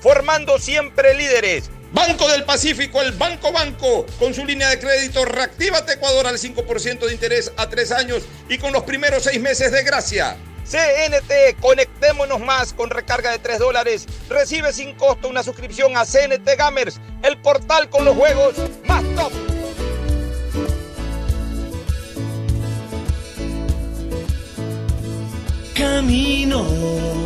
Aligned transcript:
formando 0.00 0.58
siempre 0.58 1.14
líderes. 1.14 1.70
Banco 1.92 2.28
del 2.28 2.44
Pacífico, 2.44 3.00
el 3.00 3.12
Banco 3.12 3.52
Banco, 3.52 4.04
con 4.18 4.34
su 4.34 4.44
línea 4.44 4.68
de 4.68 4.78
crédito 4.78 5.24
Reactívate 5.24 5.94
Ecuador 5.94 6.26
al 6.26 6.38
5% 6.38 7.06
de 7.06 7.12
interés 7.12 7.52
a 7.56 7.68
tres 7.68 7.90
años 7.92 8.24
y 8.48 8.58
con 8.58 8.72
los 8.72 8.82
primeros 8.82 9.22
seis 9.22 9.40
meses 9.40 9.72
de 9.72 9.82
gracia. 9.82 10.36
CNT, 10.66 11.60
conectémonos 11.60 12.40
más 12.40 12.72
con 12.72 12.90
recarga 12.90 13.30
de 13.30 13.38
3 13.38 13.60
dólares. 13.60 14.06
Recibe 14.28 14.72
sin 14.72 14.94
costo 14.94 15.28
una 15.28 15.44
suscripción 15.44 15.96
a 15.96 16.04
CNT 16.04 16.56
Gamers, 16.58 17.00
el 17.22 17.38
portal 17.38 17.88
con 17.88 18.04
los 18.04 18.16
juegos 18.16 18.54
más 18.84 19.04
top. 19.14 19.32
Camino 25.74 27.25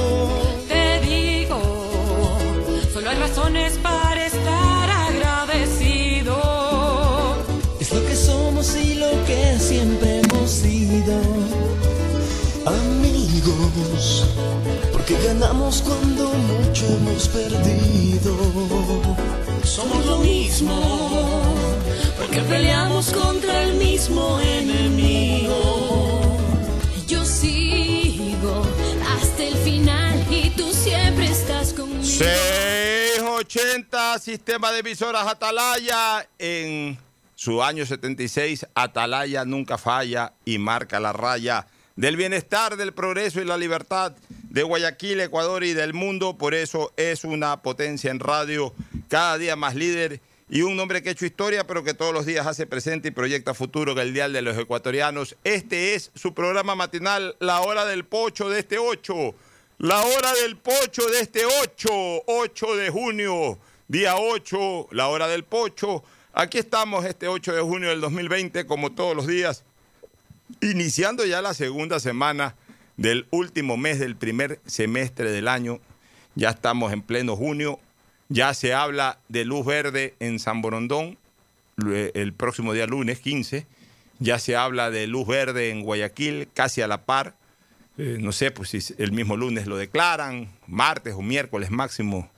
Porque 15.11 15.27
ganamos 15.27 15.81
cuando 15.81 16.29
mucho 16.29 16.87
hemos 16.87 17.27
perdido. 17.29 18.37
Somos 19.63 20.05
lo 20.05 20.19
mismo, 20.19 21.55
porque 22.17 22.41
peleamos 22.41 23.11
contra 23.11 23.63
el 23.63 23.73
mismo 23.75 24.39
enemigo. 24.39 26.21
Yo 27.07 27.25
sigo 27.25 28.63
hasta 29.15 29.43
el 29.43 29.55
final 29.57 30.25
y 30.29 30.51
tú 30.51 30.71
siempre 30.71 31.25
estás 31.27 31.73
conmigo. 31.73 32.03
680 32.03 34.19
Sistema 34.19 34.71
de 34.71 34.79
Emisoras 34.79 35.27
Atalaya 35.27 36.25
en 36.39 36.97
su 37.35 37.61
año 37.61 37.85
76. 37.85 38.65
Atalaya 38.75 39.43
nunca 39.45 39.77
falla 39.77 40.33
y 40.45 40.57
marca 40.57 40.99
la 40.99 41.13
raya 41.13 41.67
del 41.95 42.15
bienestar, 42.15 42.77
del 42.77 42.93
progreso 42.93 43.41
y 43.41 43.45
la 43.45 43.57
libertad 43.57 44.13
de 44.51 44.63
Guayaquil, 44.63 45.21
Ecuador 45.21 45.63
y 45.63 45.73
del 45.73 45.93
mundo. 45.93 46.37
Por 46.37 46.53
eso 46.53 46.91
es 46.97 47.23
una 47.23 47.61
potencia 47.61 48.11
en 48.11 48.19
radio, 48.19 48.73
cada 49.07 49.37
día 49.37 49.55
más 49.55 49.75
líder 49.75 50.19
y 50.49 50.63
un 50.63 50.77
hombre 50.77 51.01
que 51.01 51.09
ha 51.09 51.11
hecho 51.13 51.25
historia, 51.25 51.65
pero 51.65 51.85
que 51.85 51.93
todos 51.93 52.13
los 52.13 52.25
días 52.25 52.45
hace 52.45 52.67
presente 52.67 53.07
y 53.07 53.11
proyecta 53.11 53.53
futuro 53.53 53.95
que 53.95 54.01
el 54.01 54.13
Dial 54.13 54.33
de 54.33 54.41
los 54.41 54.57
Ecuatorianos. 54.57 55.37
Este 55.45 55.95
es 55.95 56.11
su 56.15 56.33
programa 56.33 56.75
matinal, 56.75 57.37
La 57.39 57.61
Hora 57.61 57.85
del 57.85 58.03
Pocho 58.03 58.49
de 58.49 58.59
este 58.59 58.77
8. 58.77 59.33
La 59.77 60.01
Hora 60.01 60.33
del 60.43 60.57
Pocho 60.57 61.07
de 61.07 61.21
este 61.21 61.45
8, 61.45 62.23
8 62.27 62.75
de 62.75 62.89
junio, 62.89 63.57
día 63.87 64.17
8, 64.17 64.89
La 64.91 65.07
Hora 65.07 65.29
del 65.29 65.45
Pocho. 65.45 66.03
Aquí 66.33 66.57
estamos 66.57 67.05
este 67.05 67.29
8 67.29 67.53
de 67.53 67.61
junio 67.61 67.89
del 67.89 68.01
2020, 68.01 68.65
como 68.65 68.91
todos 68.91 69.15
los 69.15 69.27
días 69.27 69.63
iniciando 70.59 71.25
ya 71.25 71.41
la 71.41 71.53
segunda 71.53 72.01
semana 72.01 72.55
del 73.01 73.25
último 73.31 73.77
mes 73.77 73.99
del 73.99 74.15
primer 74.15 74.59
semestre 74.67 75.31
del 75.31 75.47
año. 75.47 75.79
Ya 76.35 76.51
estamos 76.51 76.93
en 76.93 77.01
pleno 77.01 77.35
junio. 77.35 77.79
Ya 78.29 78.53
se 78.53 78.73
habla 78.73 79.17
de 79.27 79.43
luz 79.43 79.65
verde 79.65 80.13
en 80.19 80.39
San 80.39 80.61
Borondón 80.61 81.17
el 81.77 82.33
próximo 82.33 82.73
día 82.73 82.85
lunes 82.85 83.19
15. 83.19 83.65
Ya 84.19 84.37
se 84.37 84.55
habla 84.55 84.91
de 84.91 85.07
luz 85.07 85.27
verde 85.27 85.71
en 85.71 85.81
Guayaquil, 85.81 86.47
casi 86.53 86.81
a 86.81 86.87
la 86.87 87.05
par. 87.05 87.33
Eh, 87.97 88.17
no 88.19 88.31
sé 88.31 88.51
pues 88.51 88.69
si 88.69 88.93
el 88.99 89.11
mismo 89.11 89.35
lunes 89.35 89.65
lo 89.65 89.77
declaran, 89.77 90.49
martes 90.67 91.15
o 91.15 91.23
miércoles 91.23 91.71
máximo, 91.71 92.29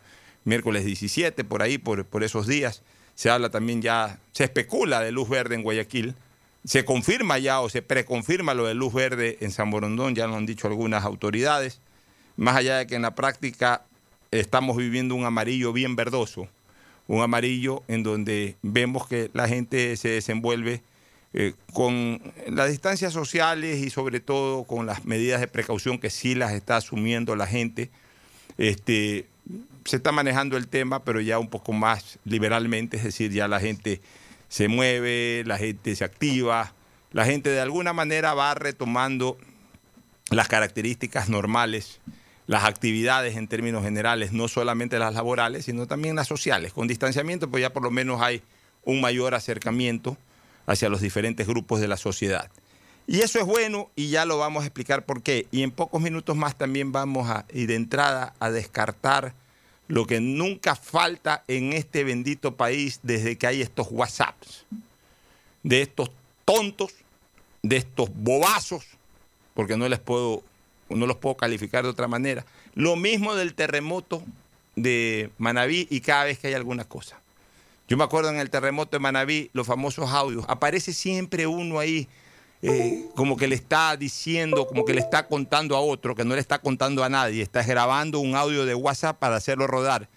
miércoles 0.46 0.86
17, 0.86 1.44
por 1.44 1.62
ahí, 1.62 1.78
por, 1.78 2.06
por 2.06 2.24
esos 2.24 2.48
días. 2.48 2.84
Se 3.16 3.30
habla 3.30 3.50
también 3.50 3.82
ya, 3.82 4.18
se 4.32 4.46
especula 4.46 5.02
de 5.02 5.12
luz 5.12 5.28
verde 5.28 5.56
en 5.56 5.64
Guayaquil 5.64 6.16
se 6.66 6.86
confirma 6.86 7.38
ya 7.40 7.62
o 7.62 7.70
se 7.70 7.82
preconfirma 7.82 8.54
lo 8.54 8.66
de 8.66 8.74
luz 8.74 8.94
verde 8.94 9.38
en 9.42 9.52
San 9.52 9.70
Borondón, 9.70 10.16
ya 10.16 10.28
lo 10.28 10.36
han 10.36 10.46
dicho 10.46 10.68
algunas 10.68 11.04
autoridades, 11.04 11.82
más 12.38 12.56
allá 12.56 12.78
de 12.78 12.88
que 12.88 12.96
en 12.96 13.02
la 13.02 13.16
práctica 13.16 13.84
estamos 14.32 14.78
viviendo 14.78 15.16
un 15.16 15.26
amarillo 15.26 15.74
bien 15.74 15.96
verdoso, 15.96 16.48
un 17.08 17.22
amarillo 17.22 17.84
en 17.88 18.04
donde 18.04 18.56
vemos 18.62 19.08
que 19.08 19.30
la 19.34 19.48
gente 19.48 19.96
se 19.98 20.10
desenvuelve 20.10 20.82
eh, 21.34 21.54
con 21.74 22.22
las 22.48 22.70
distancias 22.70 23.12
sociales 23.12 23.80
y 23.80 23.90
sobre 23.90 24.20
todo 24.20 24.64
con 24.64 24.86
las 24.86 25.04
medidas 25.04 25.42
de 25.42 25.48
precaución 25.48 25.98
que 26.00 26.10
sí 26.10 26.36
las 26.36 26.54
está 26.54 26.78
asumiendo 26.78 27.36
la 27.36 27.48
gente. 27.48 27.90
Este, 28.58 29.26
se 29.86 29.98
está 29.98 30.12
manejando 30.12 30.58
el 30.58 30.68
tema, 30.68 31.04
pero 31.04 31.20
ya 31.20 31.40
un 31.40 31.50
poco 31.50 31.74
más 31.74 32.20
liberalmente, 32.24 32.98
es 32.98 33.04
decir, 33.04 33.32
ya 33.32 33.48
la 33.48 33.60
gente 33.60 34.00
se 34.54 34.68
mueve, 34.68 35.42
la 35.48 35.58
gente 35.58 35.96
se 35.96 36.04
activa, 36.04 36.76
la 37.12 37.26
gente 37.26 37.50
de 37.50 37.60
alguna 37.60 37.92
manera 37.92 38.36
va 38.36 38.54
retomando 38.54 39.36
las 40.30 40.48
características 40.48 41.28
normales, 41.28 42.00
las 42.46 42.64
actividades 42.64 43.36
en 43.36 43.48
términos 43.48 43.84
generales, 43.84 44.32
no 44.32 44.48
solamente 44.48 45.00
las 45.00 45.16
laborales, 45.16 45.66
sino 45.66 45.88
también 45.88 46.16
las 46.16 46.28
sociales. 46.28 46.72
Con 46.72 46.88
distanciamiento, 46.88 47.50
pues 47.50 47.62
ya 47.62 47.74
por 47.74 47.82
lo 47.82 47.90
menos 47.90 48.22
hay 48.22 48.44
un 48.84 49.02
mayor 49.02 49.34
acercamiento 49.34 50.18
hacia 50.68 50.88
los 50.88 51.02
diferentes 51.02 51.48
grupos 51.48 51.82
de 51.82 51.88
la 51.88 51.98
sociedad. 51.98 52.52
Y 53.08 53.22
eso 53.22 53.40
es 53.40 53.48
bueno 53.48 53.90
y 53.96 54.10
ya 54.10 54.24
lo 54.26 54.38
vamos 54.38 54.62
a 54.62 54.68
explicar 54.68 55.04
por 55.04 55.24
qué. 55.24 55.48
Y 55.50 55.64
en 55.64 55.72
pocos 55.72 56.00
minutos 56.00 56.36
más 56.36 56.60
también 56.60 56.92
vamos 56.92 57.28
a 57.28 57.48
ir 57.52 57.70
de 57.70 57.76
entrada 57.76 58.36
a 58.40 58.52
descartar 58.52 59.34
lo 59.94 60.08
que 60.08 60.20
nunca 60.20 60.76
falta 60.76 61.44
en 61.48 61.72
este 61.72 62.04
bendito 62.04 62.56
país 62.56 63.00
desde 63.04 63.38
que 63.38 63.46
hay 63.46 63.62
estos 63.62 63.90
WhatsApps, 63.92 64.66
de 65.62 65.84
estos 65.84 66.10
tontos, 66.46 66.96
de 67.62 67.78
estos 67.78 68.10
bobazos, 68.12 68.84
porque 69.54 69.78
no 69.78 69.88
les 69.88 70.00
puedo, 70.00 70.42
no 70.90 71.06
los 71.06 71.18
puedo 71.18 71.38
calificar 71.38 71.84
de 71.84 71.92
otra 71.92 72.08
manera. 72.08 72.44
Lo 72.74 72.96
mismo 72.96 73.36
del 73.36 73.54
terremoto 73.54 74.24
de 74.76 75.30
Manabí 75.38 75.86
y 75.92 76.02
cada 76.02 76.24
vez 76.24 76.40
que 76.40 76.48
hay 76.48 76.56
alguna 76.56 76.86
cosa. 76.86 77.22
Yo 77.88 77.96
me 77.96 78.04
acuerdo 78.04 78.32
en 78.32 78.38
el 78.38 78.50
terremoto 78.50 78.98
de 78.98 79.00
Manabí, 79.00 79.52
los 79.54 79.68
famosos 79.68 80.10
audios. 80.10 80.44
Aparece 80.48 80.92
siempre 80.92 81.46
uno 81.46 81.78
ahí, 81.78 82.08
eh, 82.66 83.10
como 83.14 83.36
que 83.36 83.50
le 83.50 83.56
está 83.56 83.98
diciendo, 83.98 84.66
como 84.66 84.86
que 84.86 84.94
le 84.94 85.02
está 85.02 85.28
contando 85.28 85.76
a 85.76 85.82
otro, 85.82 86.16
que 86.16 86.24
no 86.24 86.34
le 86.34 86.40
está 86.40 86.60
contando 86.60 87.04
a 87.04 87.10
nadie. 87.10 87.42
Está 87.42 87.62
grabando 87.62 88.20
un 88.20 88.36
audio 88.36 88.66
de 88.66 88.74
WhatsApp 88.74 89.20
para 89.20 89.36
hacerlo 89.36 89.68
rodar. 89.68 90.08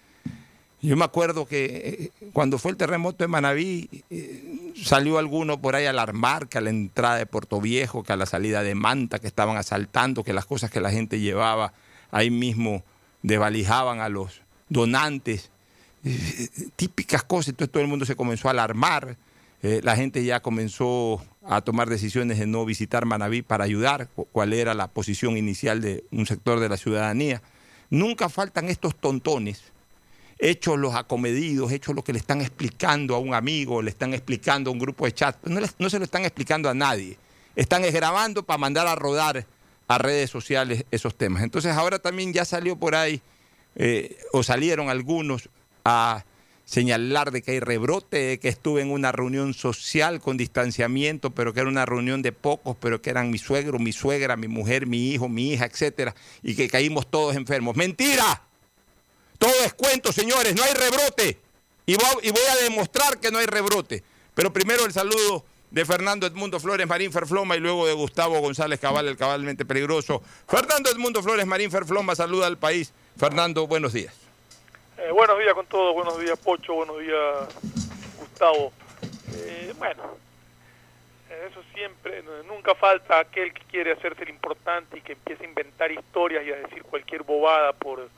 Yo 0.81 0.95
me 0.95 1.03
acuerdo 1.03 1.45
que 1.45 2.11
eh, 2.15 2.27
cuando 2.31 2.57
fue 2.57 2.71
el 2.71 2.77
terremoto 2.77 3.21
de 3.21 3.27
Manabí, 3.27 3.89
eh, 4.09 4.71
salió 4.81 5.17
alguno 5.17 5.59
por 5.59 5.75
ahí 5.75 5.87
a 5.87 5.89
alarmar 5.89 6.47
que 6.47 6.57
a 6.57 6.61
la 6.61 6.69
entrada 6.69 7.17
de 7.17 7.25
Puerto 7.25 7.59
Viejo, 7.59 8.03
que 8.03 8.13
a 8.13 8.15
la 8.15 8.25
salida 8.25 8.63
de 8.63 8.75
Manta, 8.75 9.19
que 9.19 9.27
estaban 9.27 9.57
asaltando, 9.57 10.23
que 10.23 10.31
las 10.31 10.45
cosas 10.45 10.71
que 10.71 10.79
la 10.79 10.89
gente 10.89 11.19
llevaba 11.19 11.73
ahí 12.11 12.29
mismo 12.29 12.81
desvalijaban 13.23 13.99
a 13.99 14.07
los 14.07 14.41
donantes. 14.69 15.51
Típicas 16.77 17.23
cosas, 17.23 17.49
entonces 17.49 17.73
todo 17.73 17.83
el 17.83 17.89
mundo 17.89 18.05
se 18.05 18.15
comenzó 18.15 18.47
a 18.47 18.51
alarmar. 18.51 19.17
La 19.61 19.97
gente 19.97 20.23
ya 20.23 20.39
comenzó 20.39 21.21
a 21.47 21.61
tomar 21.61 21.89
decisiones 21.89 22.39
de 22.39 22.45
no 22.47 22.65
visitar 22.65 23.05
Manabí 23.05 23.41
para 23.41 23.63
ayudar, 23.63 24.09
cu- 24.09 24.27
cuál 24.31 24.53
era 24.53 24.73
la 24.73 24.87
posición 24.87 25.37
inicial 25.37 25.81
de 25.81 26.03
un 26.11 26.25
sector 26.25 26.59
de 26.59 26.69
la 26.69 26.77
ciudadanía. 26.77 27.41
Nunca 27.89 28.27
faltan 28.29 28.67
estos 28.69 28.95
tontones 28.95 29.63
hechos 30.39 30.77
los 30.77 30.93
acomedidos, 30.93 31.71
hechos 31.71 31.95
lo 31.95 32.03
que 32.03 32.13
le 32.13 32.19
están 32.19 32.41
explicando 32.41 33.15
a 33.15 33.19
un 33.19 33.33
amigo, 33.33 33.81
le 33.81 33.89
están 33.89 34.13
explicando 34.13 34.69
a 34.69 34.73
un 34.73 34.77
grupo 34.79 35.05
de 35.05 35.13
chat. 35.13 35.35
No, 35.45 35.89
se 35.89 35.97
lo 35.97 36.05
están 36.05 36.25
explicando 36.25 36.69
a 36.69 36.73
nadie. 36.75 37.17
Están 37.55 37.83
es 37.83 37.93
grabando 37.93 38.43
para 38.43 38.59
mandar 38.59 38.85
a 38.85 38.93
rodar 38.95 39.45
a 39.87 39.97
redes 39.97 40.29
sociales 40.29 40.85
esos 40.91 41.15
temas. 41.15 41.41
Entonces 41.43 41.71
ahora 41.75 41.97
también 41.97 42.33
ya 42.33 42.45
salió 42.45 42.75
por 42.75 42.93
ahí, 42.93 43.19
eh, 43.75 44.17
o 44.31 44.43
salieron 44.43 44.89
algunos 44.89 45.49
a 45.85 46.23
señalar 46.67 47.31
de 47.31 47.41
que 47.41 47.51
hay 47.51 47.59
rebrote, 47.61 48.17
de 48.17 48.39
que 48.39 48.49
estuve 48.49 48.81
en 48.81 48.91
una 48.91 49.13
reunión 49.13 49.53
social 49.53 50.19
con 50.19 50.35
distanciamiento, 50.35 51.29
pero 51.29 51.53
que 51.53 51.61
era 51.61 51.69
una 51.69 51.85
reunión 51.85 52.21
de 52.21 52.33
pocos, 52.33 52.75
pero 52.79 53.01
que 53.01 53.09
eran 53.09 53.31
mi 53.31 53.37
suegro, 53.37 53.79
mi 53.79 53.93
suegra, 53.93 54.35
mi 54.35 54.49
mujer, 54.49 54.85
mi 54.85 55.11
hijo, 55.11 55.29
mi 55.29 55.53
hija, 55.53 55.65
etcétera, 55.65 56.13
y 56.43 56.55
que 56.55 56.67
caímos 56.67 57.09
todos 57.09 57.37
enfermos. 57.37 57.77
¡Mentira! 57.77 58.41
Todo 59.37 59.53
es 59.65 59.73
cuento, 59.75 60.11
señores, 60.11 60.55
no 60.55 60.63
hay 60.63 60.73
rebrote. 60.73 61.39
Y 61.85 61.95
voy, 61.95 62.31
a 62.51 62.63
demostrar 62.63 63.17
que 63.17 63.31
no 63.31 63.37
hay 63.37 63.45
rebrote. 63.45 64.03
Pero 64.35 64.51
primero 64.51 64.85
el 64.85 64.91
saludo 64.91 65.45
de 65.71 65.85
Fernando 65.85 66.27
Edmundo 66.27 66.59
Flores 66.59 66.85
Marín 66.85 67.13
Ferfloma 67.13 67.55
y 67.55 67.61
luego 67.61 67.87
de 67.87 67.93
Gustavo 67.93 68.41
González 68.41 68.77
Cabal, 68.81 69.07
el 69.07 69.15
cabalmente 69.15 69.63
peligroso. 69.63 70.21
Fernando 70.49 70.89
Edmundo 70.89 71.23
Flores 71.23 71.45
Marín 71.45 71.71
Ferfloma 71.71 72.13
saluda 72.13 72.45
al 72.47 72.57
país. 72.57 72.91
Fernando, 73.17 73.67
buenos 73.67 73.93
días. 73.93 74.26
Eh, 74.97 75.11
buenos 75.11 75.37
días 75.39 75.53
con 75.53 75.65
todos, 75.67 75.93
buenos 75.93 76.19
días 76.19 76.37
Pocho, 76.39 76.73
buenos 76.73 76.99
días 76.99 77.49
Gustavo. 78.19 78.73
Eh, 79.31 79.73
bueno, 79.77 80.17
eh, 81.29 81.47
eso 81.51 81.61
siempre, 81.73 82.23
nunca 82.47 82.73
falta 82.75 83.19
aquel 83.19 83.53
que 83.53 83.61
quiere 83.65 83.91
hacerse 83.91 84.23
el 84.23 84.29
importante 84.29 84.97
y 84.97 85.01
que 85.01 85.13
empieza 85.13 85.43
a 85.43 85.47
inventar 85.47 85.91
historias 85.91 86.43
y 86.45 86.51
a 86.51 86.55
decir 86.57 86.81
cualquier 86.83 87.23
bobada 87.23 87.73
por, 87.73 88.09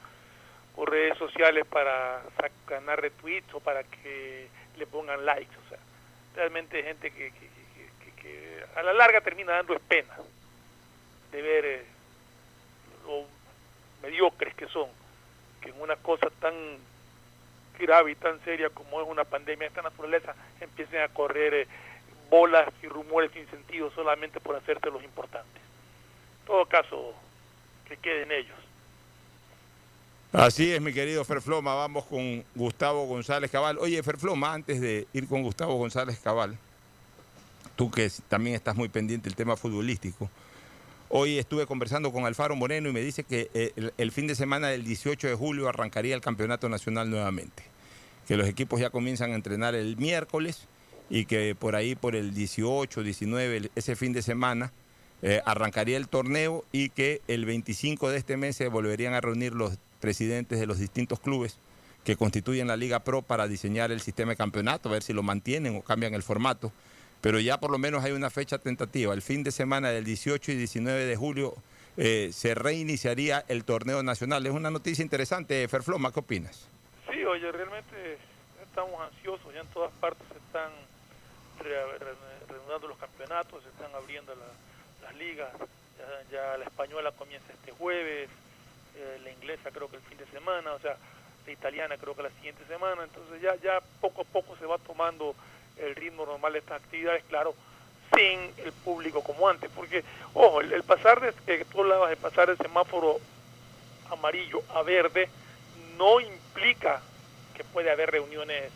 por 0.75 0.89
redes 0.89 1.17
sociales 1.17 1.65
para 1.65 2.21
ganar 2.67 3.01
retweets 3.01 3.53
o 3.53 3.59
para 3.59 3.83
que 3.83 4.47
le 4.77 4.87
pongan 4.87 5.25
likes. 5.25 5.55
O 5.65 5.69
sea, 5.69 5.79
realmente 6.35 6.81
gente 6.83 7.11
que, 7.11 7.31
que- 7.31 7.49
que- 8.05 8.21
que- 8.21 8.63
a 8.75 8.83
la 8.83 8.93
larga 8.93 9.19
termina 9.21 9.51
dando 9.53 9.77
pena 9.79 10.15
de 11.31 11.41
ver 11.41 11.65
eh, 11.65 11.85
lo 13.05 13.25
mediocres 14.01 14.55
que 14.55 14.67
son 14.67 14.87
que 15.61 15.69
en 15.69 15.81
una 15.81 15.95
cosa 15.97 16.29
tan 16.39 16.53
grave 17.79 18.11
y 18.11 18.15
tan 18.15 18.44
seria 18.44 18.69
como 18.69 19.01
es 19.01 19.07
una 19.07 19.23
pandemia 19.23 19.65
de 19.65 19.67
esta 19.67 19.81
naturaleza 19.81 20.35
empiecen 20.59 21.01
a 21.01 21.07
correr 21.07 21.53
eh, 21.53 21.67
bolas 22.29 22.67
y 22.83 22.88
rumores 22.88 23.31
sin 23.33 23.50
sentido 23.50 23.89
solamente 23.91 24.39
por 24.39 24.56
hacerse 24.56 24.91
los 24.91 25.03
importantes. 25.03 25.61
En 26.41 26.45
todo 26.45 26.65
caso, 26.65 27.13
que 27.88 27.97
queden 27.97 28.31
ellos. 28.31 28.57
Así 30.31 30.71
es, 30.71 30.79
mi 30.79 30.94
querido 30.94 31.25
Ferfloma. 31.25 31.73
Vamos 31.73 32.05
con 32.05 32.44
Gustavo 32.53 33.05
González 33.07 33.50
Cabal. 33.50 33.79
Oye, 33.79 34.01
Ferfloma, 34.03 34.53
antes 34.53 34.79
de 34.79 35.07
ir 35.12 35.27
con 35.27 35.41
Gustavo 35.41 35.75
González 35.75 36.19
Cabal, 36.19 36.55
tú 37.75 37.89
que 37.89 38.12
también 38.27 38.55
estás 38.55 38.75
muy 38.75 38.89
pendiente 38.89 39.27
del 39.27 39.35
tema 39.35 39.55
futbolístico, 39.55 40.29
hoy 41.09 41.38
estuve 41.38 41.65
conversando 41.65 42.11
con 42.11 42.25
Alfaro 42.25 42.56
Moreno 42.56 42.89
y 42.89 42.94
me 42.94 43.01
dice 43.01 43.23
que 43.23 43.50
eh, 43.53 43.91
el, 43.97 44.11
fin 44.11 44.27
de 44.27 44.35
semana 44.35 44.69
del 44.69 44.83
18 44.83 45.27
de 45.27 45.35
julio 45.35 45.67
arrancaría 45.67 46.15
el 46.15 46.21
campeonato 46.21 46.69
nacional 46.69 47.09
nuevamente, 47.09 47.63
que 48.27 48.38
los 48.38 48.47
equipos 48.47 48.79
ya 48.79 48.89
comienzan 48.89 49.31
a 49.31 49.35
entrenar 49.35 49.75
el 49.75 49.97
miércoles 49.97 50.67
y 51.09 51.25
que 51.25 51.56
por 51.56 51.75
ahí, 51.75 51.95
por 51.95 52.15
el 52.15 52.33
18, 52.33 53.03
19, 53.03 53.57
el- 53.57 53.71
ese 53.75 53.95
fin 53.95 54.13
de 54.13 54.21
semana, 54.21 54.71
eh, 55.21 55.41
arrancaría 55.45 55.97
el 55.97 56.07
torneo 56.07 56.63
y 56.71 56.89
que 56.89 57.21
el 57.27 57.45
25 57.45 58.09
de 58.09 58.17
este 58.17 58.38
mes 58.38 58.55
se 58.55 58.67
volverían 58.67 59.13
a 59.13 59.21
reunir 59.21 59.53
los 59.53 59.77
presidentes 60.00 60.59
de 60.59 60.65
los 60.67 60.79
distintos 60.79 61.19
clubes 61.19 61.57
que 62.05 62.15
constituyen 62.15 62.67
la 62.67 62.77
Liga 62.77 63.03
Pro 63.03 63.21
para 63.21 63.47
diseñar 63.47 63.91
el 63.91 64.00
sistema 64.00 64.31
de 64.31 64.38
campeonato, 64.38 64.88
a 64.88 64.94
ver 64.94 65.03
si 65.03 65.12
lo 65.12 65.21
mantienen 65.21 65.75
o 65.75 65.81
cambian 65.81 66.13
el 66.13 66.23
formato. 66.23 66.71
Pero 67.21 67.39
ya 67.39 67.60
por 67.60 67.71
lo 67.71 67.77
menos 67.77 68.04
hay 68.04 68.12
una 68.13 68.30
fecha 68.30 68.57
tentativa. 68.60 69.13
El 69.13 69.21
fin 69.21 69.44
de 69.44 69.51
semana 69.51 69.89
del 69.92 70.06
18 70.06 70.51
y 70.51 70.56
19 70.56 71.06
de 71.06 71.16
julio 71.16 71.54
eh, 71.98 72.30
se 72.31 72.56
reiniciaría 72.56 73.44
el 73.50 73.66
torneo 73.66 74.01
nacional. 74.04 74.45
Es 74.45 74.54
una 74.54 74.71
noticia 74.71 75.04
interesante. 75.04 75.68
Ferfloma, 75.68 76.13
¿qué 76.13 76.19
opinas? 76.21 76.68
Sí, 77.12 77.24
oye, 77.25 77.51
realmente 77.51 78.18
estamos 78.63 79.01
ansiosos, 79.01 79.54
ya 79.54 79.62
en 79.62 79.68
todas 79.68 79.92
partes 80.00 80.25
se 80.31 80.38
están 80.38 80.71
re- 81.60 81.98
re- 81.98 82.16
reanudando 82.48 82.88
los 82.88 82.98
campeonatos, 82.98 83.63
se 83.63 83.69
están 83.69 83.94
abriendo 83.95 84.33
la- 84.36 85.07
las 85.07 85.15
ligas, 85.18 85.50
ya, 85.98 86.31
ya 86.31 86.57
la 86.57 86.63
española 86.65 87.12
comienza 87.12 87.51
este 87.51 87.72
jueves, 87.72 88.30
eh, 88.95 89.19
la 89.24 89.31
inglesa 89.31 89.72
creo 89.72 89.89
que 89.89 89.98
el 89.98 90.04
fin 90.04 90.18
de 90.18 90.27
semana, 90.27 90.72
o 90.74 90.80
sea, 90.80 90.95
la 91.45 91.51
italiana 91.51 91.98
creo 91.98 92.15
que 92.15 92.24
la 92.24 92.30
siguiente 92.31 92.63
semana, 92.68 93.04
entonces 93.04 93.42
ya, 93.42 93.56
ya 93.57 93.81
poco 94.00 94.22
a 94.22 94.25
poco 94.25 94.56
se 94.57 94.65
va 94.65 94.77
tomando 94.77 95.36
el 95.81 95.95
ritmo 95.95 96.25
normal 96.25 96.53
de 96.53 96.59
estas 96.59 96.81
actividades, 96.81 97.23
claro, 97.29 97.55
sin 98.15 98.39
el 98.57 98.71
público 98.83 99.23
como 99.23 99.47
antes, 99.47 99.69
porque, 99.75 100.03
ojo, 100.33 100.61
el, 100.61 100.83
pasar 100.83 101.21
de, 101.21 101.33
que 101.57 101.65
tú 101.65 101.81
hablabas 101.81 102.09
de 102.09 102.17
pasar 102.17 102.47
del 102.47 102.57
semáforo 102.57 103.19
amarillo 104.09 104.63
a 104.73 104.81
verde 104.81 105.29
no 105.97 106.19
implica 106.19 107.01
que 107.53 107.63
puede 107.63 107.91
haber 107.91 108.11
reuniones 108.11 108.71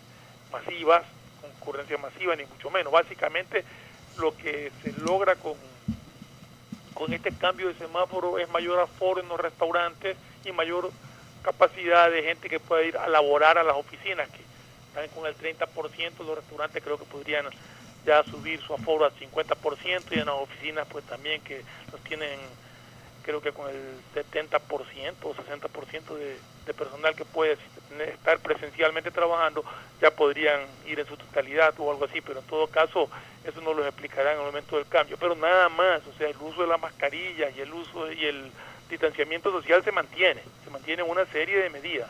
masivas, 0.52 1.04
concurrencia 1.42 1.98
masiva, 1.98 2.36
ni 2.36 2.46
mucho 2.46 2.70
menos. 2.70 2.92
Básicamente 2.92 3.64
lo 4.18 4.36
que 4.38 4.72
se 4.84 4.92
logra 5.00 5.36
con, 5.36 5.56
con 6.94 7.14
este 7.14 7.32
cambio 7.32 7.70
de 7.70 7.76
semáforo 7.76 8.38
es 8.38 8.50
mayor 8.50 8.80
aforo 8.80 9.22
en 9.22 9.30
los 9.30 9.40
restaurantes 9.40 10.16
y 10.46 10.52
mayor 10.52 10.92
capacidad 11.42 12.12
de 12.12 12.24
gente 12.24 12.50
que 12.50 12.60
pueda 12.60 12.84
ir 12.84 12.98
a 12.98 13.08
laborar 13.08 13.58
a 13.58 13.64
las 13.64 13.76
oficinas, 13.76 14.30
que 14.30 14.53
están 14.94 15.10
con 15.10 15.26
el 15.26 15.36
30%, 15.36 16.24
los 16.24 16.38
restaurantes 16.38 16.84
creo 16.84 17.00
que 17.00 17.06
podrían 17.06 17.46
ya 18.06 18.24
subir 18.26 18.62
su 18.62 18.74
aforo 18.74 19.06
al 19.06 19.14
50% 19.16 20.04
y 20.12 20.20
en 20.20 20.26
las 20.26 20.36
oficinas 20.36 20.86
pues 20.90 21.04
también 21.06 21.42
que 21.42 21.64
los 21.92 22.02
tienen 22.02 22.40
creo 23.24 23.42
que 23.42 23.54
con 23.54 23.70
el 23.70 24.02
70% 24.14 25.16
o 25.24 25.34
60% 25.34 26.16
de, 26.16 26.38
de 26.66 26.74
personal 26.74 27.16
que 27.16 27.24
puede 27.24 27.58
estar 28.06 28.38
presencialmente 28.40 29.12
trabajando 29.12 29.64
ya 30.02 30.12
podrían 30.12 30.60
ir 30.86 31.00
en 31.00 31.08
su 31.08 31.16
totalidad 31.16 31.74
o 31.78 31.90
algo 31.90 32.06
así, 32.06 32.20
pero 32.20 32.42
en 32.42 32.46
todo 32.46 32.68
caso 32.68 33.10
eso 33.46 33.62
nos 33.62 33.76
lo 33.76 33.88
explicarán 33.88 34.34
en 34.34 34.40
el 34.40 34.46
momento 34.48 34.76
del 34.76 34.88
cambio, 34.88 35.18
pero 35.18 35.36
nada 35.36 35.70
más, 35.70 36.02
o 36.06 36.14
sea, 36.18 36.28
el 36.28 36.38
uso 36.38 36.62
de 36.62 36.68
la 36.68 36.78
mascarilla 36.78 37.50
y 37.50 37.62
el 37.62 37.74
uso 37.74 38.12
y 38.12 38.26
el 38.26 38.52
distanciamiento 38.90 39.52
social 39.52 39.84
se 39.84 39.92
mantiene, 39.94 40.42
se 40.64 40.70
mantiene 40.70 41.02
una 41.02 41.26
serie 41.28 41.58
de 41.60 41.70
medidas. 41.70 42.10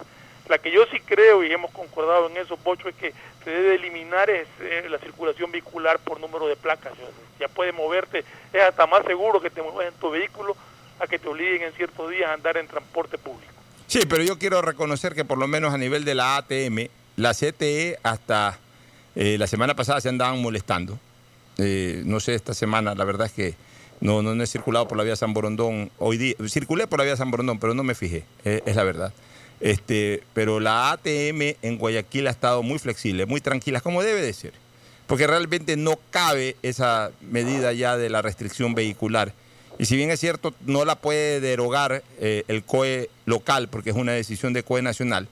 La 0.50 0.58
que 0.58 0.72
yo 0.72 0.86
sí 0.92 1.00
creo 1.00 1.44
y 1.44 1.52
hemos 1.52 1.72
concordado 1.72 2.28
en 2.30 2.38
eso, 2.38 2.58
Pocho, 2.58 2.90
es 2.90 2.96
que 2.96 3.14
se 3.44 3.50
debe 3.50 3.76
eliminar 3.76 4.30
es, 4.30 4.48
eh, 4.60 4.88
la 4.90 5.00
circulación 5.00 5.52
vehicular 5.52 6.00
por 6.00 6.20
número 6.20 6.48
de 6.48 6.56
placas. 6.56 6.94
Ya 7.40 7.48
puedes 7.48 7.74
moverte, 7.74 8.24
es 8.52 8.62
hasta 8.62 8.86
más 8.88 9.06
seguro 9.06 9.42
que 9.42 9.50
te 9.50 9.62
muevas 9.62 9.88
en 9.88 9.94
tu 10.00 10.10
vehículo 10.10 10.56
a 11.00 11.08
que 11.08 11.20
te 11.20 11.28
obliguen 11.28 11.64
en 11.64 11.74
ciertos 11.74 12.10
días 12.12 12.30
a 12.30 12.34
andar 12.34 12.58
en 12.58 12.68
transporte 12.68 13.18
público. 13.18 13.54
Sí, 13.88 14.02
pero 14.08 14.24
yo 14.24 14.38
quiero 14.38 14.62
reconocer 14.62 15.14
que 15.14 15.26
por 15.26 15.38
lo 15.38 15.48
menos 15.48 15.74
a 15.74 15.78
nivel 15.78 16.06
de 16.06 16.16
la 16.16 16.38
ATM, 16.38 16.88
la 17.16 17.34
CTE 17.34 18.00
hasta 18.04 18.58
eh, 19.16 19.38
la 19.38 19.48
semana 19.48 19.76
pasada 19.76 20.02
se 20.02 20.10
andaban 20.10 20.42
molestando. 20.42 21.00
Eh, 21.58 22.02
no 22.06 22.20
sé, 22.20 22.34
esta 22.34 22.54
semana 22.54 22.96
la 22.96 23.06
verdad 23.06 23.28
es 23.28 23.34
que 23.34 23.56
no, 24.02 24.22
no, 24.22 24.42
he 24.42 24.48
circulado 24.48 24.88
por 24.88 24.98
la 24.98 25.04
vía 25.04 25.16
San 25.16 25.34
Borondón 25.34 25.92
hoy 26.00 26.18
día. 26.18 26.36
Circulé 26.48 26.88
por 26.88 27.00
la 27.00 27.06
vía 27.06 27.16
San 27.16 27.32
Borondón, 27.32 27.60
pero 27.60 27.74
no 27.74 27.84
me 27.84 27.96
fijé, 27.96 28.26
eh, 28.44 28.62
es 28.66 28.76
la 28.76 28.84
verdad. 28.84 29.14
Este, 29.64 30.22
pero 30.34 30.60
la 30.60 30.92
ATM 30.92 31.56
en 31.62 31.78
Guayaquil 31.78 32.28
ha 32.28 32.32
estado 32.32 32.64
muy 32.64 32.80
flexible, 32.80 33.26
muy 33.26 33.40
tranquila, 33.40 33.80
como 33.80 34.04
debe 34.04 34.22
de 34.22 34.34
ser. 34.34 34.52
Porque 35.08 35.26
realmente 35.26 35.78
no 35.78 35.98
cabe 36.12 36.58
esa 36.64 37.12
medida 37.22 37.72
ya 37.72 37.96
de 37.96 38.10
la 38.10 38.22
restricción 38.22 38.76
vehicular. 38.76 39.32
Y 39.80 39.86
si 39.86 39.96
bien 39.96 40.12
es 40.12 40.20
cierto, 40.20 40.54
no 40.66 40.84
la 40.84 40.96
puede 40.96 41.40
derogar 41.40 42.04
eh, 42.20 42.44
el 42.50 42.64
COE 42.64 43.10
local, 43.26 43.70
porque 43.70 43.92
es 43.92 43.96
una 43.96 44.12
decisión 44.12 44.52
de 44.52 44.64
COE 44.64 44.82
nacional, 44.82 45.30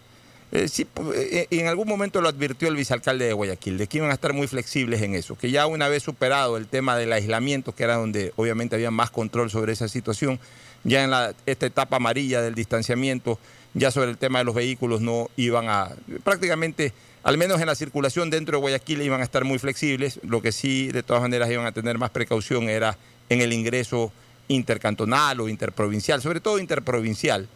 Eh, 0.54 0.68
eh, 1.16 1.48
en 1.50 1.68
algún 1.68 1.88
momento 1.88 2.20
lo 2.20 2.28
advirtió 2.28 2.68
el 2.68 2.76
vicealcalde 2.76 3.26
de 3.26 3.34
Guayaquil, 3.34 3.78
de 3.78 3.88
que 3.88 4.00
iban 4.00 4.12
a 4.12 4.14
estar 4.14 4.34
muy 4.34 4.48
flexibles 4.48 5.02
en 5.02 5.16
eso, 5.16 5.38
que 5.38 5.50
ya 5.50 5.66
una 5.66 5.88
vez 5.88 6.04
superado 6.04 6.58
el 6.58 6.68
tema 6.68 6.98
del 6.98 7.14
aislamiento, 7.14 7.74
que 7.74 7.84
era 7.84 7.96
donde 7.96 8.34
obviamente 8.36 8.76
había 8.76 8.92
más 8.92 9.12
control 9.12 9.50
sobre 9.50 9.72
esa 9.72 9.88
situación, 9.88 10.40
ya 10.84 11.04
en 11.04 11.12
la, 11.12 11.34
esta 11.46 11.68
etapa 11.68 11.96
amarilla 11.96 12.42
del 12.42 12.54
distanciamiento, 12.54 13.40
ya 13.74 13.92
sobre 13.92 14.10
el 14.12 14.18
tema 14.18 14.40
de 14.40 14.46
los 14.46 14.56
vehículos 14.56 15.02
no 15.02 15.30
iban 15.38 15.70
a, 15.70 15.90
prácticamente, 16.24 16.94
al 17.24 17.38
menos 17.38 17.62
en 17.62 17.68
la 17.68 17.76
circulación 17.76 18.30
dentro 18.30 18.58
de 18.58 18.62
Guayaquil 18.62 19.02
iban 19.02 19.22
a 19.22 19.24
estar 19.24 19.44
muy 19.44 19.60
flexibles, 19.60 20.20
lo 20.24 20.42
que 20.42 20.52
sí 20.52 20.92
de 20.92 21.04
todas 21.04 21.22
maneras 21.22 21.50
iban 21.50 21.66
a 21.66 21.72
tener 21.72 21.98
más 21.98 22.10
precaución 22.10 22.70
era 22.70 22.98
en 23.30 23.42
el 23.42 23.54
ingreso 23.54 24.12
intercantonal 24.48 25.40
o 25.40 25.50
interprovincial, 25.50 26.22
sobre 26.22 26.42
todo 26.42 26.60
interprovincial. 26.60 27.48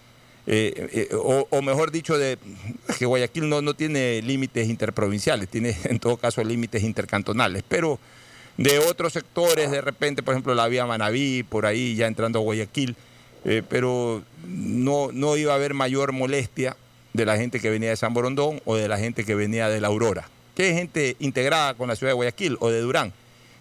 Eh, 0.47 1.09
eh, 1.11 1.15
o, 1.15 1.61
mejor 1.63 1.91
dicho, 1.91 2.17
de 2.17 2.37
que 2.99 3.05
Guayaquil 3.05 3.49
no, 3.49 3.61
no 3.61 3.73
tiene 3.73 4.21
límites 4.21 4.69
interprovinciales, 4.69 5.49
tiene 5.49 5.75
en 5.85 5.99
todo 5.99 6.17
caso 6.17 6.43
límites 6.43 6.83
intercantonales, 6.83 7.63
pero 7.67 7.99
de 8.57 8.79
otros 8.79 9.13
sectores, 9.13 9.69
de 9.71 9.81
repente, 9.81 10.23
por 10.23 10.33
ejemplo, 10.33 10.55
la 10.55 10.67
vía 10.67 10.85
Manabí, 10.85 11.43
por 11.43 11.65
ahí 11.65 11.95
ya 11.95 12.07
entrando 12.07 12.39
a 12.39 12.41
Guayaquil, 12.43 12.95
eh, 13.45 13.63
pero 13.67 14.23
no, 14.47 15.11
no 15.13 15.37
iba 15.37 15.53
a 15.53 15.55
haber 15.55 15.73
mayor 15.73 16.11
molestia 16.11 16.75
de 17.13 17.25
la 17.25 17.37
gente 17.37 17.59
que 17.59 17.69
venía 17.69 17.89
de 17.89 17.95
San 17.95 18.13
Borondón 18.13 18.61
o 18.65 18.75
de 18.75 18.87
la 18.87 18.97
gente 18.97 19.23
que 19.23 19.35
venía 19.35 19.69
de 19.69 19.79
La 19.79 19.87
Aurora, 19.87 20.27
que 20.55 20.69
es 20.69 20.75
gente 20.75 21.15
integrada 21.19 21.75
con 21.75 21.87
la 21.87 21.95
ciudad 21.95 22.11
de 22.11 22.15
Guayaquil 22.15 22.57
o 22.59 22.69
de 22.69 22.81
Durán. 22.81 23.13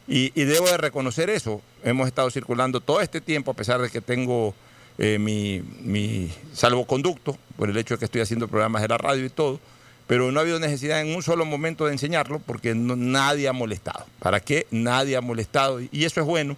Y, 0.07 0.31
debo 0.45 0.67
de 0.67 0.77
reconocer 0.77 1.31
eso. 1.31 1.63
Hemos 1.83 2.07
estado 2.07 2.31
circulando 2.31 2.81
todo 2.81 3.01
este 3.01 3.21
tiempo, 3.23 3.53
a 3.53 3.55
pesar 3.55 3.81
de 3.81 3.89
que 3.89 4.03
tengo 4.03 4.55
eh, 4.99 5.19
mi, 5.19 5.63
mi 5.81 6.31
salvoconducto, 6.53 7.39
por 7.57 7.71
el 7.71 7.77
hecho 7.77 7.95
de 7.95 8.01
que 8.01 8.05
estoy 8.05 8.21
haciendo 8.21 8.49
programas 8.49 8.83
de 8.83 8.89
la 8.89 8.99
radio 8.99 9.25
y 9.25 9.31
todo, 9.31 9.61
pero 10.07 10.31
no 10.31 10.41
ha 10.41 10.43
habido 10.43 10.61
necesidad 10.61 11.01
en 11.01 11.15
un 11.15 11.23
solo 11.23 11.47
momento 11.47 11.87
de 11.87 11.93
enseñarlo 11.93 12.39
porque 12.39 12.75
nadie 12.75 13.49
ha 13.49 13.53
molestado. 13.53 14.05
¿Para 14.19 14.41
qué? 14.41 14.67
Nadie 14.71 15.17
ha 15.17 15.23
molestado 15.23 15.81
y 15.81 16.05
eso 16.05 16.21
es 16.21 16.27
bueno. 16.27 16.57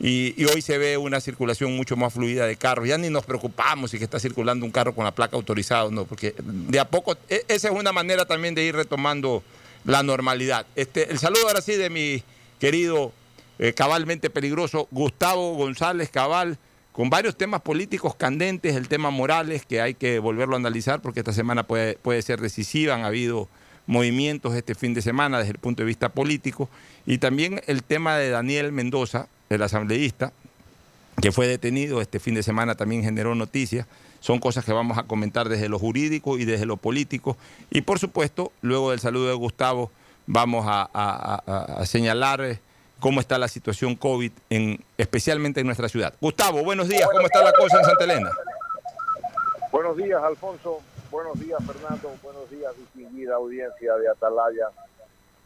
Y, 0.00 0.44
hoy 0.46 0.60
se 0.60 0.76
ve 0.76 0.96
una 0.96 1.20
circulación 1.20 1.76
mucho 1.76 1.96
más 1.96 2.12
fluida 2.12 2.46
de 2.46 2.56
carros. 2.56 2.88
Ya 2.88 2.98
ni 2.98 3.10
nos 3.10 3.24
preocupamos 3.24 3.90
si 3.90 3.98
que 3.98 4.04
está 4.04 4.18
circulando 4.18 4.66
un 4.66 4.72
carro 4.72 4.94
con 4.94 5.04
la 5.04 5.14
placa 5.14 5.36
autorizada 5.36 5.84
o 5.84 5.90
no, 5.90 6.04
porque 6.04 6.34
de 6.38 6.80
a 6.80 6.88
poco, 6.88 7.16
e- 7.28 7.44
esa 7.48 7.68
es 7.68 7.74
una 7.74 7.92
manera 7.92 8.26
también 8.26 8.54
de 8.54 8.64
ir 8.64 8.74
retomando 8.74 9.42
la 9.84 10.02
normalidad. 10.02 10.66
Este, 10.74 11.10
el 11.10 11.18
saludo 11.18 11.46
ahora 11.46 11.60
sí 11.60 11.74
de 11.74 11.90
mi 11.90 12.22
querido 12.58 13.12
eh, 13.58 13.72
cabalmente 13.72 14.30
peligroso 14.30 14.88
Gustavo 14.90 15.54
González 15.54 16.10
Cabal, 16.10 16.58
con 16.92 17.10
varios 17.10 17.36
temas 17.36 17.60
políticos 17.60 18.14
candentes, 18.14 18.76
el 18.76 18.88
tema 18.88 19.10
Morales, 19.10 19.66
que 19.66 19.80
hay 19.80 19.94
que 19.94 20.18
volverlo 20.18 20.54
a 20.54 20.58
analizar 20.58 21.02
porque 21.02 21.20
esta 21.20 21.32
semana 21.32 21.64
puede, 21.64 21.94
puede 21.94 22.22
ser 22.22 22.40
decisiva, 22.40 22.94
han 22.94 23.04
habido 23.04 23.48
movimientos 23.86 24.54
este 24.54 24.74
fin 24.74 24.94
de 24.94 25.02
semana 25.02 25.38
desde 25.38 25.52
el 25.52 25.58
punto 25.58 25.82
de 25.82 25.86
vista 25.86 26.08
político, 26.08 26.68
y 27.04 27.18
también 27.18 27.60
el 27.66 27.82
tema 27.82 28.16
de 28.16 28.30
Daniel 28.30 28.72
Mendoza, 28.72 29.28
el 29.50 29.62
asambleísta, 29.62 30.32
que 31.20 31.32
fue 31.32 31.46
detenido 31.46 32.00
este 32.00 32.18
fin 32.20 32.34
de 32.34 32.42
semana 32.42 32.74
también 32.74 33.02
generó 33.02 33.34
noticias. 33.34 33.86
Son 34.20 34.38
cosas 34.38 34.64
que 34.64 34.72
vamos 34.72 34.98
a 34.98 35.02
comentar 35.04 35.48
desde 35.48 35.68
lo 35.68 35.78
jurídico 35.78 36.38
y 36.38 36.44
desde 36.44 36.66
lo 36.66 36.76
político. 36.76 37.36
Y 37.70 37.82
por 37.82 37.98
supuesto, 37.98 38.52
luego 38.62 38.90
del 38.90 39.00
saludo 39.00 39.28
de 39.28 39.34
Gustavo, 39.34 39.90
vamos 40.26 40.64
a, 40.66 41.82
señalar 41.84 42.40
eh, 42.40 42.58
cómo 43.00 43.20
está 43.20 43.38
la 43.38 43.48
situación 43.48 43.96
COVID, 43.96 44.32
en, 44.50 44.82
especialmente 44.96 45.60
en 45.60 45.66
nuestra 45.66 45.88
ciudad. 45.88 46.14
Gustavo, 46.20 46.64
buenos 46.64 46.88
días, 46.88 47.06
¿cómo 47.12 47.26
está 47.26 47.42
la 47.42 47.52
cosa 47.52 47.78
en 47.78 47.84
Santa 47.84 48.04
Elena? 48.04 48.30
Buenos 49.70 49.96
días, 49.96 50.22
Alfonso. 50.22 50.80
Buenos 51.10 51.38
días, 51.38 51.58
Fernando. 51.66 52.10
Buenos 52.22 52.50
días, 52.50 52.72
distinguida 52.76 53.34
audiencia 53.34 53.94
de 53.96 54.08
Atalaya, 54.08 54.68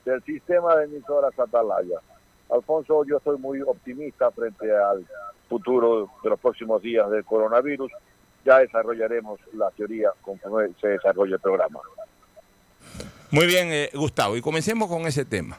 del 0.05 0.23
sistema 0.23 0.77
de 0.77 0.85
emisoras 0.85 1.37
Atalaya. 1.39 2.01
Alfonso, 2.51 3.05
yo 3.05 3.19
estoy 3.19 3.39
muy 3.39 3.61
optimista 3.63 4.31
frente 4.31 4.71
al 4.75 5.07
futuro 5.49 6.11
de 6.23 6.31
los 6.31 6.41
próximos 6.41 6.83
días 6.83 7.11
del 7.11 7.25
coronavirus. 7.25 7.93
Ya 8.45 8.59
desarrollaremos 8.59 9.41
la 9.53 9.71
teoría 9.71 10.11
conforme 10.23 10.69
se 10.81 10.89
desarrolle 10.89 11.35
el 11.35 11.41
programa. 11.41 11.81
Muy 13.31 13.47
bien, 13.47 13.69
eh, 13.71 13.91
Gustavo, 13.93 14.37
y 14.37 14.41
comencemos 14.41 14.89
con 14.89 15.07
ese 15.07 15.25
tema. 15.25 15.59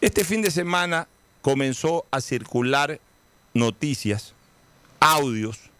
Este 0.00 0.24
fin 0.24 0.42
de 0.42 0.50
semana 0.50 1.06
comenzó 1.40 2.04
a 2.10 2.20
circular 2.20 2.98
noticias, 3.54 4.34
audios, 5.00 5.70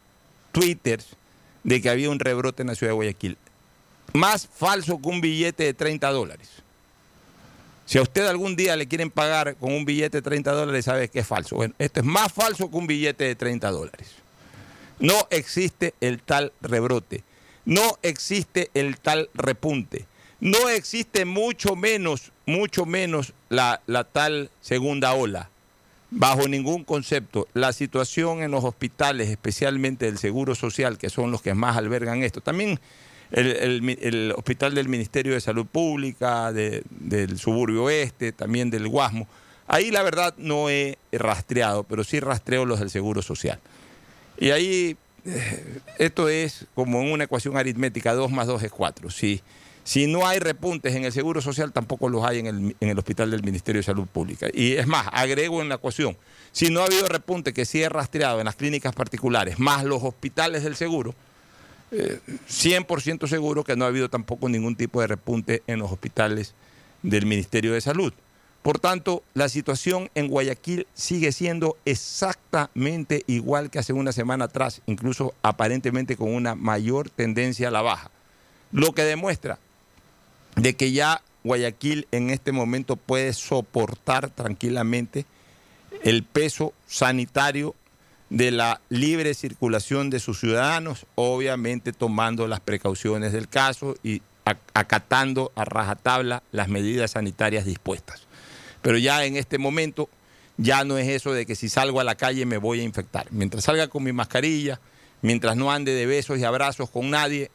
twitters 0.53 1.17
de 1.65 1.83
que 1.83 1.91
había 1.91 2.11
un 2.11 2.19
rebrote 2.19 2.63
en 2.63 2.69
la 2.69 2.75
ciudad 2.75 2.93
de 2.93 2.97
Guayaquil. 2.97 3.37
Más 4.15 4.47
falso 4.47 5.01
que 5.01 5.09
un 5.09 5.21
billete 5.21 5.65
de 5.65 5.75
30 5.75 6.11
dólares. 6.11 6.63
Si 7.85 7.99
a 7.99 8.03
usted 8.03 8.27
algún 8.27 8.57
día 8.57 8.77
le 8.77 8.87
quieren 8.87 9.11
pagar 9.11 9.57
con 9.57 9.73
un 9.73 9.85
billete 9.85 10.19
de 10.19 10.23
30 10.23 10.53
dólares, 10.53 10.85
sabe 10.85 11.09
que 11.09 11.21
es 11.21 11.27
falso. 11.27 11.57
Bueno, 11.57 11.75
esto 11.79 12.01
es 12.01 12.07
más 12.07 12.33
falso 12.33 12.71
que 12.71 12.77
un 12.77 12.87
billete 12.87 13.25
de 13.25 13.35
30 13.35 13.71
dólares. 13.71 14.09
No 14.99 15.27
existe 15.31 15.95
el 16.01 16.21
tal 16.21 16.53
rebrote. 16.61 17.25
No 17.65 17.99
existe 18.03 18.71
el 18.75 18.99
tal 18.99 19.29
repunte. 19.35 20.07
No 20.41 20.69
existe 20.69 21.25
mucho 21.25 21.77
menos, 21.77 22.33
mucho 22.47 22.87
menos 22.87 23.33
la, 23.49 23.81
la 23.87 24.05
tal 24.05 24.51
segunda 24.61 25.13
ola. 25.13 25.51
Bajo 26.11 26.47
ningún 26.49 26.85
concepto. 26.85 27.49
La 27.55 27.73
situación 27.73 28.43
en 28.43 28.51
los 28.51 28.65
hospitales, 28.65 29.29
especialmente 29.29 30.07
del 30.07 30.19
Seguro 30.19 30.55
Social, 30.55 30.99
que 30.99 31.11
son 31.11 31.31
los 31.31 31.43
que 31.43 31.55
más 31.55 31.77
albergan 31.77 32.23
esto. 32.23 32.41
También 32.41 32.81
el, 33.33 34.33
hospital 34.37 34.75
del 34.75 34.89
Ministerio 34.89 35.33
de 35.35 35.41
Salud 35.41 35.67
Pública, 35.67 36.53
de- 36.53 36.83
del 36.91 37.39
suburbio 37.39 37.85
oeste, 37.85 38.33
también 38.33 38.71
del 38.71 38.89
Guasmo. 38.89 39.27
Ahí 39.67 39.91
la 39.91 40.03
verdad 40.03 40.35
no 40.39 40.69
he 40.69 40.99
rastreado, 41.13 41.85
pero 41.85 42.05
sí 42.05 42.21
rastreo 42.21 42.65
los 42.67 42.81
del 42.81 42.91
Seguro 42.91 43.23
Social. 43.23 43.59
Y 44.39 44.51
ahí 44.51 44.97
eh, 45.25 45.79
esto 45.99 46.29
es 46.29 46.67
como 46.75 47.01
en 47.01 47.13
una 47.13 47.25
ecuación 47.25 47.57
aritmética, 47.57 48.13
2 48.13 48.31
más 48.31 48.47
2 48.47 48.63
es 48.65 48.71
4. 48.73 49.09
Si, 49.11 49.41
si 49.85 50.07
no 50.09 50.27
hay 50.27 50.41
repuntes 50.41 50.95
en 50.95 51.05
el 51.05 51.13
Seguro 51.13 51.41
Social, 51.41 51.73
tampoco 51.73 52.09
los 52.09 52.25
hay 52.25 52.41
en 52.41 52.47
el, 52.47 52.77
en 52.81 52.89
el 52.89 52.99
Hospital 52.99 53.31
del 53.31 53.43
Ministerio 53.43 53.79
de 53.81 53.85
Salud 53.85 54.07
Pública. 54.07 54.49
Y 54.53 54.73
es 54.73 54.87
más, 54.87 55.07
agrego 55.13 55.63
en 55.63 55.69
la 55.69 55.77
ecuación, 55.77 56.17
si 56.51 56.69
no 56.71 56.81
ha 56.81 56.87
habido 56.87 57.09
repunte 57.09 57.53
que 57.55 57.65
sí 57.65 57.83
he 57.83 57.89
rastreado 57.89 58.41
en 58.41 58.47
las 58.47 58.57
clínicas 58.57 58.95
particulares, 58.95 59.59
más 59.59 59.85
los 59.85 60.03
hospitales 60.03 60.65
del 60.65 60.77
seguro, 60.77 61.15
eh, 61.93 62.21
100% 62.49 63.29
seguro 63.29 63.65
que 63.65 63.77
no 63.77 63.85
ha 63.85 63.89
habido 63.89 64.09
tampoco 64.09 64.49
ningún 64.49 64.77
tipo 64.77 65.01
de 65.01 65.07
repunte 65.07 65.63
en 65.67 65.79
los 65.79 65.93
hospitales 65.93 66.55
del 67.03 67.27
Ministerio 67.27 67.75
de 67.75 67.81
Salud. 67.81 68.13
Por 68.63 68.79
tanto, 68.79 69.25
la 69.35 69.49
situación 69.49 70.09
en 70.15 70.29
Guayaquil 70.29 70.87
sigue 70.95 71.33
siendo 71.33 71.77
exactamente 71.85 73.25
igual 73.27 73.71
que 73.71 73.81
hace 73.81 73.93
una 73.93 74.13
semana 74.13 74.47
atrás, 74.47 74.83
incluso 74.87 75.35
aparentemente 75.43 76.17
con 76.17 76.33
una 76.33 76.55
mayor 76.55 77.11
tendencia 77.11 77.69
a 77.69 77.73
la 77.73 77.83
baja. 77.83 78.11
Lo 78.71 78.93
que 78.93 79.03
demuestra 79.03 79.59
de 80.57 80.75
que 80.75 80.93
ya 80.93 81.23
Guayaquil 81.45 82.07
en 82.13 82.31
este 82.31 82.53
momento 82.53 82.97
puede 82.97 83.33
soportar 83.33 84.31
tranquilamente 84.31 85.27
el 86.05 86.23
peso 86.23 86.73
sanitario 86.87 87.75
de 88.33 88.51
la 88.51 88.81
libre 88.89 89.35
circulación 89.35 90.09
de 90.09 90.19
sus 90.19 90.41
ciudadanos, 90.41 91.05
obviamente 91.17 91.93
tomando 91.93 92.47
las 92.47 92.61
precauciones 92.61 93.33
del 93.33 93.47
caso 93.47 93.95
y 94.03 94.23
ac- 94.47 94.57
acatando 94.73 95.53
a 95.55 95.67
rajatabla 95.67 96.43
las 96.51 96.69
medidas 96.69 97.11
sanitarias 97.11 97.67
dispuestas. 97.67 98.23
Pero 98.81 98.97
ya 98.97 99.27
en 99.27 99.37
este 99.37 99.59
momento 99.59 100.09
ya 100.57 100.83
no 100.85 100.97
es 100.97 101.09
eso 101.09 101.35
de 101.35 101.45
que 101.45 101.55
si 101.55 101.69
salgo 101.69 102.01
a 102.01 102.05
la 102.05 102.15
calle 102.15 102.47
me 102.47 102.57
voy 102.57 102.81
a 102.81 102.85
infectar. 102.85 103.27
Mientras 103.33 103.65
salga 103.65 103.89
con 103.89 104.03
mi 104.03 104.13
mascarilla, 104.13 104.81
mientras 105.21 105.55
no 105.55 105.71
ande 105.71 105.93
de 105.93 106.07
besos 106.07 106.39
y 106.39 106.45
abrazos 106.45 106.89
con 106.89 107.11
nadie, 107.11 107.51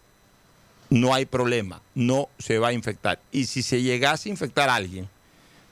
no 0.92 1.16
hay 1.16 1.26
problema, 1.26 1.82
no 1.96 2.30
se 2.38 2.60
va 2.60 2.68
a 2.68 2.74
infectar. 2.74 3.20
Y 3.32 3.46
si 3.48 3.64
se 3.64 3.82
llegase 3.82 4.30
a 4.30 4.32
infectar 4.32 4.70
a 4.70 4.76
alguien, 4.76 5.10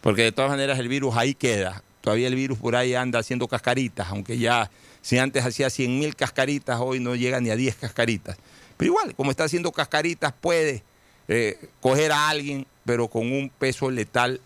porque 0.01 0.23
de 0.23 0.31
todas 0.31 0.49
maneras 0.49 0.79
el 0.79 0.87
virus 0.87 1.15
ahí 1.15 1.35
queda, 1.35 1.83
todavía 2.01 2.27
el 2.27 2.35
virus 2.35 2.57
por 2.57 2.75
ahí 2.75 2.95
anda 2.95 3.19
haciendo 3.19 3.47
cascaritas, 3.47 4.07
aunque 4.09 4.39
ya 4.39 4.71
si 5.05 5.19
antes 5.19 5.45
hacía 5.45 5.69
100 5.69 5.99
mil 5.99 6.15
cascaritas, 6.15 6.79
hoy 6.79 6.99
no 6.99 7.13
llega 7.13 7.39
ni 7.39 7.51
a 7.51 7.55
10 7.55 7.75
cascaritas. 7.75 8.37
Pero 8.75 8.87
igual, 8.87 9.13
como 9.13 9.29
está 9.29 9.43
haciendo 9.43 9.71
cascaritas, 9.71 10.33
puede 10.33 10.81
eh, 11.27 11.59
coger 11.79 12.11
a 12.11 12.27
alguien, 12.27 12.65
pero 12.85 13.07
con 13.07 13.31
un 13.31 13.51
peso 13.51 13.91
letal 13.91 14.41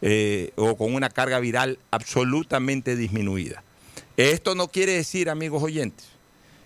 eh, 0.00 0.52
o 0.56 0.78
con 0.78 0.94
una 0.94 1.10
carga 1.10 1.38
viral 1.40 1.78
absolutamente 1.90 2.96
disminuida. 2.96 3.62
Esto 4.16 4.54
no 4.54 4.68
quiere 4.68 4.92
decir, 4.92 5.28
amigos 5.28 5.62
oyentes, 5.62 6.06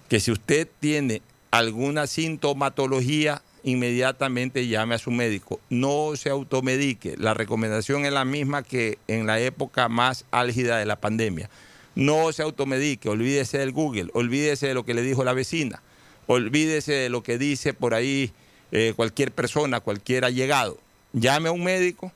que 0.09 0.21
si 0.21 0.31
usted 0.31 0.69
tiene 0.79 1.21
alguna 1.51 2.07
sintomatología, 2.07 3.43
inmediatamente 3.65 4.69
llame 4.69 4.95
a 4.95 4.99
su 4.99 5.11
médico. 5.11 5.59
No 5.69 6.15
se 6.15 6.31
automedique. 6.31 7.17
La 7.19 7.35
recomendación 7.35 8.05
es 8.05 8.13
la 8.13 8.25
misma 8.25 8.63
que 8.63 8.99
en 9.09 9.27
la 9.27 9.41
época 9.41 9.89
más 9.89 10.27
álgida 10.31 10.79
de 10.79 10.87
la 10.87 10.95
pandemia. 10.95 11.51
No 11.95 12.33
se 12.33 12.43
automedique, 12.43 13.09
olvídese 13.09 13.59
del 13.59 13.73
Google, 13.73 14.09
olvídese 14.15 14.69
de 14.69 14.75
lo 14.75 14.85
que 14.85 14.95
le 14.95 15.03
dijo 15.03 15.25
la 15.25 15.35
vecina, 15.35 15.83
olvídese 16.27 16.93
de 16.93 17.09
lo 17.11 17.23
que 17.23 17.37
dice 17.37 17.75
por 17.75 17.95
ahí 17.95 18.33
eh, 18.71 18.95
cualquier 18.97 19.31
persona, 19.33 19.81
cualquier 19.81 20.25
allegado, 20.25 20.79
llame 21.13 21.51
a 21.51 21.53
un 21.53 21.63
médico 21.63 22.13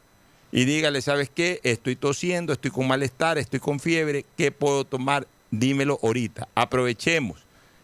y 0.50 0.64
dígale, 0.64 1.02
¿sabes 1.02 1.28
qué? 1.28 1.61
Estoy 1.64 1.97
tosiendo, 1.97 2.52
estoy 2.52 2.71
con 2.71 2.87
malestar, 2.87 3.37
estoy 3.37 3.61
con 3.61 3.80
fiebre, 3.80 4.25
¿qué 4.37 4.50
puedo 4.52 4.85
tomar? 4.85 5.26
Dímelo 5.50 5.99
ahorita. 6.02 6.49
Aprovechemos 6.54 7.40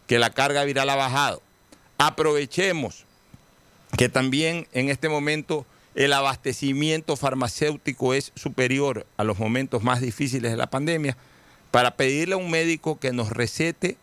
que 0.07 0.19
la 0.19 0.31
carga 0.31 0.65
viral 0.65 0.89
ha 0.89 0.97
bajado. 0.97 1.43
Aprovechemos 1.99 3.05
que 3.99 4.09
también 4.09 4.67
en 4.73 4.89
este 4.89 5.09
momento 5.09 5.67
el 5.95 6.13
abastecimiento 6.15 7.17
farmacéutico 7.17 8.15
es 8.15 8.33
superior 8.35 9.07
a 9.19 9.25
los 9.25 9.39
momentos 9.39 9.83
más 9.83 10.01
difíciles 10.01 10.51
de 10.51 10.57
la 10.57 10.71
pandemia 10.71 11.17
para 11.73 11.97
pedirle 11.97 12.35
a 12.35 12.39
un 12.39 12.51
médico 12.51 13.01
que 13.01 13.13
nos 13.13 13.31
recete 13.31 13.97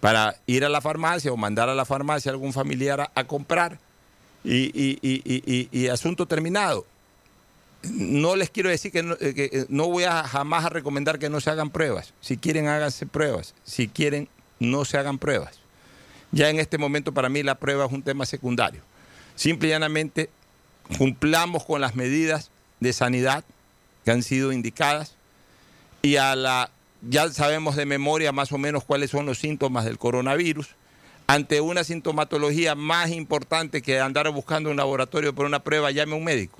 para 0.00 0.36
ir 0.46 0.64
a 0.64 0.70
la 0.70 0.80
farmacia 0.80 1.30
o 1.30 1.36
mandar 1.36 1.68
a 1.68 1.74
la 1.74 1.84
farmacia 1.84 2.30
a 2.30 2.32
algún 2.32 2.54
familiar 2.54 3.10
a, 3.14 3.24
comprar 3.24 3.78
y 4.42 5.88
asunto 5.88 6.24
terminado. 6.24 6.86
No 7.82 8.34
les 8.34 8.50
quiero 8.50 8.70
decir 8.70 8.90
que 8.90 9.02
no, 9.02 9.14
eh, 9.20 9.34
que, 9.34 9.50
eh, 9.52 9.66
no 9.68 9.86
voy 9.86 10.04
a 10.04 10.24
jamás 10.24 10.64
a 10.64 10.68
recomendar 10.68 11.18
que 11.18 11.30
no 11.30 11.40
se 11.40 11.50
hagan 11.50 11.70
pruebas. 11.70 12.12
Si 12.20 12.36
quieren, 12.36 12.66
háganse 12.66 13.06
pruebas. 13.06 13.54
Si 13.64 13.88
quieren, 13.88 14.28
no 14.58 14.84
se 14.84 14.98
hagan 14.98 15.18
pruebas. 15.18 15.60
Ya 16.32 16.50
en 16.50 16.58
este 16.58 16.76
momento 16.76 17.12
para 17.12 17.28
mí 17.28 17.42
la 17.42 17.54
prueba 17.54 17.86
es 17.86 17.92
un 17.92 18.02
tema 18.02 18.26
secundario. 18.26 18.82
Simple 19.36 19.68
y 19.68 19.70
llanamente 19.70 20.28
cumplamos 20.98 21.64
con 21.64 21.80
las 21.80 21.94
medidas 21.94 22.50
de 22.80 22.92
sanidad 22.92 23.44
que 24.04 24.10
han 24.10 24.22
sido 24.22 24.52
indicadas 24.52 25.14
y 26.02 26.16
a 26.16 26.34
la 26.34 26.70
ya 27.02 27.30
sabemos 27.32 27.76
de 27.76 27.86
memoria 27.86 28.32
más 28.32 28.52
o 28.52 28.58
menos 28.58 28.84
cuáles 28.84 29.10
son 29.10 29.26
los 29.26 29.38
síntomas 29.38 29.84
del 29.84 29.98
coronavirus. 29.98 30.68
Ante 31.26 31.60
una 31.60 31.84
sintomatología 31.84 32.74
más 32.74 33.10
importante 33.10 33.82
que 33.82 34.00
andar 34.00 34.30
buscando 34.30 34.70
un 34.70 34.76
laboratorio 34.76 35.34
por 35.34 35.46
una 35.46 35.62
prueba, 35.62 35.90
llame 35.90 36.14
a 36.14 36.16
un 36.16 36.24
médico. 36.24 36.58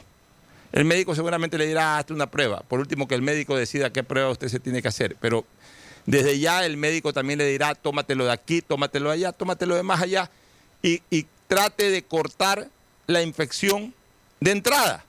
El 0.73 0.85
médico 0.85 1.15
seguramente 1.15 1.57
le 1.57 1.67
dirá, 1.67 1.95
"Ah, 1.95 1.99
hazte 1.99 2.13
una 2.13 2.31
prueba. 2.31 2.61
Por 2.69 2.79
último, 2.79 3.09
que 3.09 3.15
el 3.15 3.23
médico 3.23 3.57
decida 3.57 3.91
qué 3.91 4.03
prueba 4.03 4.29
usted 4.31 4.49
se 4.49 4.61
tiene 4.61 4.83
que 4.83 4.89
hacer. 4.89 5.17
Pero 5.21 5.47
desde 6.05 6.39
ya 6.39 6.67
el 6.67 6.77
médico 6.77 7.15
también 7.15 7.39
le 7.39 7.47
dirá, 7.47 7.75
tómatelo 7.75 8.27
de 8.27 8.33
aquí, 8.33 8.61
tómatelo 8.61 9.09
de 9.09 9.15
allá, 9.15 9.33
tómatelo 9.33 9.75
de 9.75 9.83
más 9.83 10.03
allá. 10.03 10.31
Y, 10.83 11.03
y 11.09 11.27
trate 11.47 11.91
de 11.91 12.03
cortar 12.03 12.69
la 13.07 13.23
infección 13.23 13.95
de 14.41 14.51
entrada. 14.51 15.05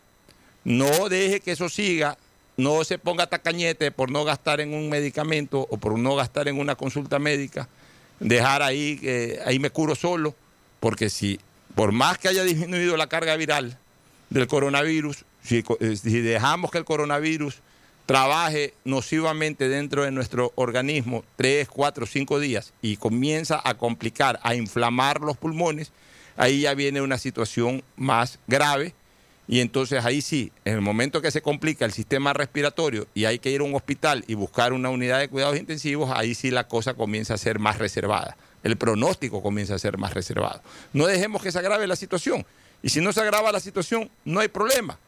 No 0.64 1.10
deje 1.10 1.42
que 1.42 1.52
eso 1.52 1.68
siga, 1.68 2.18
no 2.60 2.84
se 2.84 3.00
ponga 3.00 3.28
tacañete 3.28 3.90
por 3.92 4.12
no 4.12 4.26
gastar 4.26 4.60
en 4.60 4.74
un 4.74 4.90
medicamento 4.90 5.66
o 5.70 5.78
por 5.78 5.98
no 5.98 6.16
gastar 6.16 6.50
en 6.50 6.60
una 6.60 6.76
consulta 6.76 7.18
médica, 7.18 7.70
dejar 8.20 8.62
ahí, 8.62 8.98
que 8.98 9.40
ahí 9.46 9.60
me 9.60 9.70
curo 9.70 9.96
solo, 9.96 10.36
porque 10.82 11.10
si, 11.10 11.40
por 11.74 11.94
más 11.94 12.18
que 12.18 12.28
haya 12.28 12.44
disminuido 12.44 12.98
la 12.98 13.08
carga 13.08 13.38
viral 13.38 13.78
del 14.30 14.48
coronavirus, 14.48 15.24
si, 15.42 15.64
eh, 15.80 15.96
si 15.96 16.20
dejamos 16.20 16.70
que 16.70 16.78
el 16.78 16.84
coronavirus 16.84 17.60
trabaje 18.06 18.74
nocivamente 18.84 19.70
dentro 19.70 20.04
de 20.04 20.12
nuestro 20.12 20.52
organismo 20.56 21.24
tres, 21.38 21.70
cuatro, 21.70 22.06
cinco 22.06 22.42
días 22.42 22.74
y 22.82 22.98
comienza 22.98 23.62
a 23.64 23.76
complicar, 23.76 24.38
a 24.44 24.54
inflamar 24.54 25.22
los 25.22 25.38
pulmones, 25.38 25.94
ahí 26.36 26.62
ya 26.62 26.74
viene 26.74 27.02
una 27.02 27.18
situación 27.18 27.84
más 27.96 28.38
grave 28.48 28.94
y 29.52 29.62
entonces 29.62 30.06
ahí 30.06 30.22
sí, 30.22 30.52
en 30.64 30.76
el 30.76 30.82
momento 30.82 31.24
que 31.24 31.32
se 31.32 31.42
complica 31.42 31.84
el 31.84 31.92
sistema 31.92 32.34
respiratorio 32.34 33.08
y 33.16 33.26
hay 33.26 33.40
que 33.40 33.50
ir 33.50 33.62
a 33.62 33.64
un 33.64 33.74
hospital 33.74 34.24
y 34.28 34.36
buscar 34.36 34.74
una 34.74 34.92
unidad 34.92 35.18
de 35.18 35.28
cuidados 35.28 35.58
intensivos, 35.58 36.12
ahí 36.14 36.36
sí 36.36 36.52
la 36.52 36.68
cosa 36.68 36.94
comienza 36.94 37.34
a 37.34 37.38
ser 37.40 37.58
más 37.58 37.80
reservada. 37.80 38.38
El 38.62 38.78
pronóstico 38.78 39.42
comienza 39.42 39.74
a 39.74 39.80
ser 39.80 39.98
más 39.98 40.14
reservado. 40.14 40.62
No 40.94 41.08
dejemos 41.08 41.42
que 41.42 41.52
se 41.52 41.58
agrave 41.58 41.88
la 41.88 41.96
situación. 41.96 42.46
Y 42.84 42.90
si 42.90 43.02
no 43.02 43.12
se 43.12 43.22
agrava 43.22 43.52
la 43.52 43.60
situación, 43.60 44.12
no 44.24 44.40
hay 44.40 44.50
problema. 44.50 45.00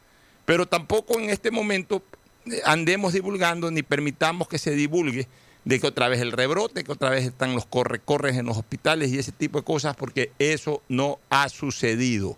Pero 0.44 0.66
tampoco 0.66 1.20
en 1.20 1.30
este 1.30 1.52
momento 1.52 2.02
eh, 2.46 2.62
andemos 2.64 3.12
divulgando 3.12 3.70
ni 3.70 3.84
permitamos 3.84 4.48
que 4.48 4.58
se 4.58 4.72
divulgue 4.72 5.28
de 5.64 5.78
que 5.78 5.86
otra 5.86 6.08
vez 6.08 6.20
el 6.20 6.32
rebrote, 6.32 6.82
que 6.82 6.90
otra 6.90 7.10
vez 7.10 7.26
están 7.26 7.54
los 7.54 7.64
corre-corres 7.64 8.36
en 8.36 8.46
los 8.46 8.58
hospitales 8.58 9.12
y 9.12 9.20
ese 9.20 9.30
tipo 9.30 9.60
de 9.60 9.64
cosas, 9.64 9.94
porque 9.94 10.32
eso 10.40 10.82
no 10.88 11.20
ha 11.30 11.48
sucedido. 11.48 12.36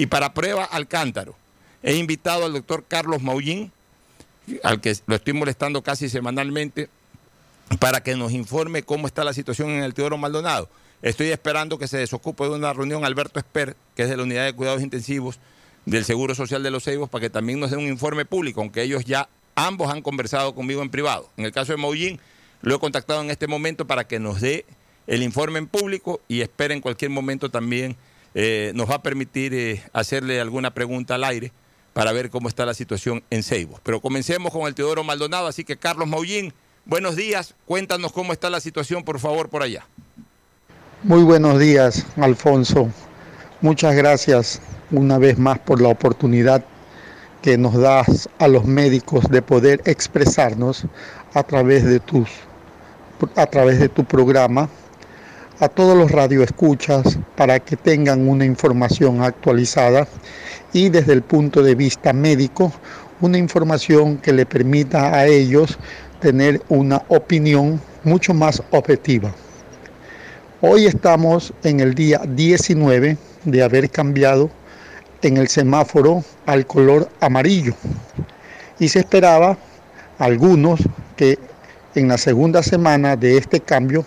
Y 0.00 0.06
para 0.06 0.32
prueba 0.32 0.64
al 0.64 0.88
cántaro, 0.88 1.34
he 1.82 1.94
invitado 1.96 2.46
al 2.46 2.54
doctor 2.54 2.86
Carlos 2.88 3.20
Maullín, 3.20 3.70
al 4.62 4.80
que 4.80 4.96
lo 5.04 5.14
estoy 5.14 5.34
molestando 5.34 5.82
casi 5.82 6.08
semanalmente, 6.08 6.88
para 7.78 8.02
que 8.02 8.16
nos 8.16 8.32
informe 8.32 8.82
cómo 8.82 9.06
está 9.06 9.24
la 9.24 9.34
situación 9.34 9.68
en 9.68 9.82
el 9.82 9.92
Teodoro 9.92 10.16
Maldonado. 10.16 10.70
Estoy 11.02 11.28
esperando 11.28 11.78
que 11.78 11.86
se 11.86 11.98
desocupe 11.98 12.44
de 12.44 12.48
una 12.48 12.72
reunión 12.72 13.04
Alberto 13.04 13.40
Esper, 13.40 13.76
que 13.94 14.04
es 14.04 14.08
de 14.08 14.16
la 14.16 14.22
Unidad 14.22 14.46
de 14.46 14.54
Cuidados 14.54 14.80
Intensivos 14.80 15.38
del 15.84 16.06
Seguro 16.06 16.34
Social 16.34 16.62
de 16.62 16.70
los 16.70 16.84
Ceibos, 16.84 17.10
para 17.10 17.20
que 17.20 17.28
también 17.28 17.60
nos 17.60 17.70
dé 17.70 17.76
un 17.76 17.86
informe 17.86 18.24
público, 18.24 18.62
aunque 18.62 18.80
ellos 18.80 19.04
ya 19.04 19.28
ambos 19.54 19.92
han 19.92 20.00
conversado 20.00 20.54
conmigo 20.54 20.80
en 20.80 20.88
privado. 20.88 21.28
En 21.36 21.44
el 21.44 21.52
caso 21.52 21.72
de 21.72 21.76
Maullín, 21.76 22.18
lo 22.62 22.74
he 22.74 22.78
contactado 22.78 23.20
en 23.20 23.30
este 23.30 23.48
momento 23.48 23.86
para 23.86 24.04
que 24.04 24.18
nos 24.18 24.40
dé 24.40 24.64
el 25.06 25.22
informe 25.22 25.58
en 25.58 25.66
público 25.66 26.22
y 26.26 26.40
espera 26.40 26.72
en 26.72 26.80
cualquier 26.80 27.10
momento 27.10 27.50
también 27.50 27.98
eh, 28.34 28.72
nos 28.74 28.88
va 28.88 28.96
a 28.96 29.02
permitir 29.02 29.54
eh, 29.54 29.82
hacerle 29.92 30.40
alguna 30.40 30.72
pregunta 30.72 31.16
al 31.16 31.24
aire 31.24 31.52
para 31.92 32.12
ver 32.12 32.30
cómo 32.30 32.48
está 32.48 32.64
la 32.64 32.74
situación 32.74 33.22
en 33.30 33.42
Ceibos. 33.42 33.80
Pero 33.82 34.00
comencemos 34.00 34.52
con 34.52 34.66
el 34.66 34.74
Teodoro 34.74 35.04
Maldonado, 35.04 35.46
así 35.46 35.64
que 35.64 35.76
Carlos 35.76 36.08
Maullín, 36.08 36.52
buenos 36.84 37.16
días, 37.16 37.54
cuéntanos 37.66 38.12
cómo 38.12 38.32
está 38.32 38.50
la 38.50 38.60
situación, 38.60 39.02
por 39.02 39.18
favor, 39.18 39.48
por 39.48 39.62
allá. 39.62 39.84
Muy 41.02 41.22
buenos 41.22 41.58
días, 41.58 42.06
Alfonso. 42.16 42.90
Muchas 43.60 43.94
gracias 43.94 44.60
una 44.90 45.18
vez 45.18 45.38
más 45.38 45.58
por 45.58 45.80
la 45.80 45.88
oportunidad 45.88 46.64
que 47.42 47.56
nos 47.56 47.74
das 47.74 48.28
a 48.38 48.48
los 48.48 48.64
médicos 48.64 49.24
de 49.30 49.42
poder 49.42 49.80
expresarnos 49.86 50.84
a 51.34 51.42
través 51.42 51.84
de 51.84 52.00
tus 52.00 52.28
a 53.36 53.46
través 53.46 53.78
de 53.78 53.88
tu 53.88 54.04
programa 54.04 54.68
a 55.60 55.68
todos 55.68 55.94
los 55.94 56.10
radioescuchas 56.10 57.18
para 57.36 57.60
que 57.60 57.76
tengan 57.76 58.26
una 58.26 58.46
información 58.46 59.22
actualizada 59.22 60.08
y 60.72 60.88
desde 60.88 61.12
el 61.12 61.20
punto 61.20 61.62
de 61.62 61.74
vista 61.74 62.14
médico 62.14 62.72
una 63.20 63.36
información 63.36 64.16
que 64.16 64.32
le 64.32 64.46
permita 64.46 65.14
a 65.14 65.26
ellos 65.26 65.78
tener 66.18 66.62
una 66.70 67.02
opinión 67.08 67.78
mucho 68.04 68.32
más 68.32 68.62
objetiva. 68.70 69.34
Hoy 70.62 70.86
estamos 70.86 71.52
en 71.62 71.80
el 71.80 71.94
día 71.94 72.22
19 72.26 73.18
de 73.44 73.62
haber 73.62 73.90
cambiado 73.90 74.50
en 75.20 75.36
el 75.36 75.48
semáforo 75.48 76.24
al 76.46 76.66
color 76.66 77.10
amarillo 77.20 77.74
y 78.78 78.88
se 78.88 79.00
esperaba 79.00 79.58
algunos 80.18 80.80
que 81.16 81.38
en 81.94 82.08
la 82.08 82.16
segunda 82.16 82.62
semana 82.62 83.14
de 83.16 83.36
este 83.36 83.60
cambio 83.60 84.06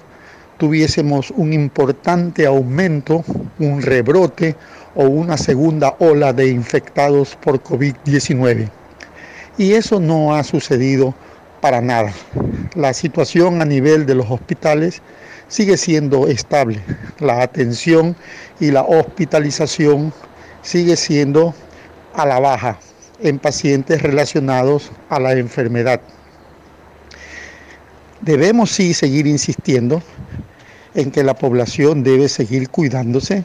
tuviésemos 0.64 1.30
un 1.32 1.52
importante 1.52 2.46
aumento, 2.46 3.26
un 3.60 3.82
rebrote 3.82 4.56
o 4.96 5.04
una 5.04 5.36
segunda 5.36 5.98
ola 6.00 6.32
de 6.32 6.48
infectados 6.48 7.36
por 7.36 7.62
COVID-19. 7.62 8.70
Y 9.58 9.74
eso 9.74 10.00
no 10.00 10.34
ha 10.34 10.42
sucedido 10.46 11.14
para 11.60 11.82
nada. 11.82 12.14
La 12.76 12.94
situación 12.94 13.62
a 13.62 13.66
nivel 13.66 14.06
de 14.06 14.16
los 14.16 14.32
hospitales 14.32 15.02
sigue 15.50 15.76
siendo 15.76 16.30
estable. 16.30 16.80
La 17.20 17.42
atención 17.42 18.16
y 18.62 18.72
la 18.72 18.84
hospitalización 18.84 20.14
sigue 20.62 20.96
siendo 20.96 21.54
a 22.14 22.26
la 22.26 22.40
baja 22.40 22.80
en 23.22 23.38
pacientes 23.38 24.02
relacionados 24.02 24.94
a 25.10 25.20
la 25.20 25.34
enfermedad. 25.34 26.00
Debemos 28.22 28.72
sí 28.72 28.94
seguir 28.94 29.28
insistiendo 29.28 30.02
en 30.96 31.12
que 31.12 31.24
la 31.24 31.34
población 31.34 32.04
debe 32.04 32.30
seguir 32.30 32.70
cuidándose, 32.70 33.44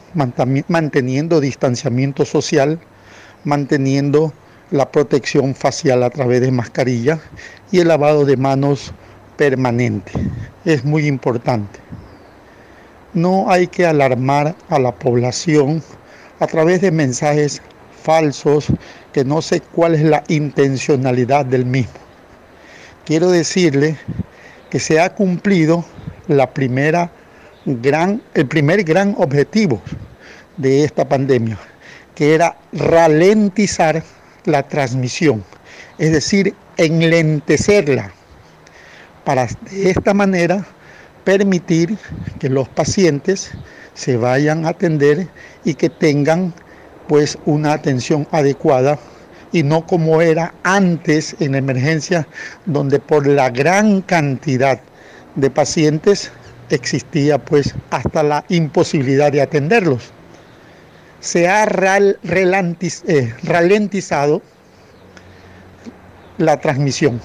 manteniendo 0.67 1.39
distanciamiento 1.39 2.25
social, 2.25 2.79
manteniendo 3.43 4.33
la 4.71 4.91
protección 4.91 5.55
facial 5.55 6.03
a 6.03 6.09
través 6.09 6.41
de 6.41 6.51
mascarilla 6.51 7.19
y 7.71 7.79
el 7.79 7.87
lavado 7.87 8.25
de 8.25 8.37
manos 8.37 8.93
permanente. 9.37 10.11
Es 10.65 10.85
muy 10.85 11.07
importante. 11.07 11.79
No 13.13 13.49
hay 13.49 13.67
que 13.67 13.87
alarmar 13.87 14.55
a 14.69 14.77
la 14.77 14.93
población 14.93 15.81
a 16.39 16.45
través 16.45 16.81
de 16.81 16.91
mensajes 16.91 17.61
falsos 18.03 18.67
que 19.11 19.25
no 19.25 19.41
sé 19.41 19.61
cuál 19.61 19.95
es 19.95 20.03
la 20.03 20.23
intencionalidad 20.27 21.45
del 21.45 21.65
mismo. 21.65 21.93
Quiero 23.05 23.31
decirle 23.31 23.97
que 24.69 24.79
se 24.79 24.99
ha 24.99 25.15
cumplido 25.15 25.83
la 26.27 26.53
primera 26.53 27.11
gran, 27.81 28.21
el 28.33 28.47
primer 28.47 28.83
gran 28.83 29.15
objetivo 29.17 29.81
de 30.57 30.83
esta 30.83 31.07
pandemia, 31.07 31.57
que 32.15 32.33
era 32.33 32.57
ralentizar 32.73 34.03
la 34.45 34.63
transmisión, 34.63 35.43
es 35.97 36.11
decir, 36.11 36.55
enlentecerla, 36.77 38.11
para 39.23 39.45
de 39.45 39.91
esta 39.91 40.13
manera 40.13 40.65
permitir 41.23 41.97
que 42.39 42.49
los 42.49 42.67
pacientes 42.69 43.51
se 43.93 44.17
vayan 44.17 44.65
a 44.65 44.69
atender 44.69 45.27
y 45.63 45.75
que 45.75 45.89
tengan 45.89 46.53
pues 47.07 47.37
una 47.45 47.73
atención 47.73 48.27
adecuada 48.31 48.97
y 49.51 49.63
no 49.63 49.85
como 49.85 50.21
era 50.21 50.53
antes 50.63 51.35
en 51.39 51.55
emergencia, 51.55 52.27
donde 52.65 52.99
por 52.99 53.27
la 53.27 53.49
gran 53.49 54.01
cantidad 54.01 54.79
de 55.35 55.49
pacientes 55.49 56.31
existía 56.69 57.37
pues 57.37 57.75
hasta 57.89 58.23
la 58.23 58.45
imposibilidad 58.49 59.31
de 59.31 59.41
atenderlos. 59.41 60.11
Se 61.19 61.47
ha 61.47 61.65
eh, 61.65 63.33
ralentizado 63.43 64.41
la 66.37 66.59
transmisión. 66.59 67.19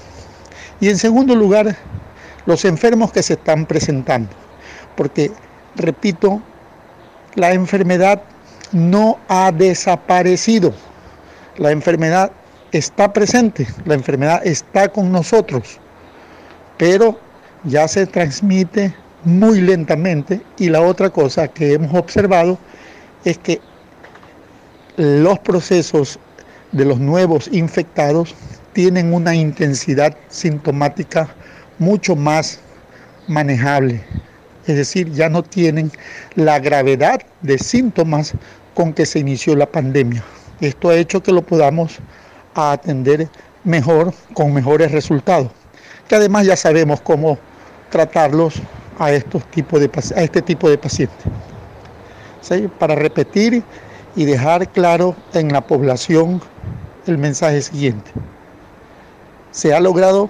Y 0.79 0.89
en 0.89 0.97
segundo 0.97 1.35
lugar, 1.35 1.75
los 2.45 2.65
enfermos 2.65 3.11
que 3.11 3.23
se 3.23 3.33
están 3.33 3.65
presentando. 3.65 4.29
Porque, 4.95 5.31
repito, 5.75 6.41
la 7.35 7.53
enfermedad 7.53 8.21
no 8.71 9.17
ha 9.27 9.51
desaparecido. 9.51 10.73
La 11.57 11.71
enfermedad 11.71 12.31
está 12.71 13.13
presente, 13.13 13.67
la 13.85 13.93
enfermedad 13.93 14.45
está 14.45 14.89
con 14.89 15.11
nosotros, 15.11 15.79
pero 16.77 17.17
ya 17.63 17.87
se 17.87 18.05
transmite 18.05 18.93
muy 19.25 19.59
lentamente 19.61 20.41
y 20.57 20.69
la 20.69 20.81
otra 20.81 21.09
cosa 21.09 21.47
que 21.47 21.73
hemos 21.73 21.93
observado 21.93 22.57
es 23.25 23.37
que 23.39 23.59
los 24.97 25.39
procesos 25.39 26.19
de 26.71 26.85
los 26.85 26.99
nuevos 26.99 27.49
infectados 27.51 28.35
tienen 28.73 29.13
una 29.13 29.35
intensidad 29.35 30.15
sintomática 30.29 31.27
mucho 31.79 32.15
más 32.15 32.59
manejable. 33.27 34.01
Es 34.67 34.75
decir, 34.75 35.11
ya 35.11 35.29
no 35.29 35.43
tienen 35.43 35.91
la 36.35 36.59
gravedad 36.59 37.21
de 37.41 37.57
síntomas 37.57 38.33
con 38.73 38.93
que 38.93 39.05
se 39.05 39.19
inició 39.19 39.55
la 39.55 39.65
pandemia. 39.65 40.23
Esto 40.59 40.89
ha 40.89 40.95
hecho 40.95 41.21
que 41.21 41.31
lo 41.31 41.41
podamos 41.41 41.97
atender 42.53 43.27
mejor, 43.63 44.13
con 44.33 44.53
mejores 44.53 44.91
resultados. 44.91 45.51
Que 46.07 46.15
además 46.15 46.45
ya 46.45 46.55
sabemos 46.55 47.01
cómo 47.01 47.37
tratarlos 47.89 48.61
a, 48.99 49.11
estos 49.11 49.43
tipos 49.51 49.79
de, 49.79 49.89
a 50.15 50.21
este 50.21 50.41
tipo 50.41 50.69
de 50.69 50.77
pacientes. 50.77 51.25
Para 52.79 52.95
repetir 52.95 53.63
y 54.15 54.25
dejar 54.25 54.69
claro 54.69 55.15
en 55.33 55.51
la 55.51 55.61
población 55.61 56.41
el 57.07 57.17
mensaje 57.17 57.61
siguiente. 57.61 58.11
Se 59.51 59.73
ha 59.73 59.79
logrado 59.79 60.29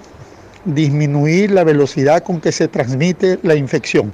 disminuir 0.66 1.52
la 1.52 1.64
velocidad 1.64 2.24
con 2.24 2.42
que 2.42 2.52
se 2.52 2.68
transmite 2.68 3.40
la 3.44 3.56
infección 3.56 4.14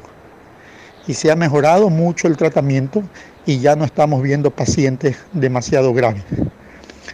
y 1.08 1.14
se 1.14 1.32
ha 1.32 1.36
mejorado 1.36 1.90
mucho 1.90 2.28
el 2.28 2.38
tratamiento 2.38 3.04
y 3.46 3.60
ya 3.60 3.76
no 3.76 3.86
estamos 3.86 4.22
viendo 4.22 4.52
pacientes 4.52 5.18
demasiado 5.34 5.94
graves. 5.94 6.24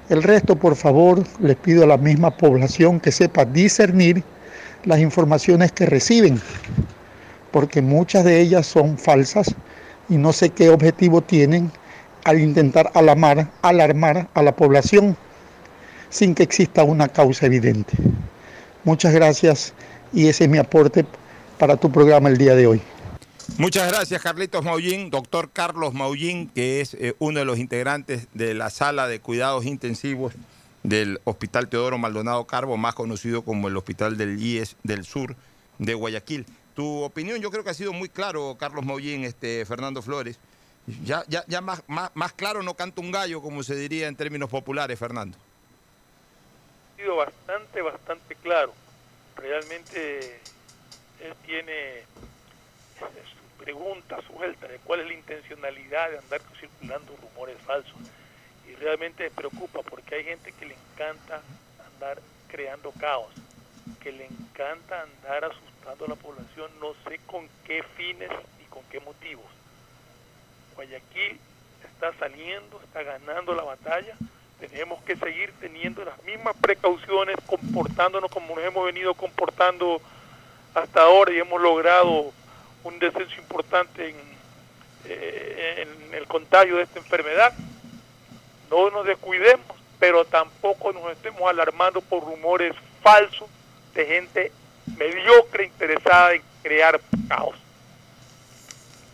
El 0.10 0.24
resto, 0.24 0.56
por 0.56 0.76
favor, 0.76 1.24
les 1.40 1.56
pido 1.58 1.84
a 1.84 1.88
la 1.88 1.98
misma 1.98 2.36
población 2.36 3.00
que 3.00 3.12
sepa 3.12 3.46
discernir 3.46 4.24
las 4.86 5.00
informaciones 5.00 5.72
que 5.72 5.86
reciben, 5.86 6.42
porque 7.58 7.82
muchas 7.82 8.24
de 8.24 8.40
ellas 8.40 8.68
son 8.68 9.00
falsas 9.00 9.56
y 10.10 10.18
no 10.18 10.32
sé 10.32 10.52
qué 10.52 10.70
objetivo 10.70 11.24
tienen 11.24 11.72
al 12.24 12.40
intentar 12.40 12.92
alarmar, 12.94 13.50
alarmar 13.64 14.30
a 14.36 14.44
la 14.44 14.56
población 14.56 15.18
sin 16.12 16.36
que 16.36 16.44
exista 16.44 16.84
una 16.84 17.08
causa 17.08 17.48
evidente. 17.48 17.98
Muchas 18.84 19.12
gracias 19.12 19.74
y 20.14 20.28
ese 20.28 20.44
es 20.44 20.50
mi 20.52 20.60
aporte 20.60 21.04
para 21.58 21.78
tu 21.78 21.92
programa 21.92 22.30
el 22.30 22.38
día 22.38 22.54
de 22.54 22.68
hoy. 22.68 22.80
Muchas 23.58 23.92
gracias, 23.92 24.22
Carlitos 24.22 24.64
Maullín, 24.64 25.10
doctor 25.10 25.50
Carlos 25.52 25.96
Maullín, 25.96 26.50
que 26.50 26.82
es 26.82 26.94
eh, 26.94 27.16
uno 27.18 27.40
de 27.40 27.46
los 27.46 27.58
integrantes 27.58 28.28
de 28.36 28.54
la 28.54 28.70
sala 28.70 29.08
de 29.08 29.20
cuidados 29.20 29.66
intensivos 29.66 30.32
del 30.84 31.22
Hospital 31.24 31.70
Teodoro 31.70 31.98
Maldonado 31.98 32.46
Carbo, 32.46 32.78
más 32.78 32.94
conocido 32.94 33.42
como 33.42 33.68
el 33.68 33.76
Hospital 33.78 34.16
del 34.16 34.40
IES 34.40 34.76
del 34.84 35.06
Sur 35.06 35.36
de 35.80 35.96
Guayaquil. 35.96 36.46
Tu 36.78 37.02
opinión 37.02 37.42
yo 37.42 37.50
creo 37.50 37.64
que 37.64 37.72
ha 37.72 37.74
sido 37.74 37.92
muy 37.92 38.08
claro, 38.08 38.56
Carlos 38.60 38.86
Maullín, 38.86 39.24
este, 39.24 39.66
Fernando 39.66 40.04
Flores. 40.04 40.38
Ya, 41.04 41.24
ya, 41.28 41.44
ya 41.48 41.60
más, 41.60 41.82
claro 42.36 42.62
no 42.62 42.76
canta 42.76 43.02
un 43.02 43.12
gallo, 43.12 43.42
como 43.42 43.64
se 43.64 43.76
diría 43.76 44.08
en 44.08 44.16
términos 44.16 44.48
populares, 44.48 45.00
Fernando. 45.00 45.40
Ha 46.94 47.02
sido 47.02 47.16
bastante, 47.16 47.82
bastante 47.82 48.36
claro. 48.36 48.76
Realmente 49.38 50.40
él 51.20 51.34
tiene 51.48 52.04
pregunta 53.58 54.20
suelta 54.32 54.68
de 54.68 54.78
cuál 54.78 55.00
es 55.00 55.08
la 55.08 55.14
intencionalidad 55.16 56.12
de 56.12 56.20
andar 56.20 56.42
circulando 56.60 57.18
rumores 57.18 57.58
falsos. 57.66 57.98
Y 58.70 58.76
realmente 58.76 59.24
me 59.24 59.32
preocupa 59.32 59.82
porque 59.82 60.14
hay 60.14 60.26
gente 60.26 60.52
que 60.52 60.68
le 60.68 60.76
encanta 60.76 61.42
andar 61.92 62.22
creando 62.48 62.92
caos, 62.92 63.34
que 64.00 64.12
le 64.12 64.28
encanta 64.28 65.02
andar 65.02 65.46
asustando 65.46 65.77
a 65.88 66.08
la 66.08 66.16
población, 66.16 66.70
no 66.82 66.94
sé 67.08 67.20
con 67.26 67.48
qué 67.66 67.82
fines 67.96 68.30
y 68.62 68.66
con 68.66 68.84
qué 68.92 69.00
motivos. 69.00 69.46
Guayaquil 70.76 71.40
está 71.82 72.14
saliendo, 72.20 72.82
está 72.84 73.04
ganando 73.04 73.56
la 73.56 73.64
batalla, 73.64 74.16
tenemos 74.60 75.02
que 75.04 75.16
seguir 75.16 75.54
teniendo 75.62 76.04
las 76.04 76.22
mismas 76.24 76.56
precauciones, 76.60 77.38
comportándonos 77.46 78.30
como 78.30 78.56
nos 78.56 78.66
hemos 78.66 78.86
venido 78.86 79.14
comportando 79.14 80.02
hasta 80.74 81.04
ahora 81.04 81.32
y 81.32 81.40
hemos 81.40 81.62
logrado 81.62 82.34
un 82.84 83.00
descenso 83.00 83.40
importante 83.40 84.14
eh, 85.06 85.88
en, 85.88 86.14
el 86.14 86.28
contagio 86.28 86.78
de 86.78 86.84
esta 86.84 87.00
enfermedad. 87.00 87.54
No 88.70 88.90
nos 88.90 89.06
descuidemos, 89.06 89.66
pero 90.00 90.26
tampoco 90.26 90.92
nos 90.92 91.12
estemos 91.12 91.44
alarmando 91.50 92.02
por 92.02 92.24
rumores 92.26 92.76
falsos 93.02 93.48
de 93.94 94.06
gente 94.06 94.52
mediocre 94.98 95.66
interesada 95.66 96.34
en 96.34 96.42
crear 96.64 97.00
caos. 97.28 97.56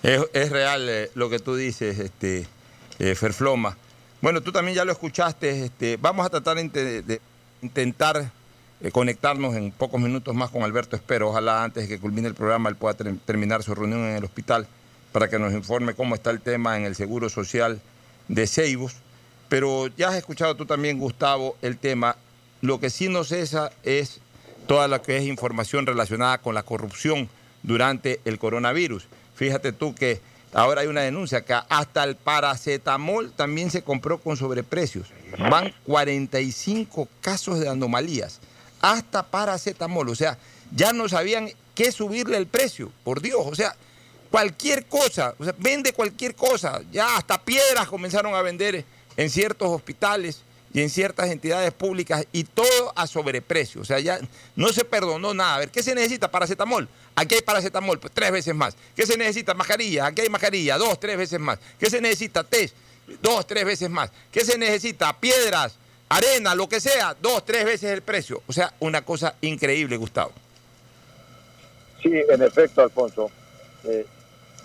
Es, 0.04 0.50
real 0.50 0.90
eh, 0.90 1.12
lo 1.16 1.30
que 1.30 1.40
tú 1.40 1.56
dices, 1.56 1.98
este, 1.98 2.46
eh, 3.00 3.16
Ferfloma. 3.16 3.78
Bueno, 4.22 4.42
tú 4.42 4.52
también 4.52 4.76
ya 4.76 4.86
lo 4.86 4.92
escuchaste. 4.92 5.66
Este, 5.66 5.98
vamos 5.98 6.26
a 6.26 6.30
tratar 6.30 6.58
de 6.58 7.20
intentar 7.62 8.32
eh, 8.82 8.92
conectarnos 8.92 9.56
en 9.56 9.72
pocos 9.72 10.02
minutos 10.02 10.36
más 10.36 10.50
con 10.50 10.64
Alberto 10.64 10.98
Espero. 10.98 11.30
Ojalá 11.30 11.64
antes 11.64 11.84
de 11.84 11.96
que 11.96 12.02
culmine 12.02 12.28
el 12.28 12.34
programa 12.34 12.70
él 12.70 12.76
pueda 12.76 12.96
terminar 12.96 13.64
su 13.64 13.74
reunión 13.74 14.02
en 14.02 14.18
el 14.18 14.26
hospital 14.26 14.68
para 15.14 15.30
que 15.30 15.40
nos 15.40 15.54
informe 15.54 15.94
cómo 15.94 16.16
está 16.16 16.32
el 16.32 16.42
tema 16.42 16.76
en 16.78 16.84
el 16.84 16.96
Seguro 16.96 17.30
Social 17.30 17.80
de 18.28 18.46
Ceibos. 18.46 18.98
Pero 19.48 19.88
ya 19.96 20.10
has 20.10 20.16
escuchado 20.16 20.56
tú 20.56 20.66
también, 20.66 21.00
Gustavo, 21.00 21.56
el 21.62 21.78
tema. 21.78 22.18
Lo 22.60 22.80
que 22.82 22.90
sí 22.90 23.08
no 23.08 23.24
cesa 23.24 23.72
es 23.84 24.20
toda 24.68 24.88
la 24.88 25.02
que 25.02 25.18
es 25.18 25.24
información 25.24 25.86
relacionada 25.86 26.38
con 26.40 26.56
la 26.56 26.64
corrupción 26.64 27.30
durante 27.64 28.20
el 28.26 28.40
coronavirus. 28.40 29.08
Fíjate 29.36 29.72
tú 29.72 29.96
que 29.96 30.22
ahora 30.54 30.82
hay 30.82 30.88
una 30.88 31.02
denuncia 31.02 31.44
que 31.44 31.56
hasta 31.70 32.04
el 32.04 32.16
paracetamol 32.16 33.32
también 33.32 33.72
se 33.72 33.84
compró 33.84 34.20
con 34.20 34.38
sobreprecios. 34.38 35.08
Van 35.50 35.74
45 35.86 37.08
casos 37.22 37.60
de 37.60 37.70
anomalías 37.70 38.40
hasta 38.82 39.24
paracetamol. 39.24 40.10
O 40.10 40.16
sea, 40.16 40.38
ya 40.76 40.94
no 40.94 41.10
sabían 41.10 41.50
qué 41.74 41.92
subirle 41.92 42.38
el 42.38 42.48
precio, 42.48 42.92
por 43.04 43.22
Dios. 43.22 43.42
O 43.44 43.56
sea, 43.56 43.76
cualquier 44.30 44.86
cosa, 44.86 45.34
o 45.40 45.44
sea, 45.44 45.56
vende 45.58 45.94
cualquier 45.94 46.36
cosa. 46.36 46.82
Ya 46.92 47.18
hasta 47.18 47.42
piedras 47.42 47.88
comenzaron 47.88 48.36
a 48.36 48.42
vender 48.42 48.86
en 49.16 49.30
ciertos 49.30 49.70
hospitales 49.70 50.42
y 50.74 50.82
en 50.82 50.90
ciertas 50.90 51.30
entidades 51.30 51.72
públicas 51.72 52.26
y 52.32 52.44
todo 52.44 52.92
a 52.96 53.06
sobreprecio. 53.06 53.82
O 53.82 53.86
sea, 53.86 54.00
ya 54.00 54.20
no 54.56 54.70
se 54.70 54.84
perdonó 54.84 55.34
nada. 55.34 55.56
A 55.56 55.60
ver, 55.60 55.70
¿qué 55.70 55.84
se 55.84 55.94
necesita? 55.94 56.32
Paracetamol. 56.32 56.90
Aquí 57.16 57.36
hay 57.36 57.42
paracetamol, 57.42 58.00
pues 58.00 58.12
tres 58.14 58.32
veces 58.32 58.56
más. 58.56 58.76
¿Qué 58.96 59.06
se 59.06 59.16
necesita? 59.16 59.54
Mascarilla. 59.54 60.08
Aquí 60.08 60.22
hay 60.22 60.30
mascarilla, 60.30 60.78
dos, 60.78 61.00
tres 61.00 61.18
veces 61.18 61.40
más. 61.40 61.60
¿Qué 61.80 61.90
se 61.90 62.02
necesita? 62.02 62.44
Test, 62.44 62.76
dos, 63.22 63.46
tres 63.46 63.66
veces 63.66 63.90
más. 63.90 64.10
¿Qué 64.32 64.44
se 64.44 64.58
necesita? 64.58 65.16
Piedras, 65.20 65.76
arena, 66.10 66.56
lo 66.56 66.68
que 66.68 66.80
sea, 66.80 67.16
dos, 67.22 67.46
tres 67.46 67.66
veces 67.66 67.92
el 67.92 68.02
precio. 68.02 68.42
O 68.48 68.54
sea, 68.54 68.74
una 68.80 69.06
cosa 69.06 69.36
increíble, 69.42 69.96
Gustavo. 69.98 70.32
Sí, 72.02 72.12
en 72.30 72.42
efecto, 72.42 72.82
Alfonso. 72.82 73.30
Eh, 73.84 74.06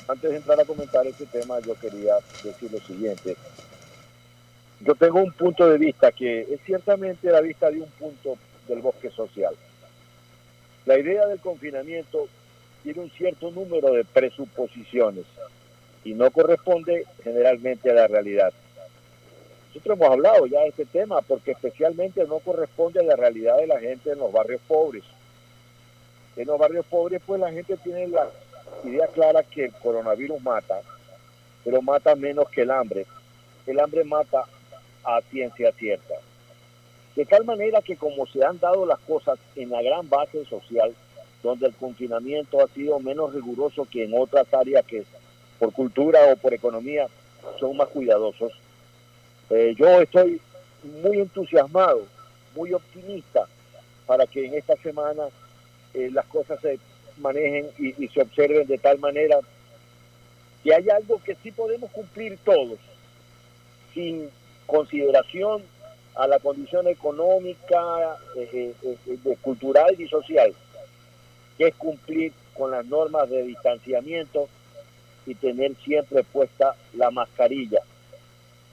antes 0.09 0.31
de 0.31 0.37
entrar 0.37 0.59
a 0.59 0.64
comentar 0.64 1.07
este 1.07 1.27
tema, 1.27 1.61
yo 1.61 1.79
quería 1.79 2.14
decir 2.42 2.73
lo 2.73 2.81
siguiente. 2.81 3.37
Yo 4.81 4.95
tengo 4.95 5.21
un 5.21 5.33
punto 5.33 5.69
de 5.69 5.77
vista 5.77 6.12
que 6.12 6.43
es 6.43 6.61
ciertamente 6.64 7.31
la 7.31 7.41
vista 7.41 7.71
de 7.71 7.81
un 7.81 7.91
punto 7.91 8.37
del 8.69 8.81
bosque 8.81 9.11
social. 9.11 9.55
La 10.87 10.99
idea 10.99 11.27
del 11.27 11.41
confinamiento 11.41 12.29
tiene 12.83 13.01
un 13.01 13.11
cierto 13.11 13.51
número 13.51 13.93
de 13.93 14.05
presuposiciones 14.05 15.25
y 16.05 16.14
no 16.14 16.31
corresponde 16.31 17.05
generalmente 17.25 17.91
a 17.91 17.95
la 17.95 18.07
realidad. 18.07 18.53
Nosotros 19.69 19.99
hemos 19.99 20.12
hablado 20.12 20.47
ya 20.47 20.61
de 20.61 20.69
este 20.69 20.87
tema 20.87 21.23
porque 21.23 21.53
especialmente 21.53 22.25
no 22.27 22.38
corresponde 22.38 23.01
a 23.01 23.05
la 23.05 23.17
realidad 23.17 23.57
de 23.59 23.67
la 23.67 23.81
gente 23.81 24.12
en 24.12 24.19
los 24.19 24.33
barrios 24.33 24.61
pobres. 24.67 25.03
En 26.37 26.47
los 26.47 26.59
barrios 26.59 26.87
pobres 26.87 27.21
pues 27.27 27.41
la 27.41 27.51
gente 27.51 27.77
tiene 27.79 28.07
la 28.07 28.31
idea 28.85 29.09
clara 29.09 29.43
que 29.43 29.64
el 29.64 29.73
coronavirus 29.73 30.41
mata, 30.41 30.81
pero 31.64 31.83
mata 31.83 32.14
menos 32.14 32.49
que 32.49 32.62
el 32.62 32.71
hambre. 32.71 33.07
el 33.67 33.81
hambre 33.81 34.05
mata 34.05 34.45
a 35.09 35.23
ciencia 35.23 35.73
cierta. 35.73 36.14
De 37.16 37.25
tal 37.25 37.44
manera 37.44 37.81
que 37.81 37.97
como 37.97 38.27
se 38.27 38.44
han 38.44 38.61
dado 38.61 38.85
las 38.85 38.99
cosas 39.01 39.38
en 39.57 39.71
la 39.71 39.83
gran 39.83 40.09
base 40.09 40.44
social, 40.44 40.94
donde 41.42 41.66
el 41.66 41.75
confinamiento 41.75 42.62
ha 42.62 42.68
sido 42.68 43.01
menos 43.01 43.33
riguroso 43.33 43.87
que 43.90 44.05
en 44.05 44.12
otras 44.14 44.53
áreas 44.53 44.85
que 44.85 45.05
por 45.59 45.73
cultura 45.73 46.21
o 46.31 46.37
por 46.37 46.53
economía 46.53 47.07
son 47.59 47.77
más 47.77 47.88
cuidadosos, 47.88 48.53
eh, 49.51 49.75
yo 49.77 50.01
estoy 50.01 50.40
muy 51.03 51.21
entusiasmado, 51.21 52.03
muy 52.55 52.73
optimista 52.75 53.47
para 54.07 54.27
que 54.27 54.47
en 54.47 54.55
esta 54.55 54.77
semana 54.77 55.25
eh, 55.94 56.11
las 56.12 56.27
cosas 56.27 56.61
se 56.61 56.79
manejen 57.16 57.68
y, 57.79 58.05
y 58.05 58.09
se 58.09 58.21
observen 58.21 58.66
de 58.66 58.79
tal 58.79 58.99
manera 58.99 59.38
que 60.62 60.75
hay 60.75 60.88
algo 60.90 61.21
que 61.25 61.35
sí 61.42 61.51
podemos 61.51 61.90
cumplir 61.90 62.38
todos, 62.44 62.79
sin 63.94 64.31
consideración 64.68 65.62
a 66.14 66.26
la 66.26 66.38
condición 66.38 66.87
económica, 66.87 68.18
eh, 68.37 68.74
eh, 68.83 68.96
eh, 69.07 69.37
cultural 69.40 69.98
y 69.98 70.07
social, 70.07 70.52
que 71.57 71.68
es 71.68 71.74
cumplir 71.74 72.33
con 72.54 72.70
las 72.70 72.85
normas 72.85 73.31
de 73.31 73.44
distanciamiento 73.44 74.46
y 75.26 75.35
tener 75.35 75.74
siempre 75.85 76.22
puesta 76.22 76.76
la 76.94 77.11
mascarilla 77.11 77.81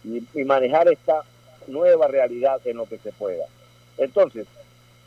y, 0.04 0.22
y 0.34 0.44
manejar 0.44 0.90
esta 0.90 1.22
nueva 1.68 2.08
realidad 2.08 2.60
en 2.66 2.78
lo 2.78 2.86
que 2.86 2.98
se 2.98 3.12
pueda. 3.14 3.46
Entonces, 3.98 4.48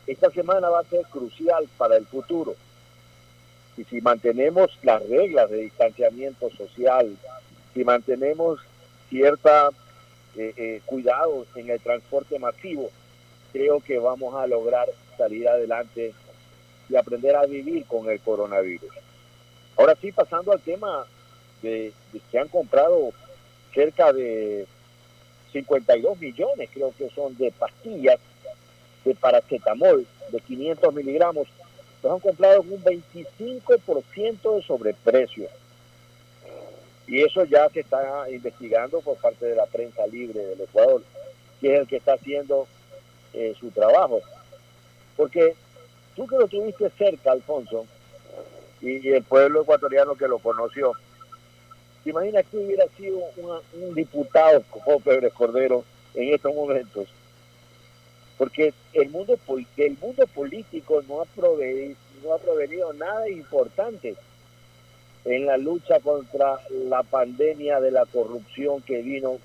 esta 0.07 0.31
semana 0.31 0.69
va 0.69 0.79
a 0.79 0.85
ser 0.85 1.03
crucial 1.05 1.69
para 1.77 1.97
el 1.97 2.07
futuro. 2.07 2.55
Y 3.77 3.83
si 3.83 4.01
mantenemos 4.01 4.71
las 4.81 5.07
reglas 5.07 5.51
de 5.51 5.57
distanciamiento 5.57 6.49
social, 6.49 7.15
si 7.73 7.83
mantenemos 7.83 8.59
cierta 9.09 9.69
eh, 10.35 10.53
eh, 10.57 10.81
cuidado 10.85 11.45
en 11.55 11.69
el 11.69 11.79
transporte 11.79 12.39
masivo, 12.39 12.89
creo 13.51 13.79
que 13.79 13.97
vamos 13.99 14.35
a 14.35 14.47
lograr 14.47 14.87
salir 15.17 15.47
adelante 15.47 16.13
y 16.89 16.95
aprender 16.95 17.35
a 17.35 17.45
vivir 17.45 17.85
con 17.85 18.09
el 18.09 18.19
coronavirus. 18.19 18.89
Ahora 19.77 19.95
sí, 19.99 20.11
pasando 20.11 20.51
al 20.51 20.61
tema 20.61 21.05
de, 21.61 21.93
de 22.11 22.21
que 22.31 22.39
han 22.39 22.47
comprado 22.47 23.11
cerca 23.73 24.11
de 24.13 24.65
52 25.51 26.19
millones, 26.19 26.69
creo 26.73 26.93
que 26.97 27.09
son 27.09 27.35
de 27.37 27.51
pastillas 27.51 28.19
de 29.05 29.15
paracetamol 29.15 30.05
de 30.31 30.39
500 30.41 30.93
miligramos, 30.93 31.47
los 32.03 32.13
han 32.13 32.19
comprado 32.19 32.59
con 32.59 32.73
un 32.73 32.83
25% 32.83 34.55
de 34.55 34.63
sobreprecio. 34.63 35.47
Y 37.09 37.23
eso 37.23 37.43
ya 37.45 37.67
se 37.69 37.79
está 37.79 38.29
investigando 38.29 39.01
por 39.01 39.17
parte 39.17 39.47
de 39.47 39.55
la 39.55 39.65
prensa 39.65 40.05
libre 40.05 40.45
del 40.45 40.61
Ecuador, 40.61 41.01
que 41.59 41.73
es 41.73 41.79
el 41.81 41.87
que 41.87 41.95
está 41.95 42.13
haciendo 42.13 42.67
eh, 43.33 43.55
su 43.59 43.71
trabajo. 43.71 44.21
Porque 45.17 45.55
tú 46.15 46.27
que 46.27 46.37
lo 46.37 46.47
tuviste 46.47 46.87
cerca, 46.91 47.31
Alfonso, 47.31 47.87
y, 48.79 49.09
el 49.09 49.23
pueblo 49.23 49.63
ecuatoriano 49.63 50.13
que 50.13 50.27
lo 50.27 50.37
conoció, 50.37 50.91
¿te 52.03 52.11
imaginas 52.11 52.45
que 52.45 52.57
hubiera 52.57 52.85
sido 52.95 53.17
un 53.73 53.95
diputado 53.95 54.63
como 54.69 54.99
Pérez 54.99 55.33
Cordero 55.33 55.83
en 56.13 56.31
estos 56.31 56.53
momentos? 56.53 57.07
Porque 58.37 58.71
el 58.93 59.09
mundo, 59.09 59.35
el 59.77 59.97
mundo 59.97 60.27
político 60.27 61.01
no 61.07 61.23
ha, 61.23 61.25
no 62.23 62.33
ha 62.35 62.37
provenido 62.37 62.93
nada 62.93 63.27
importante 63.27 64.15
en 65.29 65.45
la 65.45 65.57
lucha 65.57 65.99
contra 65.99 66.59
la 66.87 67.03
pandemia 67.03 67.79
de 67.79 67.91
la 67.91 68.05
corrupción 68.07 68.81
que 68.81 69.03
vino 69.03 69.37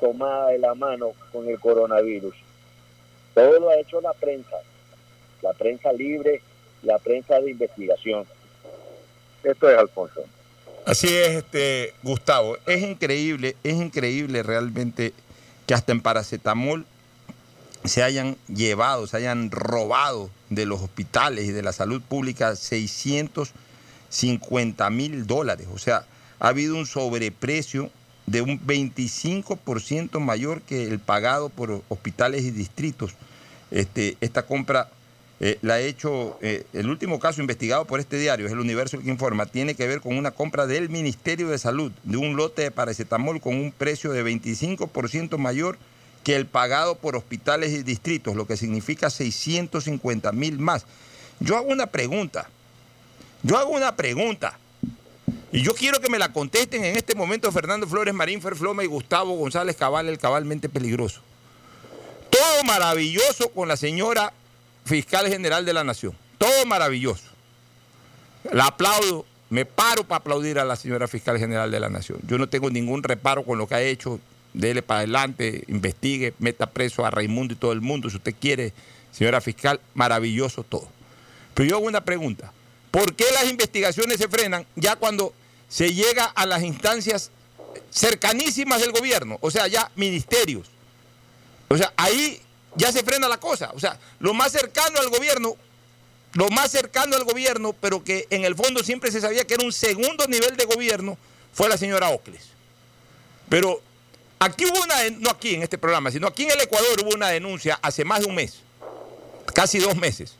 tomada 0.00 0.50
de 0.50 0.58
la 0.58 0.74
mano 0.74 1.12
con 1.32 1.48
el 1.48 1.58
coronavirus. 1.58 2.34
Todo 3.34 3.58
lo 3.58 3.70
ha 3.70 3.80
hecho 3.80 4.00
la 4.00 4.12
prensa, 4.12 4.56
la 5.42 5.52
prensa 5.52 5.92
libre, 5.92 6.42
la 6.84 6.98
prensa 6.98 7.40
de 7.40 7.50
investigación. 7.50 8.24
Esto 9.42 9.68
es 9.68 9.78
Alfonso. 9.78 10.22
Así 10.86 11.08
es, 11.08 11.30
este 11.30 11.92
Gustavo. 12.04 12.56
Es 12.66 12.80
increíble, 12.80 13.56
es 13.64 13.74
increíble 13.74 14.44
realmente 14.44 15.12
que 15.66 15.74
hasta 15.74 15.90
en 15.90 16.02
paracetamol 16.02 16.86
se 17.84 18.04
hayan 18.04 18.36
llevado, 18.46 19.08
se 19.08 19.16
hayan 19.16 19.50
robado 19.50 20.30
de 20.50 20.66
los 20.66 20.80
hospitales 20.80 21.46
y 21.46 21.52
de 21.52 21.62
la 21.62 21.72
salud 21.72 22.00
pública 22.00 22.54
650 24.10 24.90
mil 24.90 25.26
dólares. 25.26 25.66
O 25.72 25.78
sea, 25.78 26.04
ha 26.38 26.48
habido 26.48 26.76
un 26.76 26.86
sobreprecio 26.86 27.90
de 28.26 28.42
un 28.42 28.60
25% 28.60 30.20
mayor 30.20 30.62
que 30.62 30.86
el 30.86 30.98
pagado 30.98 31.48
por 31.48 31.82
hospitales 31.88 32.44
y 32.44 32.50
distritos. 32.50 33.14
Este, 33.70 34.16
esta 34.20 34.44
compra 34.44 34.88
eh, 35.42 35.58
la 35.62 35.74
ha 35.74 35.80
hecho, 35.80 36.38
eh, 36.42 36.64
el 36.74 36.90
último 36.90 37.18
caso 37.18 37.40
investigado 37.40 37.86
por 37.86 37.98
este 37.98 38.18
diario, 38.18 38.46
es 38.46 38.52
el 38.52 38.60
Universo 38.60 38.98
el 38.98 39.02
que 39.02 39.10
informa, 39.10 39.46
tiene 39.46 39.74
que 39.74 39.86
ver 39.86 40.02
con 40.02 40.18
una 40.18 40.32
compra 40.32 40.66
del 40.66 40.90
Ministerio 40.90 41.48
de 41.48 41.58
Salud 41.58 41.92
de 42.04 42.18
un 42.18 42.36
lote 42.36 42.62
de 42.62 42.70
paracetamol 42.70 43.40
con 43.40 43.56
un 43.56 43.72
precio 43.72 44.12
de 44.12 44.22
25% 44.22 45.38
mayor 45.38 45.78
que 46.24 46.36
el 46.36 46.44
pagado 46.44 46.96
por 46.96 47.16
hospitales 47.16 47.72
y 47.72 47.82
distritos, 47.82 48.36
lo 48.36 48.46
que 48.46 48.58
significa 48.58 49.08
650 49.08 50.30
mil 50.32 50.58
más. 50.58 50.84
Yo 51.40 51.56
hago 51.56 51.68
una 51.68 51.86
pregunta, 51.86 52.50
yo 53.42 53.58
hago 53.58 53.70
una 53.70 53.96
pregunta, 53.96 54.58
y 55.52 55.62
yo 55.62 55.74
quiero 55.74 56.00
que 56.00 56.08
me 56.08 56.18
la 56.18 56.32
contesten 56.32 56.84
en 56.84 56.96
este 56.96 57.14
momento 57.14 57.50
Fernando 57.50 57.86
Flores 57.86 58.14
Marín 58.14 58.40
Ferfloma 58.40 58.84
y 58.84 58.86
Gustavo 58.86 59.36
González 59.36 59.76
Cabal, 59.76 60.08
el 60.08 60.18
cabalmente 60.18 60.68
peligroso. 60.68 61.20
Todo 62.30 62.64
maravilloso 62.64 63.48
con 63.50 63.66
la 63.66 63.76
señora 63.76 64.32
fiscal 64.84 65.26
general 65.26 65.64
de 65.64 65.72
la 65.72 65.82
Nación. 65.82 66.14
Todo 66.38 66.66
maravilloso. 66.66 67.24
La 68.52 68.66
aplaudo, 68.66 69.26
me 69.50 69.64
paro 69.64 70.04
para 70.04 70.18
aplaudir 70.18 70.60
a 70.60 70.64
la 70.64 70.76
señora 70.76 71.08
fiscal 71.08 71.38
general 71.38 71.72
de 71.72 71.80
la 71.80 71.88
Nación. 71.88 72.20
Yo 72.26 72.38
no 72.38 72.48
tengo 72.48 72.70
ningún 72.70 73.02
reparo 73.02 73.42
con 73.44 73.58
lo 73.58 73.66
que 73.66 73.74
ha 73.74 73.82
hecho. 73.82 74.20
Dele 74.54 74.82
para 74.82 75.00
adelante, 75.00 75.64
investigue, 75.68 76.34
meta 76.38 76.66
preso 76.70 77.04
a 77.04 77.10
Raimundo 77.10 77.54
y 77.54 77.56
todo 77.56 77.72
el 77.72 77.80
mundo. 77.80 78.08
Si 78.08 78.16
usted 78.16 78.34
quiere, 78.40 78.72
señora 79.10 79.40
fiscal, 79.40 79.80
maravilloso 79.94 80.62
todo. 80.62 80.88
Pero 81.54 81.68
yo 81.68 81.76
hago 81.76 81.86
una 81.86 82.04
pregunta. 82.04 82.52
¿Por 82.90 83.14
qué 83.14 83.26
las 83.32 83.44
investigaciones 83.44 84.18
se 84.18 84.28
frenan 84.28 84.66
ya 84.74 84.96
cuando 84.96 85.32
se 85.68 85.94
llega 85.94 86.24
a 86.24 86.46
las 86.46 86.62
instancias 86.62 87.30
cercanísimas 87.90 88.80
del 88.80 88.92
gobierno? 88.92 89.38
O 89.40 89.50
sea, 89.50 89.66
ya 89.68 89.90
ministerios. 89.94 90.68
O 91.68 91.76
sea, 91.76 91.92
ahí 91.96 92.40
ya 92.74 92.90
se 92.92 93.02
frena 93.02 93.28
la 93.28 93.38
cosa. 93.38 93.70
O 93.74 93.80
sea, 93.80 93.98
lo 94.18 94.34
más 94.34 94.52
cercano 94.52 94.98
al 94.98 95.08
gobierno, 95.08 95.56
lo 96.34 96.48
más 96.48 96.70
cercano 96.70 97.16
al 97.16 97.24
gobierno, 97.24 97.72
pero 97.72 98.02
que 98.02 98.26
en 98.30 98.44
el 98.44 98.56
fondo 98.56 98.82
siempre 98.82 99.10
se 99.12 99.20
sabía 99.20 99.46
que 99.46 99.54
era 99.54 99.64
un 99.64 99.72
segundo 99.72 100.26
nivel 100.26 100.56
de 100.56 100.64
gobierno, 100.64 101.16
fue 101.52 101.68
la 101.68 101.78
señora 101.78 102.10
Ocles. 102.10 102.42
Pero 103.48 103.80
aquí 104.38 104.64
hubo 104.64 104.82
una, 104.82 104.96
no 105.18 105.30
aquí 105.30 105.54
en 105.54 105.62
este 105.62 105.78
programa, 105.78 106.10
sino 106.10 106.26
aquí 106.26 106.44
en 106.44 106.50
el 106.50 106.60
Ecuador 106.60 107.00
hubo 107.02 107.14
una 107.14 107.28
denuncia 107.28 107.78
hace 107.82 108.04
más 108.04 108.20
de 108.20 108.26
un 108.26 108.34
mes, 108.34 108.60
casi 109.54 109.78
dos 109.78 109.96
meses, 109.96 110.34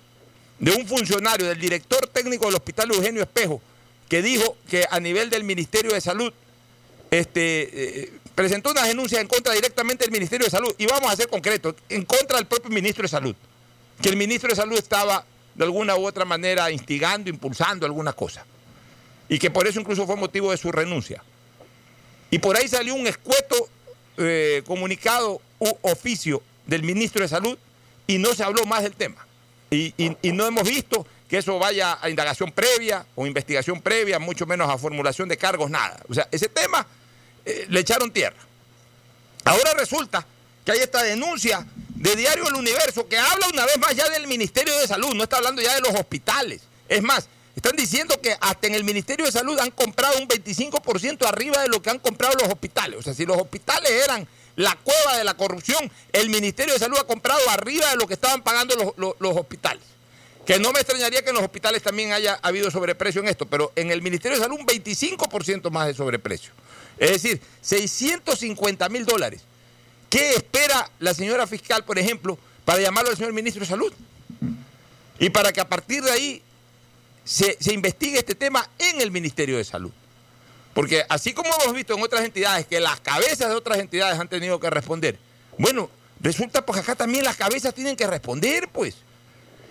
de 0.61 0.73
un 0.73 0.87
funcionario, 0.87 1.49
del 1.49 1.59
director 1.59 2.07
técnico 2.09 2.47
del 2.47 2.55
Hospital 2.55 2.91
Eugenio 2.93 3.23
Espejo, 3.23 3.61
que 4.09 4.23
dijo 4.23 4.57
que 4.69 4.85
a 4.89 5.01
nivel 5.01 5.31
del 5.31 5.43
Ministerio 5.43 5.93
de 5.93 6.01
Salud 6.01 6.33
este, 7.11 8.03
eh, 8.03 8.13
presentó 8.35 8.71
una 8.71 8.85
denuncia 8.85 9.21
en 9.21 9.27
contra 9.27 9.55
directamente 9.55 10.05
del 10.05 10.13
Ministerio 10.13 10.45
de 10.45 10.51
Salud. 10.51 10.73
Y 10.79 10.87
vamos 10.87 11.11
a 11.11 11.17
ser 11.17 11.29
concretos, 11.29 11.75
en 11.89 12.05
contra 12.05 12.37
del 12.37 12.47
propio 12.47 12.71
ministro 12.71 13.03
de 13.03 13.09
Salud. 13.09 13.35
Que 14.03 14.11
el 14.11 14.17
ministro 14.17 14.51
de 14.51 14.57
Salud 14.57 14.77
estaba 14.77 15.25
de 15.55 15.65
alguna 15.65 15.97
u 15.97 16.07
otra 16.07 16.25
manera 16.25 16.71
instigando, 16.71 17.31
impulsando 17.31 17.87
alguna 17.87 18.13
cosa. 18.13 18.45
Y 19.29 19.39
que 19.39 19.51
por 19.51 19.67
eso 19.67 19.81
incluso 19.81 20.07
fue 20.07 20.17
motivo 20.17 20.51
de 20.51 20.59
su 20.59 20.71
renuncia. 20.71 21.23
Y 22.31 22.39
por 22.39 22.57
ahí 22.57 22.69
salió 22.69 22.95
un 22.95 23.07
escueto 23.07 23.69
eh, 24.19 24.63
comunicado 24.67 25.41
u 25.59 25.71
oficio 25.83 26.43
del 26.67 26.83
ministro 26.83 27.23
de 27.23 27.29
Salud 27.29 27.59
y 28.07 28.19
no 28.19 28.35
se 28.35 28.45
habló 28.45 28.65
más 28.67 28.83
del 28.83 28.95
tema. 28.95 29.27
Y, 29.71 29.95
y- 29.97 30.17
y 30.23 30.33
no 30.33 30.47
hemos 30.47 30.65
visto 30.69 31.07
que 31.29 31.39
eso 31.39 31.59
vaya 31.59 31.99
a 32.03 32.11
indagación 32.11 32.51
previa 32.51 33.07
o 33.15 33.27
investigación 33.27 33.81
previa, 33.81 34.19
mucho 34.19 34.47
menos 34.47 34.69
a 34.69 34.77
formulación 34.77 35.29
de 35.29 35.37
cargos, 35.37 35.71
nada. 35.71 36.01
O 36.09 36.15
sea, 36.15 36.27
ese 36.33 36.49
tema 36.49 36.85
eh, 37.45 37.67
le 37.69 37.81
echaron 37.81 38.11
tierra. 38.11 38.37
Ahora 39.45 39.73
resulta 39.75 40.27
que 40.65 40.73
hay 40.73 40.79
esta 40.81 41.03
denuncia 41.03 41.65
de 41.89 42.17
Diario 42.17 42.49
El 42.49 42.55
Universo 42.57 43.07
que 43.09 43.17
habla 43.19 43.47
una 43.53 43.65
vez 43.65 43.79
más 43.79 43.95
ya 43.95 44.09
del 44.09 44.27
Ministerio 44.27 44.77
de 44.79 44.87
Salud, 44.89 45.15
no 45.15 45.23
está 45.23 45.37
hablando 45.37 45.63
ya 45.63 45.75
de 45.75 45.81
los 45.81 45.95
hospitales. 45.95 46.63
Es 46.89 47.03
más, 47.03 47.29
están 47.55 47.77
diciendo 47.77 48.21
que 48.21 48.37
hasta 48.41 48.67
en 48.67 48.75
el 48.75 48.85
Ministerio 48.85 49.25
de 49.27 49.33
Salud 49.33 49.59
han 49.59 49.71
comprado 49.71 50.19
un 50.19 50.29
25% 50.29 51.27
arriba 51.27 51.63
de 51.63 51.69
lo 51.69 51.81
que 51.81 51.91
han 51.91 51.99
comprado 51.99 52.35
los 52.41 52.49
hospitales. 52.49 52.99
O 52.99 53.03
sea, 53.03 53.15
si 53.15 53.25
los 53.25 53.37
hospitales 53.37 53.91
eran 53.91 54.27
la 54.57 54.77
cueva 54.77 55.17
de 55.17 55.25
la 55.25 55.35
corrupción, 55.35 55.91
el 56.13 56.29
Ministerio 56.29 56.75
de 56.75 56.81
Salud 56.81 56.99
ha 56.99 57.07
comprado 57.07 57.41
arriba 57.51 57.91
de 57.91 57.97
lo 57.97 58.07
que 58.07 58.15
estaban 58.15 58.43
pagando 58.43 58.95
los, 58.97 59.37
hospitales. 59.37 59.83
Que 60.47 60.59
no 60.59 60.73
me 60.73 60.81
extrañaría 60.81 61.23
que 61.23 61.31
en 61.31 61.37
los 61.37 61.45
hospitales 61.45 61.83
también 61.83 62.13
haya 62.13 62.39
habido 62.43 62.71
sobreprecio 62.71 63.21
en 63.21 63.29
esto, 63.29 63.47
pero 63.47 63.73
en 63.77 63.91
el 63.91 64.03
Ministerio 64.03 64.39
de 64.39 64.45
Salud 64.45 64.59
un 64.61 64.67
25% 64.67 65.71
más 65.71 65.87
de 65.87 65.95
sobreprecio. 65.95 66.53
Es 66.99 67.11
decir, 67.11 67.41
650 67.61 68.89
mil 68.89 69.07
dólares. 69.07 69.43
¿Qué 70.09 70.33
espera 70.35 70.91
la 70.99 71.15
señora 71.15 71.47
fiscal, 71.47 71.85
por 71.85 71.99
ejemplo, 71.99 72.37
para 72.65 72.81
llamarlo 72.81 73.11
al 73.11 73.17
señor 73.17 73.33
ministro 73.33 73.61
de 73.61 73.67
Salud? 73.67 73.93
Y 75.19 75.31
para 75.31 75.53
que 75.53 75.61
a 75.61 75.69
partir 75.69 76.03
de 76.03 76.11
ahí 76.11 76.43
se 77.25 77.57
investigue 77.73 78.19
este 78.19 78.35
tema 78.35 78.69
en 78.79 79.01
el 79.01 79.11
Ministerio 79.11 79.57
de 79.57 79.65
Salud. 79.65 79.93
Porque 80.75 81.05
así 81.09 81.33
como 81.33 81.51
hemos 81.63 81.75
visto 81.75 81.95
en 81.95 82.03
otras 82.03 82.25
entidades 82.25 82.67
que 82.67 82.79
las 82.81 83.01
cabezas 83.01 83.49
de 83.49 83.55
otras 83.55 83.79
entidades 83.79 84.19
han 84.19 84.29
tenido 84.29 84.61
que 84.61 84.71
responder, 84.71 85.19
bueno, 85.59 85.91
resulta 86.21 86.65
pues 86.65 86.79
acá 86.81 86.95
también 86.95 87.25
las 87.25 87.37
cabezas 87.37 87.75
tienen 87.75 87.97
que 87.97 88.07
responder, 88.07 88.69
pues. 88.73 88.97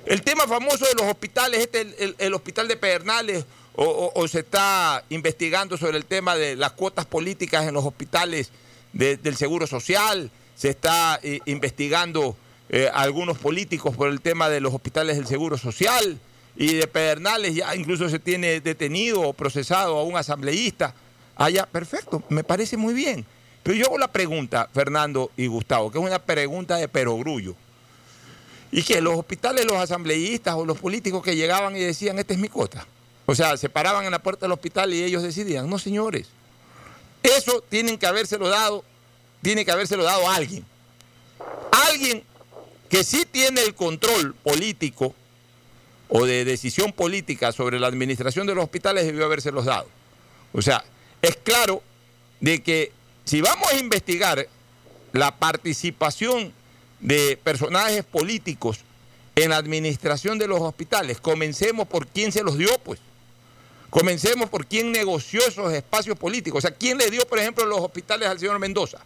El 0.06 0.22
tema 0.24 0.48
famoso 0.48 0.86
de 0.86 0.94
los 0.96 1.04
hospitales, 1.08 1.60
este, 1.62 1.82
el, 1.82 2.16
el- 2.18 2.34
hospital 2.34 2.68
de 2.68 2.78
Pedernales, 2.78 3.46
o, 3.76 4.28
se 4.28 4.40
está 4.40 5.04
investigando 5.10 5.78
sobre 5.78 5.98
el 5.98 6.06
tema 6.06 6.36
de 6.36 6.56
las 6.58 6.72
cuotas 6.74 7.06
políticas 7.06 7.66
en 7.68 7.74
los 7.74 7.86
hospitales 7.86 8.50
de- 8.92 9.16
del 9.18 9.38
Seguro 9.38 9.68
Social, 9.68 10.32
se 10.56 10.70
está 10.70 11.20
eh, 11.24 11.40
investigando 11.46 12.36
eh, 12.70 12.90
algunos 12.94 13.38
políticos 13.38 13.96
por 13.96 14.10
el 14.10 14.20
tema 14.20 14.50
de 14.50 14.60
los 14.60 14.74
hospitales 14.74 15.16
del 15.18 15.28
Seguro 15.28 15.58
Social, 15.58 16.20
y 16.56 16.76
de 16.76 16.88
Pedernales 16.88 17.56
ya 17.56 17.76
incluso 17.76 18.10
se 18.10 18.20
tiene 18.20 18.62
detenido 18.62 19.22
o 19.22 19.34
procesado 19.34 19.98
a 19.98 20.04
un 20.04 20.18
asambleísta. 20.18 20.94
Ah, 21.36 21.50
ya, 21.50 21.66
perfecto, 21.66 22.24
me 22.30 22.44
parece 22.44 22.78
muy 22.78 22.94
bien. 22.94 23.26
Pero 23.64 23.78
yo 23.78 23.86
hago 23.86 23.98
la 23.98 24.12
pregunta, 24.12 24.70
Fernando 24.74 25.32
y 25.38 25.48
Gustavo, 25.48 25.92
que 25.92 26.00
es 26.00 26.04
una 26.04 26.20
pregunta 26.20 26.78
de 26.78 26.88
perogrullo. 26.88 27.56
Y 28.72 28.84
que 28.84 29.02
los 29.02 29.18
hospitales, 29.18 29.66
los 29.66 29.78
asambleístas 29.78 30.56
o 30.56 30.66
los 30.66 30.78
políticos 30.78 31.24
que 31.24 31.36
llegaban 31.36 31.76
y 31.76 31.80
decían, 31.80 32.20
esta 32.20 32.34
es 32.34 32.40
mi 32.40 32.50
cuota. 32.50 32.86
O 33.26 33.36
sea, 33.36 33.58
se 33.58 33.70
paraban 33.70 34.06
en 34.06 34.12
la 34.12 34.20
puerta 34.20 34.46
del 34.46 34.54
hospital 34.54 34.94
y 34.94 35.04
ellos 35.04 35.24
decidían, 35.24 35.70
no 35.70 35.80
señores, 35.80 36.28
eso 37.24 37.64
tienen 37.70 37.98
que 37.98 38.08
habérselo 38.08 38.48
dado, 38.48 38.84
tiene 39.42 39.66
que 39.66 39.72
habérselo 39.72 40.04
dado 40.04 40.28
a 40.30 40.36
alguien. 40.36 40.66
Alguien 41.90 42.24
que 42.90 43.04
sí 43.04 43.26
tiene 43.30 43.62
el 43.62 43.76
control 43.76 44.34
político 44.36 45.14
o 46.10 46.26
de 46.26 46.44
decisión 46.44 46.92
política 46.92 47.52
sobre 47.52 47.80
la 47.80 47.88
administración 47.88 48.48
de 48.48 48.56
los 48.56 48.64
hospitales 48.64 49.06
debió 49.06 49.26
habérselos 49.26 49.66
dado. 49.66 49.88
O 50.52 50.62
sea, 50.62 50.84
es 51.22 51.38
claro 51.38 51.82
de 52.40 52.62
que 52.62 52.92
si 53.26 53.42
vamos 53.42 53.72
a 53.72 53.78
investigar 53.78 54.48
la 55.14 55.38
participación 55.38 56.52
de 57.00 57.40
personajes 57.44 58.04
políticos 58.04 58.80
en 59.36 59.52
la 59.52 59.58
administración 59.58 60.40
de 60.40 60.48
los 60.48 60.60
hospitales, 60.60 61.22
comencemos 61.22 61.88
por 61.88 62.08
quién 62.08 62.32
se 62.32 62.44
los 62.44 62.58
dio, 62.58 62.70
pues. 62.84 63.00
Comencemos 63.90 64.50
por 64.50 64.66
quién 64.66 64.92
negoció 64.92 65.42
esos 65.48 65.74
espacios 65.74 66.18
políticos. 66.18 66.60
O 66.60 66.62
sea, 66.62 66.76
quién 66.76 66.98
le 66.98 67.10
dio, 67.10 67.28
por 67.28 67.40
ejemplo, 67.40 67.66
los 67.66 67.80
hospitales 67.80 68.28
al 68.28 68.40
señor 68.40 68.60
Mendoza, 68.60 69.00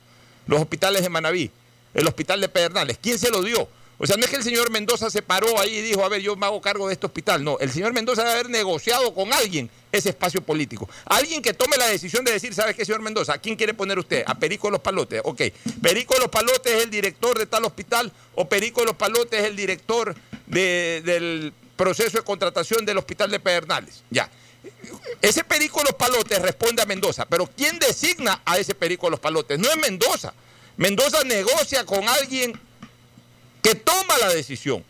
los 0.47 0.59
hospitales 0.59 1.03
de 1.03 1.09
Manaví, 1.09 1.51
el 1.93 2.07
hospital 2.07 2.41
de 2.41 2.49
Pedernales. 2.49 2.97
¿Quién 3.01 3.17
se 3.17 3.29
lo 3.29 3.41
dio? 3.41 3.67
O 4.03 4.05
sea, 4.05 4.17
no 4.17 4.25
es 4.25 4.29
que 4.29 4.35
el 4.35 4.43
señor 4.43 4.69
Mendoza 4.69 5.09
se 5.09 5.21
paró 5.21 5.57
ahí 5.61 5.77
y 5.77 5.81
dijo, 5.81 6.03
a 6.03 6.09
ver, 6.09 6.19
yo 6.21 6.35
me 6.35 6.45
hago 6.45 6.59
cargo 6.59 6.87
de 6.87 6.93
este 6.93 7.05
hospital. 7.05 7.41
No, 7.41 7.57
el 7.59 7.71
señor 7.71 7.93
Mendoza 7.93 8.21
debe 8.23 8.33
haber 8.33 8.49
negociado 8.49 9.13
con 9.13 9.31
alguien 9.31 9.69
ese 9.93 10.09
espacio 10.09 10.41
político. 10.41 10.89
Alguien 11.05 11.41
que 11.41 11.53
tome 11.53 11.77
la 11.77 11.87
decisión 11.87 12.25
de 12.25 12.33
decir, 12.33 12.53
¿sabes 12.53 12.75
qué, 12.75 12.83
señor 12.83 13.01
Mendoza? 13.01 13.31
¿A 13.35 13.37
quién 13.37 13.55
quiere 13.55 13.73
poner 13.73 13.97
usted? 13.97 14.25
A 14.27 14.35
Perico 14.35 14.67
de 14.67 14.71
los 14.73 14.81
Palotes. 14.81 15.21
Ok, 15.23 15.41
Perico 15.81 16.15
los 16.19 16.27
Palotes 16.27 16.73
es 16.73 16.83
el 16.83 16.89
director 16.89 17.39
de 17.39 17.45
tal 17.45 17.63
hospital 17.63 18.11
o 18.35 18.49
Perico 18.49 18.83
los 18.83 18.97
Palotes 18.97 19.39
es 19.39 19.45
el 19.45 19.55
director 19.55 20.13
de- 20.47 21.01
del 21.05 21.53
proceso 21.77 22.17
de 22.17 22.25
contratación 22.25 22.85
del 22.85 22.97
hospital 22.97 23.31
de 23.31 23.39
Pedernales. 23.39 24.03
Ya. 24.09 24.29
Ese 25.21 25.45
Perico 25.45 25.79
de 25.79 25.85
los 25.85 25.93
Palotes 25.95 26.41
responde 26.41 26.81
a 26.81 26.85
Mendoza, 26.85 27.25
pero 27.25 27.49
¿quién 27.55 27.79
designa 27.79 28.41
a 28.43 28.57
ese 28.57 28.75
Perico 28.75 29.09
los 29.09 29.21
Palotes? 29.21 29.57
No 29.59 29.69
es 29.69 29.77
Mendoza. 29.77 30.33
Mendoza 30.75 31.23
negocia 31.23 31.85
con 31.85 32.05
alguien 32.09 32.59
que 33.63 33.73
toma 33.73 34.17
la 34.19 34.29
decisión. 34.29 34.83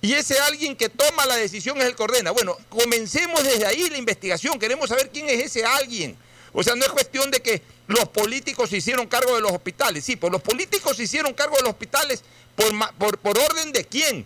Y 0.00 0.12
ese 0.12 0.38
alguien 0.38 0.76
que 0.76 0.88
toma 0.88 1.26
la 1.26 1.34
decisión 1.34 1.78
es 1.78 1.84
el 1.86 1.96
Cordena. 1.96 2.30
Bueno, 2.30 2.56
comencemos 2.68 3.42
desde 3.42 3.66
ahí 3.66 3.90
la 3.90 3.98
investigación. 3.98 4.58
Queremos 4.60 4.90
saber 4.90 5.10
quién 5.10 5.28
es 5.28 5.46
ese 5.46 5.64
alguien. 5.64 6.16
O 6.52 6.62
sea, 6.62 6.76
no 6.76 6.84
es 6.84 6.92
cuestión 6.92 7.30
de 7.32 7.40
que 7.40 7.62
los 7.88 8.08
políticos 8.10 8.70
se 8.70 8.76
hicieron 8.76 9.06
cargo 9.06 9.34
de 9.34 9.40
los 9.40 9.50
hospitales. 9.50 10.04
Sí, 10.04 10.14
pues 10.14 10.32
los 10.32 10.42
políticos 10.42 10.96
se 10.96 11.04
hicieron 11.04 11.34
cargo 11.34 11.56
de 11.56 11.62
los 11.62 11.70
hospitales 11.70 12.22
por, 12.54 12.94
por, 12.94 13.18
por 13.18 13.38
orden 13.38 13.72
de 13.72 13.84
quién, 13.84 14.24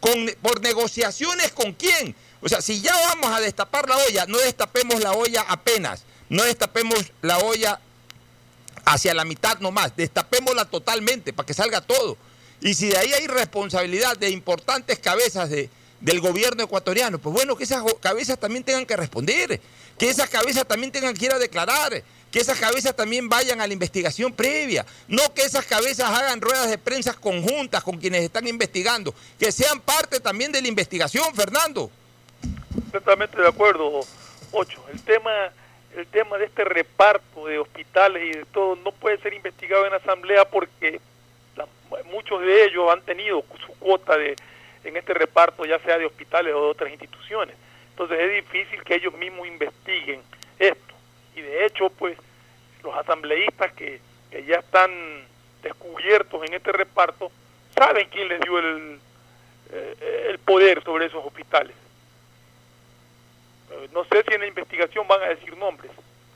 con, 0.00 0.34
por 0.40 0.60
negociaciones 0.60 1.52
con 1.52 1.72
quién. 1.72 2.16
O 2.40 2.48
sea, 2.48 2.60
si 2.60 2.80
ya 2.80 2.94
vamos 3.08 3.30
a 3.30 3.40
destapar 3.40 3.88
la 3.88 3.96
olla, 3.98 4.26
no 4.26 4.38
destapemos 4.38 5.00
la 5.00 5.12
olla 5.12 5.42
apenas, 5.42 6.02
no 6.28 6.42
destapemos 6.42 7.12
la 7.20 7.38
olla 7.38 7.80
hacia 8.84 9.14
la 9.14 9.24
mitad 9.24 9.58
nomás, 9.60 9.94
destapémosla 9.94 10.64
totalmente 10.64 11.32
para 11.32 11.46
que 11.46 11.54
salga 11.54 11.80
todo. 11.80 12.16
Y 12.62 12.74
si 12.74 12.88
de 12.88 12.96
ahí 12.96 13.12
hay 13.12 13.26
responsabilidad 13.26 14.16
de 14.16 14.30
importantes 14.30 14.98
cabezas 15.00 15.50
de, 15.50 15.68
del 16.00 16.20
gobierno 16.20 16.62
ecuatoriano, 16.62 17.18
pues 17.18 17.34
bueno, 17.34 17.56
que 17.56 17.64
esas 17.64 17.82
cabezas 18.00 18.38
también 18.38 18.62
tengan 18.62 18.86
que 18.86 18.96
responder, 18.96 19.60
que 19.98 20.08
esas 20.08 20.30
cabezas 20.30 20.66
también 20.66 20.92
tengan 20.92 21.12
que 21.14 21.24
ir 21.24 21.32
a 21.32 21.40
declarar, 21.40 22.02
que 22.30 22.38
esas 22.38 22.58
cabezas 22.60 22.94
también 22.94 23.28
vayan 23.28 23.60
a 23.60 23.66
la 23.66 23.72
investigación 23.72 24.32
previa, 24.32 24.86
no 25.08 25.34
que 25.34 25.42
esas 25.42 25.66
cabezas 25.66 26.08
hagan 26.08 26.40
ruedas 26.40 26.70
de 26.70 26.78
prensa 26.78 27.14
conjuntas 27.14 27.82
con 27.82 27.98
quienes 27.98 28.22
están 28.22 28.46
investigando, 28.46 29.12
que 29.40 29.50
sean 29.50 29.80
parte 29.80 30.20
también 30.20 30.52
de 30.52 30.62
la 30.62 30.68
investigación, 30.68 31.34
Fernando. 31.34 31.90
Completamente 32.72 33.40
de 33.40 33.48
acuerdo, 33.48 34.06
Ocho. 34.52 34.84
El 34.92 35.00
tema, 35.02 35.30
el 35.96 36.06
tema 36.06 36.38
de 36.38 36.44
este 36.44 36.62
reparto 36.64 37.46
de 37.46 37.58
hospitales 37.58 38.22
y 38.22 38.38
de 38.38 38.44
todo 38.46 38.76
no 38.76 38.92
puede 38.92 39.18
ser 39.18 39.34
investigado 39.34 39.86
en 39.86 39.94
asamblea 39.94 40.44
porque 40.44 41.00
muchos 42.12 42.40
de 42.42 42.64
ellos 42.66 42.92
han 42.92 43.02
tenido 43.02 43.44
su 43.66 43.72
cuota 43.78 44.16
de 44.16 44.36
en 44.84 44.96
este 44.96 45.14
reparto, 45.14 45.64
ya 45.64 45.78
sea 45.78 45.96
de 45.98 46.06
hospitales 46.06 46.52
o 46.54 46.64
de 46.64 46.70
otras 46.70 46.90
instituciones. 46.90 47.56
Entonces 47.90 48.18
es 48.20 48.44
difícil 48.44 48.82
que 48.84 48.96
ellos 48.96 49.14
mismos 49.14 49.46
investiguen 49.46 50.20
esto. 50.58 50.94
Y 51.36 51.40
de 51.40 51.66
hecho, 51.66 51.88
pues, 51.90 52.16
los 52.82 52.94
asambleístas 52.96 53.72
que, 53.74 54.00
que 54.30 54.44
ya 54.44 54.56
están 54.56 54.90
descubiertos 55.62 56.44
en 56.44 56.54
este 56.54 56.72
reparto 56.72 57.30
saben 57.76 58.08
quién 58.10 58.28
les 58.28 58.40
dio 58.40 58.58
el, 58.58 58.98
eh, 59.70 60.26
el 60.30 60.38
poder 60.40 60.82
sobre 60.82 61.06
esos 61.06 61.24
hospitales. 61.24 61.76
Eh, 63.70 63.88
No 63.92 64.04
sé 64.04 64.24
si 64.26 64.34
en 64.34 64.40
la 64.40 64.46
investigación 64.48 65.06
van 65.06 65.22
a 65.22 65.28
decir 65.28 65.56
nombres. 65.56 65.92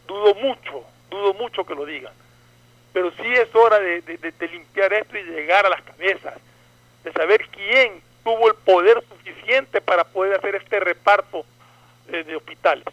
Dudo 0.06 0.34
mucho, 0.36 0.84
dudo 1.10 1.34
mucho 1.34 1.64
que 1.64 1.74
lo 1.74 1.84
digan. 1.84 2.12
Pero 2.96 3.10
sí 3.10 3.30
es 3.30 3.54
hora 3.54 3.78
de, 3.78 4.00
de- 4.00 4.48
limpiar 4.48 4.90
esto 4.94 5.18
y 5.18 5.22
llegar 5.24 5.66
a 5.66 5.68
las 5.68 5.82
cabezas, 5.82 6.32
de 7.04 7.12
saber 7.12 7.46
quién 7.48 8.00
tuvo 8.24 8.48
el 8.48 8.54
poder 8.54 9.04
suficiente 9.06 9.82
para 9.82 10.02
poder 10.04 10.38
hacer 10.38 10.54
este 10.54 10.80
reparto 10.80 11.44
eh, 12.08 12.24
de 12.24 12.36
hospitales. 12.36 12.86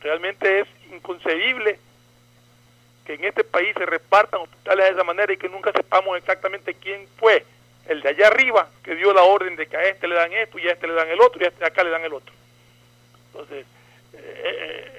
Realmente 0.00 0.62
es 0.62 0.66
inconcebible 0.92 1.78
que 3.06 3.14
en 3.14 3.22
este 3.26 3.44
país 3.44 3.72
se 3.78 3.86
repartan 3.86 4.40
hospitales 4.40 4.86
de 4.86 4.90
esa 4.94 5.04
manera 5.04 5.32
y 5.32 5.36
que 5.36 5.48
nunca 5.48 5.70
sepamos 5.70 6.18
exactamente 6.18 6.74
quién 6.74 7.06
fue 7.16 7.46
el 7.86 8.02
de 8.02 8.08
allá 8.08 8.26
arriba 8.26 8.70
que 8.82 8.96
dio 8.96 9.12
la 9.12 9.22
orden 9.22 9.54
de 9.54 9.68
que 9.68 9.76
a 9.76 9.84
este 9.84 10.08
le 10.08 10.16
dan 10.16 10.32
esto 10.32 10.58
y 10.58 10.66
a 10.66 10.72
este 10.72 10.88
le 10.88 10.94
dan 10.94 11.10
el 11.10 11.20
otro 11.20 11.40
y 11.40 11.44
a 11.44 11.48
este 11.50 11.64
acá 11.64 11.84
le 11.84 11.90
dan 11.90 12.02
el 12.04 12.12
otro. 12.12 12.34
Entonces, 13.26 13.64
eh, 14.14 14.42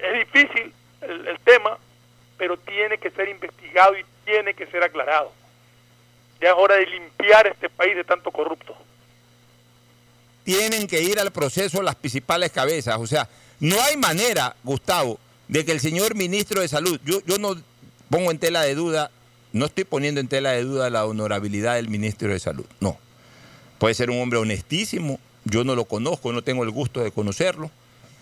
es 0.14 0.32
difícil 0.32 0.72
el 1.02 1.38
tema, 1.44 1.76
pero 2.42 2.56
tiene 2.56 2.98
que 2.98 3.08
ser 3.12 3.28
investigado 3.28 3.96
y 3.96 4.04
tiene 4.24 4.52
que 4.52 4.66
ser 4.66 4.82
aclarado. 4.82 5.30
Ya 6.40 6.48
es 6.48 6.54
hora 6.58 6.74
de 6.74 6.86
limpiar 6.86 7.46
este 7.46 7.70
país 7.70 7.94
de 7.94 8.02
tanto 8.02 8.32
corrupto. 8.32 8.74
tienen 10.42 10.88
que 10.88 11.00
ir 11.00 11.20
al 11.20 11.30
proceso 11.30 11.80
las 11.82 11.94
principales 11.94 12.50
cabezas. 12.50 12.96
O 12.98 13.06
sea, 13.06 13.28
no 13.60 13.80
hay 13.80 13.96
manera, 13.96 14.56
Gustavo, 14.64 15.20
de 15.46 15.64
que 15.64 15.70
el 15.70 15.78
señor 15.78 16.16
ministro 16.16 16.60
de 16.60 16.66
Salud, 16.66 17.00
yo, 17.04 17.20
yo 17.26 17.38
no 17.38 17.54
pongo 18.10 18.32
en 18.32 18.40
tela 18.40 18.62
de 18.62 18.74
duda, 18.74 19.12
no 19.52 19.66
estoy 19.66 19.84
poniendo 19.84 20.20
en 20.20 20.26
tela 20.26 20.50
de 20.50 20.64
duda 20.64 20.90
la 20.90 21.06
honorabilidad 21.06 21.76
del 21.76 21.90
ministro 21.90 22.32
de 22.32 22.40
Salud, 22.40 22.66
no. 22.80 22.98
Puede 23.78 23.94
ser 23.94 24.10
un 24.10 24.20
hombre 24.20 24.40
honestísimo, 24.40 25.20
yo 25.44 25.62
no 25.62 25.76
lo 25.76 25.84
conozco, 25.84 26.32
no 26.32 26.42
tengo 26.42 26.64
el 26.64 26.70
gusto 26.70 27.04
de 27.04 27.12
conocerlo, 27.12 27.70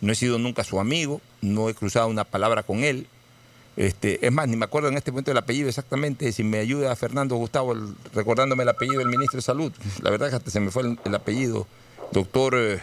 no 0.02 0.12
he 0.12 0.14
sido 0.14 0.38
nunca 0.38 0.62
su 0.62 0.78
amigo, 0.78 1.22
no 1.40 1.70
he 1.70 1.74
cruzado 1.74 2.08
una 2.08 2.24
palabra 2.24 2.62
con 2.62 2.84
él. 2.84 3.06
Este, 3.76 4.24
es 4.26 4.32
más, 4.32 4.48
ni 4.48 4.56
me 4.56 4.64
acuerdo 4.64 4.88
en 4.88 4.96
este 4.96 5.10
momento 5.10 5.30
el 5.30 5.36
apellido 5.38 5.68
exactamente, 5.68 6.32
si 6.32 6.42
me 6.44 6.58
ayuda 6.58 6.94
Fernando 6.96 7.36
Gustavo 7.36 7.72
el- 7.72 7.94
recordándome 8.12 8.64
el 8.64 8.68
apellido 8.68 8.98
del 8.98 9.08
ministro 9.08 9.38
de 9.38 9.42
Salud. 9.42 9.72
La 10.02 10.10
verdad 10.10 10.28
es 10.28 10.32
que 10.32 10.36
hasta 10.36 10.50
se 10.50 10.60
me 10.60 10.70
fue 10.70 10.82
el, 10.82 10.98
el 11.04 11.14
apellido, 11.14 11.66
doctor, 12.12 12.54
eh, 12.58 12.78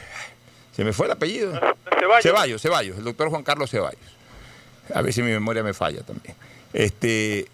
se 0.75 0.83
me 0.83 0.93
fue 0.93 1.05
el 1.07 1.11
apellido. 1.11 1.51
Ceballos. 1.99 2.23
Ceballos, 2.23 2.61
Ceballos, 2.61 2.97
el 2.97 3.03
doctor 3.03 3.29
Juan 3.29 3.43
Carlos 3.43 3.69
Ceballos. 3.69 3.99
A 4.93 5.01
ver 5.01 5.11
si 5.13 5.21
mi 5.21 5.31
memoria 5.31 5.61
me 5.63 5.73
falla 5.73 6.01
también. 6.03 6.33
Este, 6.73 7.47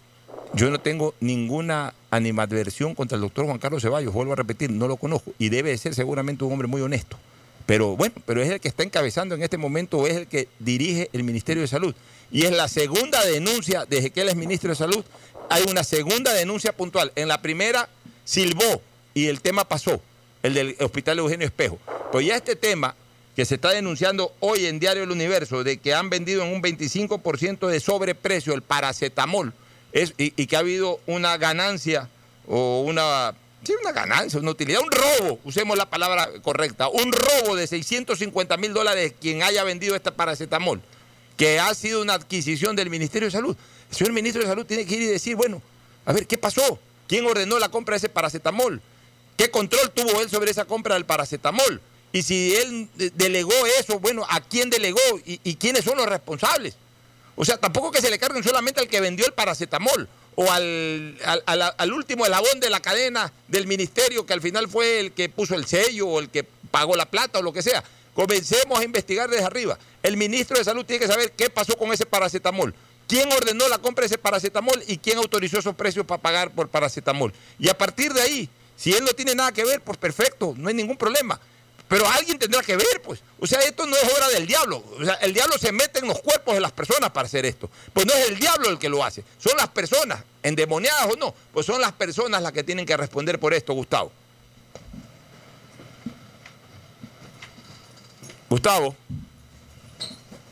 yo 0.54 0.70
no 0.70 0.78
tengo 0.78 1.14
ninguna 1.20 1.92
animadversión 2.10 2.94
contra 2.94 3.16
el 3.16 3.22
doctor 3.22 3.44
Juan 3.46 3.58
Carlos 3.58 3.82
Ceballos, 3.82 4.12
vuelvo 4.14 4.32
a 4.34 4.36
repetir, 4.36 4.70
no 4.70 4.86
lo 4.86 4.96
conozco 4.96 5.32
y 5.38 5.48
debe 5.48 5.70
de 5.70 5.78
ser 5.78 5.94
seguramente 5.94 6.44
un 6.44 6.52
hombre 6.52 6.68
muy 6.68 6.80
honesto. 6.80 7.18
Pero 7.66 7.96
bueno, 7.96 8.14
pero 8.26 8.40
es 8.42 8.50
el 8.50 8.60
que 8.60 8.68
está 8.68 8.82
encabezando 8.84 9.34
en 9.34 9.42
este 9.42 9.56
momento, 9.58 10.06
es 10.06 10.14
el 10.14 10.26
que 10.28 10.48
dirige 10.60 11.08
el 11.12 11.24
Ministerio 11.24 11.62
de 11.62 11.66
Salud. 11.66 11.94
Y 12.34 12.46
es 12.46 12.50
la 12.50 12.66
segunda 12.66 13.24
denuncia 13.24 13.86
desde 13.88 14.10
que 14.10 14.22
él 14.22 14.28
es 14.28 14.34
ministro 14.34 14.70
de 14.70 14.74
Salud. 14.74 15.04
Hay 15.48 15.62
una 15.70 15.84
segunda 15.84 16.32
denuncia 16.32 16.72
puntual. 16.72 17.12
En 17.14 17.28
la 17.28 17.40
primera 17.40 17.88
silbó 18.24 18.82
y 19.14 19.28
el 19.28 19.40
tema 19.40 19.68
pasó, 19.68 20.02
el 20.42 20.52
del 20.52 20.76
Hospital 20.80 21.20
Eugenio 21.20 21.46
Espejo. 21.46 21.78
Pues 22.10 22.26
ya 22.26 22.34
este 22.34 22.56
tema 22.56 22.96
que 23.36 23.44
se 23.44 23.54
está 23.54 23.70
denunciando 23.70 24.34
hoy 24.40 24.66
en 24.66 24.80
Diario 24.80 25.04
El 25.04 25.12
Universo, 25.12 25.62
de 25.62 25.78
que 25.78 25.94
han 25.94 26.10
vendido 26.10 26.42
en 26.42 26.52
un 26.52 26.60
25% 26.60 27.68
de 27.68 27.78
sobreprecio 27.78 28.52
el 28.52 28.62
paracetamol, 28.62 29.52
y, 29.92 30.12
y 30.18 30.46
que 30.48 30.56
ha 30.56 30.58
habido 30.58 30.98
una 31.06 31.36
ganancia 31.36 32.08
o 32.48 32.80
una, 32.80 33.32
sí, 33.62 33.74
una 33.80 33.92
ganancia, 33.92 34.40
una 34.40 34.50
utilidad, 34.50 34.80
un 34.80 34.90
robo, 34.90 35.38
usemos 35.44 35.78
la 35.78 35.88
palabra 35.88 36.28
correcta, 36.42 36.88
un 36.88 37.12
robo 37.12 37.54
de 37.54 37.68
650 37.68 38.56
mil 38.56 38.72
dólares 38.72 39.14
quien 39.20 39.44
haya 39.44 39.62
vendido 39.62 39.94
este 39.94 40.10
paracetamol, 40.10 40.80
que 41.36 41.58
ha 41.58 41.74
sido 41.74 42.02
una 42.02 42.14
adquisición 42.14 42.76
del 42.76 42.90
Ministerio 42.90 43.26
de 43.28 43.32
Salud. 43.32 43.56
El 43.90 43.96
señor 43.96 44.12
ministro 44.12 44.42
de 44.42 44.48
Salud 44.48 44.66
tiene 44.66 44.86
que 44.86 44.94
ir 44.94 45.02
y 45.02 45.06
decir, 45.06 45.36
bueno, 45.36 45.60
a 46.06 46.12
ver, 46.12 46.26
¿qué 46.26 46.38
pasó? 46.38 46.78
¿Quién 47.08 47.26
ordenó 47.26 47.58
la 47.58 47.68
compra 47.68 47.94
de 47.94 47.98
ese 47.98 48.08
paracetamol? 48.08 48.80
¿Qué 49.36 49.50
control 49.50 49.90
tuvo 49.90 50.20
él 50.20 50.30
sobre 50.30 50.50
esa 50.50 50.64
compra 50.64 50.94
del 50.94 51.04
paracetamol? 51.04 51.80
Y 52.12 52.22
si 52.22 52.54
él 52.54 52.88
de- 52.94 53.10
delegó 53.10 53.52
eso, 53.80 53.98
bueno, 53.98 54.24
¿a 54.28 54.40
quién 54.40 54.70
delegó 54.70 55.00
y, 55.24 55.56
quiénes 55.56 55.84
son 55.84 55.96
los 55.96 56.06
responsables? 56.06 56.76
O 57.36 57.44
sea, 57.44 57.56
tampoco 57.58 57.90
que 57.90 58.00
se 58.00 58.10
le 58.10 58.18
carguen 58.18 58.44
solamente 58.44 58.80
al 58.80 58.86
que 58.88 59.00
vendió 59.00 59.26
el 59.26 59.32
paracetamol 59.32 60.08
o 60.36 60.50
al, 60.52 61.18
al- 61.46 61.74
al- 61.76 61.92
último 61.92 62.24
eslabón 62.24 62.60
de 62.60 62.70
la 62.70 62.80
cadena 62.80 63.32
del 63.48 63.66
ministerio 63.66 64.24
que 64.24 64.32
al 64.32 64.40
final 64.40 64.68
fue 64.68 65.00
el 65.00 65.12
que 65.12 65.28
puso 65.28 65.56
el 65.56 65.66
sello 65.66 66.06
o 66.06 66.20
el 66.20 66.28
que 66.30 66.44
pagó 66.70 66.94
la 66.94 67.06
plata 67.10 67.40
o 67.40 67.42
lo 67.42 67.52
que 67.52 67.62
sea. 67.62 67.82
Comencemos 68.14 68.78
a 68.78 68.84
investigar 68.84 69.28
desde 69.28 69.44
arriba. 69.44 69.78
El 70.02 70.16
ministro 70.16 70.56
de 70.56 70.64
Salud 70.64 70.84
tiene 70.84 71.04
que 71.04 71.12
saber 71.12 71.32
qué 71.32 71.50
pasó 71.50 71.76
con 71.76 71.92
ese 71.92 72.06
paracetamol. 72.06 72.74
¿Quién 73.08 73.30
ordenó 73.32 73.68
la 73.68 73.78
compra 73.78 74.02
de 74.02 74.06
ese 74.06 74.18
paracetamol 74.18 74.82
y 74.86 74.96
quién 74.98 75.18
autorizó 75.18 75.58
esos 75.58 75.74
precios 75.74 76.06
para 76.06 76.22
pagar 76.22 76.50
por 76.50 76.68
paracetamol? 76.68 77.32
Y 77.58 77.68
a 77.68 77.76
partir 77.76 78.14
de 78.14 78.22
ahí, 78.22 78.48
si 78.76 78.92
él 78.92 79.04
no 79.04 79.12
tiene 79.12 79.34
nada 79.34 79.52
que 79.52 79.64
ver, 79.64 79.80
pues 79.82 79.98
perfecto, 79.98 80.54
no 80.56 80.68
hay 80.68 80.74
ningún 80.74 80.96
problema. 80.96 81.38
Pero 81.86 82.08
alguien 82.08 82.38
tendrá 82.38 82.62
que 82.62 82.76
ver, 82.76 83.02
pues. 83.02 83.20
O 83.38 83.46
sea, 83.46 83.60
esto 83.60 83.84
no 83.86 83.94
es 83.94 84.04
obra 84.04 84.28
del 84.28 84.46
diablo. 84.46 84.82
O 84.98 85.04
sea, 85.04 85.14
el 85.14 85.34
diablo 85.34 85.58
se 85.58 85.70
mete 85.70 85.98
en 85.98 86.08
los 86.08 86.20
cuerpos 86.20 86.54
de 86.54 86.60
las 86.60 86.72
personas 86.72 87.10
para 87.10 87.26
hacer 87.26 87.44
esto. 87.44 87.68
Pues 87.92 88.06
no 88.06 88.14
es 88.14 88.30
el 88.30 88.38
diablo 88.38 88.70
el 88.70 88.78
que 88.78 88.88
lo 88.88 89.04
hace. 89.04 89.22
Son 89.38 89.56
las 89.56 89.68
personas, 89.68 90.24
endemoniadas 90.42 91.06
o 91.12 91.16
no, 91.16 91.34
pues 91.52 91.66
son 91.66 91.80
las 91.80 91.92
personas 91.92 92.42
las 92.42 92.52
que 92.52 92.64
tienen 92.64 92.86
que 92.86 92.96
responder 92.96 93.38
por 93.38 93.52
esto, 93.52 93.74
Gustavo. 93.74 94.10
Gustavo. 98.54 98.94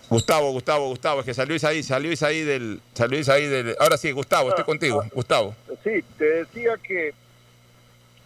Gustavo, 0.08 0.50
Gustavo, 0.50 0.88
Gustavo, 0.88 1.20
es 1.20 1.26
que 1.26 1.34
salió 1.34 1.54
Isaí, 1.54 1.84
salió 1.84 2.10
Isaí 2.10 2.42
del, 2.42 2.80
salió 2.94 3.16
Isaí 3.16 3.46
del. 3.46 3.76
Ahora 3.78 3.96
sí, 3.96 4.10
Gustavo, 4.10 4.48
estoy 4.48 4.64
contigo, 4.64 5.04
Gustavo. 5.12 5.54
Sí, 5.84 6.02
te 6.18 6.24
decía 6.24 6.76
que, 6.82 7.14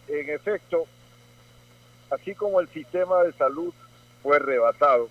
en 0.08 0.30
efecto, 0.30 0.86
así 2.08 2.34
como 2.34 2.60
el 2.60 2.68
sistema 2.70 3.22
de 3.22 3.34
salud 3.34 3.74
fue 4.22 4.38
rebasado, 4.38 5.10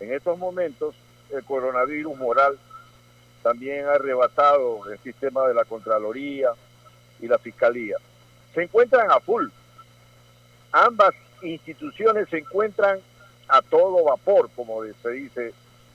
en 0.00 0.12
estos 0.12 0.36
momentos 0.38 0.96
el 1.30 1.44
coronavirus 1.44 2.18
moral 2.18 2.58
también 3.44 3.86
ha 3.86 3.92
arrebatado 3.92 4.90
el 4.90 4.98
sistema 4.98 5.46
de 5.46 5.54
la 5.54 5.64
Contraloría 5.64 6.50
y 7.20 7.28
la 7.28 7.38
Fiscalía. 7.38 7.96
Se 8.54 8.64
encuentran 8.64 9.08
a 9.08 9.20
full. 9.20 9.46
Ambas 10.72 11.14
instituciones 11.42 12.28
se 12.28 12.38
encuentran 12.38 12.98
a 13.52 13.60
todo 13.60 14.02
vapor, 14.04 14.48
como 14.56 14.82
se 15.02 15.10
dice 15.10 15.52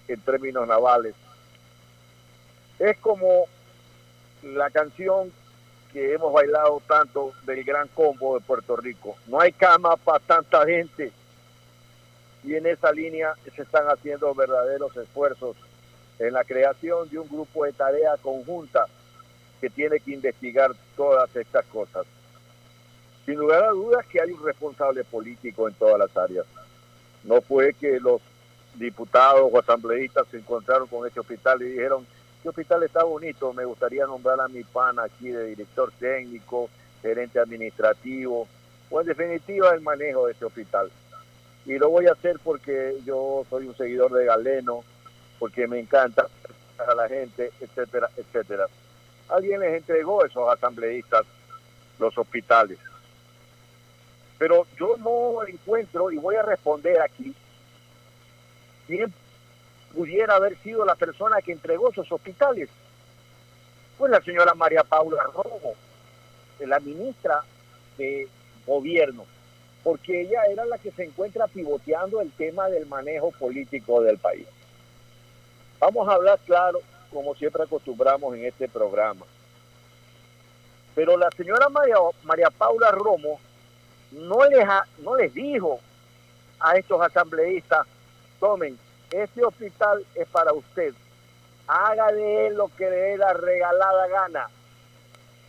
en 0.08 0.22
términos 0.22 0.68
navales. 0.68 1.16
Es 2.78 2.96
como 3.00 3.46
la 4.44 4.70
canción 4.70 5.32
que 5.92 6.14
hemos 6.14 6.32
bailado 6.32 6.80
tanto 6.88 7.34
del 7.48 7.64
Gran 7.64 7.88
Combo 7.88 8.36
de 8.38 8.46
Puerto 8.46 8.76
Rico. 8.76 9.18
No 9.26 9.40
hay 9.42 9.52
cama 9.54 9.98
para 9.98 10.20
tanta 10.20 10.68
gente. 10.68 11.12
Y 12.44 12.54
en 12.54 12.68
esa 12.68 12.92
línea 12.92 13.34
se 13.56 13.64
están 13.64 13.88
haciendo 13.88 14.36
verdaderos 14.36 14.96
esfuerzos 14.96 15.58
en 16.20 16.34
la 16.34 16.44
creación 16.44 17.10
de 17.10 17.18
un 17.18 17.28
grupo 17.28 17.66
de 17.66 17.74
tarea 17.74 18.18
conjunta 18.22 18.86
que 19.60 19.72
tiene 19.72 20.00
que 20.00 20.12
investigar 20.12 20.72
todas 20.96 21.36
estas 21.36 21.66
cosas. 21.66 22.06
Sin 23.26 23.36
lugar 23.36 23.64
a 23.64 23.70
dudas 23.70 24.06
que 24.06 24.22
hay 24.22 24.32
un 24.32 24.46
responsable 24.46 25.04
político 25.06 25.68
en 25.68 25.74
todas 25.74 25.98
las 25.98 26.16
áreas. 26.16 26.46
No 27.28 27.42
fue 27.42 27.74
que 27.74 28.00
los 28.00 28.22
diputados 28.76 29.50
o 29.52 29.60
asambleístas 29.60 30.28
se 30.32 30.38
encontraron 30.38 30.88
con 30.88 31.06
este 31.06 31.20
hospital 31.20 31.62
y 31.62 31.66
dijeron, 31.66 32.08
este 32.38 32.50
hospital 32.50 32.84
está 32.84 33.04
bonito, 33.04 33.54
me 33.54 33.66
gustaría 33.66 34.06
nombrar 34.06 34.40
a 34.40 34.48
mi 34.48 34.64
pana 34.64 35.04
aquí 35.04 35.30
de 35.30 35.48
director 35.48 35.92
técnico, 36.00 36.70
gerente 37.02 37.40
administrativo, 37.40 38.48
o 38.90 39.02
en 39.02 39.08
definitiva 39.08 39.74
el 39.74 39.82
manejo 39.82 40.26
de 40.26 40.32
este 40.32 40.46
hospital. 40.46 40.90
Y 41.66 41.78
lo 41.78 41.90
voy 41.90 42.08
a 42.08 42.14
hacer 42.14 42.40
porque 42.42 42.98
yo 43.06 43.46
soy 43.50 43.68
un 43.68 43.76
seguidor 43.76 44.14
de 44.14 44.26
Galeno, 44.26 44.84
porque 45.38 45.68
me 45.68 45.80
encanta 45.80 46.28
a 46.78 46.96
la 46.96 47.10
gente, 47.10 47.52
etcétera, 47.60 48.10
etcétera. 48.16 48.68
Alguien 49.28 49.60
les 49.60 49.74
entregó 49.74 50.24
a 50.24 50.28
esos 50.28 50.48
asambleístas 50.50 51.26
los 52.00 52.18
hospitales. 52.18 52.80
Pero 54.38 54.68
yo 54.80 54.98
no 54.98 55.46
encuentro, 55.48 56.12
y 56.12 56.18
voy 56.18 56.36
a 56.36 56.44
responder 56.44 57.02
aquí, 57.02 57.34
quién 58.86 59.14
pudiera 59.94 60.36
haber 60.36 60.58
sido 60.60 60.86
la 60.86 60.96
persona 60.96 61.42
que 61.42 61.54
entregó 61.54 61.90
esos 61.90 62.12
hospitales. 62.12 62.70
Pues 63.98 64.12
la 64.12 64.22
señora 64.22 64.54
María 64.54 64.84
Paula 64.84 65.24
Romo, 65.34 65.74
la 66.60 66.80
ministra 66.80 67.44
de 67.98 68.28
Gobierno, 68.66 69.26
porque 69.84 70.22
ella 70.22 70.44
era 70.52 70.66
la 70.66 70.78
que 70.78 70.92
se 70.92 71.06
encuentra 71.06 71.48
pivoteando 71.48 72.22
el 72.22 72.32
tema 72.32 72.70
del 72.70 72.86
manejo 72.86 73.32
político 73.32 74.02
del 74.02 74.20
país. 74.20 74.48
Vamos 75.80 76.08
a 76.08 76.14
hablar 76.14 76.40
claro, 76.46 76.80
como 77.12 77.34
siempre 77.36 77.64
acostumbramos 77.64 78.36
en 78.36 78.46
este 78.46 78.68
programa. 78.68 79.26
Pero 80.94 81.18
la 81.18 81.30
señora 81.32 81.70
María, 81.70 81.96
María 82.24 82.50
Paula 82.50 82.92
Romo 82.92 83.40
no 84.12 84.44
les, 84.46 84.64
ha- 84.68 84.86
no 85.00 85.16
les 85.16 85.34
dijo 85.34 85.80
a 86.60 86.76
estos 86.76 87.02
asambleístas, 87.02 87.86
tomen, 88.40 88.78
este 89.12 89.44
hospital 89.44 90.06
es 90.16 90.28
para 90.30 90.54
usted, 90.54 90.94
haga 91.68 92.12
de 92.12 92.48
él 92.48 92.56
lo 92.56 92.70
que 92.76 92.90
le 92.90 92.96
dé 92.96 93.18
la 93.18 93.34
regalada 93.34 94.08
gana, 94.08 94.48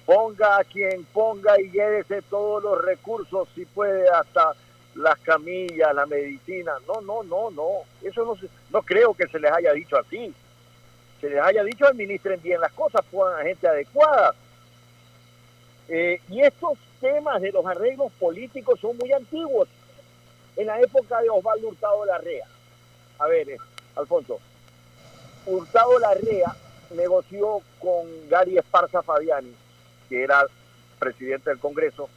ponga 0.06 0.58
a 0.58 0.64
quien 0.64 1.04
ponga 1.06 1.60
y 1.60 1.70
llévese 1.70 2.22
todos 2.22 2.62
los 2.62 2.82
recursos, 2.84 3.48
si 3.54 3.64
puede, 3.66 4.08
hasta 4.08 4.52
las 4.94 5.18
camillas, 5.20 5.94
la 5.94 6.06
medicina. 6.06 6.72
No, 6.86 7.00
no, 7.02 7.22
no, 7.22 7.50
no, 7.50 7.68
eso 8.02 8.24
no, 8.24 8.34
se- 8.36 8.48
no 8.70 8.82
creo 8.82 9.14
que 9.14 9.28
se 9.28 9.38
les 9.38 9.52
haya 9.52 9.72
dicho 9.72 9.96
así. 9.98 10.34
Se 11.20 11.28
les 11.30 11.40
haya 11.40 11.62
dicho 11.62 11.86
administren 11.86 12.40
bien 12.42 12.60
las 12.60 12.72
cosas, 12.72 13.02
pongan 13.10 13.40
a 13.40 13.42
gente 13.44 13.68
adecuada. 13.68 14.34
Eh, 15.88 16.20
y 16.30 16.40
estos 16.42 16.78
temas 17.00 17.40
de 17.40 17.52
los 17.52 17.64
arreglos 17.66 18.12
políticos 18.18 18.78
son 18.80 18.96
muy 18.96 19.12
antiguos. 19.12 19.68
En 20.56 20.66
la 20.66 20.80
época 20.80 21.20
de 21.20 21.30
Osvaldo 21.30 21.68
Hurtado 21.68 22.04
Larrea. 22.04 22.46
A 23.18 23.26
ver, 23.26 23.48
eh, 23.50 23.58
Alfonso. 23.96 24.38
Hurtado 25.46 25.98
Larrea 25.98 26.54
negoció 26.90 27.60
con 27.78 28.28
Gary 28.28 28.58
Esparza 28.58 29.02
Fabiani, 29.02 29.54
que 30.08 30.22
era 30.22 30.44
presidente 30.98 31.50
del 31.50 31.58
Congreso, 31.58 32.08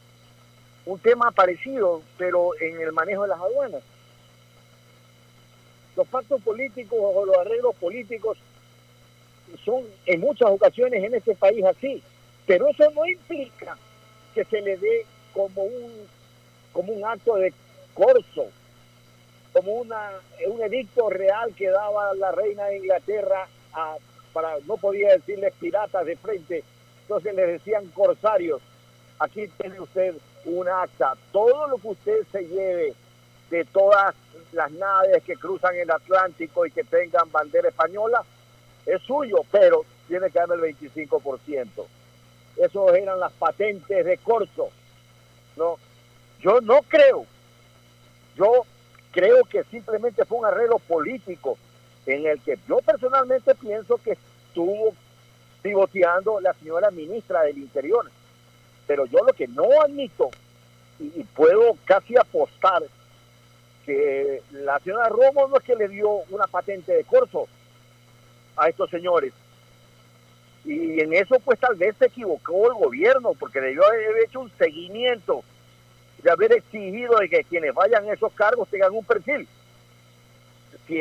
un 0.84 0.98
tema 0.98 1.30
parecido, 1.30 2.02
pero 2.18 2.50
en 2.60 2.80
el 2.80 2.92
manejo 2.92 3.22
de 3.22 3.28
las 3.28 3.40
aduanas. 3.40 3.82
Los 5.96 6.08
pactos 6.08 6.42
políticos 6.42 6.98
o 7.00 7.24
los 7.24 7.36
arreglos 7.36 7.76
políticos 7.76 8.38
son 9.64 9.84
en 10.06 10.20
muchas 10.20 10.50
ocasiones 10.50 11.04
en 11.04 11.14
este 11.14 11.34
país 11.36 11.64
así, 11.64 12.02
pero 12.46 12.66
eso 12.68 12.90
no 12.90 13.06
implica 13.06 13.76
que 14.34 14.44
se 14.44 14.60
le 14.60 14.76
dé 14.76 15.06
como 15.32 15.62
un 15.62 16.06
como 16.72 16.92
un 16.92 17.04
acto 17.04 17.36
de 17.36 17.52
corso, 17.94 18.46
como 19.52 19.72
una 19.72 20.10
un 20.46 20.62
edicto 20.62 21.10
real 21.10 21.54
que 21.54 21.68
daba 21.68 22.14
la 22.14 22.32
reina 22.32 22.66
de 22.66 22.78
Inglaterra 22.78 23.46
a, 23.74 23.96
para 24.32 24.56
no 24.66 24.76
podía 24.76 25.12
decirles 25.12 25.52
piratas 25.60 26.06
de 26.06 26.16
frente, 26.16 26.64
entonces 27.02 27.34
les 27.34 27.48
decían 27.48 27.86
corsarios. 27.88 28.60
Aquí 29.18 29.46
tiene 29.60 29.80
usted 29.80 30.14
un 30.46 30.68
acta, 30.68 31.14
todo 31.30 31.68
lo 31.68 31.76
que 31.78 31.88
usted 31.88 32.26
se 32.32 32.42
lleve 32.42 32.94
de 33.50 33.64
todas 33.66 34.14
las 34.52 34.70
naves 34.72 35.22
que 35.22 35.36
cruzan 35.36 35.76
el 35.76 35.90
Atlántico 35.90 36.66
y 36.66 36.70
que 36.70 36.84
tengan 36.84 37.30
bandera 37.30 37.68
española 37.68 38.24
es 38.86 39.00
suyo, 39.02 39.38
pero 39.50 39.84
tiene 40.08 40.30
que 40.30 40.38
darme 40.38 40.54
el 40.54 40.76
25%. 40.76 41.68
Esos 42.56 42.92
eran 42.94 43.18
las 43.18 43.32
patentes 43.32 44.04
de 44.04 44.18
corso. 44.18 44.70
No, 45.56 45.78
yo 46.40 46.60
no 46.60 46.82
creo. 46.82 47.26
Yo 48.36 48.64
creo 49.10 49.44
que 49.44 49.64
simplemente 49.64 50.24
fue 50.24 50.38
un 50.38 50.46
arreglo 50.46 50.78
político 50.78 51.56
en 52.06 52.26
el 52.26 52.40
que 52.40 52.58
yo 52.68 52.78
personalmente 52.78 53.54
pienso 53.54 53.96
que 53.98 54.12
estuvo 54.12 54.94
pivoteando 55.62 56.40
la 56.40 56.52
señora 56.54 56.90
ministra 56.90 57.42
del 57.42 57.58
Interior. 57.58 58.10
Pero 58.86 59.06
yo 59.06 59.20
lo 59.24 59.32
que 59.32 59.46
no 59.46 59.80
admito, 59.80 60.30
y, 60.98 61.20
y 61.20 61.24
puedo 61.34 61.76
casi 61.84 62.16
apostar, 62.16 62.82
que 63.84 64.42
la 64.52 64.78
señora 64.80 65.08
Romo 65.08 65.48
no 65.48 65.56
es 65.56 65.64
que 65.64 65.76
le 65.76 65.88
dio 65.88 66.08
una 66.30 66.46
patente 66.46 66.92
de 66.92 67.04
corso 67.04 67.48
a 68.56 68.68
estos 68.68 68.90
señores. 68.90 69.32
Y 70.64 71.00
en 71.00 71.12
eso 71.12 71.40
pues 71.40 71.58
tal 71.58 71.74
vez 71.74 71.96
se 71.98 72.06
equivocó 72.06 72.68
el 72.68 72.74
gobierno, 72.74 73.34
porque 73.34 73.60
debió 73.60 73.84
haber 73.84 74.24
hecho 74.24 74.40
un 74.40 74.50
seguimiento, 74.58 75.42
de 76.22 76.30
haber 76.30 76.52
exigido 76.52 77.18
de 77.18 77.28
que 77.28 77.44
quienes 77.44 77.74
vayan 77.74 78.08
a 78.08 78.12
esos 78.12 78.32
cargos 78.32 78.68
tengan 78.68 78.92
un 78.92 79.04
perfil. 79.04 79.48
Si 80.86 81.00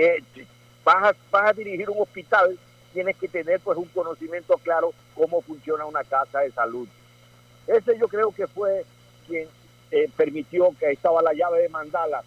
vas 0.83 1.03
a, 1.03 1.15
vas 1.29 1.49
a 1.49 1.53
dirigir 1.53 1.89
un 1.89 2.01
hospital, 2.01 2.57
tienes 2.91 3.15
que 3.17 3.27
tener 3.27 3.59
pues 3.59 3.77
un 3.77 3.87
conocimiento 3.89 4.57
claro 4.57 4.93
cómo 5.13 5.41
funciona 5.41 5.85
una 5.85 6.03
casa 6.03 6.39
de 6.39 6.51
salud. 6.51 6.87
Ese 7.67 7.97
yo 7.99 8.07
creo 8.07 8.31
que 8.31 8.47
fue 8.47 8.83
quien 9.27 9.47
eh, 9.91 10.09
permitió 10.15 10.69
que 10.79 10.91
estaba 10.91 11.21
la 11.21 11.33
llave 11.33 11.61
de 11.61 11.69
mandala 11.69 12.23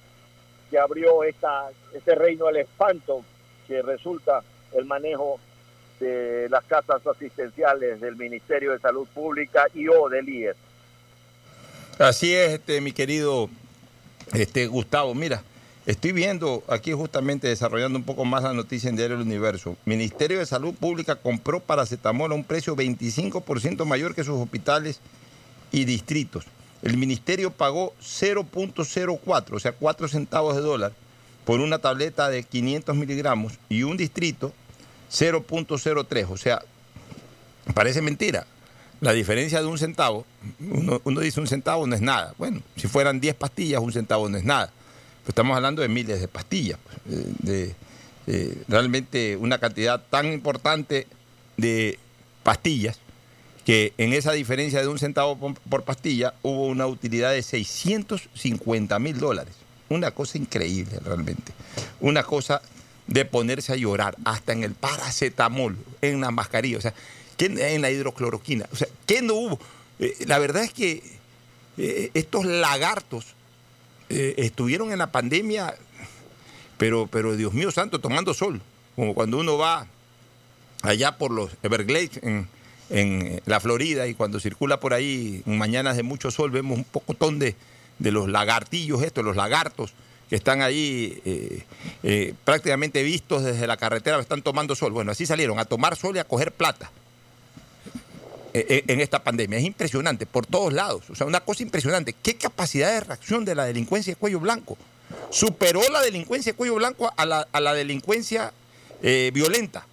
que 0.71 0.79
abrió 0.79 1.25
esta, 1.25 1.71
este 1.93 2.15
reino 2.15 2.47
del 2.47 2.59
espanto 2.59 3.25
que 3.67 3.83
resulta 3.83 4.43
el 4.73 4.85
manejo 4.85 5.39
de 6.01 6.49
las 6.49 6.65
casas 6.65 7.07
asistenciales 7.07 8.01
del 8.01 8.17
Ministerio 8.17 8.73
de 8.73 8.79
Salud 8.79 9.07
Pública 9.15 9.67
y 9.75 9.89
o 9.89 10.09
del 10.09 10.29
IES. 10.29 10.57
Así 11.99 12.35
es, 12.35 12.53
este, 12.53 12.81
mi 12.81 12.93
querido 12.93 13.49
este, 14.33 14.67
Gustavo. 14.67 15.15
Mira, 15.15 15.43
estoy 15.87 16.13
viendo 16.13 16.65
aquí 16.69 16.93
justamente 16.93 17.49
desarrollando 17.49 17.99
un 17.99 18.05
poco 18.05 18.25
más 18.25 18.43
la 18.43 18.53
noticia 18.53 18.91
en 18.91 18.97
Diario 18.97 19.17
El 19.17 19.23
Universo. 19.23 19.77
Ministerio 19.85 20.39
de 20.39 20.47
Salud 20.47 20.75
Pública 20.75 21.17
compró 21.17 21.61
paracetamol 21.61 22.33
a 22.33 22.35
un 22.35 22.45
precio 22.45 22.75
25% 22.75 23.85
mayor 23.85 24.15
que 24.15 24.25
sus 24.25 24.41
hospitales 24.41 25.01
y 25.71 25.85
distritos. 25.85 26.45
El 26.83 26.97
ministerio 26.97 27.51
pagó 27.51 27.95
0.04, 28.03 29.53
o 29.53 29.61
sea, 29.61 29.73
4 29.73 30.09
centavos 30.09 30.57
de 30.57 30.63
dólar 30.63 30.93
por 31.45 31.61
una 31.61 31.79
tableta 31.79 32.29
de 32.29 32.43
500 32.43 32.97
miligramos 32.97 33.55
y 33.69 33.83
un 33.85 33.97
distrito 33.97 34.53
0.03, 35.15 36.27
o 36.29 36.37
sea, 36.37 36.63
parece 37.73 38.03
mentira. 38.03 38.47
La 39.01 39.13
diferencia 39.13 39.61
de 39.61 39.67
un 39.67 39.79
centavo, 39.79 40.25
uno, 41.05 41.21
dice 41.21 41.41
un 41.41 41.47
centavo 41.47 41.87
no 41.87 41.95
es 41.95 42.01
nada. 42.01 42.35
Bueno, 42.39 42.63
si 42.77 42.89
fueran 42.89 43.21
10 43.21 43.35
pastillas, 43.35 43.81
un 43.81 43.93
centavo 43.93 44.29
no 44.29 44.37
es 44.39 44.45
nada. 44.45 44.67
Pero 45.23 45.29
estamos 45.29 45.57
hablando 45.57 45.83
de 45.83 45.89
miles 45.89 46.21
de 46.21 46.29
pastillas, 46.29 46.79
pues, 47.05 47.25
de, 47.41 47.75
realmente 48.69 49.37
una 49.37 49.59
cantidad 49.59 50.03
tan 50.09 50.33
importante 50.33 51.07
de 51.59 51.99
pastillas 52.43 52.99
que 53.67 53.93
en 53.99 54.13
esa 54.13 54.33
diferencia 54.33 54.81
de 54.81 54.89
un 54.89 54.99
centavo 54.99 55.37
por, 55.37 55.55
por 55.55 55.85
pastilla 55.85 56.35
hubo 56.43 56.67
una 56.67 56.87
utilidad 56.87 57.33
de 57.33 57.43
650 57.43 58.99
mil 58.99 59.19
dólares. 59.19 59.55
Una 59.89 60.11
cosa 60.11 60.39
increíble 60.39 60.99
realmente. 61.05 61.53
Una 62.01 62.23
cosa 62.23 62.63
de 63.07 63.25
ponerse 63.25 63.73
a 63.73 63.77
llorar, 63.77 64.17
hasta 64.25 64.53
en 64.53 64.65
el 64.65 64.73
paracetamol, 64.73 65.77
en 66.01 66.21
la 66.21 66.31
mascarilla, 66.31 66.79
o 66.79 66.81
sea, 66.81 66.95
¿qué- 67.37 67.47
en 67.75 67.83
la 67.83 67.91
hidrocloroquina. 67.91 68.67
O 68.73 68.77
sea, 68.77 68.89
¿qué 69.07 69.21
no 69.23 69.35
hubo? 69.35 69.59
Eh, 69.99 70.15
la 70.27 70.39
verdad 70.39 70.65
es 70.65 70.73
que 70.73 71.03
eh, 71.77 72.11
estos 72.15 72.45
lagartos 72.45 73.35
eh, 74.09 74.35
estuvieron 74.39 74.93
en 74.93 74.99
la 74.99 75.13
pandemia, 75.13 75.75
pero, 76.79 77.07
pero 77.07 77.37
Dios 77.37 77.53
mío 77.53 77.71
santo, 77.71 78.01
tomando 78.01 78.35
sol, 78.35 78.61
como 78.97 79.15
cuando 79.15 79.39
uno 79.39 79.59
va 79.59 79.87
allá 80.83 81.17
por 81.19 81.31
los 81.31 81.51
Everglades 81.63 82.19
en, 82.23 82.49
en 82.91 83.41
la 83.47 83.61
Florida 83.61 84.07
y 84.07 84.15
cuando 84.15 84.41
circula 84.41 84.81
por 84.81 84.93
ahí 84.95 85.43
en 85.47 85.59
mañanas 85.59 85.97
de 85.97 86.03
mucho 86.03 86.31
sol 86.31 86.51
vemos 86.51 86.79
un 86.79 86.85
pocotón 86.85 87.39
de, 87.39 87.55
de 87.99 88.13
los 88.13 88.29
lagartillos 88.29 89.03
estos, 89.03 89.25
los 89.25 89.37
lagartos 89.37 89.93
están 90.35 90.63
ahí 90.63 91.21
eh, 91.25 91.63
eh, 92.03 92.35
prácticamente 92.45 93.03
vistos 93.03 93.45
desde 93.45 93.67
la 93.67 93.77
carretera, 93.77 94.19
están 94.21 94.43
tomando 94.43 94.75
sol. 94.75 94.93
Bueno, 94.93 95.13
así 95.13 95.27
salieron 95.27 95.59
a 95.59 95.65
tomar 95.65 95.97
sol 95.97 96.17
y 96.17 96.19
a 96.19 96.25
coger 96.25 96.53
plata 96.53 96.91
eh, 98.53 98.85
en 98.87 99.01
esta 99.01 99.23
pandemia. 99.23 99.59
Es 99.59 99.65
impresionante, 99.65 100.27
por 100.27 100.47
todos 100.47 100.73
lados. 100.73 101.05
O 101.11 101.15
sea, 101.15 101.27
una 101.27 101.41
cosa 101.41 101.63
impresionante. 101.63 102.15
¿Qué 102.23 102.35
capacidad 102.37 102.93
de 102.93 103.01
reacción 103.01 103.45
de 103.45 103.55
la 103.55 103.65
delincuencia 103.65 104.13
de 104.13 104.17
cuello 104.17 104.41
blanco? 104.41 104.77
Superó 105.31 105.83
la 105.91 106.01
delincuencia 106.01 106.53
de 106.53 106.57
cuello 106.57 106.77
blanco 106.77 107.13
a 107.17 107.27
la, 107.27 107.47
a 107.53 107.61
la 107.61 107.75
delincuencia 107.75 108.53
violenta. 109.33 109.87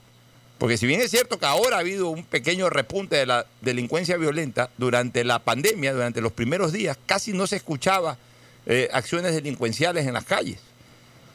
Porque 0.57 0.77
si 0.77 0.87
bien 0.87 1.01
es 1.01 1.11
cierto 1.11 1.37
que 1.37 1.45
ahora 1.45 1.75
ha 1.75 1.79
habido 1.79 2.09
un 2.09 2.23
pequeño 2.23 2.69
repunte 2.69 3.17
de 3.17 3.25
la 3.25 3.45
delincuencia 3.59 4.15
violenta, 4.15 4.69
durante 4.77 5.25
la 5.25 5.39
pandemia, 5.39 5.91
durante 5.91 6.21
los 6.21 6.31
primeros 6.31 6.71
días, 6.71 6.97
casi 7.05 7.33
no 7.33 7.45
se 7.45 7.57
escuchaba 7.57 8.17
eh, 8.65 8.89
acciones 8.93 9.33
delincuenciales 9.33 10.05
en 10.05 10.13
las 10.13 10.25
calles, 10.25 10.59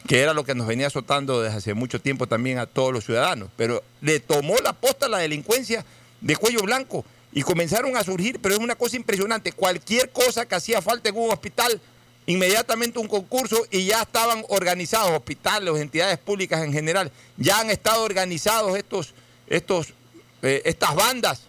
que 0.07 0.21
era 0.21 0.33
lo 0.33 0.43
que 0.43 0.55
nos 0.55 0.67
venía 0.67 0.87
azotando 0.87 1.41
desde 1.41 1.57
hace 1.57 1.73
mucho 1.73 1.99
tiempo 1.99 2.27
también 2.27 2.57
a 2.57 2.65
todos 2.65 2.93
los 2.93 3.05
ciudadanos. 3.05 3.49
Pero 3.57 3.83
le 4.01 4.19
tomó 4.19 4.55
la 4.63 4.73
posta 4.73 5.07
a 5.07 5.09
la 5.09 5.17
delincuencia 5.17 5.85
de 6.21 6.35
cuello 6.35 6.61
blanco 6.61 7.05
y 7.31 7.41
comenzaron 7.41 7.95
a 7.97 8.03
surgir, 8.03 8.39
pero 8.41 8.55
es 8.55 8.61
una 8.61 8.75
cosa 8.75 8.95
impresionante, 8.95 9.51
cualquier 9.51 10.09
cosa 10.11 10.45
que 10.45 10.55
hacía 10.55 10.81
falta 10.81 11.09
en 11.09 11.17
un 11.17 11.31
hospital, 11.31 11.79
inmediatamente 12.25 12.99
un 12.99 13.07
concurso 13.07 13.65
y 13.69 13.85
ya 13.85 14.01
estaban 14.01 14.43
organizados, 14.49 15.11
hospitales, 15.11 15.75
entidades 15.75 16.17
públicas 16.17 16.63
en 16.63 16.73
general, 16.73 17.11
ya 17.37 17.59
han 17.59 17.69
estado 17.69 18.03
organizados 18.03 18.77
estos, 18.77 19.13
estos, 19.47 19.93
eh, 20.41 20.61
estas 20.65 20.95
bandas 20.95 21.43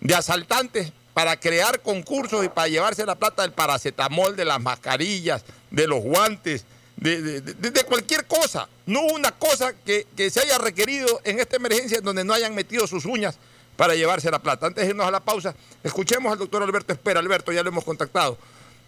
de 0.00 0.14
asaltantes 0.14 0.92
para 1.18 1.36
crear 1.36 1.80
concursos 1.80 2.44
y 2.44 2.48
para 2.48 2.68
llevarse 2.68 3.04
la 3.04 3.16
plata 3.16 3.42
del 3.42 3.50
paracetamol, 3.50 4.36
de 4.36 4.44
las 4.44 4.60
mascarillas, 4.60 5.44
de 5.68 5.88
los 5.88 6.00
guantes, 6.00 6.64
de, 6.94 7.42
cualquier 7.88 8.24
cosa. 8.26 8.68
No 8.86 9.00
una 9.00 9.32
cosa 9.32 9.72
que, 9.84 10.06
se 10.30 10.40
haya 10.40 10.58
requerido 10.58 11.20
en 11.24 11.40
esta 11.40 11.56
emergencia 11.56 11.98
en 11.98 12.04
donde 12.04 12.22
no 12.22 12.34
hayan 12.34 12.54
metido 12.54 12.86
sus 12.86 13.04
uñas 13.04 13.36
para 13.76 13.96
llevarse 13.96 14.30
la 14.30 14.38
plata. 14.38 14.68
Antes 14.68 14.84
de 14.84 14.90
irnos 14.90 15.08
a 15.08 15.10
la 15.10 15.18
pausa, 15.18 15.56
escuchemos 15.82 16.30
al 16.30 16.38
doctor 16.38 16.62
Alberto 16.62 16.92
Espera. 16.92 17.18
Alberto, 17.18 17.50
ya 17.50 17.64
lo 17.64 17.70
hemos 17.70 17.82
contactado. 17.82 18.38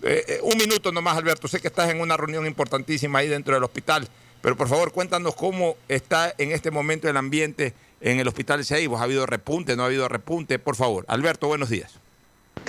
Eh, 0.05 0.25
eh, 0.29 0.41
un 0.45 0.57
minuto 0.57 0.93
nomás, 0.93 1.17
Alberto. 1.17 1.49
Sé 1.49 1.59
que 1.59 1.67
estás 1.67 1.91
en 1.91 2.01
una 2.01 2.17
reunión 2.17 2.47
importantísima 2.47 3.19
ahí 3.19 3.27
dentro 3.27 3.55
del 3.55 3.65
hospital, 3.65 4.07
pero 4.41 4.57
por 4.57 4.69
favor 4.69 4.93
cuéntanos 4.93 5.35
cómo 5.35 5.77
está 5.89 6.33
en 6.39 6.53
este 6.53 6.71
momento 6.71 7.09
el 7.09 7.17
ambiente 7.17 7.75
en 8.01 8.21
el 8.21 8.29
hospital 8.29 8.65
Seibos. 8.65 9.01
¿Ha 9.01 9.03
habido 9.03 9.27
repunte? 9.27 9.75
¿No 9.75 9.83
ha 9.83 9.87
habido 9.87 10.07
repunte? 10.07 10.61
Por 10.61 10.77
favor. 10.77 11.05
Alberto, 11.09 11.49
buenos 11.49 11.71
días. 11.71 11.99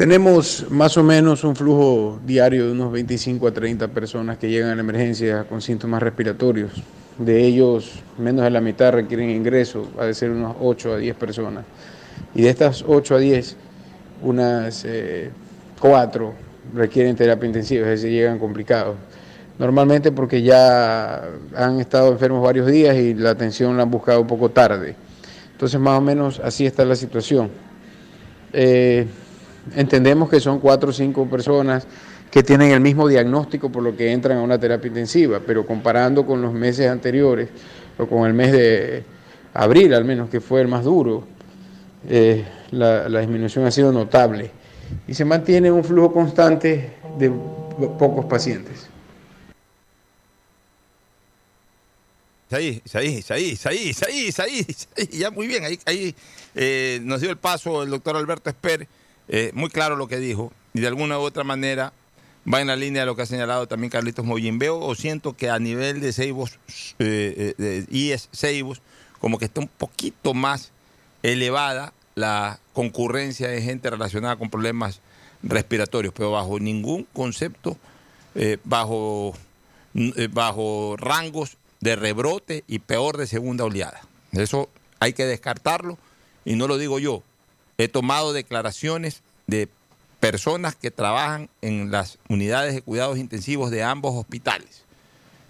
Tenemos 0.01 0.65
más 0.71 0.97
o 0.97 1.03
menos 1.03 1.43
un 1.43 1.55
flujo 1.55 2.19
diario 2.25 2.65
de 2.65 2.71
unos 2.71 2.91
25 2.91 3.47
a 3.47 3.51
30 3.51 3.87
personas 3.89 4.37
que 4.39 4.49
llegan 4.49 4.71
a 4.71 4.75
la 4.75 4.81
emergencia 4.81 5.43
con 5.43 5.61
síntomas 5.61 6.01
respiratorios. 6.01 6.71
De 7.19 7.45
ellos, 7.45 8.01
menos 8.17 8.43
de 8.43 8.49
la 8.49 8.61
mitad 8.61 8.93
requieren 8.93 9.29
ingreso, 9.29 9.91
ha 9.99 10.05
de 10.05 10.15
ser 10.15 10.31
unos 10.31 10.55
8 10.59 10.93
a 10.93 10.97
10 10.97 11.15
personas. 11.17 11.65
Y 12.33 12.41
de 12.41 12.49
estas 12.49 12.83
8 12.87 13.15
a 13.15 13.19
10, 13.19 13.57
unas 14.23 14.87
4 15.79 16.33
requieren 16.73 17.15
terapia 17.15 17.45
intensiva, 17.47 17.83
es 17.83 18.01
decir, 18.01 18.11
llegan 18.11 18.39
complicados. 18.39 18.95
Normalmente 19.59 20.11
porque 20.11 20.41
ya 20.41 21.21
han 21.55 21.79
estado 21.79 22.11
enfermos 22.11 22.41
varios 22.43 22.65
días 22.65 22.95
y 22.95 23.13
la 23.13 23.29
atención 23.31 23.77
la 23.77 23.83
han 23.83 23.91
buscado 23.91 24.21
un 24.21 24.27
poco 24.27 24.49
tarde. 24.49 24.95
Entonces, 25.51 25.79
más 25.79 25.99
o 25.99 26.01
menos 26.01 26.41
así 26.43 26.65
está 26.65 26.85
la 26.85 26.95
situación. 26.95 27.51
Eh, 28.53 29.05
entendemos 29.75 30.29
que 30.29 30.39
son 30.39 30.59
cuatro 30.59 30.89
o 30.89 30.93
cinco 30.93 31.29
personas 31.29 31.87
que 32.31 32.43
tienen 32.43 32.71
el 32.71 32.79
mismo 32.79 33.07
diagnóstico 33.07 33.69
por 33.69 33.83
lo 33.83 33.95
que 33.95 34.11
entran 34.11 34.37
a 34.37 34.41
una 34.41 34.59
terapia 34.59 34.87
intensiva, 34.87 35.41
pero 35.45 35.65
comparando 35.65 36.25
con 36.25 36.41
los 36.41 36.53
meses 36.53 36.89
anteriores 36.89 37.49
o 37.97 38.07
con 38.07 38.25
el 38.25 38.33
mes 38.33 38.51
de 38.53 39.03
abril 39.53 39.93
al 39.93 40.05
menos, 40.05 40.29
que 40.29 40.39
fue 40.39 40.61
el 40.61 40.67
más 40.67 40.85
duro, 40.85 41.25
eh, 42.07 42.45
la, 42.71 43.19
disminución 43.19 43.65
ha 43.65 43.71
sido 43.71 43.91
notable 43.91 44.49
y 45.07 45.13
se 45.13 45.25
mantiene 45.25 45.71
un 45.71 45.83
flujo 45.83 46.13
constante 46.13 46.93
de 47.17 47.29
pocos 47.99 48.25
pacientes. 48.25 48.87
Isaí, 52.49 52.81
Isaí, 52.83 53.07
Isaí, 53.07 53.45
Isaí, 53.51 53.89
Isaí, 53.89 54.65
Isaí, 54.67 55.07
ya 55.11 55.31
muy 55.31 55.47
bien, 55.47 55.63
ahí, 55.63 55.79
ahí 55.85 56.13
eh, 56.53 56.99
nos 57.03 57.21
dio 57.21 57.29
el 57.29 57.37
paso 57.37 57.83
el 57.83 57.89
doctor 57.89 58.17
Alberto 58.17 58.49
Esper, 58.49 58.87
eh, 59.31 59.51
muy 59.55 59.69
claro 59.69 59.95
lo 59.95 60.07
que 60.07 60.17
dijo, 60.17 60.51
y 60.73 60.81
de 60.81 60.87
alguna 60.87 61.17
u 61.17 61.21
otra 61.21 61.43
manera 61.43 61.93
va 62.51 62.61
en 62.61 62.67
la 62.67 62.75
línea 62.75 63.03
de 63.03 63.05
lo 63.05 63.15
que 63.15 63.21
ha 63.21 63.25
señalado 63.25 63.67
también 63.67 63.89
Carlitos 63.89 64.25
Mollín. 64.25 64.59
Veo 64.59 64.79
o 64.79 64.93
siento 64.95 65.33
que 65.33 65.49
a 65.49 65.57
nivel 65.57 66.01
de 66.01 66.13
Seibos, 66.13 66.59
eh, 66.99 67.55
eh, 67.57 67.61
de 67.61 67.85
IES 67.89 68.29
Seibos, 68.31 68.81
como 69.19 69.37
que 69.37 69.45
está 69.45 69.61
un 69.61 69.67
poquito 69.67 70.33
más 70.33 70.71
elevada 71.23 71.93
la 72.15 72.59
concurrencia 72.73 73.47
de 73.47 73.61
gente 73.61 73.89
relacionada 73.89 74.35
con 74.35 74.49
problemas 74.49 74.99
respiratorios, 75.43 76.13
pero 76.13 76.31
bajo 76.31 76.59
ningún 76.59 77.07
concepto, 77.13 77.77
eh, 78.35 78.57
bajo 78.63 79.33
bajo 80.31 80.95
rangos 80.97 81.57
de 81.81 81.97
rebrote 81.97 82.63
y 82.67 82.79
peor 82.79 83.17
de 83.17 83.27
segunda 83.27 83.65
oleada. 83.65 84.01
Eso 84.31 84.69
hay 84.99 85.11
que 85.11 85.25
descartarlo 85.25 85.97
y 86.45 86.55
no 86.55 86.67
lo 86.67 86.77
digo 86.77 86.97
yo. 86.99 87.23
He 87.81 87.87
tomado 87.87 88.31
declaraciones 88.31 89.23
de 89.47 89.67
personas 90.19 90.75
que 90.75 90.91
trabajan 90.91 91.49
en 91.63 91.89
las 91.89 92.19
unidades 92.29 92.75
de 92.75 92.83
cuidados 92.83 93.17
intensivos 93.17 93.71
de 93.71 93.81
ambos 93.81 94.13
hospitales. 94.13 94.83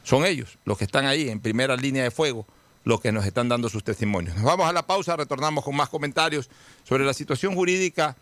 Son 0.03 0.25
ellos 0.25 0.57
los 0.63 0.77
que 0.77 0.85
están 0.85 1.07
ahí 1.07 1.27
en 1.27 1.41
primera 1.41 1.75
línea 1.75 2.03
de 2.03 2.09
fuego, 2.09 2.45
los 2.85 3.01
que 3.01 3.11
nos 3.11 3.25
están 3.25 3.49
dando 3.49 3.67
sus 3.67 3.83
testimonios. 3.83 4.33
Nos 4.37 4.45
vamos 4.45 4.65
a 4.65 4.71
la 4.71 4.87
pausa, 4.87 5.17
retornamos 5.17 5.65
con 5.65 5.75
más 5.75 5.89
comentarios 5.89 6.49
sobre 6.85 7.03
la 7.03 7.13
situación 7.13 7.53
jurídica 7.53 8.15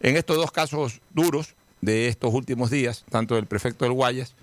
en 0.00 0.16
estos 0.16 0.38
dos 0.38 0.50
casos 0.50 1.00
duros 1.10 1.54
de 1.80 2.08
estos 2.08 2.34
últimos 2.34 2.68
días, 2.68 3.04
tanto 3.10 3.36
del 3.36 3.46
prefecto 3.46 3.84
del 3.84 3.94
Guayas 3.94 4.34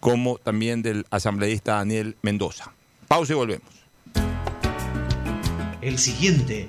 como 0.00 0.36
también 0.36 0.82
del 0.82 1.06
asambleísta 1.08 1.76
Daniel 1.76 2.18
Mendoza. 2.20 2.74
Pausa 3.08 3.32
y 3.32 3.36
volvemos. 3.36 3.70
El 5.80 5.98
siguiente 5.98 6.68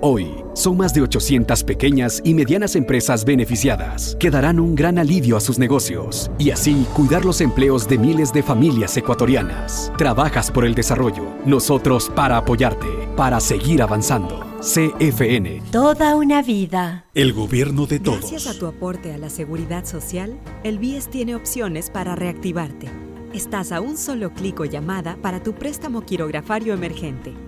Hoy, 0.00 0.44
son 0.52 0.76
más 0.76 0.94
de 0.94 1.02
800 1.02 1.64
pequeñas 1.64 2.20
y 2.22 2.32
medianas 2.32 2.76
empresas 2.76 3.24
beneficiadas 3.24 4.16
que 4.20 4.30
darán 4.30 4.60
un 4.60 4.76
gran 4.76 4.96
alivio 4.96 5.36
a 5.36 5.40
sus 5.40 5.58
negocios 5.58 6.30
y 6.38 6.52
así 6.52 6.86
cuidar 6.94 7.24
los 7.24 7.40
empleos 7.40 7.88
de 7.88 7.98
miles 7.98 8.32
de 8.32 8.44
familias 8.44 8.96
ecuatorianas. 8.96 9.92
Trabajas 9.98 10.52
por 10.52 10.64
el 10.64 10.76
desarrollo, 10.76 11.24
nosotros 11.44 12.12
para 12.14 12.36
apoyarte, 12.36 12.86
para 13.16 13.40
seguir 13.40 13.82
avanzando. 13.82 14.46
CFN. 14.60 15.62
Toda 15.72 16.14
una 16.14 16.42
vida. 16.42 17.06
El 17.12 17.32
gobierno 17.32 17.86
de 17.86 17.98
todos. 17.98 18.20
Gracias 18.20 18.46
a 18.46 18.56
tu 18.56 18.66
aporte 18.66 19.12
a 19.12 19.18
la 19.18 19.30
seguridad 19.30 19.84
social, 19.84 20.38
el 20.62 20.78
BIES 20.78 21.08
tiene 21.08 21.34
opciones 21.34 21.90
para 21.90 22.14
reactivarte. 22.14 22.88
Estás 23.34 23.72
a 23.72 23.80
un 23.80 23.96
solo 23.96 24.32
clic 24.32 24.60
o 24.60 24.64
llamada 24.64 25.16
para 25.20 25.42
tu 25.42 25.54
préstamo 25.54 26.02
quirografario 26.02 26.72
emergente 26.72 27.47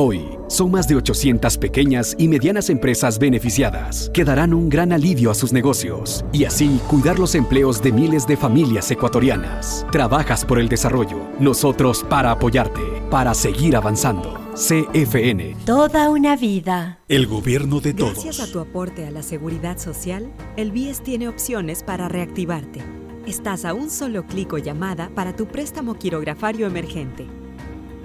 Hoy, 0.00 0.38
son 0.46 0.70
más 0.70 0.86
de 0.86 0.94
800 0.94 1.58
pequeñas 1.58 2.14
y 2.20 2.28
medianas 2.28 2.70
empresas 2.70 3.18
beneficiadas 3.18 4.12
que 4.14 4.22
darán 4.22 4.54
un 4.54 4.68
gran 4.68 4.92
alivio 4.92 5.28
a 5.28 5.34
sus 5.34 5.52
negocios 5.52 6.24
y 6.32 6.44
así 6.44 6.80
cuidar 6.86 7.18
los 7.18 7.34
empleos 7.34 7.82
de 7.82 7.90
miles 7.90 8.24
de 8.24 8.36
familias 8.36 8.88
ecuatorianas. 8.92 9.84
Trabajas 9.90 10.44
por 10.44 10.60
el 10.60 10.68
desarrollo, 10.68 11.18
nosotros 11.40 12.06
para 12.08 12.30
apoyarte, 12.30 12.80
para 13.10 13.34
seguir 13.34 13.74
avanzando. 13.74 14.38
CFN. 14.54 15.56
Toda 15.66 16.10
una 16.10 16.36
vida. 16.36 17.00
El 17.08 17.26
gobierno 17.26 17.80
de 17.80 17.92
todos. 17.92 18.22
Gracias 18.22 18.38
a 18.38 18.52
tu 18.52 18.60
aporte 18.60 19.04
a 19.04 19.10
la 19.10 19.24
seguridad 19.24 19.78
social, 19.78 20.32
el 20.56 20.70
BIES 20.70 21.02
tiene 21.02 21.26
opciones 21.26 21.82
para 21.82 22.08
reactivarte. 22.08 22.84
Estás 23.26 23.64
a 23.64 23.74
un 23.74 23.90
solo 23.90 24.24
clic 24.28 24.52
o 24.52 24.58
llamada 24.58 25.10
para 25.16 25.34
tu 25.34 25.46
préstamo 25.46 25.98
quirografario 25.98 26.68
emergente 26.68 27.26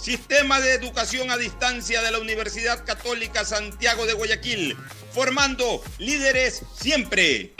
Sistema 0.00 0.60
de 0.60 0.72
Educación 0.74 1.30
a 1.30 1.36
Distancia 1.36 2.00
de 2.00 2.10
la 2.10 2.18
Universidad 2.18 2.84
Católica 2.86 3.44
Santiago 3.44 4.06
de 4.06 4.14
Guayaquil, 4.14 4.74
formando 5.12 5.82
líderes 5.98 6.62
siempre. 6.74 7.54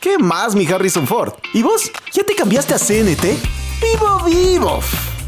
¿Qué 0.00 0.18
más, 0.18 0.56
mi 0.56 0.66
Harrison 0.66 1.06
Ford? 1.06 1.34
¿Y 1.54 1.62
vos? 1.62 1.92
¿Ya 2.12 2.24
te 2.24 2.34
cambiaste 2.34 2.74
a 2.74 2.78
CNT? 2.78 3.24
¡Vivo, 3.80 4.24
vivo! 4.24 4.80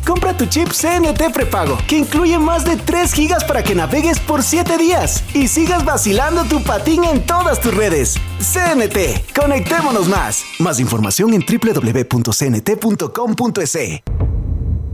Compra 0.04 0.36
tu 0.36 0.46
chip 0.46 0.70
CNT 0.72 1.32
prepago, 1.32 1.78
que 1.86 1.98
incluye 1.98 2.38
más 2.38 2.64
de 2.64 2.76
3 2.76 3.12
gigas 3.12 3.44
para 3.44 3.62
que 3.62 3.76
navegues 3.76 4.18
por 4.18 4.42
7 4.42 4.78
días 4.78 5.22
y 5.34 5.46
sigas 5.46 5.84
vacilando 5.84 6.44
tu 6.44 6.62
patín 6.64 7.04
en 7.04 7.24
todas 7.24 7.61
tus 7.61 7.72
redes. 7.74 8.14
CNT, 8.40 9.32
conectémonos 9.38 10.09
más. 10.09 10.42
Más 10.59 10.80
información 10.80 11.34
en 11.34 11.44
www.cnt.com.es. 11.46 12.48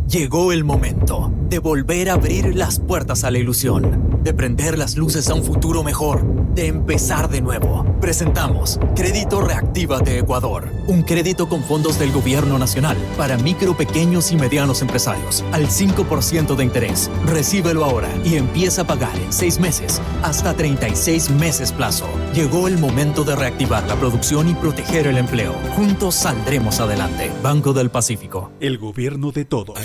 Llegó 0.08 0.52
el 0.52 0.64
momento 0.64 1.32
de 1.48 1.58
volver 1.58 2.10
a 2.10 2.14
abrir 2.14 2.54
las 2.54 2.78
puertas 2.78 3.24
a 3.24 3.30
la 3.30 3.38
ilusión, 3.38 4.20
de 4.22 4.34
prender 4.34 4.76
las 4.78 4.96
luces 4.96 5.30
a 5.30 5.34
un 5.34 5.42
futuro 5.42 5.82
mejor, 5.82 6.22
de 6.54 6.66
empezar 6.66 7.30
de 7.30 7.40
nuevo. 7.40 7.84
Presentamos 8.00 8.78
Crédito 8.94 9.40
Reactiva 9.40 10.00
de 10.00 10.18
Ecuador, 10.18 10.68
un 10.86 11.02
crédito 11.02 11.48
con 11.48 11.62
fondos 11.62 11.98
del 11.98 12.12
gobierno 12.12 12.58
nacional 12.58 12.96
para 13.16 13.38
micro, 13.38 13.76
pequeños 13.76 14.30
y 14.30 14.36
medianos 14.36 14.82
empresarios 14.82 15.42
al 15.52 15.68
5% 15.68 16.54
de 16.54 16.64
interés. 16.64 17.10
Recíbelo 17.26 17.84
ahora 17.84 18.08
y 18.24 18.36
empieza 18.36 18.82
a 18.82 18.86
pagar 18.86 19.16
en 19.18 19.32
6 19.32 19.58
meses 19.58 20.02
hasta 20.22 20.54
36 20.54 21.30
meses 21.30 21.72
plazo. 21.72 22.06
Llegó 22.34 22.68
el 22.68 22.78
momento 22.78 23.24
de 23.24 23.36
reactivar 23.36 23.86
la 23.88 23.96
producción 23.96 24.50
y 24.50 24.54
proteger 24.54 25.06
el 25.06 25.16
empleo. 25.16 25.54
Juntos 25.76 26.14
saldremos 26.14 26.78
adelante. 26.80 27.32
Banco 27.42 27.72
del 27.72 27.90
Pacífico. 27.90 28.52
El 28.60 28.76
gobierno 28.78 29.32
de 29.32 29.46
todos. 29.46 29.78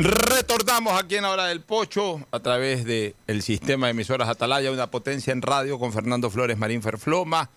Retornamos 0.00 0.92
aquí 0.92 1.16
en 1.16 1.22
la 1.22 1.30
hora 1.30 1.46
del 1.46 1.60
pocho 1.60 2.24
a 2.30 2.38
través 2.38 2.84
del 2.84 3.42
sistema 3.42 3.88
de 3.88 3.90
emisoras 3.90 4.28
Atalaya, 4.28 4.70
una 4.70 4.92
potencia 4.92 5.32
en 5.32 5.42
radio 5.42 5.76
con 5.80 5.92
Fernando 5.92 6.30
Flores 6.30 6.56
Marín 6.56 6.82
Ferfloma 6.82 7.50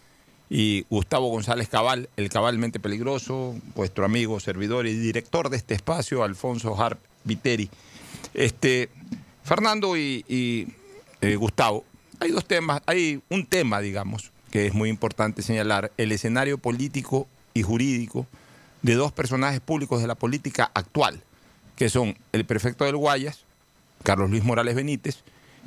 y 0.50 0.84
Gustavo 0.90 1.28
González 1.28 1.70
Cabal, 1.70 2.10
el 2.18 2.30
cabalmente 2.30 2.80
peligroso, 2.80 3.56
vuestro 3.76 4.06
amigo, 4.06 4.40
servidor 4.40 4.88
y 4.88 4.94
director 4.96 5.52
de 5.52 5.58
este 5.58 5.76
espacio, 5.76 6.24
Alfonso 6.24 6.76
Harp 6.82 7.00
Viteri. 7.26 7.70
Este, 8.34 8.90
Fernando 9.44 9.96
y, 9.96 10.26
y, 10.28 10.68
eh, 11.22 11.36
Gustavo, 11.36 11.86
hay 12.20 12.32
dos 12.32 12.46
temas, 12.46 12.82
hay 12.88 13.22
un 13.30 13.46
tema, 13.46 13.82
digamos, 13.82 14.32
que 14.50 14.66
es 14.66 14.74
muy 14.74 14.90
importante 14.90 15.44
señalar, 15.44 15.92
el 15.96 16.12
escenario 16.12 16.58
político 16.58 17.28
y 17.54 17.62
jurídico 17.62 18.26
de 18.82 18.96
dos 18.96 19.12
personajes 19.12 19.60
públicos 19.60 20.02
de 20.02 20.08
la 20.08 20.16
política 20.16 20.72
actual 20.74 21.22
que 21.82 21.90
son 21.90 22.16
el 22.32 22.46
prefecto 22.46 22.86
del 22.86 22.96
Guayas, 22.96 23.40
Carlos 24.04 24.30
Luis 24.30 24.44
Morales 24.44 24.76
Benítez, 24.76 25.24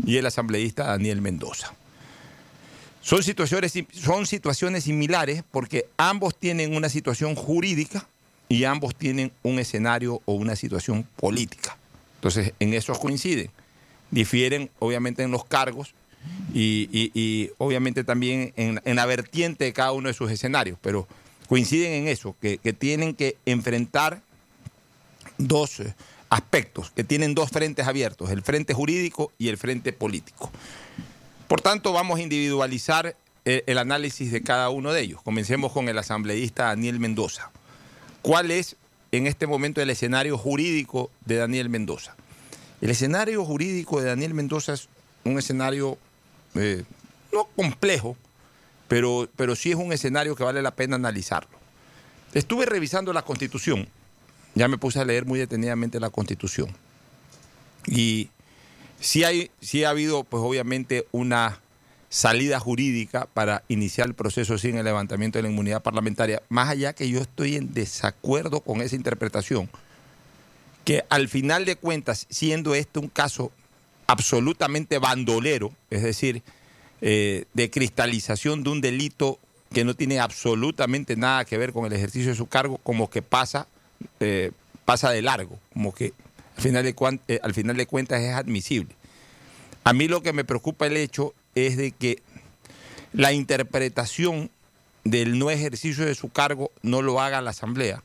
y 0.07 0.17
el 0.17 0.27
asambleísta 0.27 0.85
Daniel 0.85 1.21
Mendoza. 1.21 1.75
Son 3.01 3.21
situaciones, 3.25 3.73
son 3.91 4.25
situaciones 4.25 4.85
similares 4.85 5.43
porque 5.51 5.89
ambos 5.97 6.39
tienen 6.39 6.77
una 6.77 6.89
situación 6.89 7.35
jurídica 7.35 8.07
y 8.49 8.63
ambos 8.63 8.95
tienen 8.95 9.33
un 9.43 9.59
escenario 9.59 10.23
o 10.25 10.35
una 10.35 10.55
situación 10.55 11.03
política. 11.17 11.77
Entonces, 12.19 12.53
en 12.61 12.75
eso 12.75 12.93
coinciden. 12.93 13.51
Difieren, 14.13 14.71
obviamente, 14.79 15.25
en 15.25 15.33
los 15.33 15.45
cargos 15.45 15.95
y, 16.55 17.51
obviamente 17.59 18.05
también 18.05 18.53
en, 18.55 18.81
la 18.95 19.07
vertiente 19.07 19.65
de 19.65 19.73
cada 19.73 19.91
uno 19.91 20.07
de 20.07 20.15
sus 20.15 20.31
escenarios, 20.31 20.79
pero 20.81 21.09
coinciden 21.49 21.93
en 21.93 22.07
eso, 22.07 22.37
que 22.41 22.73
tienen 22.73 23.17
que 23.17 23.37
enfrentar 23.47 24.23
dos 25.39 25.83
aspectos, 26.31 26.91
que 26.91 27.05
tienen 27.05 27.35
dos 27.35 27.51
frentes 27.51 27.87
abiertos, 27.87 28.31
el 28.31 28.43
frente 28.43 28.75
jurídico 28.75 29.33
y 29.39 29.49
el 29.49 29.59
frente 29.59 29.93
político. 29.93 30.51
Por 31.49 31.61
tanto, 31.61 31.93
vamos 31.93 32.19
a 32.19 32.23
individualizar 32.23 33.17
el, 33.45 33.63
el 33.67 33.79
análisis 33.79 34.33
de 34.33 34.43
cada 34.43 34.71
uno 34.71 34.93
de 34.93 35.03
ellos. 35.03 35.23
Comencemos 35.23 35.73
con 35.73 35.89
el 35.89 35.99
asambleísta 35.99 36.65
Daniel 36.65 36.99
Mendoza. 36.99 37.51
¿Cuál 38.23 38.51
es 38.51 38.77
en 39.13 39.27
este 39.27 39.47
momento 39.47 39.81
el 39.81 39.91
escenario 39.91 40.39
jurídico 40.39 41.11
de 41.25 41.37
Daniel 41.37 41.69
Mendoza? 41.69 42.17
El 42.81 42.91
escenario 42.91 43.45
jurídico 43.45 44.01
de 44.01 44.09
Daniel 44.09 44.35
Mendoza 44.35 44.73
es 44.75 44.89
un 45.25 45.39
escenario 45.39 45.99
eh, 46.55 46.85
no 47.33 47.49
complejo, 47.57 48.17
pero, 48.89 49.29
pero 49.37 49.57
sí 49.57 49.71
es 49.71 49.77
un 49.77 49.93
escenario 49.93 50.37
que 50.37 50.45
vale 50.45 50.63
la 50.63 50.73
pena 50.73 50.97
analizarlo. 50.97 51.59
Estuve 52.33 52.67
revisando 52.67 53.13
la 53.13 53.23
constitución 53.23 53.89
ya 54.55 54.69
me 54.69 54.79
puse 54.79 55.01
a 55.01 55.05
leer 55.05 55.25
muy 55.25 55.39
detenidamente 55.39 56.01
la 56.01 56.11
Constitución. 56.11 56.69
Y 57.87 58.31
sí, 59.01 59.25
hay, 59.25 59.51
ha 59.85 59.91
habido, 59.91 60.25
pues 60.25 60.43
obviamente, 60.43 61.07
una 61.13 61.61
salida 62.09 62.61
jurídica 62.61 63.27
para 63.35 63.65
iniciar 63.69 64.07
el 64.07 64.15
proceso 64.15 64.57
sin 64.57 64.77
el 64.77 64.85
levantamiento 64.85 65.39
de 65.39 65.43
la 65.43 65.49
inmunidad 65.49 65.83
parlamentaria, 65.83 66.43
más 66.49 66.69
allá 66.69 66.93
que 66.93 67.09
yo 67.09 67.21
estoy 67.21 67.57
en 67.57 67.75
desacuerdo 67.75 68.61
con 68.61 68.81
esa 68.81 68.95
interpretación, 68.95 69.69
que 70.85 71.05
al 71.09 71.29
final 71.29 71.65
de 71.65 71.77
cuentas, 71.77 72.27
siendo 72.31 72.75
este 72.75 73.01
un 73.01 73.09
caso 73.09 73.51
absolutamente 74.07 74.99
bandolero, 74.99 75.73
es 75.91 76.03
decir, 76.03 76.43
eh, 77.01 77.47
de 77.53 77.71
cristalización 77.71 78.63
de 78.63 78.71
un 78.71 78.81
delito 78.81 79.41
que 79.73 79.85
no 79.85 79.95
tiene 79.95 80.21
absolutamente 80.21 81.17
nada 81.17 81.45
que 81.45 81.59
ver 81.59 81.73
con 81.73 81.85
el 81.85 81.93
ejercicio 81.93 82.31
de 82.31 82.37
su 82.37 82.47
cargo, 82.47 82.79
como 82.79 83.11
que 83.11 83.23
pasa 83.23 83.67
eh, 84.21 84.53
pasa 84.85 85.11
de 85.11 85.23
largo, 85.23 85.59
como 85.73 85.95
que 85.95 86.13
al 86.57 86.63
final 86.63 86.85
de, 86.85 86.95
eh, 87.29 87.41
al 87.43 87.55
final 87.55 87.77
de 87.77 87.87
cuentas 87.87 88.21
es 88.23 88.35
admisible. 88.35 88.95
A 89.85 89.93
mí 89.93 90.09
lo 90.09 90.23
que 90.23 90.33
me 90.33 90.45
preocupa 90.45 90.87
el 90.87 90.97
hecho 90.97 91.35
es 91.55 91.77
de 91.77 91.93
que 91.93 92.23
la 93.13 93.33
interpretación 93.33 94.51
del 95.05 95.39
no 95.39 95.51
ejercicio 95.51 96.05
de 96.05 96.15
su 96.15 96.31
cargo 96.31 96.71
no 96.83 97.03
lo 97.03 97.21
haga 97.21 97.43
la 97.43 97.51
Asamblea. 97.51 98.03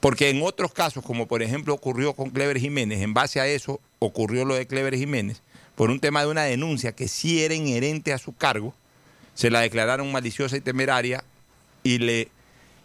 Porque 0.00 0.30
en 0.30 0.42
otros 0.42 0.72
casos, 0.72 1.04
como 1.04 1.28
por 1.28 1.42
ejemplo 1.42 1.74
ocurrió 1.74 2.14
con 2.14 2.30
Clever 2.30 2.58
Jiménez, 2.58 3.02
en 3.02 3.12
base 3.12 3.38
a 3.40 3.46
eso 3.46 3.80
ocurrió 3.98 4.46
lo 4.46 4.54
de 4.54 4.66
Clever 4.66 4.96
Jiménez, 4.96 5.42
por 5.74 5.90
un 5.90 6.00
tema 6.00 6.22
de 6.22 6.28
una 6.28 6.44
denuncia 6.44 6.92
que 6.92 7.06
sí 7.06 7.42
era 7.42 7.54
inherente 7.54 8.12
a 8.14 8.18
su 8.18 8.34
cargo, 8.34 8.74
se 9.34 9.50
la 9.50 9.60
declararon 9.60 10.10
maliciosa 10.10 10.56
y 10.56 10.60
temeraria 10.60 11.22
y 11.82 11.98
le 11.98 12.28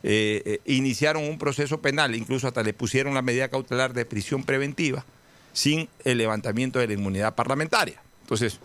eh, 0.08 0.44
eh, 0.46 0.62
iniciaron 0.66 1.24
un 1.24 1.40
proceso 1.40 1.82
penal, 1.82 2.14
incluso 2.14 2.48
hasta 2.48 2.62
le 2.62 2.76
pusieron 2.76 3.16
la 3.16 3.24
medida 3.24 3.50
cautelar 3.50 3.92
de 3.94 4.06
prisión 4.06 4.44
preventiva 4.44 5.04
sin 5.52 5.90
el 6.04 6.20
levantamiento 6.20 6.78
de 6.78 6.86
la 6.86 6.94
inmunidad 6.94 7.34
parlamentaria. 7.34 8.00
Entonces, 8.22 8.60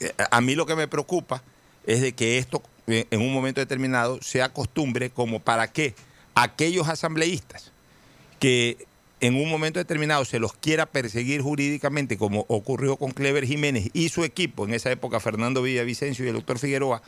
eh, 0.00 0.12
a 0.30 0.40
mí 0.42 0.54
lo 0.54 0.66
que 0.66 0.76
me 0.76 0.86
preocupa 0.86 1.42
es 1.86 2.02
de 2.02 2.12
que 2.12 2.36
esto 2.36 2.62
en 2.86 3.22
un 3.22 3.32
momento 3.32 3.62
determinado 3.62 4.20
sea 4.20 4.50
costumbre 4.50 5.08
como 5.08 5.40
para 5.40 5.72
que 5.72 5.94
aquellos 6.34 6.90
asambleístas 6.90 7.72
que 8.38 8.86
en 9.20 9.34
un 9.34 9.48
momento 9.48 9.78
determinado 9.78 10.26
se 10.26 10.38
los 10.38 10.52
quiera 10.52 10.84
perseguir 10.84 11.40
jurídicamente, 11.40 12.18
como 12.18 12.44
ocurrió 12.48 12.98
con 12.98 13.12
Clever 13.12 13.46
Jiménez 13.46 13.88
y 13.94 14.10
su 14.10 14.24
equipo, 14.24 14.66
en 14.66 14.74
esa 14.74 14.90
época 14.90 15.20
Fernando 15.20 15.62
Villavicencio 15.62 16.26
y 16.26 16.28
el 16.28 16.34
doctor 16.34 16.58
Figueroa, 16.58 17.00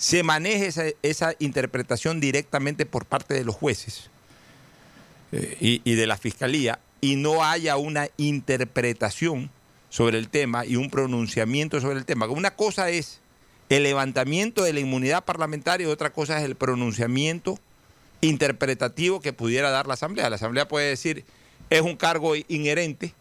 se 0.00 0.22
maneje 0.22 0.94
esa, 1.02 1.34
interpretación 1.40 2.20
directamente 2.20 2.86
por 2.86 3.04
parte 3.04 3.34
de 3.34 3.44
los 3.44 3.54
jueces 3.54 4.08
eh, 5.30 5.58
y, 5.60 5.82
y, 5.84 5.94
de 5.94 6.06
la 6.06 6.16
fiscalía 6.16 6.78
y 7.02 7.16
no 7.16 7.44
haya 7.44 7.76
una 7.76 8.08
interpretación 8.16 9.50
sobre 9.90 10.16
el 10.16 10.30
tema 10.30 10.64
y 10.64 10.76
un 10.76 10.88
pronunciamiento 10.88 11.82
sobre 11.82 11.98
el 11.98 12.06
tema. 12.06 12.26
Una 12.28 12.52
cosa 12.52 12.88
es 12.88 13.20
el 13.68 13.82
levantamiento 13.82 14.62
de 14.64 14.72
la 14.72 14.80
inmunidad 14.80 15.22
parlamentaria 15.22 15.86
y 15.86 15.90
otra 15.90 16.14
cosa 16.14 16.38
es 16.38 16.44
el 16.44 16.56
pronunciamiento 16.56 17.58
interpretativo 18.22 19.20
que 19.20 19.34
pudiera 19.34 19.68
dar 19.68 19.86
la 19.86 19.94
Asamblea. 19.94 20.30
La 20.30 20.36
Asamblea 20.36 20.66
puede 20.66 20.88
decir, 20.88 21.26
es 21.68 21.82
un 21.82 21.96
cargo 21.96 22.32
inherente 22.48 23.12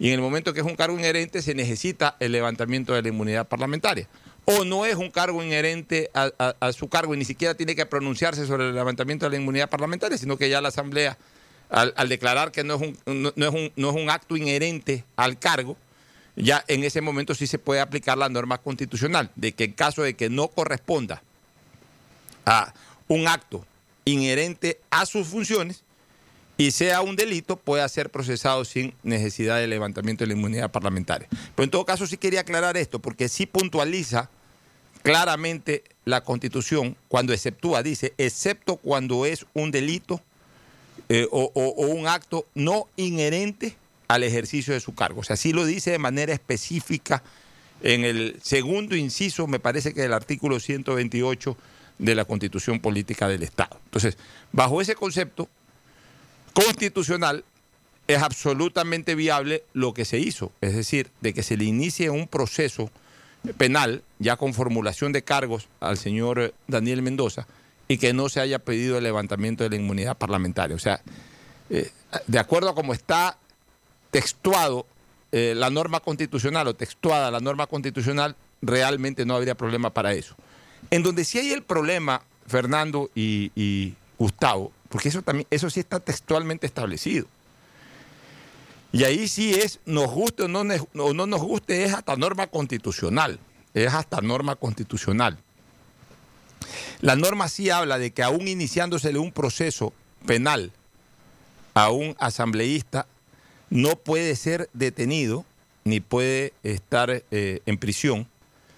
y 0.00 0.08
en 0.08 0.14
el 0.14 0.20
momento 0.20 0.52
que 0.52 0.60
es 0.60 0.66
un 0.66 0.74
cargo 0.74 0.98
inherente 0.98 1.42
se 1.42 1.54
necesita 1.54 2.16
el 2.18 2.32
levantamiento 2.32 2.92
de 2.92 3.02
la 3.02 3.08
inmunidad 3.08 3.46
parlamentaria. 3.46 4.08
O 4.46 4.64
no 4.64 4.84
es 4.84 4.96
un 4.96 5.10
cargo 5.10 5.42
inherente 5.42 6.10
a, 6.12 6.72
su 6.72 6.88
cargo 6.88 7.14
y 7.14 7.18
ni 7.18 7.24
siquiera 7.24 7.54
tiene 7.54 7.74
que 7.74 7.86
pronunciarse 7.86 8.46
sobre 8.46 8.68
el 8.68 8.74
levantamiento 8.74 9.24
de 9.24 9.30
la 9.30 9.36
inmunidad 9.36 9.70
parlamentaria, 9.70 10.18
sino 10.18 10.36
que 10.36 10.50
ya 10.50 10.60
la 10.60 10.68
Asamblea, 10.68 11.16
al, 11.70 12.08
declarar 12.08 12.52
que 12.52 12.62
no 12.62 12.74
es, 12.74 12.82
un, 12.82 13.22
no, 13.36 13.46
es 13.46 13.54
un, 13.54 13.72
no 13.76 13.90
es 13.90 13.96
un 13.96 14.10
acto 14.10 14.36
inherente 14.36 15.04
al 15.16 15.38
cargo, 15.38 15.78
ya 16.36 16.62
en 16.68 16.84
ese 16.84 17.00
momento 17.00 17.34
sí 17.34 17.46
se 17.46 17.58
puede 17.58 17.80
aplicar 17.80 18.18
la 18.18 18.28
norma 18.28 18.58
constitucional, 18.58 19.30
de 19.34 19.52
que 19.52 19.64
en 19.64 19.72
caso 19.72 20.02
de 20.02 20.14
que 20.14 20.28
no 20.28 20.48
corresponda 20.48 21.22
a 22.44 22.74
un 23.08 23.28
acto 23.28 23.64
inherente 24.04 24.80
a 24.90 25.06
sus 25.06 25.26
funciones 25.26 25.83
y 26.56 26.70
sea 26.70 27.02
un 27.02 27.16
delito, 27.16 27.56
pueda 27.56 27.88
ser 27.88 28.10
procesado 28.10 28.64
sin 28.64 28.94
necesidad 29.02 29.58
de 29.58 29.66
levantamiento 29.66 30.24
de 30.24 30.28
la 30.28 30.34
inmunidad 30.34 30.70
parlamentaria. 30.70 31.28
Pero 31.30 31.64
en 31.64 31.70
todo 31.70 31.84
caso 31.84 32.06
sí 32.06 32.16
quería 32.16 32.40
aclarar 32.40 32.76
esto, 32.76 33.00
porque 33.00 33.28
sí 33.28 33.46
puntualiza 33.46 34.30
claramente 35.02 35.84
la 36.04 36.22
Constitución 36.22 36.96
cuando 37.08 37.32
exceptúa, 37.32 37.82
dice, 37.82 38.14
excepto 38.18 38.76
cuando 38.76 39.26
es 39.26 39.46
un 39.52 39.70
delito 39.70 40.20
eh, 41.08 41.26
o, 41.30 41.50
o 41.54 41.86
un 41.88 42.06
acto 42.06 42.46
no 42.54 42.88
inherente 42.96 43.76
al 44.08 44.22
ejercicio 44.22 44.72
de 44.72 44.80
su 44.80 44.94
cargo. 44.94 45.20
O 45.20 45.24
sea, 45.24 45.36
sí 45.36 45.52
lo 45.52 45.66
dice 45.66 45.90
de 45.90 45.98
manera 45.98 46.32
específica 46.32 47.22
en 47.82 48.04
el 48.04 48.38
segundo 48.42 48.96
inciso, 48.96 49.46
me 49.46 49.58
parece 49.58 49.92
que 49.92 50.02
del 50.02 50.12
artículo 50.12 50.60
128 50.60 51.56
de 51.98 52.14
la 52.14 52.24
Constitución 52.24 52.80
Política 52.80 53.28
del 53.28 53.42
Estado. 53.42 53.78
Entonces, 53.84 54.16
bajo 54.52 54.80
ese 54.80 54.94
concepto 54.94 55.48
constitucional, 56.54 57.44
es 58.06 58.22
absolutamente 58.22 59.14
viable 59.14 59.64
lo 59.72 59.94
que 59.94 60.04
se 60.04 60.18
hizo, 60.18 60.52
es 60.60 60.74
decir, 60.74 61.10
de 61.20 61.34
que 61.34 61.42
se 61.42 61.56
le 61.56 61.64
inicie 61.64 62.10
un 62.10 62.28
proceso 62.28 62.90
penal 63.56 64.02
ya 64.18 64.36
con 64.36 64.54
formulación 64.54 65.12
de 65.12 65.22
cargos 65.22 65.68
al 65.80 65.98
señor 65.98 66.54
Daniel 66.66 67.02
Mendoza 67.02 67.46
y 67.88 67.98
que 67.98 68.12
no 68.12 68.28
se 68.28 68.40
haya 68.40 68.58
pedido 68.58 68.96
el 68.96 69.04
levantamiento 69.04 69.64
de 69.64 69.70
la 69.70 69.76
inmunidad 69.76 70.16
parlamentaria. 70.16 70.76
O 70.76 70.78
sea, 70.78 71.02
eh, 71.70 71.90
de 72.26 72.38
acuerdo 72.38 72.70
a 72.70 72.74
cómo 72.74 72.94
está 72.94 73.36
textuado 74.10 74.86
eh, 75.32 75.54
la 75.56 75.70
norma 75.70 76.00
constitucional 76.00 76.68
o 76.68 76.74
textuada 76.74 77.30
la 77.30 77.40
norma 77.40 77.66
constitucional, 77.66 78.36
realmente 78.62 79.26
no 79.26 79.34
habría 79.34 79.54
problema 79.54 79.90
para 79.90 80.12
eso. 80.12 80.36
En 80.90 81.02
donde 81.02 81.24
sí 81.24 81.38
hay 81.38 81.52
el 81.52 81.62
problema, 81.62 82.22
Fernando 82.46 83.10
y, 83.14 83.94
Gustavo, 84.18 84.70
porque 84.94 85.08
eso 85.08 85.22
también, 85.22 85.48
eso 85.50 85.68
sí 85.70 85.80
está 85.80 85.98
textualmente 85.98 86.68
establecido. 86.68 87.26
Y 88.92 89.02
ahí 89.02 89.26
sí 89.26 89.52
es, 89.52 89.80
nos 89.86 90.08
guste 90.08 90.44
o 90.44 90.48
no, 90.48 90.62
no 90.62 91.26
nos 91.26 91.42
guste, 91.42 91.82
es 91.82 91.92
hasta 91.92 92.14
norma 92.14 92.46
constitucional. 92.46 93.40
Es 93.74 93.92
hasta 93.92 94.20
norma 94.20 94.54
constitucional. 94.54 95.36
La 97.00 97.16
norma 97.16 97.48
sí 97.48 97.70
habla 97.70 97.98
de 97.98 98.12
que 98.12 98.22
aún 98.22 98.46
iniciándosele 98.46 99.18
un 99.18 99.32
proceso 99.32 99.92
penal 100.26 100.70
a 101.74 101.90
un 101.90 102.14
asambleísta, 102.20 103.08
no 103.70 103.96
puede 103.96 104.36
ser 104.36 104.70
detenido 104.74 105.44
ni 105.82 105.98
puede 105.98 106.52
estar 106.62 107.10
eh, 107.32 107.62
en 107.66 107.78
prisión, 107.78 108.28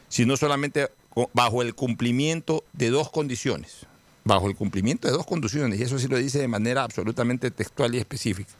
sino 0.08 0.38
solamente 0.38 0.88
bajo 1.34 1.60
el 1.60 1.74
cumplimiento 1.74 2.64
de 2.72 2.88
dos 2.88 3.10
condiciones. 3.10 3.86
Bajo 4.26 4.48
el 4.48 4.56
cumplimiento 4.56 5.06
de 5.06 5.14
dos 5.14 5.24
condiciones, 5.24 5.78
y 5.78 5.84
eso 5.84 6.00
sí 6.00 6.08
lo 6.08 6.18
dice 6.18 6.40
de 6.40 6.48
manera 6.48 6.82
absolutamente 6.82 7.52
textual 7.52 7.94
y 7.94 7.98
específica. 7.98 8.50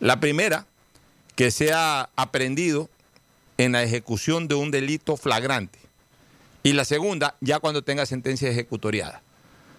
La 0.00 0.18
primera, 0.18 0.66
que 1.36 1.52
sea 1.52 2.10
aprendido 2.16 2.90
en 3.56 3.72
la 3.72 3.84
ejecución 3.84 4.48
de 4.48 4.56
un 4.56 4.72
delito 4.72 5.16
flagrante. 5.16 5.78
Y 6.64 6.72
la 6.72 6.84
segunda, 6.84 7.36
ya 7.40 7.60
cuando 7.60 7.82
tenga 7.82 8.06
sentencia 8.06 8.50
ejecutoriada. 8.50 9.22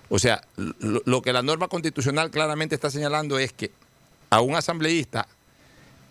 O 0.08 0.20
sea, 0.20 0.42
lo 0.56 1.22
que 1.22 1.34
la 1.34 1.42
norma 1.42 1.68
constitucional 1.68 2.32
claramente 2.32 2.74
está 2.74 2.90
señalando 2.90 3.38
es 3.38 3.52
que 3.52 3.72
a 4.30 4.40
un 4.40 4.56
asambleísta 4.56 5.28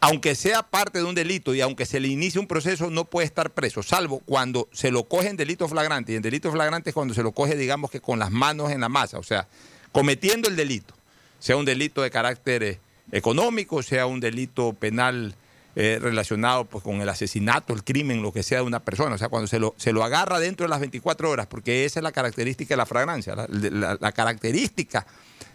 aunque 0.05 0.35
sea 0.35 0.63
parte 0.63 0.99
de 0.99 1.05
un 1.05 1.15
delito 1.15 1.55
y 1.55 1.61
aunque 1.61 1.87
se 1.87 1.99
le 1.99 2.09
inicie 2.09 2.41
un 2.41 2.47
proceso, 2.47 2.91
no 2.91 3.07
puede 3.07 3.27
estar 3.27 3.51
preso, 3.51 3.83
salvo 3.83 4.21
cuando 4.21 4.69
se 4.73 4.91
lo 4.91 5.05
coge 5.05 5.29
en 5.29 5.37
delito 5.37 5.67
flagrante. 5.67 6.13
Y 6.13 6.17
en 6.17 6.23
delito 6.23 6.53
flagrante 6.53 6.91
es 6.91 6.95
cuando 6.95 7.15
se 7.15 7.23
lo 7.23 7.33
coge, 7.33 7.57
digamos 7.57 7.91
que 7.91 8.01
con 8.01 8.19
las 8.19 8.31
manos 8.31 8.71
en 8.71 8.81
la 8.81 8.89
masa, 8.89 9.19
o 9.19 9.23
sea, 9.23 9.49
cometiendo 9.93 10.49
el 10.49 10.57
delito, 10.57 10.95
sea 11.39 11.57
un 11.57 11.65
delito 11.65 12.03
de 12.03 12.11
carácter 12.11 12.63
eh, 12.63 12.79
económico, 13.13 13.83
sea 13.83 14.07
un 14.07 14.21
delito 14.21 14.75
penal 14.75 15.35
eh, 15.75 15.99
relacionado 16.01 16.67
pues, 16.67 16.85
con 16.85 17.01
el 17.01 17.09
asesinato, 17.09 17.73
el 17.73 17.83
crimen, 17.83 18.23
lo 18.23 18.33
que 18.33 18.43
sea 18.43 18.59
de 18.59 18.65
una 18.65 18.81
persona. 18.81 19.15
O 19.15 19.19
sea, 19.19 19.29
cuando 19.29 19.47
se 19.47 19.59
lo, 19.59 19.75
se 19.79 19.93
lo 19.93 20.05
agarra 20.05 20.39
dentro 20.39 20.65
de 20.65 20.71
las 20.71 20.81
24 20.81 21.31
horas, 21.31 21.47
porque 21.47 21.85
esa 21.85 22.01
es 22.01 22.05
la 22.05 22.13
característica 22.13 22.75
de 22.75 22.77
la 22.77 22.87
flagrancia. 22.87 23.35
la 23.49 24.13
característica 24.13 25.07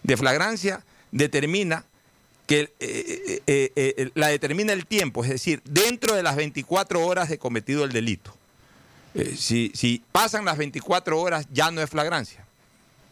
de 0.03 0.17
flagrancia 0.17 0.83
determina 1.11 1.85
que 2.49 2.73
eh, 2.79 3.43
eh, 3.45 3.71
eh, 3.75 4.09
la 4.15 4.29
determina 4.29 4.73
el 4.73 4.87
tiempo, 4.87 5.23
es 5.23 5.29
decir, 5.29 5.61
dentro 5.65 6.15
de 6.15 6.23
las 6.23 6.35
24 6.35 7.05
horas 7.05 7.29
de 7.29 7.37
cometido 7.37 7.83
el 7.83 7.91
delito. 7.91 8.35
Si, 9.37 9.71
si, 9.75 10.01
pasan 10.11 10.45
las 10.45 10.57
24 10.57 11.21
horas 11.21 11.45
ya 11.51 11.69
no 11.69 11.79
es 11.79 11.91
flagrancia. 11.91 12.43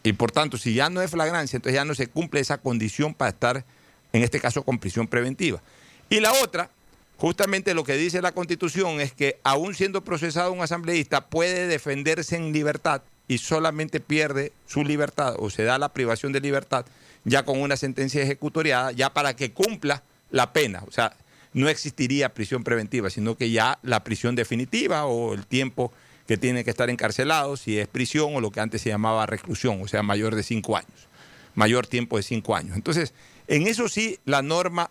Y 0.02 0.12
por 0.14 0.32
tanto, 0.32 0.58
si 0.58 0.74
ya 0.74 0.90
no 0.90 1.02
es 1.02 1.12
flagrancia, 1.12 1.56
entonces 1.56 1.76
ya 1.76 1.84
no 1.84 1.94
se 1.94 2.08
cumple 2.08 2.40
esa 2.40 2.58
condición 2.58 3.14
para 3.14 3.28
estar, 3.28 3.64
en 4.12 4.24
este 4.24 4.40
caso, 4.40 4.64
con 4.64 4.80
prisión 4.80 5.06
preventiva. 5.06 5.62
Y 6.10 6.18
la 6.18 6.32
otra, 6.32 6.68
justamente 7.16 7.74
lo 7.74 7.84
que 7.84 7.96
dice 7.96 8.20
la 8.20 8.32
Constitución 8.32 9.00
es 9.00 9.12
que 9.12 9.38
aún 9.44 9.72
siendo 9.76 10.02
procesado 10.02 10.50
un 10.50 10.62
asambleísta 10.62 11.28
puede 11.28 11.68
defenderse 11.68 12.34
en 12.34 12.52
libertad 12.52 13.02
y 13.28 13.38
solamente 13.38 14.00
pierde 14.00 14.50
su 14.66 14.82
libertad 14.82 15.36
o 15.38 15.48
se 15.48 15.62
da 15.62 15.78
la 15.78 15.92
privación 15.92 16.32
de 16.32 16.40
libertad 16.40 16.86
ya 17.28 17.44
con 17.44 17.60
una 17.60 17.76
sentencia 17.76 18.22
ejecutoriada, 18.22 18.92
ya 18.92 19.12
para 19.12 19.36
que 19.36 19.52
cumpla 19.52 20.02
la 20.30 20.52
pena. 20.52 20.82
O 20.86 20.92
sea, 20.92 21.14
no 21.52 21.68
existiría 21.68 22.34
prisión 22.34 22.64
preventiva, 22.64 23.10
sino 23.10 23.36
que 23.36 23.50
ya 23.50 23.78
la 23.82 24.04
prisión 24.04 24.34
definitiva 24.34 25.06
o 25.06 25.34
el 25.34 25.46
tiempo 25.46 25.92
que 26.26 26.36
tiene 26.36 26.62
que 26.62 26.70
estar 26.70 26.90
encarcelado, 26.90 27.56
si 27.56 27.78
es 27.78 27.88
prisión 27.88 28.36
o 28.36 28.40
lo 28.40 28.50
que 28.50 28.60
antes 28.60 28.82
se 28.82 28.90
llamaba 28.90 29.24
reclusión, 29.26 29.80
o 29.82 29.88
sea, 29.88 30.02
mayor 30.02 30.34
de 30.34 30.42
cinco 30.42 30.76
años, 30.76 31.08
mayor 31.54 31.86
tiempo 31.86 32.18
de 32.18 32.22
cinco 32.22 32.54
años. 32.54 32.76
Entonces, 32.76 33.14
en 33.46 33.66
eso 33.66 33.88
sí, 33.88 34.18
la 34.26 34.42
norma 34.42 34.90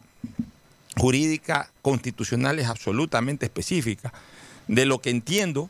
jurídica 0.96 1.70
constitucional 1.84 2.58
es 2.58 2.68
absolutamente 2.68 3.46
específica. 3.46 4.12
De 4.68 4.86
lo 4.86 5.00
que 5.00 5.12
entiendo, 5.12 5.70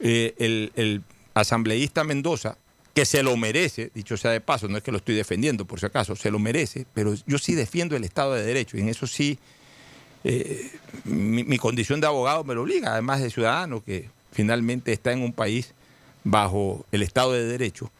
eh, 0.00 0.34
el 0.38 1.02
asambleísta 1.34 2.02
Mendoza 2.02 2.56
que 2.96 3.04
se 3.04 3.22
lo 3.22 3.36
merece, 3.36 3.90
dicho 3.94 4.16
sea 4.16 4.30
de 4.30 4.40
paso, 4.40 4.68
no 4.68 4.78
es 4.78 4.82
que 4.82 4.90
lo 4.90 4.96
estoy 4.96 5.14
defendiendo 5.14 5.66
por 5.66 5.78
si 5.78 5.84
acaso, 5.84 6.16
se 6.16 6.30
lo 6.30 6.38
merece, 6.38 6.86
pero 6.94 7.12
yo 7.26 7.36
sí 7.36 7.54
defiendo 7.54 7.94
el 7.94 8.04
Estado 8.04 8.32
de 8.32 8.42
Derecho 8.42 8.78
y 8.78 8.80
en 8.80 8.88
eso 8.88 9.06
sí 9.06 9.38
eh, 10.24 10.70
mi, 11.04 11.58
condición 11.58 12.00
de 12.00 12.06
abogado 12.06 12.42
me 12.42 12.54
lo 12.54 12.62
obliga, 12.62 12.92
además 12.92 13.20
de 13.20 13.28
ciudadano 13.28 13.84
que 13.84 14.08
finalmente 14.32 14.94
está 14.94 15.12
en 15.12 15.20
un 15.20 15.34
país 15.34 15.74
bajo 16.24 16.86
el 16.90 17.02
Estado 17.02 17.34
de 17.34 17.44
Derecho, 17.44 17.92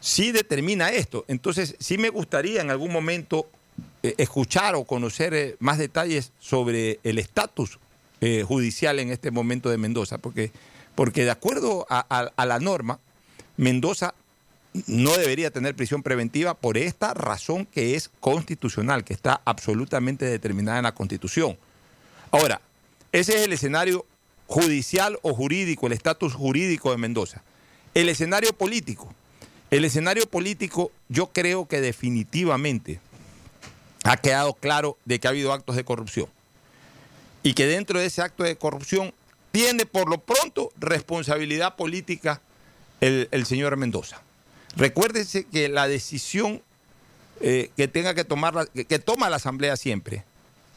sí 0.00 0.32
determina 0.32 0.90
esto. 0.90 1.24
Entonces 1.28 1.76
sí 1.78 1.96
me 1.96 2.08
gustaría 2.08 2.62
en 2.62 2.72
algún 2.72 2.92
momento 2.92 3.48
eh, 4.02 4.16
escuchar 4.18 4.74
o 4.74 4.82
conocer 4.82 5.32
eh, 5.32 5.56
más 5.60 5.78
detalles 5.78 6.32
sobre 6.40 6.98
el 7.04 7.20
estatus 7.20 7.78
judicial 8.48 8.98
en 8.98 9.12
este 9.12 9.30
momento 9.30 9.70
de 9.70 9.78
Mendoza, 9.78 10.18
porque, 10.18 10.50
porque 10.96 11.22
de 11.22 11.30
acuerdo 11.30 11.86
a 11.88 12.46
la 12.46 12.58
norma, 12.58 12.98
Mendoza 13.56 14.14
no 14.86 15.16
debería 15.16 15.50
tener 15.50 15.74
prisión 15.74 16.02
preventiva 16.02 16.54
por 16.54 16.76
esta 16.76 17.14
razón 17.14 17.66
que 17.66 17.94
es 17.94 18.10
constitucional, 18.20 19.04
que 19.04 19.14
está 19.14 19.40
absolutamente 19.44 20.26
determinada 20.26 20.78
en 20.78 20.84
la 20.84 20.94
Constitución. 20.94 21.56
Ahora, 22.30 22.60
ese 23.12 23.36
es 23.36 23.42
el 23.42 23.52
escenario 23.52 24.04
judicial 24.46 25.18
o 25.22 25.34
jurídico, 25.34 25.86
el 25.86 25.94
estatus 25.94 26.34
jurídico 26.34 26.90
de 26.90 26.98
Mendoza. 26.98 27.42
El 27.94 28.08
escenario 28.08 28.52
político. 28.52 29.12
El 29.70 29.84
escenario 29.84 30.26
político 30.26 30.92
yo 31.08 31.28
creo 31.28 31.66
que 31.66 31.80
definitivamente 31.80 33.00
ha 34.04 34.16
quedado 34.16 34.54
claro 34.54 34.96
de 35.04 35.18
que 35.18 35.26
ha 35.26 35.30
habido 35.30 35.52
actos 35.52 35.76
de 35.76 35.84
corrupción. 35.84 36.28
Y 37.42 37.54
que 37.54 37.66
dentro 37.66 37.98
de 37.98 38.06
ese 38.06 38.22
acto 38.22 38.44
de 38.44 38.56
corrupción 38.56 39.12
tiene 39.50 39.86
por 39.86 40.08
lo 40.08 40.18
pronto 40.18 40.70
responsabilidad 40.78 41.76
política 41.76 42.40
el, 43.00 43.46
señor 43.46 43.76
Mendoza. 43.76 44.20
Recuérdese 44.76 45.44
que 45.44 45.68
la 45.68 45.88
decisión 45.88 46.62
eh, 47.40 47.70
que 47.76 47.88
tenga 47.88 48.14
que 48.14 48.24
tomar, 48.24 48.68
que, 48.70 48.98
toma 48.98 49.30
la 49.30 49.36
Asamblea 49.36 49.76
siempre, 49.76 50.24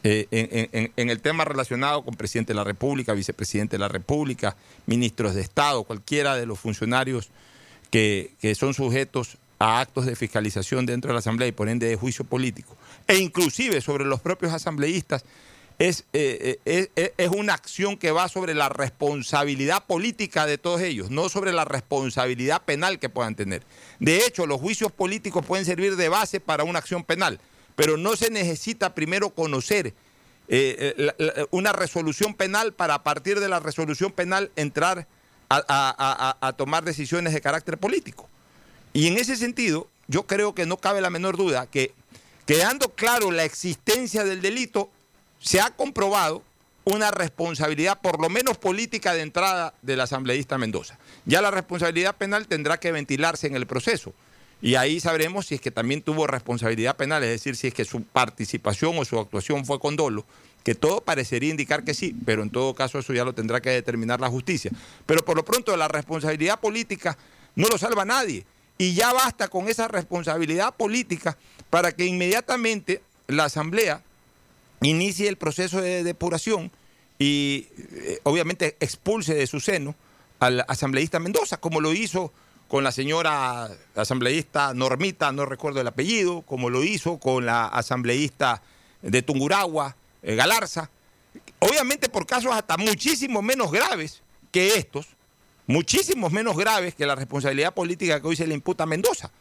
eh, 0.04 0.92
en, 0.96 1.10
el 1.10 1.22
tema 1.22 1.44
relacionado 1.44 2.04
con 2.04 2.16
presidente 2.16 2.54
de 2.54 2.58
la 2.58 2.64
República, 2.64 3.14
vicepresidente 3.14 3.76
de 3.76 3.80
la 3.80 3.90
República, 3.90 4.56
ministros 4.86 5.36
de 5.36 5.42
Estado, 5.42 5.84
cualquiera 5.84 6.36
de 6.36 6.46
los 6.46 6.60
funcionarios 6.60 7.30
que, 7.92 8.32
que 8.42 8.56
son 8.56 8.74
sujetos 8.74 9.38
a 9.60 9.82
actos 9.82 10.06
de 10.06 10.16
fiscalización 10.16 10.86
dentro 10.86 11.10
de 11.10 11.14
la 11.14 11.20
Asamblea 11.20 11.50
y 11.50 11.52
por 11.52 11.68
ende 11.68 11.88
de 11.88 11.98
juicio 11.98 12.24
político, 12.24 12.78
e 13.08 13.18
inclusive 13.18 13.82
sobre 13.82 14.06
los 14.06 14.22
propios 14.22 14.54
asambleístas, 14.54 15.26
es, 15.80 16.04
eh, 16.14 16.60
eh, 16.66 16.90
es, 16.96 17.12
es 17.18 17.30
una 17.30 17.54
acción 17.54 17.98
que 17.98 18.12
va 18.12 18.28
sobre 18.28 18.54
la 18.54 18.70
responsabilidad 18.70 19.86
política 19.86 20.46
de 20.46 20.58
todos 20.58 20.82
ellos, 20.82 21.10
no 21.10 21.30
sobre 21.30 21.54
la 21.54 21.66
responsabilidad 21.66 22.62
penal 22.64 23.00
que 23.00 23.10
puedan 23.10 23.36
tener. 23.36 23.64
De 24.00 24.26
hecho, 24.26 24.46
los 24.46 24.60
juicios 24.60 24.92
políticos 24.92 25.46
pueden 25.46 25.66
servir 25.66 25.96
de 25.96 26.10
base 26.10 26.40
para 26.42 26.64
una 26.66 26.80
acción 26.80 27.04
penal, 27.04 27.40
pero 27.76 27.96
no 27.98 28.16
se 28.18 28.30
necesita 28.30 28.94
primero 28.94 29.30
conocer 29.32 29.94
eh, 30.52 31.48
una 31.52 31.72
resolución 31.74 32.34
penal 32.34 32.74
para 32.74 32.96
a 32.96 33.04
partir 33.04 33.40
de 33.40 33.48
la 33.48 33.60
resolución 33.60 34.12
penal 34.12 34.52
entrar 34.56 35.08
a- 35.48 35.58
a- 35.68 35.96
a- 35.98 36.48
a 36.48 36.54
tomar 36.54 36.84
decisiones 36.84 37.34
de 37.34 37.42
carácter 37.42 37.78
político. 37.78 38.28
Y 38.92 39.08
en 39.08 39.18
ese 39.18 39.36
sentido, 39.36 39.88
yo 40.08 40.24
creo 40.26 40.56
que 40.56 40.66
no 40.66 40.78
cabe 40.78 41.02
la 41.02 41.10
menor 41.12 41.38
duda 41.38 41.68
que, 41.68 41.94
quedando 42.48 42.90
claro 42.90 43.30
la 43.32 43.44
existencia 43.46 44.24
del 44.24 44.42
delito, 44.42 44.90
se 45.40 45.62
ha 45.62 45.70
comprobado 45.72 46.44
una 46.86 47.12
responsabilidad, 47.12 48.00
por 48.02 48.20
lo 48.20 48.30
menos 48.30 48.58
política, 48.58 49.14
de 49.14 49.22
entrada 49.22 49.74
del 49.82 50.02
asambleísta 50.02 50.58
Mendoza. 50.58 50.98
Ya 51.26 51.42
la 51.42 51.52
responsabilidad 51.52 52.16
penal 52.16 52.48
tendrá 52.48 52.80
que 52.80 52.92
ventilarse 52.92 53.48
en 53.48 53.56
el 53.56 53.68
proceso. 53.68 54.14
Y 54.62 54.76
ahí 54.76 55.00
sabremos 55.00 55.48
si 55.48 55.56
es 55.56 55.62
que 55.62 55.72
también 55.72 56.02
tuvo 56.02 56.28
responsabilidad 56.28 56.98
penal, 56.98 57.24
es 57.24 57.30
decir, 57.30 57.56
si 57.56 57.68
es 57.68 57.74
que 57.74 57.86
su 57.86 58.04
participación 58.04 58.98
o 58.98 59.06
su 59.06 59.18
actuación 59.20 59.66
fue 59.66 59.80
con 59.80 59.96
dolo, 59.96 60.26
que 60.64 60.76
todo 60.76 61.02
parecería 61.02 61.50
indicar 61.50 61.86
que 61.86 61.94
sí, 61.94 62.14
pero 62.26 62.44
en 62.44 62.50
todo 62.50 62.76
caso 62.76 63.00
eso 63.00 63.14
ya 63.14 63.24
lo 63.24 63.34
tendrá 63.34 63.62
que 63.62 63.70
determinar 63.70 64.20
la 64.20 64.28
justicia. 64.28 64.72
Pero 65.06 65.24
por 65.24 65.38
lo 65.38 65.46
pronto 65.46 65.76
la 65.78 65.88
responsabilidad 65.88 66.60
política 66.60 67.18
no 67.56 67.68
lo 67.70 67.78
salva 67.78 68.04
nadie. 68.04 68.46
Y 68.78 68.94
ya 68.94 69.14
basta 69.14 69.48
con 69.48 69.70
esa 69.70 69.88
responsabilidad 69.88 70.76
política 70.76 71.38
para 71.70 71.92
que 71.92 72.06
inmediatamente 72.06 73.02
la 73.28 73.46
Asamblea 73.46 74.04
inicie 74.82 75.28
el 75.28 75.38
proceso 75.38 75.82
de 75.82 76.04
depuración 76.04 76.72
y 77.18 77.68
eh, 77.92 78.20
obviamente 78.24 78.78
expulse 78.80 79.36
de 79.36 79.48
su 79.48 79.60
seno 79.60 79.96
al 80.40 80.64
asambleísta 80.68 81.20
Mendoza, 81.20 81.58
como 81.58 81.82
lo 81.82 81.94
hizo 81.94 82.32
con 82.70 82.84
la 82.84 82.92
señora 82.92 83.70
asambleísta 83.96 84.74
Normita, 84.74 85.32
no 85.32 85.46
recuerdo 85.46 85.82
el 85.82 85.88
apellido, 85.88 86.44
como 86.44 86.70
lo 86.70 86.84
hizo 86.84 87.18
con 87.18 87.46
la 87.46 87.66
asambleísta 87.66 88.62
de 89.02 89.22
Tunguragua, 89.22 89.96
eh, 90.22 90.36
Galarza, 90.36 90.90
obviamente 91.60 92.10
por 92.10 92.26
casos 92.26 92.54
hasta 92.54 92.78
muchísimo 92.78 93.42
menos 93.42 93.72
graves 93.72 94.22
que 94.52 94.76
estos, 94.76 95.08
muchísimos 95.68 96.32
menos 96.32 96.56
graves 96.58 96.96
que 96.96 97.06
la 97.06 97.16
responsabilidad 97.16 97.74
política 97.74 98.22
que 98.22 98.28
hoy 98.28 98.36
se 98.36 98.48
le 98.48 98.54
imputa 98.54 98.84
a 98.84 98.88
Mendoza. 98.88 99.32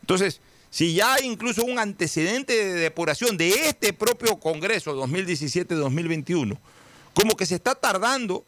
Entonces, 0.00 0.40
si 0.70 0.94
ya 0.94 1.14
hay 1.14 1.26
incluso 1.26 1.64
un 1.64 1.78
antecedente 1.78 2.52
de 2.52 2.72
depuración 2.74 3.36
de 3.36 3.68
este 3.68 3.92
propio 3.92 4.36
Congreso 4.38 4.94
2017-2021, 4.96 6.58
como 7.14 7.36
que 7.36 7.46
se 7.46 7.54
está 7.56 7.74
tardando 7.74 8.44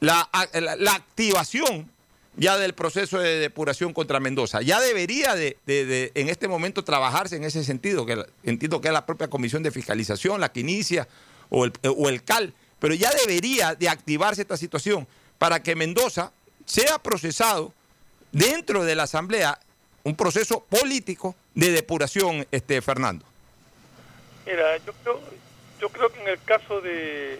la, 0.00 0.28
la- 0.52 0.92
activación 0.92 1.90
ya 2.36 2.58
del 2.58 2.74
proceso 2.74 3.18
de 3.18 3.38
depuración 3.38 3.92
contra 3.92 4.20
Mendoza. 4.20 4.60
Ya 4.60 4.80
debería 4.80 5.34
de, 5.34 5.56
de- 5.66 5.86
de, 5.86 6.12
en 6.14 6.28
este 6.28 6.48
momento 6.48 6.82
trabajarse 6.84 7.36
en 7.36 7.44
ese 7.44 7.64
sentido, 7.64 8.04
que 8.06 8.24
entiendo 8.42 8.80
que 8.80 8.88
es 8.88 8.94
la 8.94 9.06
propia 9.06 9.28
comisión 9.28 9.62
de 9.62 9.70
fiscalización 9.70 10.40
la 10.40 10.50
que 10.52 10.60
inicia 10.60 11.08
o 11.48 11.64
el, 11.64 11.72
o 11.84 12.08
el 12.08 12.22
CAL, 12.24 12.52
pero 12.80 12.92
ya 12.94 13.10
debería 13.12 13.74
de 13.74 13.88
activarse 13.88 14.42
esta 14.42 14.56
situación 14.56 15.06
para 15.38 15.62
que 15.62 15.76
Mendoza 15.76 16.32
sea 16.66 16.98
procesado 16.98 17.72
dentro 18.32 18.84
de 18.84 18.96
la 18.96 19.04
Asamblea, 19.04 19.58
un 20.02 20.16
proceso 20.16 20.60
político 20.68 21.34
de 21.54 21.70
depuración, 21.70 22.46
este 22.50 22.80
Fernando. 22.82 23.24
Mira, 24.46 24.76
yo 24.78 24.92
creo, 25.02 25.20
yo 25.80 25.88
creo 25.88 26.12
que 26.12 26.20
en 26.20 26.28
el 26.28 26.42
caso 26.42 26.80
de, 26.80 27.38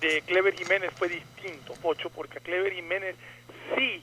de, 0.00 0.22
Clever 0.26 0.54
Jiménez 0.54 0.92
fue 0.96 1.08
distinto, 1.08 1.74
Pocho, 1.80 2.10
porque 2.10 2.38
a 2.38 2.40
Clever 2.40 2.72
Jiménez 2.72 3.16
sí 3.74 4.02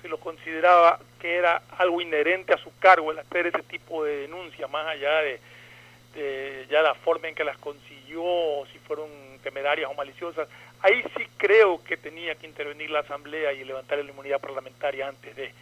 se 0.00 0.08
lo 0.08 0.18
consideraba 0.18 1.00
que 1.20 1.36
era 1.36 1.62
algo 1.78 2.00
inherente 2.00 2.52
a 2.52 2.58
su 2.58 2.70
cargo 2.78 3.10
el 3.10 3.18
hacer 3.18 3.46
ese 3.46 3.62
tipo 3.62 4.04
de 4.04 4.16
denuncias, 4.22 4.70
más 4.70 4.86
allá 4.86 5.18
de, 5.20 5.40
de 6.14 6.66
ya 6.70 6.82
la 6.82 6.94
forma 6.94 7.28
en 7.28 7.34
que 7.34 7.44
las 7.44 7.58
consiguió, 7.58 8.64
si 8.72 8.78
fueron 8.80 9.08
temerarias 9.42 9.90
o 9.90 9.94
maliciosas. 9.94 10.48
Ahí 10.80 11.02
sí 11.16 11.26
creo 11.36 11.82
que 11.82 11.96
tenía 11.96 12.34
que 12.34 12.46
intervenir 12.46 12.90
la 12.90 13.00
Asamblea 13.00 13.52
y 13.52 13.64
levantar 13.64 13.98
la 13.98 14.10
inmunidad 14.10 14.40
parlamentaria 14.40 15.08
antes 15.08 15.34
de. 15.36 15.52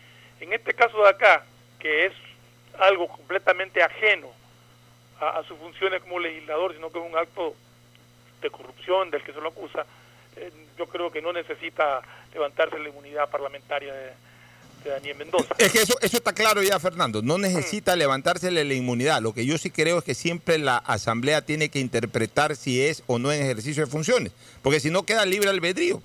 En 0.41 0.53
este 0.53 0.75
caso 0.75 1.01
de 1.03 1.09
acá, 1.09 1.45
que 1.83 2.07
es 2.07 2.13
algo 2.79 3.09
completamente 3.09 3.83
ajeno 3.83 4.29
a, 5.21 5.41
a 5.41 5.45
sus 5.45 5.59
funciones 5.59 6.01
como 6.01 6.21
legislador, 6.21 6.73
sino 6.75 6.91
que 6.91 7.01
es 7.01 7.05
un 7.05 7.19
acto 7.19 7.55
de 8.41 8.51
corrupción 8.51 9.11
del 9.11 9.23
que 9.23 9.33
se 9.33 9.41
lo 9.41 9.49
acusa, 9.49 9.85
eh, 10.37 10.51
yo 10.79 10.87
creo 10.87 11.11
que 11.11 11.21
no 11.21 11.33
necesita 11.33 12.01
levantarse 12.33 12.79
la 12.79 12.89
inmunidad 12.89 13.29
parlamentaria 13.29 13.93
de, 13.93 14.13
de 14.85 14.91
Daniel 14.91 15.17
Mendoza. 15.17 15.55
Es 15.59 15.73
que 15.73 15.83
eso, 15.83 15.95
eso 16.01 16.17
está 16.17 16.33
claro 16.33 16.63
ya, 16.63 16.79
Fernando. 16.79 17.21
No 17.21 17.37
necesita 17.37 17.97
levantársele 17.97 18.65
la 18.65 18.75
inmunidad. 18.75 19.21
Lo 19.21 19.35
que 19.35 19.45
yo 19.45 19.59
sí 19.59 19.71
creo 19.71 19.99
es 19.99 20.05
que 20.05 20.15
siempre 20.15 20.59
la 20.59 20.77
Asamblea 20.79 21.43
tiene 21.43 21.69
que 21.69 21.81
interpretar 21.81 22.57
si 22.57 22.83
es 22.83 23.03
o 23.07 23.19
no 23.19 23.33
en 23.33 23.43
ejercicio 23.43 23.85
de 23.85 23.91
funciones. 23.91 24.33
Porque 24.63 24.81
si 24.81 24.91
no, 24.91 25.05
queda 25.05 25.27
libre 25.27 25.51
albedrío. 25.51 26.03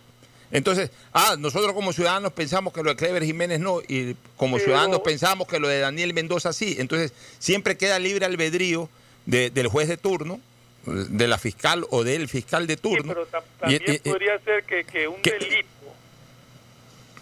Entonces, 0.51 0.91
ah, 1.13 1.35
nosotros 1.37 1.73
como 1.73 1.91
ciudadanos 1.91 2.31
pensamos 2.31 2.71
que 2.73 2.81
lo 2.83 2.91
de 2.91 2.95
Clever 2.95 3.23
Jiménez 3.23 3.59
no, 3.59 3.81
y 3.87 4.15
como 4.37 4.59
ciudadanos 4.59 5.01
pensamos 5.01 5.47
que 5.47 5.59
lo 5.59 5.67
de 5.67 5.79
Daniel 5.79 6.13
Mendoza 6.13 6.53
sí. 6.53 6.77
Entonces, 6.79 7.11
siempre 7.39 7.75
queda 7.77 7.99
libre 7.99 8.25
albedrío 8.25 8.89
de- 9.25 9.49
del 9.49 9.67
juez 9.67 9.87
de 9.89 9.97
turno, 9.97 10.39
de 10.85 11.27
la 11.27 11.37
fiscal 11.37 11.85
o 11.89 12.05
del 12.05 12.29
fiscal 12.29 12.65
de 12.65 12.77
turno. 12.77 13.13
Pero 13.13 13.27
también 13.59 13.81
y- 13.85 13.91
y- 13.95 13.99
podría 13.99 14.39
ser 14.39 14.63
que, 14.63 14.85
que 14.85 15.07
un 15.09 15.21
delito 15.21 15.67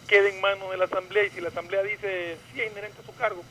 quede 0.08 0.30
en 0.30 0.42
manos 0.42 0.70
de 0.70 0.78
la 0.78 0.86
Asamblea 0.86 1.24
y 1.26 1.30
si 1.32 1.42
la 1.42 1.50
Asamblea 1.50 1.82
dice 1.82 2.38
sí 2.54 2.62
es 2.62 2.72
inherente 2.72 2.98
a 3.02 3.06
su 3.06 3.16
cargo, 3.16 3.44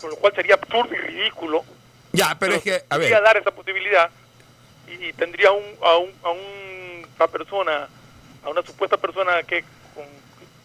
por 0.00 0.10
lo 0.10 0.16
cual 0.16 0.34
sería 0.34 0.54
absurdo 0.54 0.92
y 0.92 0.98
ridículo 0.98 1.64
ya, 2.12 2.36
pero 2.38 2.54
es 2.54 2.62
que, 2.62 2.82
a 2.88 2.96
ver. 2.96 3.10
dar 3.22 3.36
esa 3.36 3.50
posibilidad 3.52 4.10
y, 4.88 5.06
y 5.06 5.12
tendría 5.12 5.50
un, 5.52 5.64
a, 5.82 5.96
un, 5.98 6.10
a 6.24 6.30
un- 6.30 7.06
una 7.16 7.28
persona, 7.28 7.88
a 8.44 8.50
una 8.50 8.62
supuesta 8.62 8.96
persona 8.96 9.42
que 9.42 9.62
con- 9.94 10.04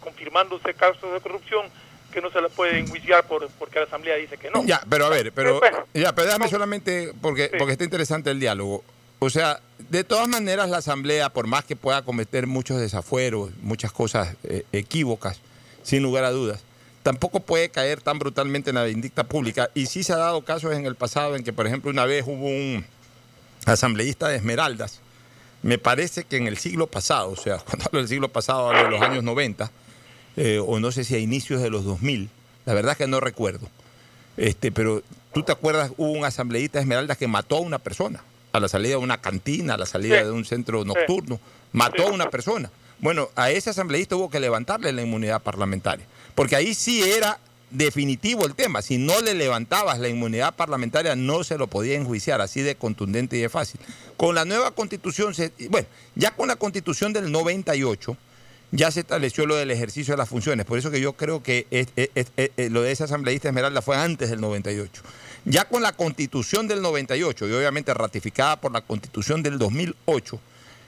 confirmándose 0.00 0.74
casos 0.74 1.12
de 1.12 1.20
corrupción 1.20 1.66
que 2.12 2.20
no 2.20 2.30
se 2.30 2.40
la 2.40 2.48
puede 2.48 2.78
enjuiciar 2.78 3.24
por, 3.26 3.48
porque 3.50 3.78
la 3.78 3.84
Asamblea 3.84 4.16
dice 4.16 4.36
que 4.36 4.50
no. 4.50 4.64
Ya, 4.64 4.80
pero 4.88 5.06
a 5.06 5.08
ver, 5.08 5.32
pero, 5.32 5.60
ya, 5.94 6.12
pero 6.14 6.26
déjame 6.26 6.48
solamente, 6.48 7.12
porque, 7.20 7.50
porque 7.56 7.72
está 7.72 7.84
interesante 7.84 8.30
el 8.30 8.40
diálogo. 8.40 8.82
O 9.20 9.30
sea, 9.30 9.60
de 9.78 10.02
todas 10.02 10.26
maneras 10.28 10.68
la 10.70 10.78
Asamblea, 10.78 11.28
por 11.28 11.46
más 11.46 11.64
que 11.64 11.76
pueda 11.76 12.02
cometer 12.02 12.46
muchos 12.46 12.80
desafueros, 12.80 13.50
muchas 13.62 13.92
cosas 13.92 14.34
eh, 14.44 14.64
equívocas, 14.72 15.40
sin 15.82 16.02
lugar 16.02 16.24
a 16.24 16.30
dudas, 16.30 16.64
tampoco 17.04 17.40
puede 17.40 17.68
caer 17.68 18.00
tan 18.00 18.18
brutalmente 18.18 18.70
en 18.70 18.76
la 18.76 18.84
vindicta 18.84 19.24
pública. 19.24 19.70
Y 19.74 19.86
sí 19.86 20.02
se 20.02 20.12
ha 20.12 20.16
dado 20.16 20.42
casos 20.42 20.72
en 20.74 20.86
el 20.86 20.96
pasado 20.96 21.36
en 21.36 21.44
que, 21.44 21.52
por 21.52 21.66
ejemplo, 21.66 21.90
una 21.90 22.06
vez 22.06 22.24
hubo 22.26 22.46
un 22.46 22.84
asambleísta 23.66 24.28
de 24.28 24.36
Esmeraldas, 24.36 25.00
me 25.62 25.78
parece 25.78 26.24
que 26.24 26.36
en 26.36 26.46
el 26.46 26.56
siglo 26.58 26.86
pasado, 26.86 27.30
o 27.30 27.36
sea, 27.36 27.58
cuando 27.64 27.86
hablo 27.86 27.98
del 28.00 28.08
siglo 28.08 28.28
pasado, 28.28 28.68
hablo 28.70 28.84
de 28.84 28.90
los 28.90 29.02
años 29.02 29.24
90, 29.24 29.70
eh, 30.36 30.60
o 30.64 30.80
no 30.80 30.92
sé 30.92 31.04
si 31.04 31.14
a 31.14 31.18
inicios 31.18 31.60
de 31.60 31.70
los 31.70 31.84
2000, 31.84 32.28
la 32.66 32.74
verdad 32.74 32.92
es 32.92 32.98
que 32.98 33.06
no 33.06 33.20
recuerdo. 33.20 33.68
Este, 34.36 34.72
pero 34.72 35.02
tú 35.34 35.42
te 35.42 35.52
acuerdas, 35.52 35.92
hubo 35.96 36.12
un 36.12 36.24
asambleísta 36.24 36.78
de 36.78 36.82
Esmeraldas 36.82 37.18
que 37.18 37.26
mató 37.28 37.56
a 37.56 37.60
una 37.60 37.78
persona, 37.78 38.22
a 38.52 38.60
la 38.60 38.68
salida 38.68 38.90
de 38.92 38.96
una 38.96 39.20
cantina, 39.20 39.74
a 39.74 39.78
la 39.78 39.86
salida 39.86 40.18
Sí. 40.18 40.24
de 40.24 40.30
un 40.30 40.44
centro 40.44 40.84
nocturno, 40.84 41.40
mató 41.72 42.04
a 42.08 42.10
una 42.10 42.30
persona. 42.30 42.70
Bueno, 43.00 43.28
a 43.36 43.50
ese 43.50 43.70
asambleísta 43.70 44.16
hubo 44.16 44.30
que 44.30 44.40
levantarle 44.40 44.92
la 44.92 45.02
inmunidad 45.02 45.42
parlamentaria, 45.42 46.06
porque 46.34 46.56
ahí 46.56 46.74
sí 46.74 47.02
era 47.02 47.38
definitivo 47.70 48.46
el 48.46 48.54
tema. 48.54 48.82
Si 48.82 48.98
no 48.98 49.20
le 49.20 49.34
levantabas 49.34 49.98
la 49.98 50.08
inmunidad 50.08 50.54
parlamentaria, 50.54 51.16
no 51.16 51.44
se 51.44 51.58
lo 51.58 51.66
podía 51.68 51.96
enjuiciar, 51.96 52.40
así 52.40 52.62
de 52.62 52.74
contundente 52.74 53.36
y 53.36 53.40
de 53.40 53.48
fácil. 53.48 53.80
Con 54.16 54.34
la 54.34 54.44
nueva 54.44 54.72
constitución, 54.72 55.34
bueno, 55.68 55.86
ya 56.14 56.32
con 56.32 56.48
la 56.48 56.56
constitución 56.56 57.12
del 57.12 57.30
98, 57.30 58.16
ya 58.72 58.90
se 58.90 59.00
estableció 59.00 59.46
lo 59.46 59.56
del 59.56 59.70
ejercicio 59.70 60.12
de 60.14 60.18
las 60.18 60.28
funciones. 60.28 60.64
Por 60.66 60.78
eso 60.78 60.90
que 60.90 61.00
yo 61.00 61.14
creo 61.14 61.42
que 61.42 61.66
es- 61.70 61.88
lo 62.70 62.82
de 62.82 62.92
ese 62.92 63.04
asambleísta 63.04 63.48
Esmeralda 63.48 63.82
fue 63.82 63.96
antes 63.96 64.30
del 64.30 64.40
98. 64.40 65.02
Ya 65.44 65.64
con 65.64 65.82
la 65.82 65.92
constitución 65.92 66.68
del 66.68 66.82
98 66.82 67.48
y 67.48 67.52
obviamente 67.52 67.94
ratificada 67.94 68.60
por 68.60 68.72
la 68.72 68.82
constitución 68.82 69.42
del 69.42 69.58
2008, 69.58 70.38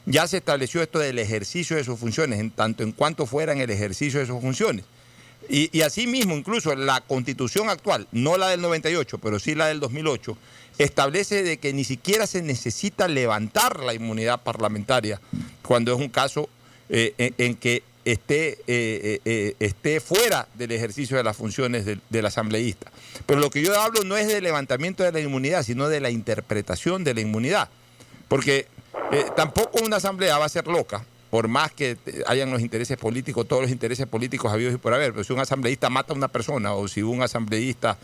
ya 0.05 0.27
se 0.29 0.37
estableció 0.39 0.83
esto 0.83 0.99
del 0.99 1.19
ejercicio 1.19 1.77
de 1.77 1.85
sus 1.85 1.99
funciones, 1.99 2.39
en 2.41 2.51
tanto 2.51 2.83
en 2.83 2.93
cuanto 2.93 3.25
fueran 3.27 3.59
el 3.61 3.71
ejercicio 3.71 4.21
de 4.21 4.27
sus 4.27 4.41
funciones. 4.41 4.85
Y, 5.49 5.77
y 5.77 5.83
asimismo, 5.83 6.35
incluso 6.35 6.75
la 6.75 7.01
constitución 7.01 7.69
actual, 7.69 8.07
no 8.13 8.37
la 8.37 8.49
del 8.49 8.61
98, 8.61 9.19
pero 9.19 9.39
sí 9.39 9.55
la 9.55 9.67
del 9.67 9.81
2008, 9.81 10.37
establece 10.79 11.43
de 11.43 11.59
que 11.59 11.73
ni 11.73 11.85
siquiera 11.85 12.27
se 12.27 12.43
necesita 12.43 13.09
levantar 13.09 13.81
la 13.81 13.95
inmunidad 13.95 14.43
parlamentaria 14.43 15.21
cuando 15.63 15.93
es 15.93 16.01
un 16.01 16.09
caso 16.09 16.49
eh, 16.89 17.15
en, 17.39 17.57
que 17.57 17.83
esté, 18.05 18.53
eh, 18.53 18.59
eh, 18.67 19.21
eh, 19.25 19.57
esté 19.61 20.01
fuera 20.01 20.49
del 20.55 20.73
ejercicio 20.73 21.17
de 21.17 21.25
las 21.25 21.37
funciones 21.37 21.85
del, 21.85 22.01
del 22.11 22.27
asambleísta. 22.27 22.91
Pero 23.27 23.41
lo 23.41 23.51
que 23.51 23.63
yo 23.63 23.79
hablo 23.81 24.03
no 24.05 24.17
es 24.17 24.29
del 24.29 24.45
levantamiento 24.45 25.03
de 25.03 25.13
la 25.13 25.21
inmunidad, 25.21 25.63
sino 25.63 25.89
de 25.89 26.01
la 26.01 26.11
interpretación 26.11 27.05
de 27.05 27.15
la 27.15 27.21
inmunidad. 27.21 27.69
Porque 28.29 28.67
tampoco 29.37 29.81
una 29.85 29.97
asamblea 29.97 30.39
va 30.39 30.47
a 30.47 30.49
ser 30.49 30.67
loca, 30.67 31.05
por 31.33 31.49
más 31.49 31.73
que 31.73 31.97
hayan 32.27 32.51
los 32.51 32.61
intereses 32.61 32.99
políticos, 32.99 33.49
todos 33.49 33.63
los 33.63 33.71
intereses 33.71 34.07
políticos 34.07 34.53
habidos 34.53 34.75
y 34.75 34.77
por 34.77 34.93
haber. 34.93 35.13
Pero 35.13 35.25
si 35.25 35.33
un 35.33 35.41
asambleísta 35.41 35.89
mata 35.89 36.13
a 36.13 36.17
una 36.17 36.29
persona 36.29 36.75
o 36.75 36.87
si 36.89 37.01
un 37.03 37.23
asambleísta 37.23 37.97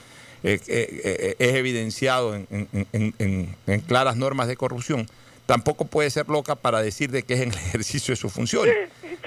eh, 0.43 0.59
eh, 0.67 1.01
eh, 1.05 1.37
es 1.39 1.55
evidenciado 1.55 2.35
en, 2.35 2.47
en- 2.51 2.87
en- 2.95 3.15
en- 3.19 3.57
en 3.67 3.81
claras 3.83 4.17
normas 4.17 4.49
de 4.49 4.57
corrupción, 4.57 5.07
tampoco 5.45 5.85
puede 5.85 6.09
ser 6.09 6.27
loca 6.31 6.55
para 6.55 6.81
decir 6.81 7.11
de 7.11 7.23
que 7.23 7.35
es 7.35 7.41
en 7.41 7.51
el 7.53 7.59
ejercicio 7.69 8.13
de 8.13 8.17
sus 8.17 8.33
funciones. 8.33 8.75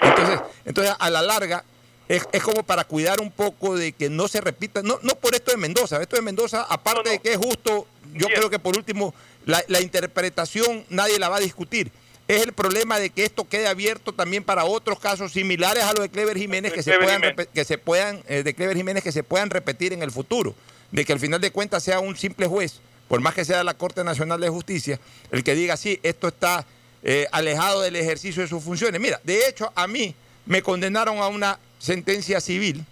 Entonces, 0.01 0.39
entonces 0.65 0.95
a 0.97 1.09
la 1.11 1.21
larga, 1.21 1.63
es, 2.09 2.27
es 2.31 2.41
como 2.41 2.63
para 2.63 2.85
cuidar 2.85 3.21
un 3.21 3.29
poco 3.29 3.77
de 3.77 3.91
que 3.91 4.09
no 4.09 4.27
se 4.27 4.41
repita, 4.41 4.81
no, 4.81 4.97
no 5.03 5.13
por 5.13 5.35
esto 5.35 5.51
de 5.51 5.57
Mendoza, 5.57 6.01
esto 6.01 6.15
de 6.15 6.23
Mendoza, 6.23 6.63
aparte 6.67 7.07
de 7.11 7.19
que 7.19 7.33
es 7.33 7.37
justo, 7.37 7.85
yo 8.15 8.25
creo 8.29 8.49
que 8.49 8.57
por 8.57 8.75
último, 8.75 9.13
la, 9.45 9.63
la 9.67 9.79
interpretación 9.79 10.85
nadie 10.89 11.19
la 11.19 11.29
va 11.29 11.37
a 11.37 11.39
discutir. 11.39 11.91
Es 12.31 12.43
el 12.43 12.53
problema 12.53 12.97
de 12.97 13.09
que 13.09 13.25
esto 13.25 13.45
quede 13.45 13.67
abierto 13.67 14.13
también 14.13 14.45
para 14.45 14.63
otros 14.63 15.01
casos 15.01 15.33
similares 15.33 15.83
a 15.83 15.91
los 15.91 16.03
de 16.03 16.09
Clever 16.09 16.37
Jiménez 16.37 16.71
que 16.71 16.81
se 16.81 16.91
Clever 16.91 17.03
puedan, 17.03 17.21
Jiménez. 17.23 17.47
que 17.53 17.65
se 17.65 17.77
puedan 17.77 18.23
eh, 18.25 18.43
de 18.43 18.53
Clever 18.53 18.77
Jiménez 18.77 19.03
que 19.03 19.11
se 19.11 19.21
puedan 19.21 19.49
repetir 19.49 19.91
en 19.91 20.01
el 20.01 20.11
futuro, 20.11 20.55
de 20.91 21.03
que 21.03 21.11
al 21.11 21.19
final 21.19 21.41
de 21.41 21.51
cuentas 21.51 21.83
sea 21.83 21.99
un 21.99 22.15
simple 22.15 22.47
juez, 22.47 22.79
por 23.09 23.19
más 23.19 23.33
que 23.33 23.43
sea 23.43 23.65
la 23.65 23.73
Corte 23.73 24.05
Nacional 24.05 24.39
de 24.39 24.47
Justicia, 24.47 24.97
el 25.29 25.43
que 25.43 25.55
diga 25.55 25.75
sí, 25.75 25.99
esto 26.03 26.29
está 26.29 26.65
eh, 27.03 27.27
alejado 27.33 27.81
del 27.81 27.97
ejercicio 27.97 28.41
de 28.41 28.47
sus 28.47 28.63
funciones. 28.63 29.01
Mira, 29.01 29.19
de 29.25 29.49
hecho 29.49 29.69
a 29.75 29.85
mí 29.87 30.15
me 30.45 30.61
condenaron 30.61 31.17
a 31.17 31.27
una 31.27 31.59
sentencia 31.79 32.39
civil 32.39 32.85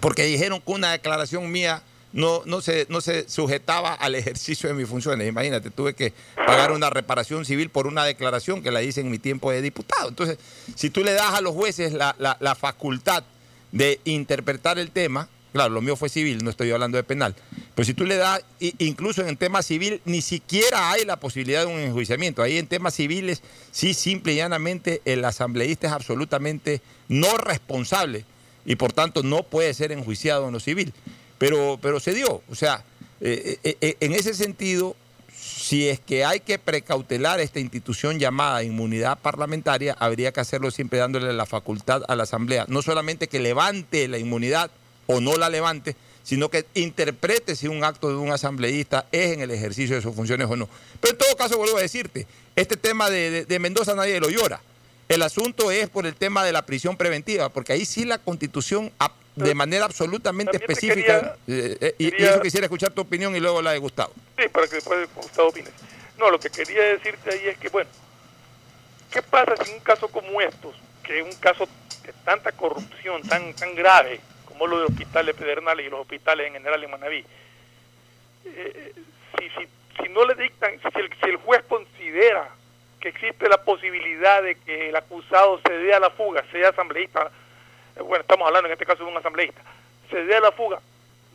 porque 0.00 0.24
dijeron 0.24 0.62
que 0.62 0.72
una 0.72 0.92
declaración 0.92 1.50
mía 1.52 1.82
no, 2.12 2.42
no, 2.46 2.60
se, 2.60 2.86
no 2.88 3.00
se 3.00 3.28
sujetaba 3.28 3.92
al 3.94 4.14
ejercicio 4.14 4.68
de 4.68 4.74
mis 4.74 4.88
funciones. 4.88 5.28
Imagínate, 5.28 5.70
tuve 5.70 5.94
que 5.94 6.12
pagar 6.34 6.72
una 6.72 6.90
reparación 6.90 7.44
civil 7.44 7.68
por 7.70 7.86
una 7.86 8.04
declaración 8.04 8.62
que 8.62 8.70
la 8.70 8.82
hice 8.82 9.00
en 9.02 9.10
mi 9.10 9.18
tiempo 9.18 9.50
de 9.50 9.60
diputado. 9.62 10.08
Entonces, 10.08 10.38
si 10.74 10.90
tú 10.90 11.04
le 11.04 11.12
das 11.12 11.34
a 11.34 11.40
los 11.40 11.54
jueces 11.54 11.92
la, 11.92 12.16
la- 12.18 12.54
facultad 12.54 13.24
de 13.72 14.00
interpretar 14.04 14.78
el 14.78 14.90
tema, 14.90 15.28
claro, 15.52 15.74
lo 15.74 15.82
mío 15.82 15.96
fue 15.96 16.08
civil, 16.08 16.42
no 16.42 16.50
estoy 16.50 16.70
hablando 16.70 16.96
de 16.96 17.04
penal, 17.04 17.34
pero 17.74 17.84
si 17.84 17.92
tú 17.94 18.04
le 18.04 18.16
das, 18.16 18.42
incluso 18.78 19.20
en 19.22 19.28
el 19.28 19.36
tema 19.36 19.62
civil, 19.62 20.00
ni 20.06 20.22
siquiera 20.22 20.90
hay 20.90 21.04
la 21.04 21.16
posibilidad 21.20 21.66
de 21.66 21.72
un 21.72 21.78
enjuiciamiento. 21.78 22.42
Ahí 22.42 22.56
en 22.58 22.66
temas 22.66 22.94
civiles, 22.94 23.42
sí, 23.70 23.92
simple 23.94 24.32
y 24.32 24.36
llanamente, 24.36 25.02
el 25.04 25.24
asambleísta 25.24 25.86
es 25.88 25.92
absolutamente 25.92 26.80
no 27.08 27.36
responsable 27.36 28.24
y 28.64 28.76
por 28.76 28.92
tanto 28.92 29.22
no 29.22 29.42
puede 29.42 29.72
ser 29.74 29.92
enjuiciado 29.92 30.46
en 30.48 30.54
lo 30.54 30.60
civil. 30.60 30.92
Pero, 31.38 31.78
pero 31.80 32.00
se 32.00 32.14
dio. 32.14 32.42
O 32.50 32.54
sea, 32.54 32.84
eh, 33.20 33.58
eh, 33.64 33.76
eh, 33.80 33.96
en 34.00 34.12
ese 34.12 34.34
sentido, 34.34 34.96
si 35.32 35.88
es 35.88 36.00
que 36.00 36.24
hay 36.24 36.40
que 36.40 36.58
precautelar 36.58 37.40
esta 37.40 37.60
institución 37.60 38.18
llamada 38.18 38.62
inmunidad 38.62 39.18
parlamentaria, 39.18 39.96
habría 39.98 40.32
que 40.32 40.40
hacerlo 40.40 40.70
siempre 40.70 40.98
dándole 40.98 41.32
la 41.32 41.46
facultad 41.46 42.02
a 42.08 42.16
la 42.16 42.24
Asamblea. 42.24 42.64
No 42.68 42.82
solamente 42.82 43.28
que 43.28 43.38
levante 43.40 44.08
la 44.08 44.18
inmunidad 44.18 44.70
o 45.06 45.20
no 45.20 45.36
la 45.36 45.48
levante, 45.48 45.96
sino 46.22 46.50
que 46.50 46.66
interprete 46.74 47.56
si 47.56 47.68
un 47.68 47.84
acto 47.84 48.08
de 48.08 48.16
un 48.16 48.30
asambleísta 48.30 49.06
es 49.12 49.32
en 49.32 49.40
el 49.40 49.50
ejercicio 49.50 49.96
de 49.96 50.02
sus 50.02 50.14
funciones 50.14 50.46
o 50.50 50.56
no. 50.56 50.68
Pero 51.00 51.12
en 51.12 51.18
todo 51.18 51.36
caso, 51.36 51.56
vuelvo 51.56 51.78
a 51.78 51.82
decirte, 51.82 52.26
este 52.56 52.76
tema 52.76 53.08
de, 53.08 53.30
de- 53.30 53.44
de 53.46 53.58
Mendoza 53.58 53.94
nadie 53.94 54.20
lo 54.20 54.28
llora. 54.28 54.60
El 55.08 55.22
asunto 55.22 55.70
es 55.70 55.88
por 55.88 56.06
el 56.06 56.14
tema 56.14 56.44
de 56.44 56.52
la 56.52 56.66
prisión 56.66 56.98
preventiva, 56.98 57.48
porque 57.48 57.72
ahí 57.72 57.86
sí 57.86 58.04
la 58.04 58.18
constitución 58.18 58.92
de 59.44 59.54
manera 59.54 59.84
absolutamente 59.84 60.56
específica, 60.56 61.36
eh, 61.46 61.76
eh, 61.80 61.94
y- 61.98 62.06
y, 62.08 62.10
quería- 62.10 62.30
eso 62.30 62.40
quisiera 62.42 62.66
escuchar 62.66 62.90
tu 62.92 63.00
opinión 63.02 63.34
y 63.36 63.40
luego 63.40 63.62
la 63.62 63.72
de 63.72 63.78
Gustavo. 63.78 64.12
Sí, 64.36 64.48
para 64.48 64.66
que 64.66 64.76
después 64.76 65.08
Gustavo 65.14 65.48
opine. 65.48 65.70
No, 66.18 66.30
lo 66.30 66.38
que 66.40 66.50
quería 66.50 66.82
decirte 66.82 67.30
ahí 67.30 67.48
es 67.48 67.58
que, 67.58 67.68
bueno, 67.68 67.88
¿qué 69.12 69.22
pasa 69.22 69.54
si 69.64 69.70
un 69.72 69.80
caso 69.80 70.08
como 70.08 70.40
estos, 70.40 70.74
que 71.02 71.20
es 71.20 71.24
un 71.24 71.34
caso 71.36 71.68
de 72.04 72.12
tanta 72.24 72.52
corrupción, 72.52 73.22
tan 73.22 73.52
tan 73.54 73.74
grave, 73.74 74.20
como 74.46 74.66
lo 74.66 74.78
de 74.80 74.86
hospitales 74.86 75.34
Pedernales 75.36 75.86
y 75.86 75.90
los 75.90 76.00
hospitales 76.00 76.46
en 76.48 76.54
general 76.54 76.82
en 76.82 76.90
Manaví, 76.90 77.24
eh, 78.44 78.92
si, 79.38 79.48
si, 79.50 79.68
si 80.02 80.08
no 80.10 80.24
le 80.26 80.34
dictan, 80.34 80.72
si 80.80 80.98
el, 81.00 81.10
si 81.22 81.30
el 81.30 81.36
juez 81.36 81.62
considera 81.68 82.48
que 83.00 83.10
existe 83.10 83.48
la 83.48 83.62
posibilidad 83.62 84.42
de 84.42 84.56
que 84.56 84.88
el 84.88 84.96
acusado 84.96 85.60
se 85.64 85.72
dé 85.72 85.94
a 85.94 86.00
la 86.00 86.10
fuga, 86.10 86.44
sea 86.50 86.70
asambleísta, 86.70 87.30
bueno, 88.02 88.22
estamos 88.22 88.46
hablando 88.46 88.66
en 88.66 88.72
este 88.72 88.86
caso 88.86 89.04
de 89.04 89.10
un 89.10 89.16
asambleísta, 89.16 89.60
se 90.10 90.24
dé 90.24 90.40
la 90.40 90.52
fuga, 90.52 90.80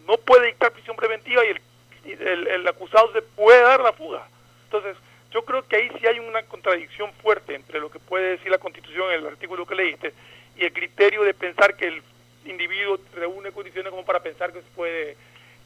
no 0.08 0.18
puede 0.18 0.48
dictar 0.48 0.72
prisión 0.72 0.96
preventiva 0.96 1.44
y 1.46 2.12
el, 2.12 2.48
el, 2.48 2.68
acusado 2.68 3.12
se 3.14 3.22
puede 3.22 3.62
dar 3.62 3.82
la 3.82 3.94
fuga. 3.94 4.28
Entonces, 4.66 4.98
yo 5.32 5.44
creo 5.46 5.66
que 5.68 5.78
ahí 5.78 5.92
sí 6.00 6.08
hay 6.08 6.20
una 6.20 6.44
contradicción 6.44 7.12
fuerte 7.22 7.56
entre 7.56 7.80
lo 7.80 7.90
que 7.90 8.00
puede 8.00 8.32
decir 8.32 8.52
la 8.52 8.58
Constitución, 8.58 9.12
el 9.12 9.28
artículo 9.28 9.66
que 9.66 9.76
leíste, 9.76 10.14
y 10.58 10.66
el 10.66 10.74
criterio 10.74 11.24
de 11.24 11.34
pensar 11.34 11.76
que 11.76 11.88
el 11.88 12.04
individuo 12.46 13.00
reúne 13.14 13.52
condiciones 13.52 13.90
como 13.90 14.06
para 14.06 14.22
pensar 14.22 14.52
que 14.52 14.60
se 14.60 14.68
puede 14.76 15.16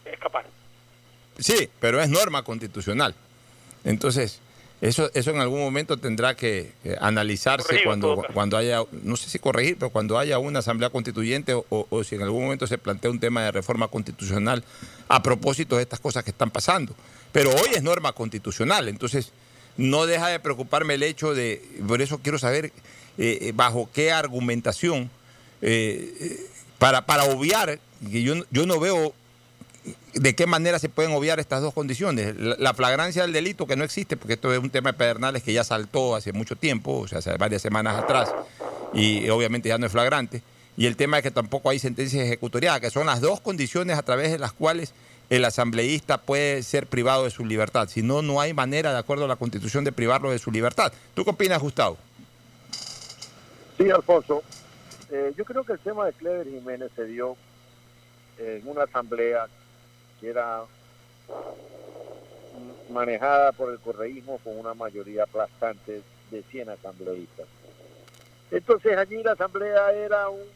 escapar. 0.06 0.46
Sí, 1.40 1.70
pero 1.80 2.02
es 2.02 2.10
norma 2.10 2.44
constitucional. 2.44 3.14
Entonces, 3.84 4.42
eso, 4.80 5.10
eso 5.14 5.32
en 5.32 5.40
algún 5.40 5.60
momento 5.60 5.98
tendrá 5.98 6.36
que 6.36 6.72
eh, 6.84 6.96
analizarse 7.02 7.80
cuando, 7.84 8.24
cuando 8.34 8.58
haya, 8.58 8.82
no 9.04 9.16
sé 9.18 9.30
si 9.30 9.40
corregir, 9.40 9.76
pero 9.80 9.90
cuando 9.90 10.20
haya 10.20 10.38
una 10.38 10.60
asamblea 10.60 10.90
constituyente 10.92 11.54
o, 11.56 11.66
o- 11.70 11.88
o 11.90 12.04
si 12.04 12.16
en 12.16 12.22
algún 12.22 12.44
momento 12.44 12.68
se 12.68 12.78
plantea 12.78 13.10
un 13.10 13.20
tema 13.20 13.44
de 13.44 13.52
reforma 13.52 13.88
constitucional 13.88 14.64
a 15.10 15.24
propósito 15.24 15.78
de 15.78 15.82
estas 15.84 16.00
cosas 16.00 16.24
que 16.24 16.30
están 16.32 16.52
pasando. 16.52 16.94
Pero 17.32 17.50
hoy 17.52 17.70
es 17.74 17.82
norma 17.82 18.12
constitucional, 18.14 18.88
entonces 18.88 19.32
no 19.78 20.06
deja 20.06 20.28
de 20.28 20.40
preocuparme 20.40 20.94
el 20.96 21.04
hecho 21.04 21.34
de, 21.34 21.62
por 21.88 22.02
eso 22.02 22.20
quiero 22.20 22.38
saber 22.40 22.66
eh, 22.66 22.72
eh, 23.18 23.52
bajo 23.56 23.90
qué 23.94 24.12
argumentación, 24.12 25.10
eh, 25.62 26.46
para, 26.78 27.06
para 27.06 27.24
obviar, 27.24 27.80
que 28.12 28.22
yo, 28.22 28.36
yo 28.52 28.66
no 28.68 28.80
veo 28.80 29.14
de 30.14 30.36
qué 30.36 30.48
manera 30.48 30.80
se 30.80 30.90
pueden 30.90 31.12
obviar 31.14 31.40
estas 31.40 31.62
dos 31.62 31.74
condiciones. 31.74 32.36
La, 32.38 32.56
la 32.58 32.74
flagrancia 32.74 33.22
del 33.22 33.34
delito, 33.34 33.68
que 33.68 33.76
no 33.76 33.84
existe, 33.84 34.18
porque 34.18 34.34
esto 34.34 34.54
es 34.54 34.60
un 34.60 34.70
tema 34.70 34.92
de 34.92 34.98
pedernales 34.98 35.44
que 35.44 35.54
ya 35.54 35.64
saltó 35.64 36.16
hace 36.16 36.34
mucho 36.34 36.56
tiempo, 36.56 37.00
o 37.00 37.08
sea, 37.08 37.20
hace 37.20 37.36
varias 37.38 37.62
semanas 37.62 38.02
atrás, 38.02 38.34
y 38.94 39.30
obviamente 39.30 39.70
ya 39.70 39.78
no 39.78 39.86
es 39.86 39.92
flagrante. 39.92 40.42
Y 40.78 40.86
el 40.86 40.96
tema 40.96 41.18
es 41.18 41.24
que 41.24 41.32
tampoco 41.32 41.70
hay 41.70 41.80
sentencia 41.80 42.24
ejecutoriada, 42.24 42.80
que 42.80 42.92
son 42.92 43.08
las 43.08 43.20
dos 43.20 43.42
condiciones 43.42 43.98
a 43.98 44.04
través 44.04 44.32
de 44.32 44.38
las 44.38 44.54
cuales 44.54 44.94
el 45.30 45.44
asambleísta 45.44 46.20
puede 46.20 46.64
ser 46.64 46.88
privado 46.88 47.24
de 47.24 47.32
su 47.32 47.44
libertad. 47.44 47.90
Si 47.90 48.02
no, 48.02 48.22
no 48.22 48.40
hay 48.40 48.54
manera, 48.54 48.94
de 48.94 49.00
acuerdo 49.00 49.26
a 49.26 49.28
la 49.28 49.36
Constitución, 49.36 49.84
de 49.84 49.92
privarlo 49.92 50.32
de 50.32 50.40
su 50.40 50.52
libertad. 50.52 50.94
¿Tú 51.14 51.24
qué 51.24 51.32
opinas, 51.32 51.60
Gustavo? 51.60 51.98
Sí, 53.78 53.90
Alfonso. 53.90 54.44
Eh, 55.12 55.34
yo 55.38 55.46
creo 55.46 55.64
que 55.64 55.74
el 55.74 55.80
tema 55.80 56.06
de 56.06 56.14
Clever 56.14 56.48
Jiménez 56.48 56.92
se 56.96 57.06
dio 57.06 57.36
en 58.38 58.62
una 58.68 58.84
asamblea 58.84 59.48
que 60.20 60.30
era 60.30 60.64
manejada 62.90 63.52
por 63.52 63.72
el 63.72 63.80
correísmo 63.80 64.40
con 64.40 64.58
una 64.58 64.74
mayoría 64.74 65.24
aplastante 65.24 66.02
de 66.32 66.44
100 66.44 66.70
asambleístas. 66.70 67.46
Entonces 68.52 68.98
allí 68.98 69.22
la 69.24 69.34
asamblea 69.34 69.92
era 69.92 70.30
un- 70.30 70.50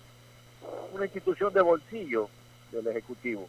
una 0.94 1.06
institución 1.06 1.54
de 1.54 1.62
bolsillo 1.62 2.30
del 2.72 2.88
Ejecutivo. 2.88 3.48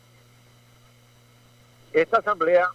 Esta 1.93 2.18
asamblea, 2.18 2.70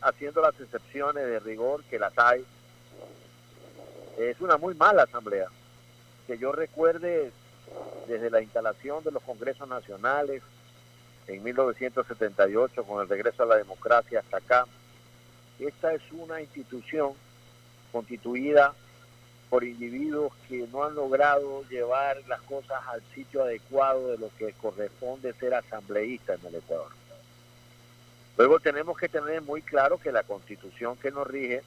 haciendo 0.00 0.40
las 0.42 0.58
excepciones 0.60 1.24
de 1.24 1.40
rigor 1.40 1.82
que 1.84 1.98
las 1.98 2.16
hay, 2.18 2.44
es 4.18 4.40
una 4.40 4.56
muy 4.56 4.74
mala 4.74 5.04
asamblea. 5.04 5.48
Que 6.26 6.38
yo 6.38 6.52
recuerde 6.52 7.30
desde 8.08 8.30
la 8.30 8.40
instalación 8.40 9.02
de 9.04 9.10
los 9.10 9.22
congresos 9.22 9.68
nacionales 9.68 10.42
en 11.28 11.42
1978 11.42 12.84
con 12.84 13.02
el 13.02 13.08
regreso 13.08 13.42
a 13.42 13.46
la 13.46 13.56
democracia 13.56 14.20
hasta 14.20 14.36
acá, 14.38 14.66
esta 15.58 15.92
es 15.94 16.02
una 16.12 16.40
institución 16.40 17.12
constituida 17.92 18.74
por 19.48 19.64
individuos 19.64 20.32
que 20.48 20.66
no 20.72 20.84
han 20.84 20.94
logrado 20.94 21.62
llevar 21.68 22.18
las 22.26 22.40
cosas 22.42 22.82
al 22.88 23.02
sitio 23.14 23.42
adecuado 23.42 24.08
de 24.08 24.18
lo 24.18 24.30
que 24.38 24.52
corresponde 24.54 25.32
ser 25.34 25.54
asambleísta 25.54 26.34
en 26.34 26.46
el 26.46 26.56
Ecuador. 26.56 26.90
Luego 28.36 28.60
tenemos 28.60 28.98
que 28.98 29.08
tener 29.08 29.40
muy 29.42 29.62
claro 29.62 29.98
que 29.98 30.12
la 30.12 30.24
constitución 30.24 30.96
que 30.96 31.10
nos 31.10 31.26
rige 31.26 31.62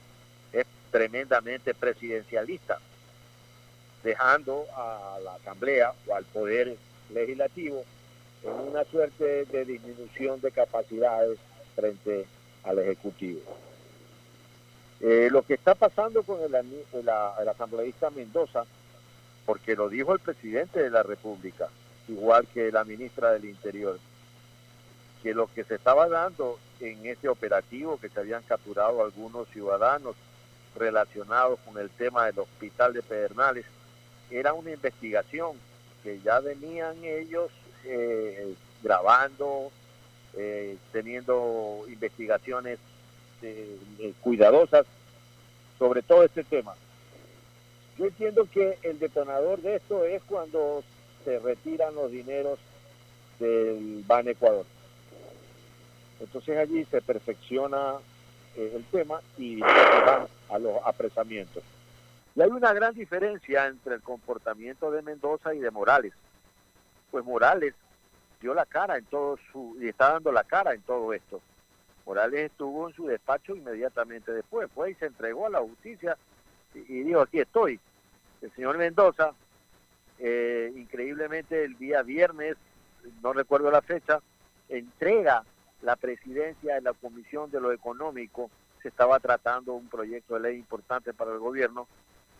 es 0.52 0.66
tremendamente 0.90 1.74
presidencialista, 1.74 2.78
dejando 4.04 4.66
a 4.76 5.18
la 5.24 5.34
asamblea 5.34 5.92
o 6.06 6.14
al 6.14 6.24
poder 6.26 6.76
legislativo 7.12 7.84
en 8.42 8.52
una 8.52 8.84
suerte 8.84 9.44
de 9.44 9.64
disminución 9.64 10.40
de 10.40 10.50
capacidades 10.50 11.38
frente 11.74 12.26
al 12.64 12.78
Ejecutivo. 12.78 13.40
Eh, 15.00 15.28
lo 15.30 15.42
que 15.42 15.54
está 15.54 15.74
pasando 15.74 16.22
con 16.22 16.40
el, 16.42 16.54
el 16.92 17.48
asambleísta 17.48 18.10
Mendoza, 18.10 18.64
porque 19.46 19.74
lo 19.74 19.88
dijo 19.88 20.12
el 20.12 20.20
presidente 20.20 20.82
de 20.82 20.90
la 20.90 21.02
República, 21.02 21.68
igual 22.08 22.46
que 22.52 22.70
la 22.70 22.84
ministra 22.84 23.32
del 23.32 23.46
Interior, 23.46 23.98
que 25.22 25.34
lo 25.34 25.46
que 25.52 25.64
se 25.64 25.76
estaba 25.76 26.08
dando 26.08 26.58
en 26.80 27.06
este 27.06 27.28
operativo, 27.28 27.98
que 27.98 28.08
se 28.08 28.20
habían 28.20 28.42
capturado 28.42 29.02
algunos 29.02 29.48
ciudadanos 29.48 30.16
relacionados 30.76 31.58
con 31.60 31.78
el 31.78 31.90
tema 31.90 32.26
del 32.26 32.38
hospital 32.40 32.92
de 32.92 33.02
Pedernales, 33.02 33.64
era 34.30 34.52
una 34.52 34.70
investigación 34.70 35.56
que 36.02 36.20
ya 36.20 36.40
venían 36.40 36.96
ellos 37.04 37.50
eh, 37.84 38.54
grabando, 38.82 39.70
eh, 40.36 40.76
teniendo 40.92 41.84
investigaciones 41.88 42.78
eh, 43.42 43.76
eh, 43.98 44.12
cuidadosas 44.20 44.86
sobre 45.78 46.02
todo 46.02 46.24
este 46.24 46.44
tema. 46.44 46.74
Yo 47.98 48.06
entiendo 48.06 48.46
que 48.48 48.78
el 48.82 48.98
detonador 48.98 49.60
de 49.60 49.76
esto 49.76 50.04
es 50.04 50.22
cuando 50.24 50.84
se 51.24 51.38
retiran 51.40 51.94
los 51.94 52.12
dineros 52.12 52.58
del 53.40 54.04
Ban 54.06 54.28
Ecuador. 54.28 54.66
Entonces 56.20 56.56
allí 56.58 56.84
se 56.84 57.00
perfecciona 57.00 57.94
el 58.56 58.84
tema 58.92 59.20
y 59.36 59.60
van 59.60 60.26
a 60.50 60.58
los 60.58 60.76
apresamientos. 60.84 61.62
Y 62.36 62.42
hay 62.42 62.50
una 62.50 62.72
gran 62.72 62.94
diferencia 62.94 63.66
entre 63.66 63.94
el 63.96 64.02
comportamiento 64.02 64.90
de 64.90 65.02
Mendoza 65.02 65.54
y 65.54 65.58
de 65.58 65.70
Morales. 65.70 66.12
Pues 67.10 67.24
Morales 67.24 67.74
dio 68.40 68.54
la 68.54 68.66
cara 68.66 68.96
en 68.96 69.04
todo 69.06 69.38
su 69.52 69.76
y 69.80 69.88
está 69.88 70.12
dando 70.12 70.32
la 70.32 70.44
cara 70.44 70.72
en 70.72 70.82
todo 70.82 71.12
esto. 71.12 71.40
Morales 72.06 72.50
estuvo 72.50 72.88
en 72.88 72.94
su 72.94 73.06
despacho 73.06 73.54
inmediatamente 73.54 74.32
después, 74.32 74.70
fue 74.74 74.92
y 74.92 74.94
se 74.94 75.06
entregó 75.06 75.46
a 75.46 75.50
la 75.50 75.60
justicia 75.60 76.16
y, 76.74 77.02
dijo 77.02 77.20
aquí 77.20 77.40
estoy. 77.40 77.78
El 78.40 78.50
señor 78.52 78.78
Mendoza, 78.78 79.32
eh, 80.18 80.72
increíblemente 80.74 81.64
el 81.64 81.76
día 81.76 82.02
viernes, 82.02 82.56
no 83.22 83.32
recuerdo 83.32 83.70
la 83.70 83.82
fecha, 83.82 84.20
entrega 84.68 85.44
la 85.82 85.96
presidencia 85.96 86.74
de 86.74 86.80
la 86.82 86.92
Comisión 86.92 87.50
de 87.50 87.60
lo 87.60 87.72
Económico, 87.72 88.50
se 88.82 88.88
estaba 88.88 89.18
tratando 89.20 89.74
un 89.74 89.88
proyecto 89.88 90.34
de 90.34 90.40
ley 90.40 90.56
importante 90.56 91.12
para 91.12 91.32
el 91.32 91.38
gobierno, 91.38 91.86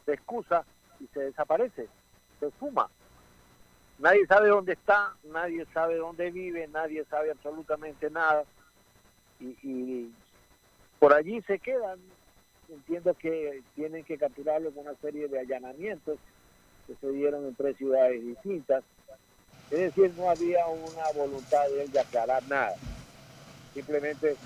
se 0.07 0.15
excusa 0.15 0.65
y 1.01 1.07
se 1.09 1.21
desaparece, 1.21 1.89
se 2.39 2.51
fuma. 2.53 2.89
Nadie 4.01 4.27
sabe 4.27 4.49
dónde 4.49 4.73
está, 4.73 5.15
nadie 5.25 5.67
sabe 5.75 5.97
dónde 5.97 6.31
vive, 6.31 6.67
nadie 6.69 7.05
sabe 7.05 7.31
absolutamente 7.31 8.11
nada. 8.11 8.45
Y, 9.39 10.15
por 10.99 11.13
allí 11.15 11.41
se 11.43 11.59
quedan. 11.59 12.01
Entiendo 12.69 13.15
que 13.15 13.65
tienen 13.75 14.05
que 14.05 14.17
capturarlo 14.17 14.73
con 14.73 14.87
una 14.87 14.97
serie 14.97 15.29
de 15.29 15.41
allanamientos 15.41 16.19
que 16.87 16.95
se 16.97 17.09
dieron 17.11 17.47
en 17.47 17.57
tres 17.57 17.77
ciudades 17.77 18.23
distintas. 18.25 18.85
Es 19.71 19.95
decir, 19.95 20.15
no 20.15 20.31
había 20.31 20.67
una 20.69 21.11
voluntad 21.13 21.69
de 21.69 21.83
él 21.83 21.91
de 21.93 22.01
aclarar 22.01 22.43
nada. 22.45 22.77
Simplemente 23.75 24.39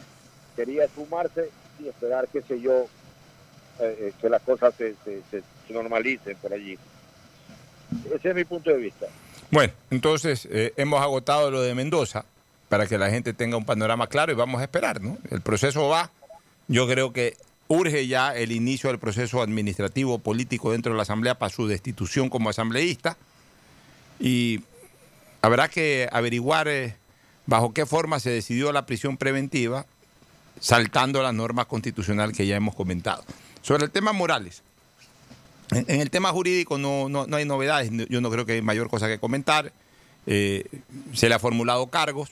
quería 0.56 0.88
sumarse 0.94 1.52
y 1.78 1.88
esperar, 1.88 2.28
qué 2.30 2.42
sé 2.42 2.60
yo, 2.60 2.90
eh, 3.78 3.96
eh, 4.08 4.14
que 4.18 4.28
las 4.30 4.42
cosas 4.42 4.74
se- 4.76 4.96
se 5.30 5.44
normalicen 5.72 6.38
por 6.38 6.52
allí. 6.52 6.78
Ese 8.04 8.30
es 8.30 8.34
mi 8.34 8.44
punto 8.44 8.70
de 8.70 8.78
vista. 8.78 9.06
Bueno, 9.54 9.72
entonces 9.92 10.48
eh, 10.50 10.72
hemos 10.76 11.00
agotado 11.00 11.48
lo 11.52 11.62
de 11.62 11.76
Mendoza 11.76 12.24
para 12.68 12.88
que 12.88 12.98
la 12.98 13.08
gente 13.10 13.32
tenga 13.32 13.56
un 13.56 13.64
panorama 13.64 14.08
claro 14.08 14.32
y 14.32 14.34
vamos 14.34 14.60
a 14.60 14.64
esperar, 14.64 15.00
¿no? 15.00 15.16
El 15.30 15.42
proceso 15.42 15.86
va. 15.88 16.10
Yo 16.66 16.88
creo 16.88 17.12
que 17.12 17.36
urge 17.68 18.08
ya 18.08 18.34
el 18.34 18.50
inicio 18.50 18.90
del 18.90 18.98
proceso 18.98 19.40
administrativo 19.40 20.18
político 20.18 20.72
dentro 20.72 20.90
de 20.90 20.96
la 20.96 21.04
Asamblea 21.04 21.38
para 21.38 21.54
su 21.54 21.68
destitución 21.68 22.30
como 22.30 22.50
asambleísta 22.50 23.16
y 24.18 24.60
habrá 25.40 25.68
que 25.68 26.08
averiguar 26.10 26.66
eh, 26.66 26.96
bajo 27.46 27.72
qué 27.72 27.86
forma 27.86 28.18
se 28.18 28.30
decidió 28.30 28.72
la 28.72 28.86
prisión 28.86 29.18
preventiva 29.18 29.86
saltando 30.58 31.22
la 31.22 31.32
norma 31.32 31.66
constitucional 31.66 32.32
que 32.32 32.48
ya 32.48 32.56
hemos 32.56 32.74
comentado. 32.74 33.22
Sobre 33.62 33.84
el 33.84 33.92
tema 33.92 34.12
Morales, 34.12 34.63
en, 35.70 36.00
el 36.00 36.10
tema 36.10 36.30
jurídico 36.30 36.78
no, 36.78 37.08
no, 37.08 37.26
no 37.26 37.36
hay 37.36 37.44
novedades, 37.44 37.90
no- 37.92 38.04
yo 38.08 38.20
no 38.20 38.30
creo 38.30 38.46
que 38.46 38.52
hay 38.52 38.62
mayor 38.62 38.88
cosa 38.88 39.08
que 39.08 39.18
comentar. 39.18 39.72
Eh, 40.26 40.64
se 41.12 41.28
le 41.28 41.34
ha 41.34 41.38
formulado 41.38 41.86
cargos, 41.88 42.30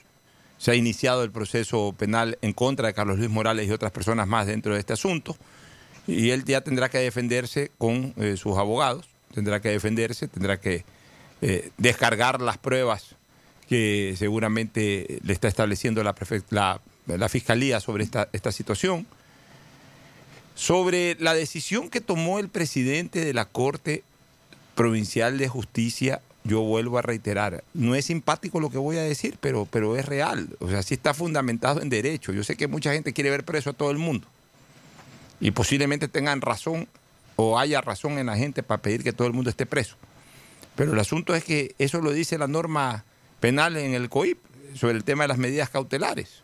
se 0.59 0.71
ha 0.71 0.75
iniciado 0.75 1.25
el 1.25 1.31
proceso 1.31 1.95
penal 1.99 2.39
en 2.41 2.53
contra 2.53 2.87
de 2.89 2.95
Carlos 2.95 3.19
Luis 3.19 3.31
Morales 3.31 3.69
y 3.69 3.71
otras 3.71 3.93
personas 3.93 4.27
más 4.27 4.47
dentro 4.47 4.73
de 4.75 4.81
este 4.81 4.93
asunto, 4.95 5.37
y 6.07 6.31
él 6.31 6.45
ya 6.45 6.63
tendrá 6.63 6.89
que 6.89 6.99
defenderse 6.99 7.71
con 7.79 8.15
eh, 8.17 8.37
sus 8.37 8.57
abogados, 8.57 9.07
tendrá 9.35 9.61
que 9.61 9.69
defenderse, 9.71 10.27
tendrá 10.29 10.59
que 10.61 10.85
eh, 11.43 11.71
descargar 11.79 12.41
las 12.41 12.59
pruebas 12.59 13.17
que 13.69 14.15
seguramente 14.19 15.19
le 15.23 15.33
está 15.33 15.49
estableciendo 15.49 16.03
la, 16.03 16.15
la 17.07 17.29
Fiscalía 17.29 17.81
sobre 17.81 18.05
esta, 18.05 18.29
esta 18.33 18.53
situación. 18.53 19.07
Sobre 20.55 21.16
la 21.19 21.35
decisión 21.35 21.89
que 21.89 22.01
tomó 22.01 22.39
el 22.39 22.49
presidente 22.49 23.24
de 23.24 23.33
la 23.33 23.47
Corte 23.47 24.05
Provincial 24.74 25.39
de 25.39 25.49
Justicia, 25.49 26.20
yo 26.45 26.61
vuelvo 26.61 26.99
a 26.99 27.03
reiterar, 27.03 27.65
no 27.73 27.95
es 27.95 28.07
simpático 28.07 28.61
lo 28.61 28.70
que 28.70 28.79
voy 28.79 28.99
a 28.99 29.03
decir, 29.03 29.39
pero, 29.41 29.66
pero 29.70 29.97
es 29.97 30.05
real. 30.05 30.49
O 30.61 30.69
sea, 30.69 30.83
sí 30.83 30.95
está 30.95 31.15
fundamentado 31.15 31.81
en 31.81 31.89
derecho. 31.89 32.33
Yo 32.33 32.45
sé 32.45 32.57
que 32.57 32.66
mucha 32.66 32.93
gente 32.93 33.12
quiere 33.12 33.31
ver 33.31 33.45
preso 33.45 33.70
a 33.70 33.73
todo 33.73 33.91
el 33.91 33.99
mundo. 33.99 34.27
Y 35.41 35.53
posiblemente 35.53 36.09
tengan 36.09 36.41
razón 36.41 36.87
o 37.37 37.59
haya 37.59 37.81
razón 37.81 38.19
en 38.19 38.27
la 38.27 38.37
gente 38.37 38.62
para 38.62 38.83
pedir 38.83 39.03
que 39.03 39.12
todo 39.12 39.27
el 39.27 39.33
mundo 39.33 39.51
esté 39.51 39.66
preso. 39.66 39.97
Pero 40.77 40.93
el 40.93 40.99
asunto 40.99 41.35
es 41.35 41.45
que 41.45 41.74
eso 41.79 42.01
lo 42.01 42.12
dice 42.12 42.39
la 42.39 42.47
norma 42.47 43.05
penal 43.41 43.77
en 43.77 43.95
el 43.95 44.09
COIP 44.09 44.39
sobre 44.74 44.97
el 44.97 45.05
tema 45.05 45.24
de 45.24 45.29
las 45.29 45.39
medidas 45.39 45.70
cautelares 45.70 46.43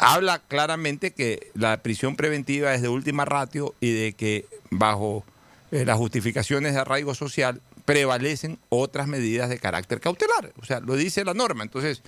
habla 0.00 0.40
claramente 0.40 1.12
que 1.12 1.50
la 1.54 1.82
prisión 1.82 2.16
preventiva 2.16 2.74
es 2.74 2.82
de 2.82 2.88
última 2.88 3.24
ratio 3.24 3.74
y 3.80 3.92
de 3.92 4.12
que 4.12 4.46
bajo 4.70 5.24
eh, 5.70 5.84
las 5.84 5.96
justificaciones 5.96 6.74
de 6.74 6.80
arraigo 6.80 7.14
social 7.14 7.60
prevalecen 7.84 8.58
otras 8.68 9.06
medidas 9.06 9.48
de 9.48 9.58
carácter 9.58 10.00
cautelar. 10.00 10.52
O 10.60 10.64
sea, 10.64 10.80
lo 10.80 10.96
dice 10.96 11.24
la 11.24 11.34
norma. 11.34 11.62
Entonces, 11.62 12.02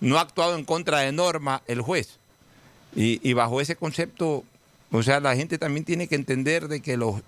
no 0.00 0.18
ha 0.18 0.22
actuado 0.22 0.56
en 0.56 0.64
contra 0.64 1.00
de 1.00 1.12
norma 1.12 1.62
el 1.66 1.80
juez. 1.80 2.18
Y, 2.94 3.20
y 3.28 3.32
bajo 3.32 3.60
ese 3.60 3.76
concepto, 3.76 4.44
o 4.90 5.02
sea, 5.02 5.20
la 5.20 5.36
gente 5.36 5.58
también 5.58 5.84
tiene 5.84 6.08
que 6.08 6.14
entender 6.14 6.68
de 6.68 6.80
que 6.80 6.96
los, 6.96 7.22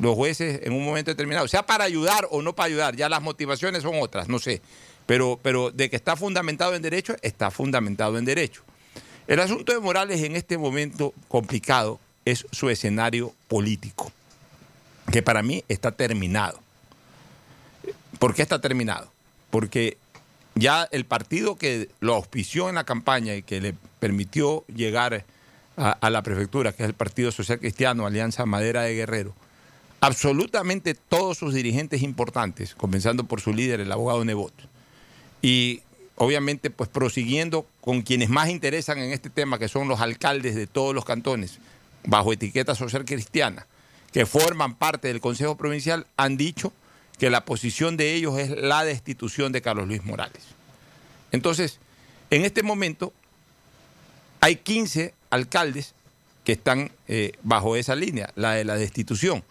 los 0.00 0.14
jueces 0.14 0.60
en 0.64 0.72
un 0.72 0.84
momento 0.84 1.10
determinado, 1.10 1.48
sea 1.48 1.64
para 1.64 1.84
ayudar 1.84 2.26
o 2.30 2.42
no 2.42 2.54
para 2.54 2.66
ayudar, 2.66 2.96
ya 2.96 3.08
las 3.08 3.22
motivaciones 3.22 3.82
son 3.82 3.94
otras, 4.00 4.28
no 4.28 4.38
sé. 4.38 4.60
Pero, 5.06 5.38
pero 5.42 5.70
de 5.70 5.88
que 5.88 5.96
está 5.96 6.16
fundamentado 6.16 6.74
en 6.74 6.82
derecho, 6.82 7.16
está 7.22 7.50
fundamentado 7.50 8.18
en 8.18 8.24
derecho. 8.24 8.62
El 9.28 9.40
asunto 9.40 9.72
de 9.72 9.80
Morales 9.80 10.22
en 10.22 10.36
este 10.36 10.56
momento 10.56 11.12
complicado 11.28 11.98
es 12.24 12.46
su 12.52 12.70
escenario 12.70 13.34
político, 13.48 14.12
que 15.10 15.22
para 15.22 15.42
mí 15.42 15.64
está 15.68 15.92
terminado. 15.92 16.60
¿Por 18.18 18.34
qué 18.34 18.42
está 18.42 18.60
terminado? 18.60 19.10
Porque 19.50 19.98
ya 20.54 20.88
el 20.92 21.04
partido 21.04 21.56
que 21.56 21.88
lo 22.00 22.14
auspició 22.14 22.68
en 22.68 22.76
la 22.76 22.84
campaña 22.84 23.34
y 23.34 23.42
que 23.42 23.60
le 23.60 23.74
permitió 23.98 24.64
llegar 24.68 25.24
a, 25.76 26.10
la 26.10 26.22
prefectura, 26.22 26.72
que 26.72 26.84
es 26.84 26.88
el 26.88 26.94
Partido 26.94 27.30
Social 27.30 27.58
Cristiano, 27.58 28.06
Alianza 28.06 28.46
Madera 28.46 28.82
de 28.82 28.94
Guerrero, 28.94 29.34
absolutamente 30.00 30.94
todos 30.94 31.36
sus 31.36 31.52
dirigentes 31.52 32.02
importantes, 32.02 32.74
comenzando 32.74 33.24
por 33.24 33.40
su 33.40 33.52
líder, 33.52 33.80
el 33.80 33.92
abogado 33.92 34.24
Nebot, 34.24 34.54
y 35.42 35.82
obviamente 36.16 36.70
pues 36.70 36.88
prosiguiendo 36.88 37.66
con 37.80 38.02
quienes 38.02 38.28
más 38.28 38.48
interesan 38.48 38.98
en 38.98 39.12
este 39.12 39.30
tema, 39.30 39.58
que 39.58 39.68
son 39.68 39.88
los 39.88 40.00
alcaldes 40.00 40.54
de 40.54 40.66
todos 40.66 40.94
los 40.94 41.04
cantones, 41.04 41.58
bajo 42.04 42.32
etiqueta 42.32 42.74
social 42.74 43.04
cristiana, 43.04 43.66
que 44.12 44.26
forman 44.26 44.74
parte 44.74 45.08
del 45.08 45.20
Consejo 45.20 45.56
Provincial, 45.56 46.06
han 46.16 46.36
dicho 46.36 46.72
que 47.18 47.30
la 47.30 47.44
posición 47.44 47.96
de 47.96 48.14
ellos 48.14 48.38
es 48.38 48.50
la 48.50 48.84
destitución 48.84 49.52
de 49.52 49.62
Carlos 49.62 49.88
Luis 49.88 50.04
Morales. 50.04 50.42
Entonces, 51.32 51.78
en 52.30 52.44
este 52.44 52.62
momento 52.62 53.12
hay 54.40 54.56
15 54.56 55.14
alcaldes 55.30 55.94
que 56.44 56.52
están 56.52 56.92
eh, 57.08 57.32
bajo 57.42 57.76
esa 57.76 57.94
línea, 57.94 58.30
la 58.36 58.52
de 58.52 58.64
la 58.64 58.76
destitución. 58.76 59.42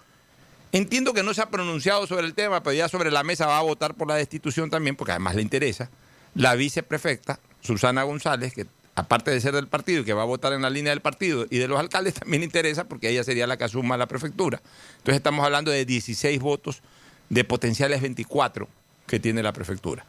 Entiendo 0.71 1.13
que 1.13 1.23
no 1.23 1.33
se 1.33 1.41
ha 1.41 1.49
pronunciado 1.49 2.07
sobre 2.07 2.25
el 2.25 2.33
tema, 2.33 2.63
pero 2.63 2.73
ya 2.73 2.89
sobre 2.89 3.11
la 3.11 3.23
mesa 3.23 3.47
va 3.47 3.59
a 3.59 3.63
votar 3.63 3.93
por 3.95 4.07
la 4.07 4.15
destitución 4.15 4.69
también, 4.69 4.95
porque 4.95 5.11
además 5.11 5.35
le 5.35 5.41
interesa, 5.41 5.89
la 6.35 6.55
viceprefecta, 6.55 7.39
Susana 7.61 8.03
González, 8.03 8.53
que 8.53 8.67
aparte 8.95 9.31
de 9.31 9.41
ser 9.41 9.53
del 9.53 9.67
partido 9.67 10.01
y 10.01 10.05
que 10.05 10.13
va 10.13 10.21
a 10.21 10.25
votar 10.25 10.53
en 10.53 10.61
la 10.61 10.69
línea 10.69 10.91
del 10.91 11.01
partido 11.01 11.45
y 11.49 11.57
de 11.57 11.67
los 11.67 11.79
alcaldes, 11.79 12.13
también 12.19 12.43
interesa 12.43 12.85
porque 12.85 13.09
ella 13.09 13.23
sería 13.23 13.47
la 13.47 13.57
que 13.57 13.63
asuma 13.65 13.97
la 13.97 14.07
prefectura. 14.07 14.61
Entonces 14.97 15.15
estamos 15.15 15.45
hablando 15.45 15.71
de 15.71 15.85
16 15.85 16.39
votos 16.39 16.81
de 17.29 17.43
potenciales 17.43 18.01
24 18.01 18.67
que 19.07 19.19
tiene 19.19 19.43
la 19.43 19.53
prefectura. 19.53 20.05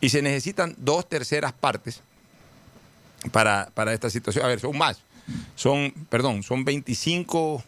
Y 0.00 0.10
se 0.10 0.22
necesitan 0.22 0.74
dos 0.78 1.08
terceras 1.08 1.52
partes 1.52 2.02
para, 3.32 3.70
para 3.74 3.92
esta 3.92 4.10
situación. 4.10 4.44
A 4.44 4.48
ver, 4.48 4.60
son 4.60 4.76
más. 4.78 5.00
Son, 5.56 5.92
perdón, 6.08 6.42
son 6.42 6.64
25 6.64 7.62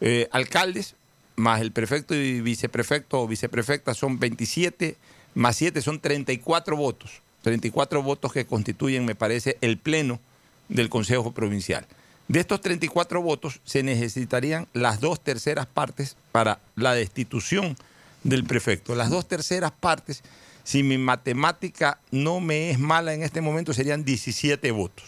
eh, 0.00 0.28
alcaldes, 0.32 0.94
más 1.36 1.60
el 1.60 1.72
prefecto 1.72 2.14
y 2.14 2.40
viceprefecto 2.40 3.22
o 3.22 3.26
viceprefecta 3.26 3.94
son 3.94 4.18
27, 4.18 4.96
más 5.34 5.56
7 5.56 5.80
son 5.80 6.00
34 6.00 6.76
votos. 6.76 7.22
34 7.42 8.02
votos 8.02 8.32
que 8.32 8.46
constituyen, 8.46 9.04
me 9.04 9.14
parece, 9.14 9.56
el 9.60 9.78
pleno 9.78 10.20
del 10.68 10.88
Consejo 10.88 11.32
Provincial. 11.32 11.86
De 12.28 12.38
estos 12.38 12.60
34 12.60 13.20
votos 13.22 13.60
se 13.64 13.82
necesitarían 13.82 14.68
las 14.72 15.00
dos 15.00 15.20
terceras 15.20 15.66
partes 15.66 16.16
para 16.30 16.60
la 16.76 16.94
destitución 16.94 17.76
del 18.22 18.44
prefecto. 18.44 18.94
Las 18.94 19.10
dos 19.10 19.26
terceras 19.26 19.72
partes, 19.72 20.22
si 20.62 20.82
mi 20.82 20.96
matemática 20.96 21.98
no 22.12 22.40
me 22.40 22.70
es 22.70 22.78
mala 22.78 23.14
en 23.14 23.22
este 23.22 23.40
momento, 23.40 23.72
serían 23.72 24.04
17 24.04 24.70
votos. 24.70 25.06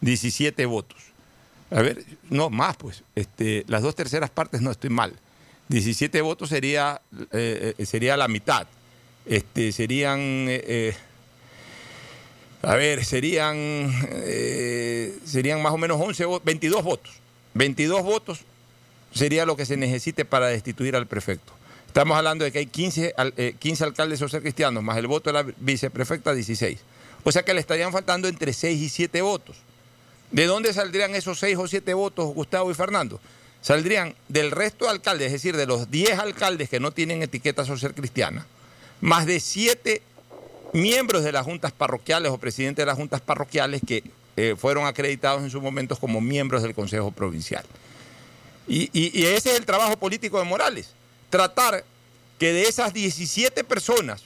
17 0.00 0.66
votos. 0.66 0.98
A 1.70 1.82
ver, 1.82 2.04
no, 2.28 2.50
más 2.50 2.76
pues. 2.76 3.04
Este, 3.14 3.64
las 3.68 3.82
dos 3.82 3.94
terceras 3.94 4.30
partes 4.30 4.60
no 4.60 4.70
estoy 4.70 4.90
mal. 4.90 5.14
17 5.68 6.20
votos 6.22 6.48
sería, 6.48 7.00
eh, 7.32 7.74
eh, 7.78 7.86
sería 7.86 8.16
la 8.16 8.26
mitad. 8.26 8.66
Este, 9.26 9.70
serían, 9.70 10.18
eh, 10.18 10.96
a 12.62 12.74
ver, 12.76 13.04
serían, 13.04 13.56
eh, 14.10 15.16
serían 15.24 15.62
más 15.62 15.72
o 15.72 15.78
menos 15.78 16.00
11, 16.00 16.26
vo- 16.26 16.40
22 16.44 16.82
votos. 16.84 17.12
22 17.54 18.02
votos 18.02 18.40
sería 19.12 19.44
lo 19.46 19.56
que 19.56 19.66
se 19.66 19.76
necesite 19.76 20.24
para 20.24 20.48
destituir 20.48 20.94
al 20.96 21.06
prefecto. 21.06 21.52
Estamos 21.86 22.16
hablando 22.16 22.44
de 22.44 22.52
que 22.52 22.58
hay 22.60 22.66
15, 22.66 23.14
al- 23.16 23.34
eh, 23.36 23.54
15 23.58 23.82
alcaldes 23.84 24.18
socialcristianos, 24.20 24.82
más 24.82 24.96
el 24.98 25.06
voto 25.08 25.30
de 25.32 25.42
la 25.42 25.52
viceprefecta, 25.58 26.32
16. 26.34 26.78
O 27.24 27.32
sea 27.32 27.42
que 27.42 27.52
le 27.54 27.60
estarían 27.60 27.92
faltando 27.92 28.28
entre 28.28 28.52
6 28.52 28.80
y 28.80 28.88
7 28.88 29.20
votos. 29.22 29.56
¿De 30.30 30.46
dónde 30.46 30.72
saldrían 30.72 31.14
esos 31.16 31.38
6 31.40 31.56
o 31.58 31.66
7 31.66 31.92
votos, 31.94 32.32
Gustavo 32.34 32.70
y 32.70 32.74
Fernando? 32.74 33.20
Saldrían 33.62 34.14
del 34.28 34.52
resto 34.52 34.84
de 34.84 34.92
alcaldes, 34.92 35.26
es 35.26 35.32
decir, 35.32 35.56
de 35.56 35.66
los 35.66 35.90
10 35.90 36.18
alcaldes 36.18 36.68
que 36.70 36.78
no 36.80 36.92
tienen 36.92 37.22
etiqueta 37.22 37.64
social 37.64 37.94
cristiana, 37.94 38.46
más 39.00 39.26
de 39.26 39.40
7 39.40 40.00
miembros 40.72 41.24
de 41.24 41.32
las 41.32 41.44
juntas 41.44 41.72
parroquiales 41.72 42.30
o 42.30 42.38
presidentes 42.38 42.82
de 42.82 42.86
las 42.86 42.96
juntas 42.96 43.20
parroquiales 43.20 43.80
que 43.86 44.02
eh, 44.36 44.54
fueron 44.58 44.86
acreditados 44.86 45.42
en 45.42 45.50
sus 45.50 45.62
momentos 45.62 45.98
como 45.98 46.20
miembros 46.20 46.62
del 46.62 46.74
Consejo 46.74 47.10
Provincial. 47.10 47.64
Y, 48.68 48.88
y- 48.92 49.24
ese 49.26 49.50
es 49.52 49.58
el 49.58 49.66
trabajo 49.66 49.96
político 49.96 50.38
de 50.38 50.44
Morales, 50.44 50.90
tratar 51.28 51.84
que 52.38 52.52
de 52.52 52.62
esas 52.62 52.94
17 52.94 53.64
personas 53.64 54.22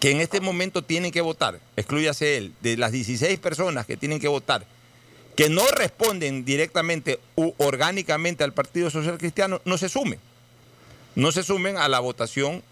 que 0.00 0.10
en 0.10 0.20
este 0.20 0.40
momento 0.40 0.82
tienen 0.82 1.10
que 1.10 1.20
votar, 1.20 1.58
excluyase 1.76 2.36
él, 2.36 2.54
de 2.60 2.76
las 2.76 2.92
16 2.92 3.38
personas 3.38 3.86
que 3.86 3.96
tienen 3.96 4.20
que 4.20 4.28
votar, 4.28 4.66
que 5.36 5.48
no 5.48 5.66
responden 5.68 6.44
directamente 6.44 7.18
u 7.34 7.52
orgánicamente 7.58 8.44
al 8.44 8.52
Partido 8.52 8.90
Social 8.90 9.18
Cristiano, 9.18 9.60
no 9.64 9.76
se 9.78 9.88
sumen. 9.88 10.20
No 11.16 11.32
se 11.32 11.42
sumen 11.42 11.76
a 11.76 11.88
la 11.88 12.00
votación 12.00 12.62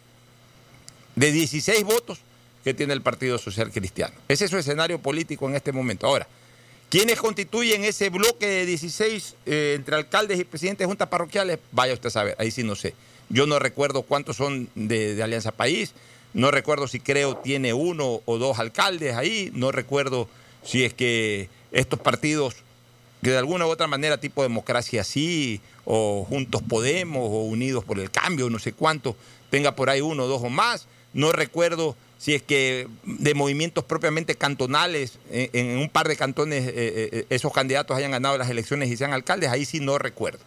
de 1.16 1.32
16 1.32 1.84
votos 1.84 2.20
que 2.64 2.74
tiene 2.74 2.92
el 2.92 3.02
Partido 3.02 3.38
Social 3.38 3.70
Cristiano. 3.70 4.14
Ese 4.28 4.44
es 4.44 4.50
su 4.50 4.58
escenario 4.58 4.98
político 4.98 5.48
en 5.48 5.56
este 5.56 5.72
momento. 5.72 6.06
Ahora, 6.06 6.26
¿quiénes 6.88 7.20
constituyen 7.20 7.84
ese 7.84 8.10
bloque 8.10 8.46
de 8.46 8.66
16 8.66 9.34
eh, 9.46 9.74
entre 9.76 9.96
alcaldes 9.96 10.38
y 10.38 10.44
presidentes 10.44 10.84
de 10.84 10.88
juntas 10.88 11.08
parroquiales? 11.08 11.58
Vaya 11.72 11.94
usted 11.94 12.08
a 12.08 12.10
saber, 12.10 12.36
ahí 12.38 12.50
sí 12.50 12.62
no 12.62 12.74
sé. 12.74 12.94
Yo 13.28 13.46
no 13.46 13.58
recuerdo 13.58 14.02
cuántos 14.02 14.36
son 14.36 14.68
de, 14.74 15.20
Alianza 15.22 15.52
País, 15.52 15.92
no 16.34 16.50
recuerdo 16.50 16.86
si 16.86 17.00
creo 17.00 17.36
tiene 17.36 17.72
uno 17.72 18.20
o 18.24 18.38
dos 18.38 18.58
alcaldes 18.58 19.16
ahí, 19.16 19.50
no 19.54 19.72
recuerdo 19.72 20.28
si 20.64 20.84
es 20.84 20.94
que 20.94 21.48
estos 21.72 21.98
partidos 21.98 22.56
que 23.22 23.30
de 23.30 23.38
alguna 23.38 23.66
u 23.66 23.70
otra 23.70 23.86
manera, 23.86 24.18
tipo 24.18 24.42
democracia 24.42 25.04
sí, 25.04 25.60
o 25.84 26.24
Juntos 26.28 26.60
Podemos, 26.68 27.22
o 27.22 27.44
Unidos 27.44 27.84
por 27.84 28.00
el 28.00 28.10
Cambio, 28.10 28.50
no 28.50 28.58
sé 28.58 28.72
cuánto, 28.72 29.16
tenga 29.48 29.76
por 29.76 29.90
ahí 29.90 30.00
uno, 30.00 30.26
dos 30.26 30.42
o 30.42 30.50
más. 30.50 30.88
No 31.14 31.30
recuerdo 31.30 31.96
si 32.22 32.34
es 32.36 32.42
que 32.42 32.86
de 33.02 33.34
movimientos 33.34 33.82
propiamente 33.82 34.36
cantonales, 34.36 35.18
en, 35.28 35.78
un 35.78 35.88
par 35.88 36.06
de 36.06 36.14
cantones, 36.16 36.64
eh, 36.68 36.72
eh, 36.76 37.26
esos 37.30 37.52
candidatos 37.52 37.96
hayan 37.96 38.12
ganado 38.12 38.38
las 38.38 38.48
elecciones 38.48 38.88
y 38.90 38.96
sean 38.96 39.12
alcaldes, 39.12 39.50
ahí 39.50 39.64
sí 39.64 39.80
no 39.80 39.98
recuerdo. 39.98 40.38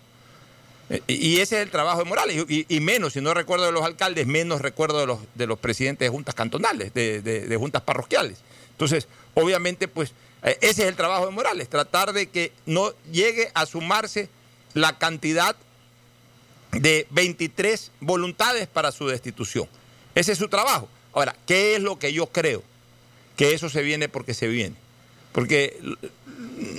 Eh, 0.90 1.02
Y 1.08 1.40
ese 1.42 1.58
es 1.58 1.64
el 1.64 1.72
trabajo 1.72 2.00
de 2.00 2.06
Morales. 2.06 2.46
Y, 2.48 2.80
menos, 2.80 3.12
si 3.12 3.20
no 3.20 3.34
recuerdo 3.34 3.66
de 3.66 3.74
los 3.74 3.84
alcaldes, 3.84 4.26
menos 4.26 4.62
recuerdo 4.62 5.02
de 5.02 5.06
los, 5.06 5.20
de 5.34 5.48
los 5.48 5.60
presidentes 5.60 6.06
de 6.06 6.10
juntas 6.10 6.34
cantonales, 6.34 6.94
de, 6.94 7.22
de- 7.22 7.42
de 7.46 7.58
juntas 7.58 7.82
parroquiales. 7.82 8.38
Entonces, 8.72 9.10
obviamente, 9.34 9.90
pues 9.90 10.14
ese 10.62 10.84
es 10.84 10.88
el 10.88 10.96
trabajo 10.96 11.26
de 11.26 11.34
Morales, 11.34 11.68
tratar 11.68 12.14
de 12.14 12.28
que 12.30 12.54
no 12.66 12.94
llegue 13.12 13.52
a 13.54 13.66
sumarse 13.66 14.30
la 14.74 14.98
cantidad 14.98 15.58
de 16.72 17.06
23 17.10 17.92
voluntades 18.00 18.68
para 18.68 18.94
su 18.94 19.08
destitución. 19.08 19.68
Ese 20.14 20.32
es 20.32 20.38
su 20.38 20.48
trabajo. 20.48 20.88
Ahora, 21.16 21.34
¿qué 21.48 21.76
es 21.76 21.82
lo 21.82 21.98
que 21.98 22.14
yo 22.14 22.28
creo? 22.28 22.62
Que 23.38 23.54
eso 23.54 23.70
se 23.70 23.82
viene 23.82 24.10
porque 24.10 24.34
se 24.34 24.48
viene. 24.48 24.76
Porque 25.32 25.80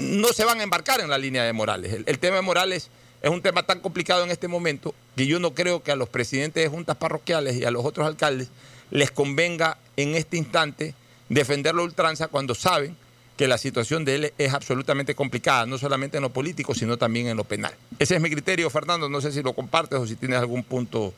no 0.01 0.33
se 0.33 0.45
van 0.45 0.61
a 0.61 0.63
embarcar 0.63 1.01
en 1.01 1.09
la 1.09 1.19
línea 1.19 1.43
de 1.43 1.53
Morales. 1.55 1.93
El, 2.07 2.19
tema 2.19 2.37
de 2.37 2.43
Morales 2.43 2.91
es 3.23 3.31
un 3.31 3.41
tema 3.41 3.65
tan 3.65 3.81
complicado 3.81 4.25
en 4.25 4.31
este 4.31 4.47
momento 4.47 4.95
que 5.17 5.27
yo 5.27 5.41
no 5.41 5.55
creo 5.55 5.83
que 5.83 5.91
a 5.91 5.97
los 5.97 6.11
presidentes 6.11 6.63
de 6.63 6.69
juntas 6.69 6.97
parroquiales 6.97 7.57
y 7.57 7.65
a 7.65 7.71
los 7.71 7.85
otros 7.85 8.07
alcaldes 8.07 8.49
les 8.91 9.11
convenga 9.11 9.79
en 9.97 10.15
este 10.15 10.37
instante 10.37 10.95
defenderlo 11.31 11.81
a 11.81 11.87
ultranza 11.87 12.29
cuando 12.29 12.55
saben 12.55 12.95
que 13.39 13.49
la 13.49 13.57
situación 13.57 14.05
de 14.05 14.15
él 14.15 14.33
es 14.37 14.53
absolutamente 14.53 15.15
complicada, 15.15 15.65
no 15.67 15.79
solamente 15.79 16.19
en 16.19 16.23
lo 16.23 16.31
político, 16.31 16.75
sino 16.75 16.99
también 16.99 17.27
en 17.27 17.39
lo 17.39 17.45
penal. 17.45 17.75
Ese 17.99 18.17
es 18.17 18.21
mi 18.21 18.31
criterio, 18.31 18.69
Fernando. 18.69 19.09
No 19.09 19.21
sé 19.21 19.33
si 19.33 19.43
lo 19.43 19.55
compartes 19.55 19.99
o 19.99 20.07
si 20.07 20.17
tienes 20.17 20.39
algún 20.39 20.63
punto 20.63 21.13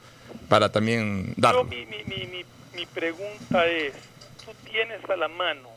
para 0.49 0.71
también 0.71 1.35
darlo. 1.37 1.65
Mi, 1.65 1.87
mi, 2.79 2.87
pregunta 2.87 3.67
es, 3.67 3.93
¿tú 4.45 4.53
tienes 4.71 5.05
a 5.11 5.17
la 5.17 5.29
mano 5.29 5.69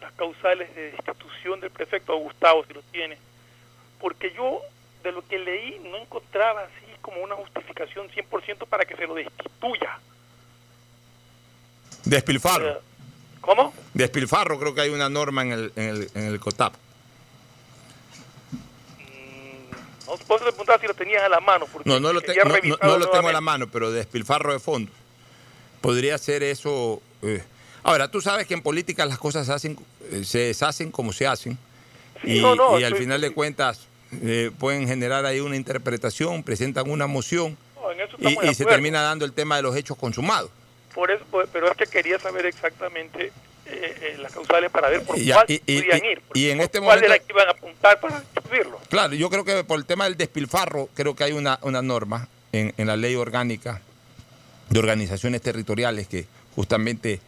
las 0.00 0.12
causales 0.12 0.74
de 0.74 0.92
destitución 0.92 1.60
del 1.60 1.70
prefecto 1.70 2.16
Gustavo, 2.16 2.64
si 2.66 2.74
lo 2.74 2.82
tienes? 2.92 3.18
Porque 4.00 4.32
yo, 4.34 4.60
de 5.02 5.12
lo 5.12 5.26
que 5.26 5.38
leí, 5.38 5.80
no 5.90 5.96
encontraba 5.96 6.62
así 6.62 6.92
como 7.00 7.22
una 7.22 7.34
justificación 7.36 8.08
100% 8.08 8.66
para 8.66 8.84
que 8.84 8.96
se 8.96 9.06
lo 9.06 9.14
destituya. 9.14 9.98
Despilfarro. 12.04 12.80
¿Cómo? 13.40 13.74
Despilfarro, 13.94 14.58
creo 14.58 14.74
que 14.74 14.82
hay 14.82 14.90
una 14.90 15.08
norma 15.08 15.42
en 15.42 15.52
el, 15.52 15.72
en 15.76 15.88
el, 15.88 16.10
en 16.14 16.24
el 16.26 16.40
COTAP. 16.40 16.74
No, 20.06 20.16
te 20.18 20.24
preguntaba 20.50 20.78
si 20.78 20.86
lo 20.86 20.94
tenías 20.94 21.22
a 21.22 21.28
la 21.28 21.40
mano. 21.40 21.66
Porque 21.72 21.88
No, 21.88 21.98
no 22.00 22.12
lo, 22.12 22.20
te- 22.20 22.34
no- 22.36 22.44
no- 22.44 22.98
no 22.98 23.08
tengo 23.10 23.28
a 23.28 23.32
la 23.32 23.40
mano, 23.40 23.66
pero 23.68 23.90
despilfarro 23.90 24.52
de 24.52 24.58
fondos. 24.58 24.94
Podría 25.84 26.16
ser 26.16 26.42
eso. 26.42 27.02
eh. 27.20 27.42
Ahora, 27.82 28.10
tú 28.10 28.22
sabes 28.22 28.46
que 28.46 28.54
en 28.54 28.62
política 28.62 29.04
las 29.04 29.18
cosas 29.18 29.46
se, 29.46 29.52
hacen, 29.52 29.78
eh, 30.10 30.24
se 30.24 30.38
deshacen 30.38 30.90
como 30.90 31.12
se 31.12 31.26
hacen. 31.26 31.58
Sí, 32.22 32.38
y, 32.38 32.40
no, 32.40 32.54
no, 32.56 32.80
y 32.80 32.84
al 32.84 32.96
final 32.96 33.20
de 33.20 33.32
cuentas 33.34 33.80
eh, 34.22 34.50
pueden 34.58 34.88
generar 34.88 35.26
ahí 35.26 35.40
una 35.40 35.56
interpretación, 35.56 36.42
presentan 36.42 36.88
una 36.90 37.06
moción 37.06 37.58
No, 38.18 38.30
y, 38.50 38.54
se 38.54 38.64
termina 38.64 39.02
dando 39.02 39.26
el 39.26 39.34
tema 39.34 39.56
de 39.56 39.62
los 39.62 39.76
hechos 39.76 39.98
consumados. 39.98 40.50
Por 40.94 41.10
eso, 41.10 41.22
pero 41.52 41.70
es 41.70 41.76
que 41.76 41.84
quería 41.86 42.18
saber 42.18 42.46
exactamente 42.46 43.30
eh, 43.66 44.16
las 44.20 44.32
causales 44.32 44.70
para 44.70 44.88
ver 44.88 45.02
por 45.02 45.16
cuál 45.22 45.44
y- 45.48 45.60
y- 45.66 45.74
ir. 45.80 46.22
y 46.32 46.48
en 46.48 46.62
este 46.62 46.78
¿Cuál 46.80 47.00
momento- 47.00 47.14
era 47.14 47.18
que 47.22 47.30
iban 47.30 47.48
a 47.48 47.50
apuntar 47.50 48.00
para 48.00 48.20
destituirlo? 48.20 48.78
Claro, 48.88 49.12
yo 49.14 49.28
creo 49.28 49.44
que 49.44 49.62
por 49.64 49.78
el 49.78 49.84
tema 49.84 50.04
del 50.04 50.16
despilfarro, 50.16 50.88
creo 50.94 51.14
que 51.14 51.24
hay 51.24 51.32
una, 51.32 51.58
una 51.60 51.82
norma 51.82 52.26
en, 52.52 52.72
en 52.78 52.86
la 52.86 52.96
ley 52.96 53.16
orgánica 53.16 53.82
de 54.70 54.78
organizaciones 54.78 55.40
territoriales 55.42 56.08
que 56.08 56.26
justamente 56.54 57.20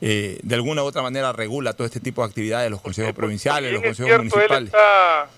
eh, 0.00 0.38
de 0.42 0.54
alguna 0.54 0.82
u 0.82 0.86
otra 0.86 1.02
manera 1.02 1.32
regula 1.32 1.72
todo 1.72 1.86
este 1.86 2.00
tipo 2.00 2.22
de 2.22 2.28
actividades, 2.28 2.70
los 2.70 2.80
consejos 2.80 3.12
provinciales, 3.14 3.72
los 3.72 3.82
consejos 3.82 4.06
cierto, 4.08 4.22
él 4.22 4.28
municipales. 4.30 4.66
está 4.66 5.28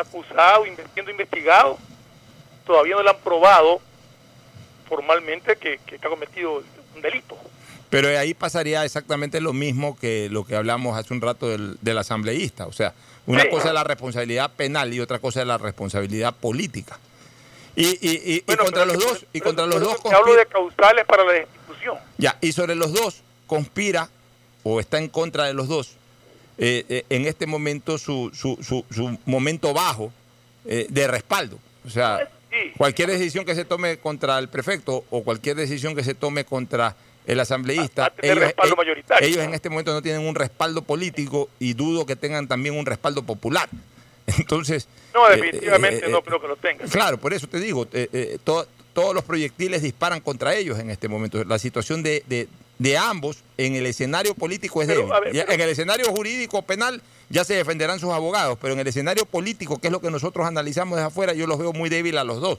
acusado, 0.00 0.64
siendo 0.94 1.10
investigado. 1.10 1.78
Todavía 2.66 2.94
no 2.96 3.02
le 3.02 3.10
han 3.10 3.18
probado 3.18 3.80
formalmente 4.88 5.56
que, 5.56 5.78
que 5.86 5.96
ha 5.96 6.08
cometido 6.08 6.62
un 6.94 7.02
delito. 7.02 7.36
Pero 7.90 8.08
ahí 8.18 8.32
pasaría 8.34 8.84
exactamente 8.84 9.40
lo 9.40 9.52
mismo 9.52 9.96
que 9.98 10.28
lo 10.30 10.44
que 10.46 10.56
hablamos 10.56 10.96
hace 10.96 11.12
un 11.12 11.20
rato 11.20 11.48
del, 11.48 11.76
del 11.82 11.98
asambleísta. 11.98 12.66
O 12.66 12.72
sea, 12.72 12.94
una 13.26 13.42
Sí. 13.42 13.48
cosa 13.50 13.68
es 13.68 13.74
la 13.74 13.84
responsabilidad 13.84 14.50
penal 14.52 14.92
y 14.94 15.00
otra 15.00 15.18
cosa 15.18 15.42
es 15.42 15.46
la 15.46 15.58
responsabilidad 15.58 16.34
política. 16.34 16.98
Y, 17.74 17.86
y- 17.86 18.34
y- 18.34 18.44
y 18.46 18.56
contra 18.56 18.84
los 18.84 18.98
dos, 18.98 19.26
y 19.32 19.40
contra 19.40 19.66
los 19.66 19.80
dos 19.80 20.02
Te 20.02 20.08
hablo 20.14 20.26
conspira- 20.32 20.36
de 20.38 20.46
causales 20.46 21.04
para 21.06 21.24
la 21.24 21.32
destitución. 21.32 21.96
Ya, 22.18 22.36
y 22.40 22.52
sobre 22.52 22.74
los 22.74 22.92
dos 22.92 23.22
conspira 23.46 24.08
o 24.62 24.78
está 24.80 24.98
en 24.98 25.08
contra 25.08 25.44
de 25.44 25.54
los 25.54 25.68
dos 25.68 25.96
eh, 26.58 26.84
eh, 26.88 27.04
en 27.08 27.26
este 27.26 27.46
momento 27.46 27.96
su, 27.98 28.30
su, 28.34 28.58
su, 28.62 28.84
su 28.94 29.18
momento 29.24 29.72
bajo 29.72 30.12
eh, 30.66 30.86
de 30.90 31.06
respaldo. 31.08 31.58
O 31.86 31.90
sea, 31.90 32.28
Sí, 32.50 32.70
cualquier 32.76 33.08
decisión 33.08 33.46
que 33.46 33.54
se 33.54 33.64
tome 33.64 33.96
contra 33.96 34.38
el 34.38 34.48
prefecto 34.50 35.04
o 35.08 35.24
cualquier 35.24 35.56
decisión 35.56 35.96
que 35.96 36.04
se 36.04 36.14
tome 36.14 36.44
contra 36.44 36.94
el 37.26 37.40
asambleísta, 37.40 38.10
tener 38.10 38.38
respaldo 38.38 38.74
eh, 38.74 38.76
mayoritario. 38.76 39.26
ellos 39.26 39.42
en 39.42 39.54
este 39.54 39.70
momento 39.70 39.94
no 39.94 40.02
tienen 40.02 40.20
un 40.26 40.34
respaldo 40.34 40.82
político 40.82 41.48
y 41.58 41.72
dudo 41.72 42.04
que 42.04 42.14
tengan 42.14 42.46
también 42.48 42.76
un 42.76 42.84
respaldo 42.84 43.22
popular. 43.22 43.70
Entonces, 44.38 44.88
No, 45.14 45.28
eh, 45.28 45.36
definitivamente 45.36 46.06
eh, 46.06 46.10
no 46.10 46.18
eh, 46.18 46.22
creo 46.24 46.40
que 46.40 46.48
lo 46.48 46.56
tengan. 46.56 46.88
Claro, 46.88 47.18
por 47.18 47.32
eso 47.32 47.46
te 47.46 47.58
digo, 47.60 47.86
to- 48.44 48.66
todos 48.94 49.14
los 49.14 49.24
proyectiles 49.24 49.80
disparan 49.82 50.20
contra 50.20 50.54
ellos 50.54 50.78
en 50.78 50.90
este 50.90 51.08
momento. 51.08 51.42
La 51.44 51.58
situación 51.58 52.02
de, 52.02 52.22
de- 52.26 52.48
de 52.78 52.98
ambos 52.98 53.38
en 53.56 53.74
el 53.76 53.86
escenario 53.86 54.34
político 54.34 54.82
es 54.82 54.88
Pero, 54.88 55.00
débil. 55.02 55.12
ver, 55.12 55.32
pero- 55.46 55.52
en 55.52 55.60
el 55.60 55.68
escenario 55.70 56.06
jurídico 56.06 56.62
penal 56.62 57.00
ya 57.30 57.44
se 57.44 57.54
defenderán 57.54 57.98
sus 58.00 58.10
abogados, 58.12 58.58
pero 58.60 58.74
en 58.74 58.80
el 58.80 58.86
escenario 58.86 59.24
político, 59.24 59.78
que 59.80 59.86
es 59.86 59.92
lo 59.92 60.00
que 60.00 60.10
nosotros 60.10 60.46
analizamos 60.46 60.96
desde 60.96 61.06
afuera, 61.08 61.32
yo 61.32 61.46
los 61.46 61.58
veo 61.58 61.72
muy 61.72 61.88
débil 61.88 62.18
a 62.18 62.24
los 62.24 62.40
dos. 62.40 62.58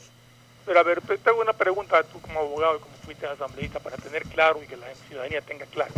Pero 0.65 0.79
a 0.79 0.83
ver, 0.83 1.01
te 1.01 1.29
hago 1.29 1.41
una 1.41 1.53
pregunta 1.53 2.01
tú 2.03 2.19
como 2.21 2.39
abogado 2.39 2.77
y 2.77 2.79
como 2.79 2.93
fuiste 3.05 3.27
asambleísta 3.27 3.79
para 3.79 3.97
tener 3.97 4.23
claro 4.23 4.61
y 4.63 4.67
que 4.67 4.77
la 4.77 4.87
ciudadanía 5.09 5.41
tenga 5.41 5.65
claro. 5.65 5.93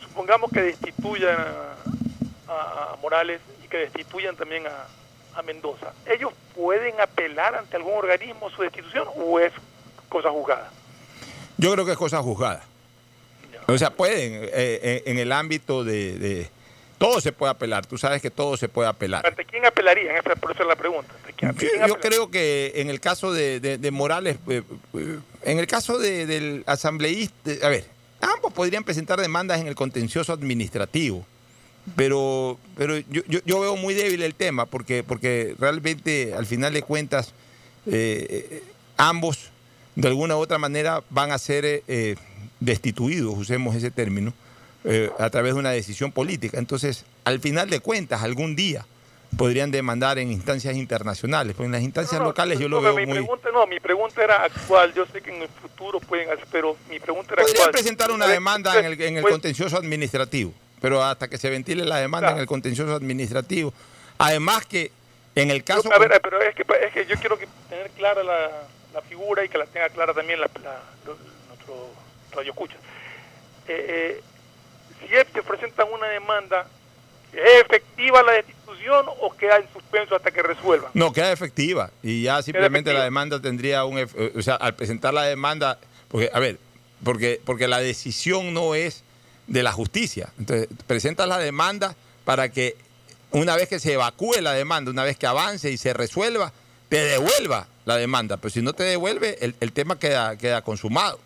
Supongamos 0.00 0.50
que 0.50 0.62
destituyan 0.62 1.36
a, 1.38 1.74
a- 2.48 2.96
Morales 3.02 3.40
que 3.74 3.80
destituyan 3.80 4.36
también 4.36 4.64
a, 4.68 4.86
a 5.36 5.42
Mendoza. 5.42 5.92
¿Ellos 6.06 6.32
pueden 6.54 7.00
apelar 7.00 7.56
ante 7.56 7.74
algún 7.76 7.94
organismo 7.94 8.48
su 8.50 8.62
destitución 8.62 9.08
o 9.16 9.40
es 9.40 9.52
cosa 10.08 10.30
juzgada? 10.30 10.70
Yo 11.58 11.72
creo 11.72 11.84
que 11.84 11.90
es 11.92 11.98
cosa 11.98 12.22
juzgada. 12.22 12.62
O 13.66 13.76
sea, 13.76 13.90
pueden, 13.90 14.44
eh, 14.44 14.50
eh, 14.52 15.02
en 15.06 15.18
el 15.18 15.32
ámbito 15.32 15.82
de, 15.82 16.18
de- 16.20 16.50
Todo 16.98 17.20
se 17.20 17.32
puede 17.32 17.50
apelar, 17.50 17.84
tú 17.84 17.98
sabes 17.98 18.22
que 18.22 18.30
todo 18.30 18.56
se 18.56 18.68
puede 18.68 18.88
apelar. 18.88 19.26
¿Ante 19.26 19.44
quién 19.44 19.66
apelarían? 19.66 20.14
Esa, 20.16 20.36
por 20.36 20.52
eso 20.52 20.62
es 20.62 20.68
la 20.68 20.76
pregunta. 20.76 21.12
¿Ante 21.16 21.32
quién- 21.32 21.50
ante 21.50 21.88
Yo, 21.88 21.98
creo 21.98 22.30
que 22.30 22.72
en 22.76 22.88
el 22.90 23.00
caso 23.00 23.32
de, 23.32 23.58
de- 23.58 23.78
de 23.78 23.90
Morales, 23.90 24.36
eh, 24.48 24.62
eh, 24.94 25.18
en 25.42 25.58
el 25.58 25.66
caso 25.66 25.98
de- 25.98 26.26
del 26.26 26.62
asambleísta, 26.66 27.50
a 27.62 27.68
ver, 27.70 27.86
ambos 28.20 28.52
podrían 28.52 28.84
presentar 28.84 29.20
demandas 29.20 29.60
en 29.60 29.66
el 29.66 29.74
contencioso 29.74 30.32
administrativo, 30.32 31.26
pero, 31.96 32.58
pero 32.76 32.96
yo, 32.98 33.22
yo- 33.28 33.40
yo 33.44 33.60
veo 33.60 33.76
muy 33.76 33.94
débil 33.94 34.22
el 34.22 34.34
tema 34.34 34.66
porque, 34.66 35.02
porque 35.02 35.54
realmente 35.58 36.34
al 36.34 36.46
final 36.46 36.72
de 36.72 36.82
cuentas 36.82 37.32
eh, 37.86 38.26
eh, 38.50 38.62
ambos 38.96 39.50
de 39.94 40.08
alguna 40.08 40.36
u 40.36 40.40
otra 40.40 40.58
manera 40.58 41.02
van 41.10 41.30
a 41.30 41.38
ser 41.38 41.64
eh, 41.64 41.82
eh, 41.86 42.16
destituidos, 42.60 43.34
usemos 43.36 43.74
ese 43.76 43.90
término, 43.90 44.32
eh, 44.84 45.10
a 45.18 45.30
través 45.30 45.54
de 45.54 45.60
una 45.60 45.70
decisión 45.70 46.10
política. 46.12 46.58
Entonces, 46.58 47.04
al 47.24 47.40
final 47.40 47.68
de 47.70 47.80
cuentas, 47.80 48.22
algún 48.22 48.56
día 48.56 48.86
podrían 49.36 49.70
demandar 49.70 50.18
en 50.18 50.30
instancias 50.30 50.76
internacionales, 50.76 51.54
pues 51.56 51.66
en 51.66 51.72
las 51.72 51.82
instancias 51.82 52.20
locales 52.20 52.58
yo 52.58 52.68
lo 52.68 52.76
No, 52.76 52.82
veo 52.82 52.94
mi 52.96 53.04
muy... 53.06 53.14
pregunta 53.18 53.48
no, 53.52 53.66
mi 53.66 53.80
pregunta 53.80 54.22
era 54.22 54.42
actual. 54.44 54.94
Yo 54.94 55.04
sé 55.12 55.20
que 55.20 55.34
en 55.34 55.42
el 55.42 55.48
futuro 55.48 55.98
pueden 56.00 56.28
hacer, 56.30 56.46
pero 56.52 56.76
mi 56.88 56.98
pregunta 57.00 57.34
era 57.34 57.42
Podrían 57.42 57.56
actual. 57.66 57.72
presentar 57.72 58.10
una 58.12 58.24
Pues, 58.26 58.34
demanda 58.36 58.78
en 58.78 58.84
el, 58.86 59.00
en 59.02 59.16
el 59.16 59.22
pues, 59.22 59.32
contencioso 59.32 59.76
administrativo, 59.76 60.52
pero 60.84 61.02
hasta 61.02 61.28
que 61.28 61.38
se 61.38 61.48
ventile 61.48 61.82
la 61.86 61.96
demanda 61.96 62.32
en 62.32 62.38
el 62.40 62.46
contencioso 62.46 62.94
administrativo. 62.94 63.72
Además 64.18 64.66
que 64.66 64.92
en 65.34 65.50
el 65.50 65.64
caso... 65.64 65.90
A 65.90 65.98
ver, 65.98 66.20
pero 66.22 66.42
es 66.42 66.54
que, 66.54 66.62
es 66.84 66.92
que 66.92 67.06
yo 67.06 67.16
quiero 67.16 67.38
que 67.38 67.48
tener 67.70 67.88
clara 67.92 68.22
la, 68.22 68.50
la 68.92 69.00
figura 69.00 69.42
y 69.42 69.48
que 69.48 69.56
la 69.56 69.64
tenga 69.64 69.88
clara 69.88 70.12
también 70.12 70.38
la, 70.42 70.50
la- 70.62 70.82
lo- 71.06 71.16
nuestro 71.48 71.88
radio 72.32 72.50
escucha. 72.52 72.74
Eh, 73.66 74.18
eh, 74.18 74.22
si 75.00 75.14
es- 75.14 75.26
se 75.32 75.42
presentan 75.42 75.86
una 75.90 76.06
demanda, 76.08 76.66
¿es 77.32 77.62
efectiva 77.64 78.22
la 78.22 78.32
destitución 78.32 79.06
o 79.22 79.34
queda 79.38 79.56
en 79.56 79.72
suspenso 79.72 80.14
hasta 80.16 80.30
que 80.32 80.42
resuelvan? 80.42 80.90
No, 80.92 81.14
queda 81.14 81.32
efectiva 81.32 81.92
y 82.02 82.24
ya 82.24 82.42
simplemente 82.42 82.92
la 82.92 83.04
demanda 83.04 83.40
tendría 83.40 83.86
un... 83.86 83.96
ef- 83.96 84.32
O 84.36 84.42
sea, 84.42 84.56
al 84.56 84.74
presentar 84.74 85.14
la 85.14 85.22
demanda, 85.22 85.78
porque, 86.08 86.28
a 86.30 86.38
ver, 86.40 86.58
porque, 87.02 87.40
porque 87.42 87.68
la 87.68 87.78
decisión 87.78 88.52
no 88.52 88.74
es 88.74 89.02
de 89.46 89.62
la 89.62 89.72
justicia. 89.72 90.32
Entonces, 90.38 90.68
presentas 90.86 91.28
la 91.28 91.38
demanda 91.38 91.94
para 92.24 92.50
que 92.50 92.76
una 93.30 93.56
vez 93.56 93.68
que 93.68 93.80
se 93.80 93.92
evacúe 93.92 94.40
la 94.40 94.52
demanda, 94.52 94.90
una 94.90 95.04
vez 95.04 95.16
que 95.16 95.26
avance 95.26 95.70
y 95.70 95.76
se 95.76 95.92
resuelva, 95.92 96.52
te 96.88 97.04
devuelva 97.04 97.66
la 97.84 97.96
demanda. 97.96 98.36
Pero 98.36 98.50
si 98.50 98.62
no 98.62 98.72
te 98.72 98.84
devuelve, 98.84 99.38
el, 99.40 99.56
el 99.60 99.72
tema 99.72 99.98
queda, 99.98 100.36
queda 100.36 100.62
consumado. 100.62 101.18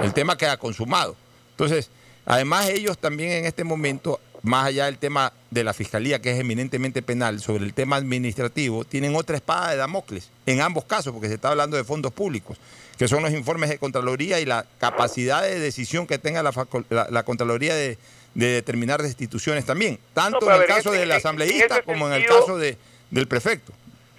El 0.00 0.12
tema 0.12 0.36
queda 0.36 0.56
consumado. 0.56 1.16
Entonces, 1.50 1.90
además 2.26 2.68
ellos 2.68 2.98
también 2.98 3.32
en 3.32 3.44
este 3.44 3.64
momento, 3.64 4.20
más 4.42 4.66
allá 4.66 4.86
del 4.86 4.98
tema 4.98 5.32
de 5.50 5.64
la 5.64 5.72
fiscalía, 5.72 6.20
que 6.20 6.32
es 6.32 6.38
eminentemente 6.38 7.02
penal, 7.02 7.40
sobre 7.40 7.64
el 7.64 7.74
tema 7.74 7.96
administrativo, 7.96 8.84
tienen 8.84 9.16
otra 9.16 9.36
espada 9.36 9.70
de 9.70 9.76
Damocles, 9.76 10.30
en 10.46 10.60
ambos 10.60 10.84
casos, 10.84 11.12
porque 11.12 11.28
se 11.28 11.34
está 11.34 11.50
hablando 11.50 11.76
de 11.76 11.84
fondos 11.84 12.12
públicos, 12.12 12.58
que 12.98 13.08
son 13.08 13.22
los 13.22 13.32
informes 13.32 13.70
de 13.70 13.78
Contraloría 13.78 14.40
y 14.40 14.44
la 14.44 14.64
capacidad 14.78 15.42
de 15.42 15.58
decisión 15.58 16.06
que 16.06 16.18
tenga 16.18 16.42
la, 16.42 16.52
la- 16.90 17.08
la 17.10 17.22
Contraloría 17.24 17.74
de, 17.74 17.98
de 18.34 18.46
determinar 18.46 19.02
destituciones 19.02 19.64
también, 19.66 19.98
tanto 20.12 20.46
en 20.46 20.52
el 20.52 20.58
ver, 20.60 20.68
caso 20.68 20.90
del 20.92 21.02
en- 21.04 21.10
en 21.12 21.16
asambleísta 21.16 21.82
como 21.82 22.06
en 22.08 22.14
el 22.14 22.26
caso 22.26 22.56
de, 22.58 22.76
del 23.10 23.26
prefecto. 23.26 23.72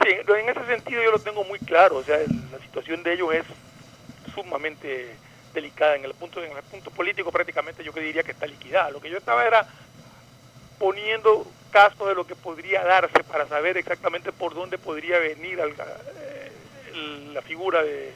Sí, 0.03 0.10
en 0.11 0.49
ese 0.49 0.65
sentido 0.65 1.02
yo 1.03 1.11
lo 1.11 1.19
tengo 1.19 1.43
muy 1.45 1.57
claro. 1.60 1.97
O 1.97 2.03
sea, 2.03 2.18
la 2.18 2.60
situación 2.64 3.02
de 3.03 3.14
ellos 3.14 3.34
es 3.34 3.43
sumamente 4.34 5.15
delicada. 5.53 5.95
En 5.95 6.03
el 6.06 6.14
punto 6.14 6.43
en 6.43 6.52
el 6.56 6.64
punto 6.64 6.91
político 6.91 7.31
prácticamente 7.31 7.84
yo 7.84 7.93
que 7.93 8.02
diría 8.02 8.23
que 8.23 8.31
está 8.31 8.45
liquidada. 8.45 8.91
Lo 8.91 8.99
que 8.99 9.10
yo 9.10 9.18
estaba 9.18 9.45
era 9.45 9.68
poniendo 10.77 11.49
casos 11.72 12.07
de 12.07 12.15
lo 12.15 12.27
que 12.27 12.35
podría 12.35 12.84
darse 12.84 13.23
para 13.23 13.47
saber 13.47 13.77
exactamente 13.77 14.31
por 14.31 14.53
dónde 14.53 14.77
podría 14.77 15.18
venir 15.19 15.60
eh, 15.60 16.52
la 17.34 17.41
figura 17.41 17.81
de, 17.84 18.14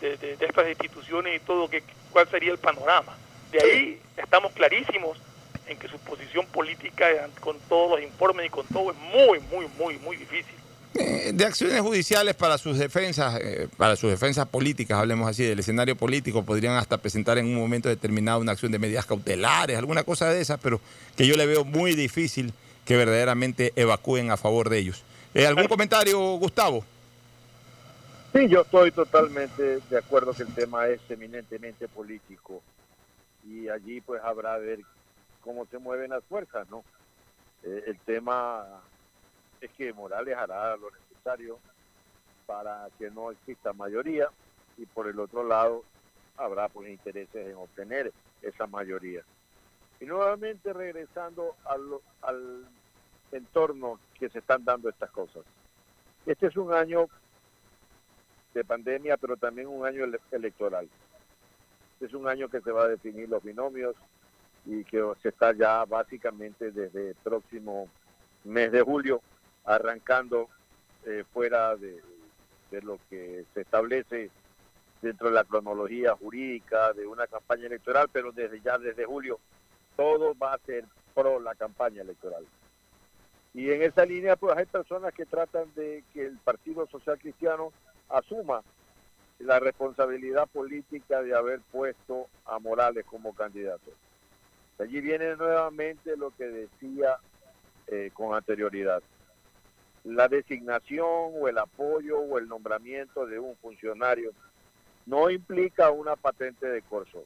de- 0.00 0.16
de- 0.16 0.36
de 0.36 0.46
estas 0.46 0.68
instituciones 0.68 1.36
y 1.36 1.40
todo, 1.44 1.68
que, 1.68 1.82
cuál 2.10 2.28
sería 2.28 2.52
el 2.52 2.58
panorama. 2.58 3.16
De 3.52 3.58
ahí 3.60 4.00
estamos 4.16 4.52
clarísimos 4.52 5.18
en 5.66 5.78
que 5.78 5.88
su 5.88 5.98
posición 5.98 6.46
política 6.46 7.06
con 7.40 7.56
todos 7.68 7.98
los 7.98 8.02
informes 8.08 8.46
y 8.46 8.48
con 8.50 8.66
todo 8.66 8.90
es 8.92 8.96
muy, 8.98 9.38
muy, 9.50 9.66
muy, 9.78 9.98
muy 9.98 10.16
difícil. 10.16 10.54
Eh, 10.94 11.32
de 11.34 11.44
acciones 11.44 11.80
judiciales 11.82 12.34
para 12.34 12.56
sus 12.58 12.78
defensas, 12.78 13.38
eh, 13.42 13.68
para 13.76 13.94
sus 13.94 14.10
defensas 14.10 14.48
políticas, 14.48 14.98
hablemos 14.98 15.28
así, 15.28 15.44
del 15.44 15.58
escenario 15.58 15.94
político, 15.96 16.42
podrían 16.44 16.74
hasta 16.76 16.96
presentar 16.98 17.36
en 17.38 17.46
un 17.46 17.54
momento 17.56 17.88
determinado 17.90 18.40
una 18.40 18.52
acción 18.52 18.72
de 18.72 18.78
medidas 18.78 19.04
cautelares, 19.06 19.76
alguna 19.76 20.02
cosa 20.04 20.30
de 20.30 20.40
esas, 20.40 20.58
pero 20.60 20.80
que 21.16 21.26
yo 21.26 21.36
le 21.36 21.46
veo 21.46 21.64
muy 21.64 21.94
difícil 21.94 22.52
que 22.86 22.96
verdaderamente 22.96 23.72
evacúen 23.76 24.30
a 24.30 24.38
favor 24.38 24.70
de 24.70 24.78
ellos. 24.78 25.04
Eh, 25.34 25.46
¿Algún 25.46 25.66
comentario, 25.68 26.18
Gustavo? 26.38 26.84
Sí, 28.32 28.46
yo 28.46 28.60
estoy 28.60 28.90
totalmente 28.90 29.80
de 29.80 29.98
acuerdo 29.98 30.34
que 30.34 30.42
el 30.42 30.54
tema 30.54 30.86
es 30.86 31.00
eminentemente 31.10 31.88
político 31.88 32.62
y 33.42 33.70
allí 33.70 34.02
pues 34.02 34.22
habrá 34.22 34.58
ver 34.58 34.80
cómo 35.40 35.64
se 35.66 35.78
mueven 35.78 36.10
las 36.10 36.22
fuerzas, 36.24 36.68
¿no? 36.68 36.84
Eh, 37.62 37.84
el 37.86 37.98
tema 38.00 38.82
es 39.62 39.70
que 39.70 39.94
Morales 39.94 40.36
hará 40.36 40.76
lo 40.76 40.90
necesario 40.90 41.58
para 42.44 42.88
que 42.98 43.10
no 43.10 43.30
exista 43.30 43.72
mayoría 43.72 44.28
y 44.76 44.84
por 44.84 45.08
el 45.08 45.18
otro 45.20 45.42
lado 45.42 45.84
habrá 46.36 46.68
pues 46.68 46.90
intereses 46.90 47.48
en 47.48 47.56
obtener 47.56 48.12
esa 48.42 48.66
mayoría. 48.66 49.22
Y 50.00 50.04
nuevamente 50.04 50.74
regresando 50.74 51.56
al, 51.64 51.80
al 52.20 52.66
entorno 53.32 53.98
que 54.18 54.28
se 54.28 54.40
están 54.40 54.64
dando 54.66 54.90
estas 54.90 55.10
cosas. 55.10 55.42
Este 56.26 56.48
es 56.48 56.56
un 56.58 56.74
año 56.74 57.08
de 58.58 58.64
pandemia, 58.64 59.16
pero 59.16 59.36
también 59.36 59.68
un 59.68 59.86
año 59.86 60.04
ele- 60.04 60.20
electoral. 60.32 60.88
Es 62.00 62.12
un 62.12 62.28
año 62.28 62.48
que 62.48 62.60
se 62.60 62.70
va 62.70 62.84
a 62.84 62.88
definir 62.88 63.28
los 63.28 63.42
binomios 63.42 63.94
y 64.66 64.84
que 64.84 65.02
se 65.22 65.30
está 65.30 65.52
ya 65.52 65.84
básicamente 65.84 66.70
desde 66.70 67.10
el 67.10 67.14
próximo 67.16 67.88
mes 68.44 68.70
de 68.72 68.82
julio 68.82 69.20
arrancando 69.64 70.48
eh, 71.06 71.24
fuera 71.32 71.76
de, 71.76 72.00
de 72.70 72.82
lo 72.82 72.98
que 73.08 73.44
se 73.54 73.60
establece 73.60 74.30
dentro 75.00 75.28
de 75.28 75.34
la 75.34 75.44
cronología 75.44 76.14
jurídica 76.16 76.92
de 76.92 77.06
una 77.06 77.26
campaña 77.26 77.66
electoral, 77.66 78.08
pero 78.12 78.32
desde 78.32 78.60
ya 78.60 78.78
desde 78.78 79.04
julio 79.04 79.38
todo 79.96 80.34
va 80.36 80.54
a 80.54 80.58
ser 80.58 80.84
pro 81.14 81.40
la 81.40 81.54
campaña 81.54 82.02
electoral. 82.02 82.44
Y 83.54 83.70
en 83.70 83.82
esa 83.82 84.04
línea, 84.04 84.36
pues 84.36 84.56
hay 84.56 84.66
personas 84.66 85.12
que 85.14 85.26
tratan 85.26 85.72
de 85.74 86.04
que 86.12 86.26
el 86.26 86.38
Partido 86.38 86.86
Social 86.86 87.18
Cristiano 87.18 87.72
asuma 88.08 88.62
la 89.38 89.60
responsabilidad 89.60 90.48
política 90.48 91.22
de 91.22 91.34
haber 91.34 91.60
puesto 91.70 92.28
a 92.44 92.58
Morales 92.58 93.04
como 93.06 93.34
candidato. 93.34 93.90
Allí 94.78 95.00
viene 95.00 95.36
nuevamente 95.36 96.16
lo 96.16 96.30
que 96.30 96.44
decía 96.44 97.18
eh, 97.86 98.10
con 98.12 98.34
anterioridad. 98.34 99.02
La 100.04 100.28
designación 100.28 101.06
o 101.06 101.48
el 101.48 101.58
apoyo 101.58 102.20
o 102.20 102.38
el 102.38 102.48
nombramiento 102.48 103.26
de 103.26 103.38
un 103.38 103.56
funcionario 103.56 104.32
no 105.06 105.30
implica 105.30 105.90
una 105.90 106.16
patente 106.16 106.66
de 106.66 106.82
corso. 106.82 107.24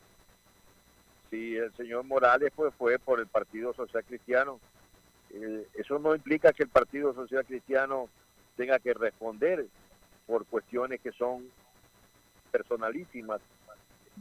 Si 1.30 1.56
el 1.56 1.72
señor 1.76 2.04
Morales 2.04 2.52
pues, 2.54 2.72
fue 2.74 2.98
por 2.98 3.20
el 3.20 3.26
Partido 3.26 3.72
Social 3.74 4.04
Cristiano, 4.04 4.60
eh, 5.30 5.66
eso 5.74 5.98
no 5.98 6.14
implica 6.14 6.52
que 6.52 6.62
el 6.62 6.68
Partido 6.68 7.14
Social 7.14 7.44
Cristiano 7.44 8.08
tenga 8.56 8.78
que 8.78 8.94
responder 8.94 9.66
por 10.26 10.46
cuestiones 10.46 11.00
que 11.00 11.12
son 11.12 11.48
personalísimas 12.50 13.40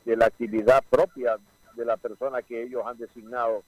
de 0.06 0.16
la 0.16 0.26
actividad 0.26 0.84
propia 0.90 1.38
de 1.76 1.86
la 1.86 1.98
persona 1.98 2.42
que 2.42 2.64
ellos 2.64 2.84
han 2.86 2.98
designado 2.98 3.64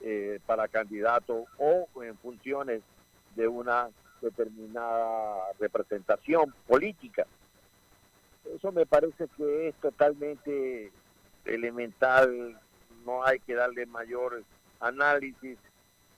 eh, 0.00 0.40
para 0.46 0.68
candidato 0.68 1.44
o 1.58 1.86
en 2.02 2.16
funciones 2.18 2.82
de 3.34 3.48
una 3.48 3.88
determinada 4.20 5.52
representación 5.58 6.54
política. 6.66 7.26
Eso 8.54 8.72
me 8.72 8.86
parece 8.86 9.28
que 9.36 9.68
es 9.68 9.74
totalmente 9.76 10.90
elemental, 11.44 12.58
no 13.04 13.24
hay 13.24 13.40
que 13.40 13.54
darle 13.54 13.86
mayor 13.86 14.42
análisis 14.80 15.58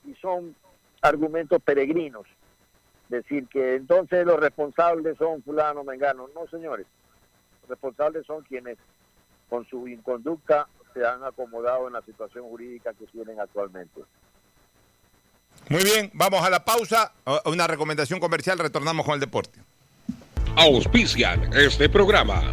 y 0.05 0.15
son 0.15 0.55
argumentos 1.01 1.61
peregrinos. 1.61 2.25
Decir 3.13 3.47
que 3.47 3.75
entonces 3.75 4.25
los 4.25 4.39
responsables 4.39 5.15
son 5.19 5.43
fulano, 5.43 5.83
mengano. 5.83 6.27
No, 6.33 6.47
señores. 6.47 6.87
Los 7.61 7.69
responsables 7.69 8.25
son 8.25 8.41
quienes 8.41 8.75
con 9.51 9.67
su 9.67 9.87
inconducta 9.87 10.67
se 10.95 11.05
han 11.05 11.23
acomodado 11.23 11.85
en 11.85 11.93
la 11.93 12.01
situación 12.01 12.43
jurídica 12.45 12.91
que 12.97 13.05
tienen 13.05 13.39
actualmente. 13.39 14.01
Muy 15.69 15.83
bien, 15.83 16.09
vamos 16.15 16.43
a 16.43 16.49
la 16.49 16.65
pausa. 16.65 17.11
A- 17.23 17.41
Una 17.45 17.67
recomendación 17.67 18.19
comercial, 18.19 18.57
retornamos 18.57 19.05
con 19.05 19.13
el 19.13 19.19
deporte. 19.19 19.59
Auspician 20.55 21.53
este 21.53 21.89
programa. 21.89 22.51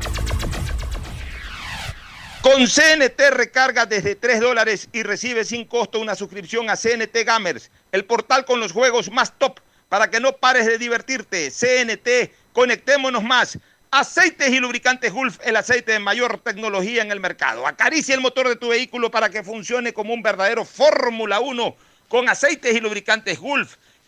Con 2.43 2.66
CNT 2.66 3.19
recarga 3.31 3.87
desde 3.87 4.15
3 4.15 4.41
dólares 4.41 4.91
y 4.93 5.05
recibe 5.05 5.47
sin 5.47 5.65
costo 5.65 5.99
una 6.01 6.15
suscripción 6.15 6.69
a 6.69 6.77
CNT 6.77 7.24
Gamers, 7.24 7.70
el 7.93 8.05
portal 8.05 8.45
con 8.45 8.61
los 8.61 8.73
juegos 8.73 9.11
más 9.11 9.32
top 9.39 9.59
para 9.91 10.09
que 10.09 10.21
no 10.21 10.37
pares 10.37 10.65
de 10.65 10.79
divertirte. 10.79 11.51
CNT, 11.51 12.33
conectémonos 12.55 13.23
más. 13.23 13.59
Aceites 13.91 14.49
y 14.49 14.61
lubricantes 14.61 15.12
Gulf, 15.12 15.39
el 15.43 15.57
aceite 15.57 15.93
de 15.93 15.99
mayor 15.99 16.39
tecnología 16.39 17.03
en 17.03 17.11
el 17.11 17.19
mercado. 17.19 17.67
Acaricia 17.67 18.15
el 18.15 18.21
motor 18.21 18.49
de 18.49 18.55
tu 18.55 18.69
vehículo 18.69 19.11
para 19.11 19.31
que 19.31 19.43
funcione 19.43 19.93
como 19.93 20.15
un 20.15 20.23
verdadero 20.23 20.65
Fórmula 20.65 21.41
1 21.41 21.77
con 22.09 22.29
aceites 22.29 22.73
y 22.73 22.81
lubricantes 22.81 23.41
Gulf. 23.41 23.77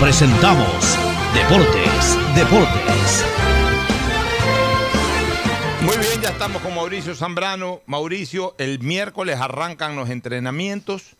presentamos 0.00 0.96
Deportes, 1.34 2.16
Deportes. 2.34 3.24
Muy 5.82 5.96
bien, 5.98 6.22
ya 6.22 6.30
estamos 6.30 6.62
con 6.62 6.74
Mauricio 6.74 7.14
Zambrano. 7.14 7.82
Mauricio, 7.84 8.54
el 8.56 8.80
miércoles 8.80 9.38
arrancan 9.38 9.96
los 9.96 10.08
entrenamientos. 10.08 11.16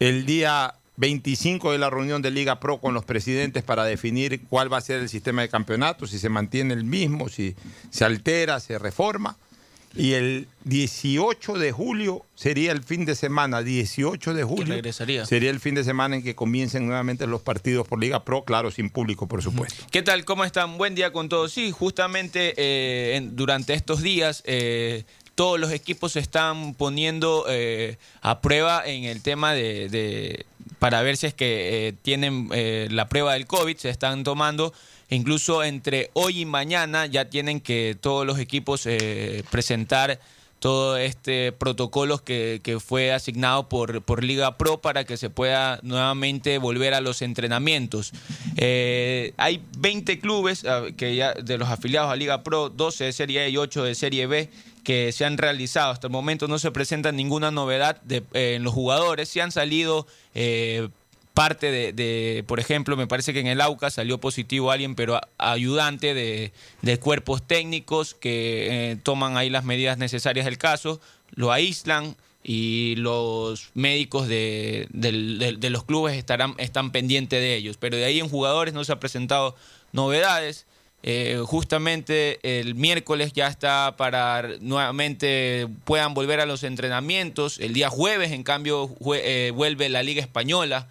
El 0.00 0.26
día 0.26 0.74
25 0.98 1.72
de 1.72 1.78
la 1.78 1.88
reunión 1.88 2.20
de 2.20 2.30
Liga 2.30 2.60
Pro 2.60 2.78
con 2.78 2.92
los 2.92 3.06
presidentes 3.06 3.62
para 3.62 3.84
definir 3.84 4.42
cuál 4.48 4.70
va 4.70 4.76
a 4.76 4.82
ser 4.82 5.00
el 5.00 5.08
sistema 5.08 5.40
de 5.40 5.48
campeonato, 5.48 6.06
si 6.06 6.18
se 6.18 6.28
mantiene 6.28 6.74
el 6.74 6.84
mismo, 6.84 7.30
si 7.30 7.56
se 7.88 8.04
altera, 8.04 8.60
se 8.60 8.78
reforma. 8.78 9.36
Y 9.96 10.12
el 10.12 10.46
18 10.64 11.54
de 11.54 11.72
julio 11.72 12.24
sería 12.34 12.70
el 12.72 12.82
fin 12.82 13.04
de 13.04 13.14
semana, 13.16 13.62
18 13.62 14.34
de 14.34 14.44
julio. 14.44 14.74
regresaría. 14.74 15.26
Sería 15.26 15.50
el 15.50 15.58
fin 15.60 15.74
de 15.74 15.82
semana 15.84 16.16
en 16.16 16.22
que 16.22 16.34
comiencen 16.34 16.86
nuevamente 16.86 17.26
los 17.26 17.42
partidos 17.42 17.88
por 17.88 17.98
Liga 18.00 18.24
Pro, 18.24 18.44
claro, 18.44 18.70
sin 18.70 18.90
público, 18.90 19.26
por 19.26 19.42
supuesto. 19.42 19.84
¿Qué 19.90 20.02
tal? 20.02 20.24
¿Cómo 20.24 20.44
están? 20.44 20.78
Buen 20.78 20.94
día 20.94 21.12
con 21.12 21.28
todos. 21.28 21.52
Sí, 21.52 21.70
justamente 21.72 22.54
eh, 22.56 23.16
en- 23.16 23.34
durante 23.36 23.74
estos 23.74 24.00
días 24.02 24.42
eh, 24.46 25.04
todos 25.34 25.58
los 25.58 25.72
equipos 25.72 26.12
se 26.12 26.20
están 26.20 26.74
poniendo 26.74 27.46
eh, 27.48 27.96
a 28.20 28.40
prueba 28.40 28.86
en 28.86 29.04
el 29.04 29.22
tema 29.22 29.54
de, 29.54 29.88
de- 29.88 30.46
para 30.78 31.02
ver 31.02 31.16
si 31.16 31.26
es 31.26 31.34
que 31.34 31.88
eh, 31.88 31.92
tienen 32.02 32.48
la 32.94 33.08
prueba 33.08 33.32
del 33.34 33.46
COVID, 33.46 33.76
se 33.76 33.90
están 33.90 34.22
tomando. 34.24 34.72
Incluso 35.10 35.62
entre 35.64 36.10
hoy 36.12 36.40
y 36.40 36.44
mañana 36.46 37.06
ya 37.06 37.26
tienen 37.28 37.60
que 37.60 37.96
todos 38.00 38.26
los 38.26 38.38
equipos 38.38 38.86
eh, 38.86 39.44
presentar 39.50 40.20
todo 40.60 40.98
este 40.98 41.52
protocolo 41.52 42.22
que, 42.22 42.78
fue 42.84 43.12
asignado 43.12 43.68
por, 43.68 44.22
Liga 44.22 44.56
Pro 44.58 44.80
para 44.80 45.04
que 45.04 45.16
se 45.16 45.30
pueda 45.30 45.80
nuevamente 45.82 46.58
volver 46.58 46.94
a 46.94 47.00
los 47.00 47.22
entrenamientos. 47.22 48.12
Eh, 48.56 49.32
hay 49.38 49.64
20 49.78 50.20
clubes 50.20 50.64
ah, 50.66 50.84
que 50.96 51.32
de 51.42 51.58
los 51.58 51.68
afiliados 51.68 52.12
a 52.12 52.16
Liga 52.16 52.44
Pro, 52.44 52.68
12 52.68 53.04
de 53.04 53.12
Serie 53.12 53.40
A 53.40 53.48
y 53.48 53.56
8 53.56 53.84
de 53.84 53.94
Serie 53.94 54.26
B 54.26 54.50
que 54.84 55.12
se 55.12 55.24
han 55.24 55.38
realizado. 55.38 55.92
Hasta 55.92 56.06
el 56.06 56.12
momento 56.12 56.46
no 56.46 56.58
se 56.58 56.70
presenta 56.70 57.10
ninguna 57.10 57.50
novedad 57.50 58.00
eh, 58.08 58.22
en 58.56 58.62
los 58.62 58.74
jugadores. 58.74 59.30
Se 59.30 59.40
han 59.40 59.52
salido 59.52 60.06
parte 61.40 61.92
de, 61.94 62.44
por 62.46 62.60
ejemplo, 62.60 62.98
me 62.98 63.06
parece 63.06 63.32
que 63.32 63.40
en 63.40 63.46
el 63.46 63.62
AUCA 63.62 63.88
salió 63.88 64.18
positivo 64.18 64.70
alguien, 64.70 64.94
pero 64.94 65.18
ayudante 65.38 66.12
de, 66.12 66.98
cuerpos 66.98 67.46
técnicos 67.46 68.12
que 68.12 68.90
eh, 68.90 68.96
toman 69.02 69.38
ahí 69.38 69.48
las 69.48 69.64
medidas 69.64 69.96
necesarias 69.96 70.44
del 70.44 70.58
caso, 70.58 71.00
lo 71.30 71.50
aíslan 71.50 72.14
y 72.44 72.94
los 72.96 73.70
médicos 73.72 74.28
de, 74.28 74.86
los 74.92 75.84
clubes 75.84 76.18
estarán, 76.18 76.56
están 76.58 76.92
pendientes 76.92 77.40
de 77.40 77.56
ellos. 77.56 77.78
Pero 77.78 77.96
de 77.96 78.04
ahí 78.04 78.20
en 78.20 78.28
jugadores 78.28 78.74
no 78.74 78.84
se 78.84 78.92
ha 78.92 79.00
presentado 79.00 79.56
novedades. 79.92 80.66
Eh, 81.02 81.42
justamente 81.46 82.38
el 82.42 82.74
miércoles 82.74 83.32
ya 83.32 83.48
está 83.48 83.94
para 83.96 84.46
nuevamente 84.60 85.68
puedan 85.84 86.12
volver 86.12 86.40
a 86.40 86.44
los 86.44 86.64
entrenamientos. 86.64 87.58
El 87.60 87.72
día 87.72 87.88
jueves, 87.88 88.30
en 88.32 88.42
cambio, 88.42 88.94
eh, 89.14 89.52
vuelve 89.54 89.88
la 89.88 90.02
Liga 90.02 90.20
Española. 90.20 90.86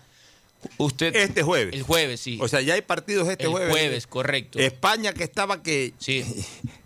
Usted 0.78 1.16
Este 1.16 1.42
jueves. 1.44 1.74
El 1.74 1.84
jueves, 1.84 2.20
sí. 2.20 2.38
O 2.42 2.48
sea, 2.48 2.62
ya 2.62 2.74
hay 2.74 2.82
partidos 2.82 3.28
este 3.28 3.46
El 3.46 3.50
jueves. 3.52 3.70
jueves, 3.72 4.08
correcto. 4.08 4.60
España 4.60 5.14
que 5.14 5.24
estaba 5.24 5.62
que 5.64 5.94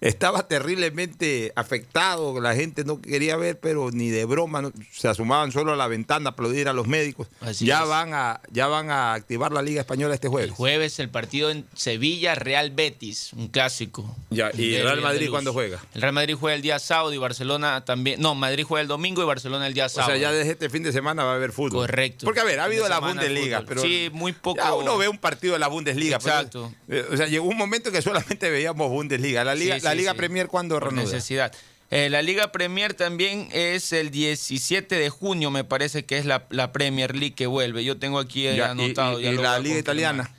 estaba 0.02 0.48
terriblemente 0.48 1.52
afectado, 1.56 2.40
la 2.42 2.56
gente 2.56 2.84
no 2.84 3.02
quería 3.02 3.36
ver, 3.38 3.60
pero 3.60 3.90
ni 3.92 4.10
de 4.10 4.26
broma, 4.26 4.62
no- 4.62 4.72
se 4.92 5.08
asomaban 5.08 5.52
solo 5.52 5.74
a 5.74 5.76
la 5.76 5.88
ventana 5.88 6.30
a 6.30 6.32
aplaudir 6.34 6.68
a 6.68 6.74
los 6.74 6.88
médicos. 6.88 7.28
Así 7.42 7.66
ya 7.66 7.84
es. 7.84 7.90
van 7.90 8.14
a 8.14 8.42
ya 8.52 8.68
van 8.68 8.90
a 8.90 9.14
activar 9.14 9.52
la 9.52 9.62
Liga 9.62 9.82
Española 9.82 10.14
este 10.14 10.28
jueves. 10.28 10.52
Jueves 10.52 11.00
el 11.00 11.10
partido 11.10 11.50
en 11.50 11.66
Sevilla, 11.76 12.36
Real 12.36 12.72
Betis, 12.72 13.34
un 13.34 13.48
clásico. 13.48 14.16
Ya, 14.30 14.52
¿y 14.54 14.76
El 14.76 14.84
Real 14.84 15.02
Madrid 15.02 15.30
cuándo 15.30 15.54
juega? 15.54 15.80
El 15.94 16.02
Real 16.02 16.14
Madrid 16.14 16.36
juega 16.40 16.56
el 16.56 16.62
día 16.62 16.80
sábado 16.80 17.14
y 17.14 17.18
Barcelona 17.18 17.86
también. 17.86 18.20
No, 18.22 18.36
Madrid 18.36 18.64
juega 18.68 18.82
el 18.82 18.88
domingo 18.88 19.22
y 19.22 19.26
Barcelona 19.26 19.68
el 19.68 19.74
día 19.74 19.86
O 19.86 19.90
sábado. 19.90 20.12
sea, 20.14 20.22
ya 20.22 20.32
desde 20.32 20.52
este 20.52 20.70
fin 20.70 20.84
de 20.84 20.92
semana 20.92 21.24
va 21.24 21.34
a 21.34 21.36
haber 21.36 21.52
fútbol. 21.52 21.88
Correcto. 21.88 22.26
Porque, 22.26 22.40
a 22.40 22.44
ver, 22.44 22.60
ha 22.60 22.66
habido 22.66 22.88
la 22.90 23.00
Bundesliga, 23.00 23.63
pero. 23.68 23.82
Sí, 23.82 24.10
muy 24.14 24.32
poco. 24.34 24.58
Ya 24.58 24.74
uno 24.74 24.98
ve 24.98 25.08
un 25.08 25.18
partido 25.18 25.54
de 25.54 25.60
la 25.60 25.68
Bundesliga. 25.68 26.20
pero- 26.20 26.36
Exacto. 26.36 26.74
eh, 26.90 27.06
o 27.12 27.18
sea, 27.18 27.28
llegó 27.28 27.46
un 27.48 27.58
momento 27.58 27.92
que 27.92 28.02
solamente 28.02 28.50
veíamos 28.50 28.90
Bundesliga. 28.90 29.44
La 29.44 29.56
Liga, 29.56 29.76
Sí, 29.80 29.84
la 29.86 29.92
sí, 29.92 29.98
Liga 29.98 30.12
sí. 30.12 30.18
Premier, 30.18 30.48
¿cuándo 30.48 30.80
Por 30.80 30.94
necesidad. 30.94 31.54
Eh, 31.92 32.10
la 32.10 32.22
Liga 32.24 32.52
Premier 32.52 32.96
también 32.96 33.50
es 33.52 33.94
el 33.94 34.10
17 34.10 34.96
de 34.96 35.10
junio, 35.10 35.52
me 35.52 35.64
parece 35.64 36.06
que 36.06 36.18
es 36.18 36.26
la, 36.26 36.48
la 36.50 36.72
Premier 36.72 37.16
League 37.16 37.36
que 37.36 37.46
vuelve. 37.46 37.84
Yo 37.84 37.98
tengo 38.00 38.18
aquí 38.18 38.48
eh, 38.48 38.56
Ya, 38.56 38.72
anotado. 38.72 39.20
y- 39.20 39.24
ya 39.24 39.32
y 39.32 39.36
lo 39.36 39.44
la 39.44 39.60
Liga 39.60 39.76
confirmar. 39.76 39.80
Italiana. 39.80 40.32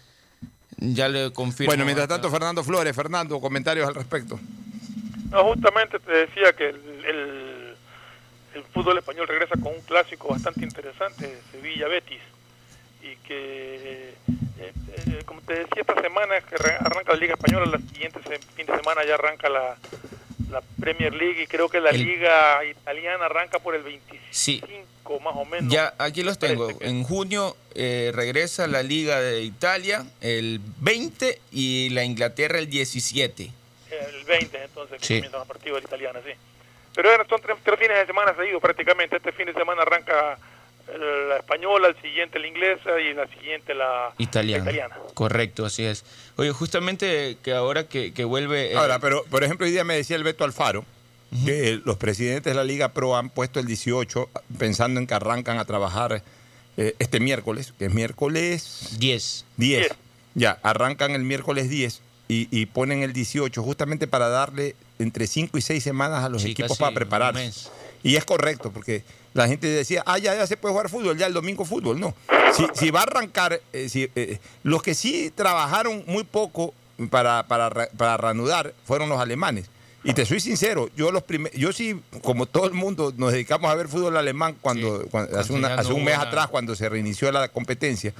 Ya 0.79 1.09
le 1.09 1.33
confirmo. 1.33 1.69
Bueno, 1.71 1.85
mientras 1.85 2.09
tanto, 2.09 2.29
Fernando 2.31 2.65
Flores. 2.65 2.95
Fernando, 2.97 3.41
comentarios 3.41 3.87
al 3.87 3.95
respecto. 3.95 4.41
No, 5.31 5.45
justamente 5.45 5.99
te 6.01 6.11
decía 6.13 6.53
que 6.57 6.71
el, 6.71 6.77
el- 7.09 7.75
el 8.55 8.63
fútbol 8.73 8.99
español 8.99 9.27
regresa 9.29 9.55
con 9.55 9.73
un 9.75 9.81
clásico 9.87 10.29
bastante 10.29 10.65
interesante, 10.65 11.39
Sevilla-Betis, 11.53 12.21
que, 13.27 14.11
eh, 14.11 14.15
eh, 14.59 15.23
como 15.27 15.41
te 15.43 15.55
decía, 15.55 15.81
esta 15.83 16.01
semana 16.01 16.41
que 16.41 16.55
arran- 16.57 16.79
arranca 16.87 17.13
la 17.13 17.19
Liga 17.19 17.35
Española, 17.35 17.67
la 17.67 17.79
siguiente 17.79 18.21
fin 18.57 18.67
de 18.67 18.77
semana 18.77 19.05
ya 19.05 19.15
arranca 19.15 19.49
la, 19.49 19.77
la 20.51 20.63
Premier 20.81 21.13
League, 21.15 21.43
y 21.43 21.47
creo 21.47 21.69
que 21.69 21.81
la 21.81 21.91
El- 21.91 22.05
Liga 22.05 22.65
Italiana 22.65 23.27
arranca 23.27 23.59
por 23.59 23.75
el 23.75 23.83
25 23.83 24.25
Sí. 24.31 24.63
más 25.23 25.35
o 25.37 25.45
menos. 25.45 25.73
Ya, 25.73 25.95
aquí 25.99 26.23
los 26.23 26.39
tengo. 26.39 26.69
En 26.81 27.03
junio 27.05 27.57
eh, 27.75 28.13
regresa 28.15 28.67
la 28.67 28.83
Liga 28.83 29.21
de 29.21 29.43
Italia 29.43 30.05
el 30.21 30.61
20 30.81 31.41
y 31.53 31.89
la 31.91 32.05
Inglaterra 32.05 32.59
el 32.59 32.69
17. 32.71 33.51
El 33.91 34.25
20, 34.25 34.63
entonces, 34.65 34.99
que 35.01 35.07
Sí. 35.07 35.15
comienzan 35.17 35.41
los 35.41 35.49
partidos 35.49 35.77
de 35.77 35.83
la 35.83 35.87
italiana, 35.89 36.21
sí. 36.25 36.33
Pero 36.95 37.09
bueno, 37.11 37.25
son 37.29 37.41
tres, 37.43 37.57
tres 37.65 37.79
fines 37.79 37.97
de 37.99 38.07
semana 38.07 38.35
seguidos 38.37 38.63
prácticamente. 38.63 39.17
Este 39.17 39.33
fin 39.33 39.47
de 39.47 39.53
semana 39.55 39.83
arranca 39.83 40.39
la 40.99 41.37
española, 41.37 41.89
el 41.89 42.01
siguiente 42.01 42.39
la 42.39 42.47
inglesa 42.47 43.01
y 43.01 43.15
la 43.15 43.27
siguiente 43.29 43.75
la 43.75 44.13
Italiana. 44.19 44.65
la 44.65 44.71
italiana. 44.71 44.97
Correcto, 45.15 45.65
así 45.67 45.85
es. 45.85 46.05
Oye, 46.37 46.51
justamente 46.53 47.37
que 47.43 47.53
ahora 47.53 47.89
que, 47.89 48.13
que 48.13 48.25
vuelve... 48.25 48.73
eh, 48.73 48.77
Ahora, 48.77 48.99
pero 48.99 49.25
por 49.25 49.45
ejemplo, 49.45 49.67
hoy 49.67 49.73
día 49.73 49.85
me 49.85 49.95
decía 49.97 50.17
el 50.17 50.25
Beto 50.25 50.45
Alfaro 50.45 50.85
que 51.45 51.81
los 51.85 51.97
presidentes 51.97 52.45
de 52.53 52.55
la 52.55 52.63
Liga 52.63 52.91
Pro 52.93 53.17
han 53.17 53.29
puesto 53.29 53.59
el 53.59 53.67
18 53.67 54.31
pensando 54.57 55.01
en 55.01 55.07
que 55.09 55.15
arrancan 55.15 55.59
a 55.59 55.65
trabajar 55.65 56.23
eh, 56.77 56.95
este 57.01 57.19
miércoles, 57.19 57.75
que 57.77 57.87
es 57.87 57.93
miércoles 57.95 58.97
10. 59.01 59.45
10. 59.57 59.89
Ya, 60.35 60.59
arrancan 60.63 61.11
el 61.13 61.23
miércoles 61.23 61.69
10 61.69 62.03
y, 62.29 62.49
y 62.57 62.67
ponen 62.67 63.03
el 63.03 63.13
18 63.13 63.63
justamente 63.65 64.07
para 64.07 64.29
darle 64.29 64.77
entre 65.01 65.27
5 65.27 65.59
y 65.59 65.61
6 65.61 65.83
semanas 65.83 66.23
a 66.25 66.29
los 66.29 66.43
Sí, 66.43 66.53
equipos 66.53 66.79
para 66.79 66.91
un 66.91 66.95
prepararse. 66.95 67.69
Y 68.05 68.15
es 68.17 68.25
correcto, 68.25 68.71
porque 68.71 69.03
la 69.33 69.49
gente 69.49 69.67
decía, 69.67 70.05
ah, 70.07 70.19
ya, 70.19 70.37
ya 70.37 70.47
se 70.47 70.57
puede 70.57 70.73
jugar 70.73 70.89
fútbol, 70.89 71.19
ya 71.19 71.27
el 71.27 71.33
domingo 71.33 71.65
fútbol. 71.65 71.99
No. 71.99 72.15
Si, 72.55 72.65
si 72.75 72.91
va 72.91 73.01
a 73.01 73.05
arrancar, 73.05 73.61
eh, 73.73 73.89
si, 73.89 74.09
eh, 74.15 74.39
los 74.63 74.83
que 74.83 74.95
sí 74.95 75.33
trabajaron 75.35 76.05
muy 76.07 76.23
poco 76.23 76.73
para, 77.11 77.43
para, 77.49 77.69
ra- 77.71 77.89
para 77.97 78.17
reanudar 78.17 78.73
fueron 78.87 79.09
los 79.09 79.19
alemanes. 79.19 79.67
Y 80.07 80.13
te 80.13 80.27
soy 80.27 80.39
sincero, 80.39 80.91
yo 80.95 81.11
los 81.11 81.23
primer- 81.23 81.51
yo 81.57 81.73
sí, 81.73 81.99
como 82.23 82.45
todo 82.45 82.67
el 82.67 82.75
mundo, 82.75 83.15
nos 83.17 83.33
dedicamos 83.33 83.71
a 83.71 83.75
ver 83.75 83.89
fútbol 83.89 84.19
alemán 84.19 84.55
cuando, 84.61 85.07
cuando- 85.11 85.39
hace, 85.41 85.55
una- 85.55 85.75
hace 85.75 85.95
un 85.95 86.05
mes 86.05 86.19
atrás, 86.19 86.49
cuando 86.49 86.77
se 86.77 86.87
reinició 86.91 87.33
la 87.33 87.49
competencia. 87.49 88.13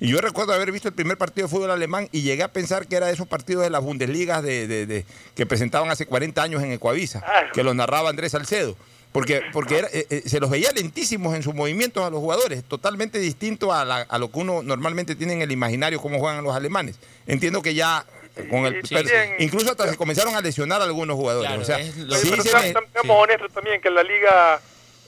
Y 0.00 0.08
yo 0.08 0.20
recuerdo 0.20 0.52
haber 0.52 0.72
visto 0.72 0.88
el 0.88 0.94
primer 0.94 1.16
partido 1.16 1.46
de 1.46 1.54
fútbol 1.54 1.70
alemán 1.70 2.08
y 2.10 2.22
llegué 2.22 2.42
a 2.42 2.48
pensar 2.52 2.88
que 2.88 2.96
era 2.96 3.06
de 3.06 3.12
esos 3.12 3.28
partidos 3.28 3.62
de 3.62 3.70
las 3.70 3.82
Bundesligas 3.84 4.42
de, 4.42 4.66
de- 4.66 4.86
de- 4.86 5.06
que 5.36 5.46
presentaban 5.46 5.88
hace 5.90 6.06
40 6.06 6.42
años 6.42 6.60
en 6.64 6.72
Ecuavisa, 6.72 7.22
que 7.52 7.62
los 7.62 7.74
narraba 7.76 8.10
Andrés 8.10 8.32
Salcedo. 8.32 8.76
Porque, 9.18 9.42
porque 9.52 9.78
era- 9.78 9.88
eh, 9.92 10.06
eh, 10.10 10.22
se 10.26 10.38
los 10.40 10.48
veía 10.50 10.70
lentísimos 10.72 11.34
en 11.34 11.42
sus 11.42 11.54
movimientos 11.54 12.04
a 12.04 12.10
los 12.10 12.20
jugadores, 12.20 12.62
totalmente 12.64 13.18
distinto 13.18 13.72
a, 13.72 13.84
la- 13.84 14.02
a 14.08 14.18
lo 14.18 14.30
que 14.30 14.38
uno 14.38 14.62
normalmente 14.62 15.14
tiene 15.16 15.32
en 15.34 15.42
el 15.42 15.50
imaginario 15.50 16.00
cómo 16.00 16.18
juegan 16.18 16.44
los 16.44 16.54
alemanes. 16.54 16.98
Entiendo 17.26 17.60
que 17.62 17.74
ya 17.74 18.04
con 18.50 18.66
el 18.66 18.74
Sí, 18.86 18.94
pero 18.94 19.08
bien. 19.08 19.34
incluso 19.40 19.70
hasta 19.70 19.88
se 19.90 19.96
comenzaron 19.96 20.36
a 20.36 20.40
lesionar 20.40 20.80
algunos 20.80 21.16
jugadores. 21.16 21.48
Claro, 21.48 21.62
o 21.62 21.64
sea, 21.64 21.80
es 21.80 21.96
lo- 21.96 22.14
Oye, 22.14 22.22
sí 22.22 22.30
pero 22.30 22.42
se 22.44 22.48
seamos- 22.50 22.66
me- 22.82 22.92
seamos 22.92 23.22
honestos 23.24 23.52
también 23.52 23.80
que 23.80 23.90
la 23.90 24.02
liga, 24.04 24.60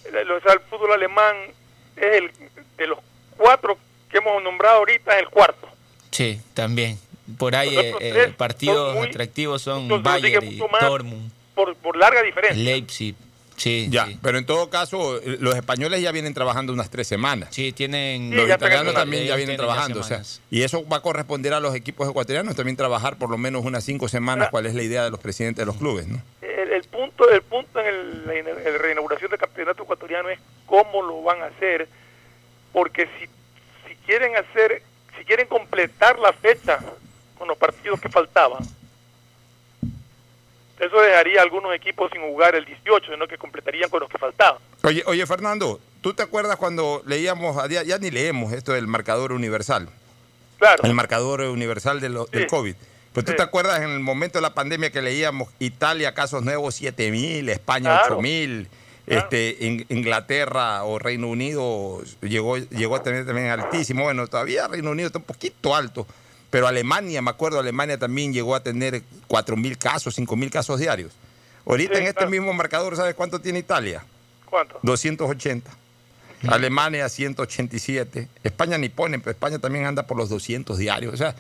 el, 0.07 0.31
o 0.33 0.41
sea, 0.41 0.55
el 0.55 0.61
fútbol 0.69 0.93
alemán 0.93 1.37
es 1.97 2.05
el 2.17 2.31
de 2.77 2.87
los 2.89 2.99
cuatro 3.37 3.79
que 4.11 4.19
hemos 4.19 4.43
nombrado 4.43 4.79
ahorita 4.79 5.15
es 5.17 5.23
el 5.23 5.29
cuarto. 5.29 5.69
Sí, 6.11 6.41
también. 6.55 6.99
Por 7.39 7.55
ahí 7.55 7.79
eh, 7.79 7.95
eh, 8.01 8.35
partidos 8.37 8.89
son 8.89 8.99
muy- 8.99 9.09
atractivos 9.09 9.63
son 9.63 10.03
Bayern 10.03 10.45
y 10.45 10.57
Dortmund, 10.81 11.31
por, 11.55 11.77
por 11.77 11.97
larga 11.97 12.23
diferencia. 12.25 12.61
Leipzig. 12.61 13.15
Sí, 13.61 13.89
ya, 13.91 14.07
sí. 14.07 14.19
pero 14.23 14.39
en 14.39 14.47
todo 14.47 14.71
caso, 14.71 15.19
eh, 15.19 15.37
los 15.39 15.55
españoles 15.55 16.01
ya 16.01 16.13
vienen 16.13 16.33
trabajando 16.33 16.73
unas 16.73 16.89
tres 16.89 17.07
semanas. 17.07 17.51
Sí, 17.53 17.73
tienen... 17.73 18.35
Los 18.35 18.49
ya 18.49 18.55
están 18.55 18.69
italianos 18.69 18.95
en- 18.95 18.99
también 19.01 19.25
ya 19.27 19.37
vienen 19.37 19.59
trabajando. 19.59 20.01
O 20.01 20.03
sea, 20.03 20.23
y 20.51 20.63
eso 20.63 20.89
va 20.89 20.97
a 20.97 21.03
corresponder 21.03 21.53
a 21.53 21.61
los 21.61 21.75
equipos 21.75 22.09
ecuatorianos 22.09 22.57
también 22.57 22.77
trabajar 22.79 23.17
por 23.19 23.29
lo 23.29 23.37
menos 23.37 23.63
unas 23.65 23.85
cinco 23.85 24.09
semanas, 24.09 24.49
cuál 24.51 24.65
es 24.65 24.75
la 24.75 24.83
idea 24.83 25.05
de 25.05 25.11
los 25.11 25.21
presidentes 25.21 25.61
de 25.61 25.67
los 25.67 25.77
clubes, 25.77 26.07
¿no? 26.09 26.23
El, 26.41 26.73
el 26.73 26.85
punto 26.85 27.29
el 27.31 27.43
punto 27.43 27.81
en 27.81 27.87
el- 27.87 28.27
la 28.27 28.35
ine- 28.35 28.67
el 28.67 28.79
reinauguración 28.79 29.31
del 29.31 29.39
campeonato 29.39 29.83
ecuatoriano 29.83 30.31
es 30.31 30.39
cómo 30.65 31.03
lo 31.03 31.23
van 31.23 31.43
a 31.43 31.47
hacer, 31.47 31.87
porque 32.73 33.09
si, 33.19 33.27
si 33.89 33.95
quieren 34.07 34.37
hacer, 34.37 34.83
si 35.19 35.25
quieren 35.27 35.47
completar 35.49 36.19
la 36.19 36.33
fecha 36.33 36.79
con 37.37 37.47
los 37.47 37.59
partidos 37.59 38.01
que 38.01 38.09
faltaban, 38.09 38.63
eso 40.81 41.01
dejaría 41.01 41.41
a 41.41 41.43
algunos 41.43 41.75
equipos 41.75 42.11
sin 42.13 42.23
jugar 42.23 42.55
el 42.55 42.65
18, 42.65 43.13
sino 43.13 43.29
que 43.29 43.37
completarían 43.39 43.91
con 43.91 44.01
los 44.01 44.09
que 44.09 44.19
faltaban. 44.19 44.61
Oye, 44.83 45.03
oye, 45.07 45.27
Fernando, 45.27 45.79
¿tú 46.01 46.15
te 46.15 46.23
acuerdas 46.23 46.57
cuando 46.57 47.03
leíamos, 47.07 47.57
ya 47.69 47.99
ni 47.99 48.11
leemos 48.11 48.53
esto 48.53 48.73
del 48.73 48.87
marcador 48.87 49.33
universal? 49.33 49.89
Claro. 50.59 50.83
El 50.85 50.95
marcador 50.95 51.41
universal 51.43 52.01
de 52.01 52.09
lo- 52.09 52.27
del. 52.27 52.47
COVID. 52.47 52.75
Pues 53.13 53.27
tú 53.27 53.33
Sí. 53.33 53.37
te 53.37 53.43
acuerdas 53.43 53.81
en 53.81 53.91
el 53.91 54.01
momento 54.01 54.39
de 54.39 54.43
la 54.43 54.55
pandemia 54.55 54.91
que 54.93 55.03
leíamos 55.03 55.49
Italia 55.59 56.15
casos 56.15 56.45
nuevos 56.45 56.75
7000, 56.77 57.49
España 57.49 57.91
Claro. 57.99 58.17
8000, 58.19 58.69
este 59.07 59.57
In- 59.61 59.87
Inglaterra 59.89 60.85
o 60.85 60.99
Reino 61.01 61.27
Unido 61.29 62.01
llegó 62.21 62.57
llegó 62.59 62.95
a 62.95 63.03
tener 63.03 63.27
también 63.27 63.49
altísimo. 63.49 64.05
Bueno, 64.05 64.27
todavía 64.29 64.69
Reino 64.69 64.91
Unido 64.93 65.09
está 65.09 65.19
un 65.19 65.25
poquito 65.25 65.75
alto, 65.75 66.07
pero 66.51 66.67
Alemania, 66.67 67.23
me 67.23 67.31
acuerdo, 67.31 67.59
Alemania 67.61 67.97
también 67.99 68.33
llegó 68.33 68.55
a 68.55 68.63
tener 68.63 69.03
4000 69.29 69.79
casos, 69.79 70.15
5000 70.15 70.51
casos 70.51 70.79
diarios. 70.81 71.13
Ahorita 71.67 71.95
Sí, 71.95 72.01
en 72.01 72.07
este 72.07 72.15
claro. 72.19 72.31
mismo 72.31 72.53
marcador, 72.53 72.97
¿sabes 72.97 73.15
cuánto 73.15 73.41
tiene 73.41 73.61
Italia? 73.61 74.05
¿Cuánto? 74.47 74.79
280. 74.83 75.71
Alemania 76.49 77.09
187. 77.09 78.29
España 78.43 78.79
ni 78.79 78.89
ponen, 78.89 79.21
pero 79.21 79.33
España 79.33 79.59
también 79.59 79.85
anda 79.85 80.07
por 80.07 80.17
los 80.17 80.29
200 80.31 80.79
diarios. 80.79 81.13
O 81.15 81.17
sea, 81.17 81.35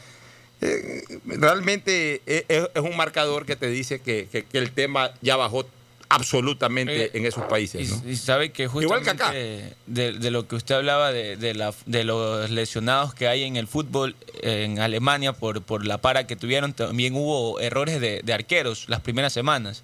eh, 0.60 1.02
realmente 1.24 2.20
es, 2.26 2.44
es- 2.48 2.68
es 2.74 2.82
un 2.82 2.96
marcador 2.96 3.46
que 3.46 3.56
te 3.56 3.66
dice 3.68 4.00
que, 4.00 4.28
que- 4.30 4.44
que 4.44 4.58
el 4.58 4.72
tema 4.72 5.12
ya 5.22 5.36
bajó 5.36 5.64
absolutamente 6.10 7.04
Eh, 7.06 7.10
en 7.14 7.24
esos 7.26 7.44
países. 7.46 7.88
¿no? 7.90 8.02
Y, 8.08 8.12
y 8.12 8.16
sabe 8.16 8.50
que 8.52 8.64
Igual 8.64 9.02
que 9.02 9.10
acá. 9.10 9.30
De, 9.32 9.72
de 9.86 10.30
lo 10.30 10.46
que 10.46 10.56
usted 10.56 10.74
hablaba 10.74 11.12
de, 11.12 11.36
de, 11.36 11.54
la, 11.54 11.72
de 11.86 12.04
los 12.04 12.50
lesionados 12.50 13.14
que 13.14 13.26
hay 13.28 13.44
en 13.44 13.56
el 13.56 13.66
fútbol 13.66 14.16
eh, 14.42 14.64
en 14.64 14.78
Alemania 14.80 15.32
por, 15.32 15.62
por 15.62 15.86
la 15.86 15.98
para 15.98 16.26
que 16.26 16.36
tuvieron, 16.36 16.72
también 16.74 17.14
hubo 17.14 17.58
errores 17.60 18.00
de, 18.00 18.20
de 18.22 18.32
arqueros 18.34 18.84
las 18.88 19.00
primeras 19.00 19.32
semanas. 19.32 19.82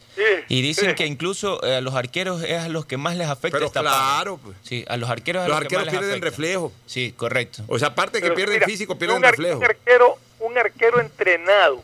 y 0.48 0.60
dicen 0.62 0.90
sí. 0.90 0.94
que 0.96 1.06
incluso 1.06 1.64
eh, 1.64 1.76
a 1.76 1.80
los 1.80 1.94
arqueros 1.94 2.42
es 2.42 2.58
a 2.58 2.68
los 2.68 2.84
que 2.86 2.96
más 2.96 3.16
les 3.16 3.28
afecta 3.28 3.56
Pero 3.58 3.66
esta 3.66 3.82
para. 3.82 3.90
claro, 3.96 4.38
pues. 4.42 4.56
Sí, 4.62 4.84
a 4.88 4.96
los 4.96 5.08
arqueros 5.08 5.42
es 5.42 5.46
a 5.46 5.48
Los 5.48 5.60
los, 5.60 5.68
que 5.68 5.76
más 5.76 5.84
arqueros 5.86 5.86
les 5.86 6.10
pierden 6.10 6.10
afecta. 6.24 6.30
reflejo. 6.42 6.72
Sí, 6.86 7.14
correcto. 7.16 7.62
O 7.68 7.78
sea, 7.78 7.88
aparte 7.88 8.18
que 8.18 8.24
Pero 8.24 8.34
pierden 8.34 8.54
mira, 8.56 8.66
físico, 8.66 8.98
pierden 8.98 9.18
un, 9.18 9.22
reflejo. 9.22 9.58
un 9.58 9.64
arquero, 9.64 10.18
un 10.40 10.58
arquero 10.58 11.00
entrenado, 11.00 11.82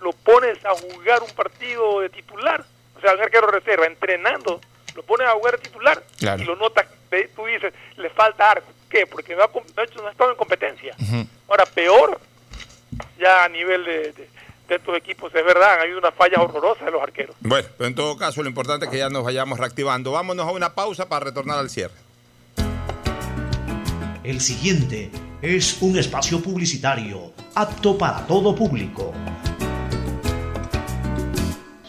lo 0.00 0.12
pones 0.12 0.58
a 0.64 0.70
jugar 0.70 1.22
un 1.22 1.30
partido 1.30 2.00
de 2.00 2.08
titular, 2.10 2.64
sea, 3.02 3.14
un 3.14 3.20
arquero 3.20 3.48
reserva, 3.48 3.86
entrenando, 3.86 4.60
lo 4.94 5.02
pones 5.02 5.26
a 5.28 5.32
jugar 5.32 5.58
titular 5.58 6.02
Claro. 6.18 6.42
y 6.42 6.46
lo 6.46 6.56
notas, 6.56 6.86
tú 7.36 7.44
dices, 7.46 7.72
le 7.96 8.08
falta 8.10 8.50
arco. 8.50 8.68
¿Qué? 8.88 9.06
Porque 9.06 9.34
no 9.34 9.42
ha, 9.42 9.50
no 9.76 10.08
estado 10.10 10.30
en 10.30 10.36
competencia. 10.36 10.94
Ahora, 11.48 11.64
peor, 11.66 12.18
ya 13.18 13.44
a 13.44 13.48
nivel 13.48 13.84
de, 13.84 14.12
de- 14.12 14.28
de 14.68 14.76
estos 14.76 14.96
equipos, 14.96 15.34
es 15.34 15.44
verdad, 15.44 15.74
han 15.74 15.80
habido 15.80 15.98
unas 15.98 16.14
fallas 16.14 16.38
horrorosas 16.38 16.84
de 16.86 16.90
los 16.92 17.02
arqueros. 17.02 17.34
Bueno, 17.40 17.68
pero 17.76 17.88
en 17.88 17.94
todo 17.94 18.16
caso, 18.16 18.42
lo 18.42 18.48
importante 18.48 18.86
es 18.86 18.90
que 18.92 18.98
ya 18.98 19.10
nos 19.10 19.24
vayamos 19.24 19.58
reactivando. 19.58 20.12
Vámonos 20.12 20.46
a 20.46 20.50
una 20.52 20.74
pausa 20.74 21.08
para 21.08 21.24
retornar 21.26 21.58
al 21.58 21.68
cierre. 21.68 21.94
El 24.24 24.40
siguiente 24.40 25.10
es 25.42 25.78
un 25.82 25.98
espacio 25.98 26.40
publicitario 26.40 27.32
apto 27.54 27.98
para 27.98 28.24
todo 28.26 28.54
público. 28.54 29.12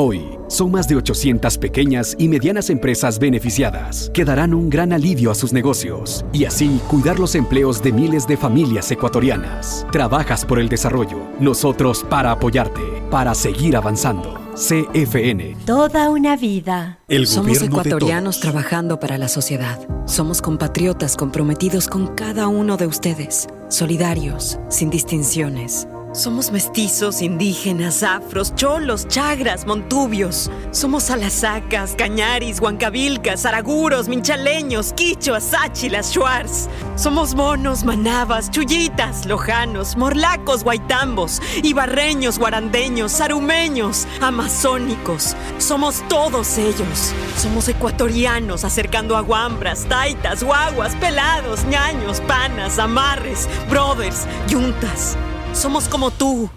Hoy, 0.00 0.38
son 0.46 0.70
más 0.70 0.86
de 0.86 0.94
800 0.94 1.58
pequeñas 1.58 2.14
y 2.20 2.28
medianas 2.28 2.70
empresas 2.70 3.18
beneficiadas 3.18 4.12
que 4.14 4.24
darán 4.24 4.54
un 4.54 4.70
gran 4.70 4.92
alivio 4.92 5.28
a 5.28 5.34
sus 5.34 5.52
negocios 5.52 6.24
y 6.32 6.44
así 6.44 6.80
cuidar 6.86 7.18
los 7.18 7.34
empleos 7.34 7.82
de 7.82 7.90
miles 7.90 8.24
de 8.28 8.36
familias 8.36 8.88
ecuatorianas. 8.92 9.84
Trabajas 9.90 10.44
por 10.44 10.60
el 10.60 10.68
desarrollo, 10.68 11.18
nosotros 11.40 12.06
para 12.08 12.30
apoyarte, 12.30 12.80
para 13.10 13.34
seguir 13.34 13.76
avanzando. 13.76 14.38
CFN. 14.54 15.56
Toda 15.66 16.10
una 16.10 16.36
vida. 16.36 17.00
El 17.08 17.26
Somos 17.26 17.58
gobierno 17.58 17.82
de 17.82 17.88
ecuatorianos 17.88 18.38
trabajando 18.38 19.00
para 19.00 19.18
la 19.18 19.26
sociedad. 19.26 19.80
Somos 20.06 20.40
compatriotas 20.40 21.16
comprometidos 21.16 21.88
con 21.88 22.14
cada 22.14 22.46
uno 22.46 22.76
de 22.76 22.86
ustedes, 22.86 23.48
solidarios, 23.68 24.60
sin 24.68 24.90
distinciones. 24.90 25.88
Somos 26.18 26.50
mestizos, 26.50 27.22
indígenas, 27.22 28.02
afros, 28.02 28.52
cholos, 28.56 29.06
chagras, 29.06 29.64
montubios. 29.64 30.50
Somos 30.72 31.12
alasacas, 31.12 31.94
cañaris, 31.96 32.58
huancavilcas, 32.58 33.46
araguros, 33.46 34.08
minchaleños, 34.08 34.92
quichuas, 34.94 35.44
sáchilas, 35.44 36.12
shuars. 36.12 36.68
Somos 36.96 37.36
monos, 37.36 37.84
manabas, 37.84 38.50
chullitas, 38.50 39.26
lojanos, 39.26 39.96
morlacos, 39.96 40.64
guaitambos, 40.64 41.40
ibarreños, 41.62 42.36
guarandeños, 42.36 43.12
sarumeños, 43.12 44.08
amazónicos. 44.20 45.36
Somos 45.58 46.02
todos 46.08 46.58
ellos. 46.58 47.14
Somos 47.36 47.68
ecuatorianos 47.68 48.64
acercando 48.64 49.16
aguambras, 49.16 49.84
taitas, 49.84 50.42
guaguas, 50.42 50.96
pelados, 50.96 51.64
ñaños, 51.66 52.20
panas, 52.22 52.80
amarres, 52.80 53.48
brothers, 53.70 54.26
yuntas. 54.48 55.16
Somos 55.58 55.88
como 55.88 56.12
tú, 56.12 56.48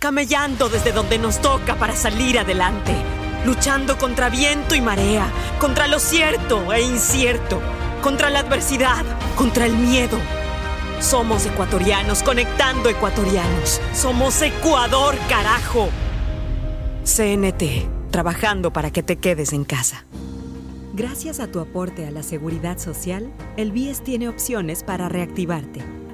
camellando 0.00 0.68
desde 0.68 0.90
donde 0.90 1.16
nos 1.16 1.40
toca 1.40 1.76
para 1.76 1.94
salir 1.94 2.40
adelante, 2.40 2.92
luchando 3.46 3.96
contra 3.96 4.30
viento 4.30 4.74
y 4.74 4.80
marea, 4.80 5.30
contra 5.60 5.86
lo 5.86 6.00
cierto 6.00 6.72
e 6.72 6.82
incierto, 6.82 7.62
contra 8.02 8.30
la 8.30 8.40
adversidad, 8.40 9.04
contra 9.36 9.64
el 9.64 9.76
miedo. 9.76 10.18
Somos 10.98 11.46
ecuatorianos 11.46 12.24
conectando 12.24 12.88
ecuatorianos. 12.88 13.80
Somos 13.94 14.42
Ecuador, 14.42 15.14
carajo. 15.28 15.88
CNT, 17.04 18.10
trabajando 18.10 18.72
para 18.72 18.90
que 18.90 19.04
te 19.04 19.18
quedes 19.20 19.52
en 19.52 19.62
casa. 19.62 20.04
Gracias 20.94 21.38
a 21.38 21.46
tu 21.46 21.60
aporte 21.60 22.08
a 22.08 22.10
la 22.10 22.24
seguridad 22.24 22.78
social, 22.78 23.32
el 23.56 23.70
BIES 23.70 24.02
tiene 24.02 24.28
opciones 24.28 24.82
para 24.82 25.08
reactivarte. 25.08 26.01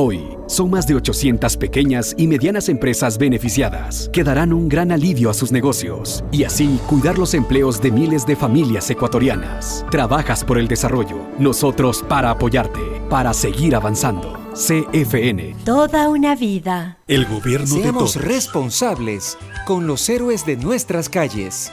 Hoy, 0.00 0.38
son 0.46 0.70
más 0.70 0.86
de 0.86 0.94
800 0.94 1.56
pequeñas 1.56 2.14
y 2.16 2.28
medianas 2.28 2.68
empresas 2.68 3.18
beneficiadas 3.18 4.08
que 4.12 4.22
darán 4.22 4.52
un 4.52 4.68
gran 4.68 4.92
alivio 4.92 5.28
a 5.28 5.34
sus 5.34 5.50
negocios 5.50 6.22
y 6.30 6.44
así 6.44 6.78
cuidar 6.86 7.18
los 7.18 7.34
empleos 7.34 7.82
de 7.82 7.90
miles 7.90 8.24
de 8.24 8.36
familias 8.36 8.88
ecuatorianas. 8.90 9.84
Trabajas 9.90 10.44
por 10.44 10.56
el 10.56 10.68
desarrollo, 10.68 11.16
nosotros 11.40 12.04
para 12.08 12.30
apoyarte, 12.30 12.78
para 13.10 13.34
seguir 13.34 13.74
avanzando. 13.74 14.38
CFN. 14.52 15.56
Toda 15.64 16.08
una 16.08 16.36
vida. 16.36 16.98
El 17.08 17.26
gobierno 17.26 17.74
de 17.74 17.82
Seamos 17.82 18.12
todos. 18.12 18.24
responsables 18.24 19.36
con 19.66 19.88
los 19.88 20.08
héroes 20.08 20.46
de 20.46 20.58
nuestras 20.58 21.08
calles. 21.08 21.72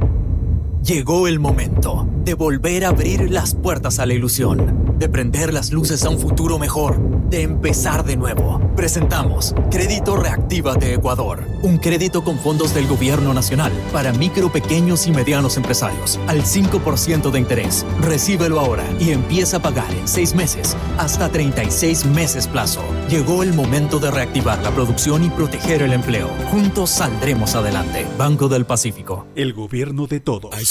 Llegó 0.83 1.27
el 1.27 1.39
momento 1.39 2.07
de 2.23 2.33
volver 2.33 2.85
a 2.85 2.89
abrir 2.89 3.29
las 3.29 3.53
puertas 3.53 3.99
a 3.99 4.07
la 4.07 4.15
ilusión, 4.15 4.95
de 4.97 5.09
prender 5.09 5.53
las 5.53 5.71
luces 5.71 6.03
a 6.05 6.09
un 6.09 6.17
futuro 6.17 6.57
mejor, 6.57 6.99
de 7.29 7.43
empezar 7.43 8.03
de 8.03 8.17
nuevo. 8.17 8.59
Presentamos 8.75 9.53
Crédito 9.69 10.15
Reactiva 10.15 10.73
de 10.73 10.95
Ecuador, 10.95 11.43
un 11.61 11.77
crédito 11.77 12.23
con 12.23 12.39
fondos 12.39 12.73
del 12.73 12.87
gobierno 12.87 13.31
nacional 13.31 13.71
para 13.93 14.11
micro, 14.11 14.51
pequeños 14.51 15.05
y 15.05 15.11
medianos 15.11 15.55
empresarios 15.55 16.19
al 16.25 16.41
5% 16.43 17.29
de 17.29 17.39
interés. 17.39 17.85
Recíbelo 18.01 18.59
ahora 18.59 18.83
y 18.99 19.11
empieza 19.11 19.57
a 19.57 19.61
pagar 19.61 19.93
en 19.93 20.07
6 20.07 20.33
meses 20.33 20.75
hasta 20.97 21.29
36 21.29 22.05
meses 22.07 22.47
plazo. 22.47 22.81
Llegó 23.07 23.43
el 23.43 23.53
momento 23.53 23.99
de 23.99 24.09
reactivar 24.09 24.63
la 24.63 24.71
producción 24.71 25.23
y 25.23 25.29
proteger 25.29 25.83
el 25.83 25.93
empleo. 25.93 26.29
Juntos 26.49 26.89
saldremos 26.89 27.53
adelante. 27.53 28.07
Banco 28.17 28.49
del 28.49 28.65
Pacífico. 28.65 29.27
El 29.35 29.53
gobierno 29.53 30.07
de 30.07 30.19
todos. 30.21 30.70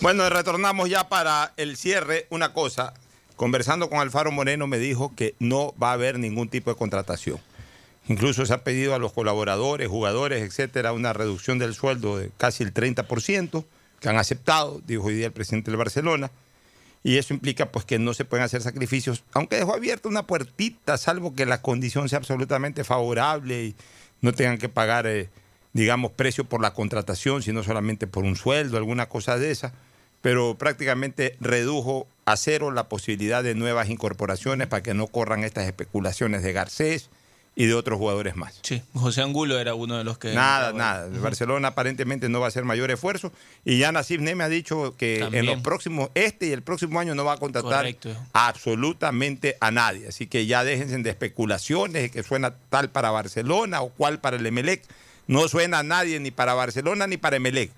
Bueno, 0.00 0.30
retornamos 0.30 0.88
ya 0.88 1.08
para 1.08 1.52
el 1.56 1.76
cierre. 1.76 2.28
Una 2.30 2.52
cosa, 2.52 2.94
conversando 3.34 3.90
con 3.90 3.98
Alfaro 3.98 4.30
Moreno 4.30 4.68
me 4.68 4.78
dijo 4.78 5.12
que 5.16 5.34
no 5.40 5.74
va 5.82 5.90
a 5.90 5.94
haber 5.94 6.20
ningún 6.20 6.48
tipo 6.48 6.70
de 6.70 6.76
contratación. 6.76 7.40
Incluso 8.06 8.46
se 8.46 8.54
ha 8.54 8.62
pedido 8.62 8.94
a 8.94 9.00
los 9.00 9.12
colaboradores, 9.12 9.88
jugadores, 9.88 10.42
etcétera, 10.42 10.92
una 10.92 11.14
reducción 11.14 11.58
del 11.58 11.74
sueldo 11.74 12.16
de 12.16 12.30
casi 12.36 12.62
el 12.62 12.72
30%, 12.72 13.64
que 13.98 14.08
han 14.08 14.16
aceptado, 14.18 14.80
dijo 14.86 15.06
hoy 15.06 15.14
día 15.14 15.26
el 15.26 15.32
presidente 15.32 15.72
del 15.72 15.78
Barcelona. 15.78 16.30
Y 17.02 17.16
eso 17.16 17.34
implica 17.34 17.72
pues 17.72 17.84
que 17.84 17.98
no 17.98 18.14
se 18.14 18.24
pueden 18.24 18.44
hacer 18.44 18.62
sacrificios, 18.62 19.24
aunque 19.32 19.56
dejó 19.56 19.74
abierta 19.74 20.08
una 20.08 20.28
puertita, 20.28 20.96
salvo 20.96 21.34
que 21.34 21.44
la 21.44 21.60
condición 21.60 22.08
sea 22.08 22.18
absolutamente 22.18 22.84
favorable 22.84 23.64
y 23.64 23.74
no 24.20 24.32
tengan 24.32 24.58
que 24.58 24.68
pagar, 24.68 25.08
eh, 25.08 25.28
digamos, 25.72 26.12
precio 26.12 26.44
por 26.44 26.62
la 26.62 26.72
contratación, 26.72 27.42
sino 27.42 27.64
solamente 27.64 28.06
por 28.06 28.22
un 28.22 28.36
sueldo, 28.36 28.76
alguna 28.76 29.08
cosa 29.08 29.38
de 29.38 29.50
esa. 29.50 29.74
Pero 30.20 30.56
prácticamente 30.58 31.36
redujo 31.40 32.06
a 32.24 32.36
cero 32.36 32.70
la 32.70 32.88
posibilidad 32.88 33.42
de 33.42 33.54
nuevas 33.54 33.88
incorporaciones 33.88 34.66
para 34.66 34.82
que 34.82 34.94
no 34.94 35.06
corran 35.06 35.44
estas 35.44 35.66
especulaciones 35.66 36.42
de 36.42 36.52
Garcés 36.52 37.08
y 37.54 37.66
de 37.66 37.74
otros 37.74 37.98
jugadores 37.98 38.36
más. 38.36 38.60
Sí, 38.62 38.82
José 38.94 39.20
Angulo 39.20 39.58
era 39.58 39.74
uno 39.74 39.98
de 39.98 40.04
los 40.04 40.16
que... 40.18 40.32
Nada, 40.32 40.72
nada. 40.72 41.06
El 41.06 41.18
Barcelona 41.18 41.68
aparentemente 41.68 42.28
no 42.28 42.38
va 42.38 42.46
a 42.46 42.48
hacer 42.48 42.64
mayor 42.64 42.90
esfuerzo. 42.92 43.32
Y 43.64 43.78
ya 43.78 43.90
Nasif 43.90 44.20
Neme 44.20 44.44
ha 44.44 44.48
dicho 44.48 44.94
que 44.96 45.18
También. 45.18 45.44
en 45.44 45.50
los 45.50 45.62
próximos, 45.62 46.10
este 46.14 46.46
y 46.46 46.52
el 46.52 46.62
próximo 46.62 47.00
año 47.00 47.16
no 47.16 47.24
va 47.24 47.32
a 47.32 47.36
contratar 47.38 47.78
Correcto. 47.78 48.10
absolutamente 48.32 49.56
a 49.60 49.70
nadie. 49.72 50.06
Así 50.06 50.26
que 50.28 50.46
ya 50.46 50.62
déjense 50.62 50.98
de 50.98 51.10
especulaciones 51.10 52.02
de 52.02 52.10
que 52.10 52.22
suena 52.22 52.54
tal 52.68 52.90
para 52.90 53.10
Barcelona 53.10 53.80
o 53.80 53.88
cual 53.88 54.20
para 54.20 54.36
el 54.36 54.46
Emelec. 54.46 54.84
No 55.26 55.48
suena 55.48 55.80
a 55.80 55.82
nadie 55.82 56.20
ni 56.20 56.30
para 56.30 56.54
Barcelona 56.54 57.06
ni 57.08 57.16
para 57.16 57.36
Emelec. 57.36 57.72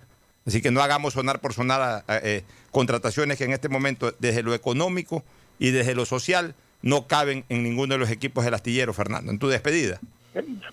Así 0.46 0.62
que 0.62 0.70
no 0.70 0.82
hagamos 0.82 1.14
sonar 1.14 1.40
por 1.40 1.52
sonar 1.52 2.04
a, 2.06 2.18
eh, 2.22 2.42
contrataciones 2.70 3.38
que 3.38 3.44
en 3.44 3.52
este 3.52 3.68
momento, 3.68 4.14
desde 4.18 4.42
lo 4.42 4.54
económico 4.54 5.22
y 5.58 5.70
desde 5.70 5.94
lo 5.94 6.06
social, 6.06 6.54
no 6.82 7.06
caben 7.06 7.44
en 7.48 7.62
ninguno 7.62 7.94
de 7.94 7.98
los 7.98 8.10
equipos 8.10 8.44
del 8.44 8.54
astillero, 8.54 8.92
Fernando. 8.92 9.30
En 9.30 9.38
tu 9.38 9.48
despedida. 9.48 10.00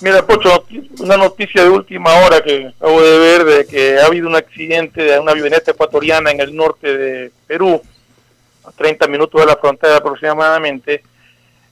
Mira, 0.02 0.26
Pocho, 0.26 0.66
una 1.00 1.18
noticia 1.18 1.64
de 1.64 1.70
última 1.70 2.14
hora 2.22 2.42
que 2.42 2.68
acabo 2.68 3.02
de 3.02 3.18
ver 3.18 3.44
de 3.44 3.66
que 3.66 3.98
ha 3.98 4.06
habido 4.06 4.28
un 4.28 4.36
accidente 4.36 5.02
de 5.02 5.20
una 5.20 5.32
avioneta 5.32 5.72
ecuatoriana 5.72 6.30
en 6.30 6.42
el 6.42 6.56
norte 6.56 6.96
de 6.96 7.32
Perú, 7.48 7.82
a 8.64 8.72
30 8.72 9.08
minutos 9.08 9.42
de 9.42 9.48
la 9.48 9.56
frontera 9.56 9.98
aproximadamente, 9.98 11.02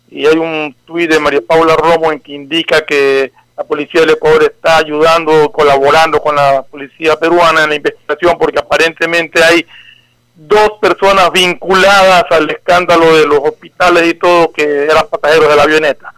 y 0.10 0.26
hay 0.26 0.38
un 0.38 0.76
tuit 0.86 1.10
de 1.10 1.20
María 1.20 1.42
Paula 1.42 1.76
Romo 1.76 2.12
en 2.12 2.20
que 2.20 2.34
indica 2.34 2.86
que 2.86 3.32
la 3.58 3.64
policía 3.64 4.02
del 4.02 4.12
Ecuador 4.12 4.44
está 4.44 4.78
ayudando, 4.78 5.52
colaborando 5.52 6.20
con 6.22 6.36
la 6.36 6.62
policía 6.64 7.16
peruana 7.18 7.64
en 7.64 7.70
la 7.70 7.76
investigación 7.76 8.38
porque 8.38 8.60
aparentemente 8.60 9.44
hay 9.44 9.66
dos 10.36 10.72
personas 10.82 11.32
vinculadas 11.32 12.26
al 12.32 12.50
escándalo 12.50 13.16
de 13.16 13.26
los 13.26 13.40
hospitales 13.40 14.08
y 14.10 14.14
todo 14.16 14.52
que 14.52 14.84
eran 14.84 15.08
pasajeros 15.10 15.48
de 15.50 15.56
la 15.56 15.64
avioneta. 15.64 16.14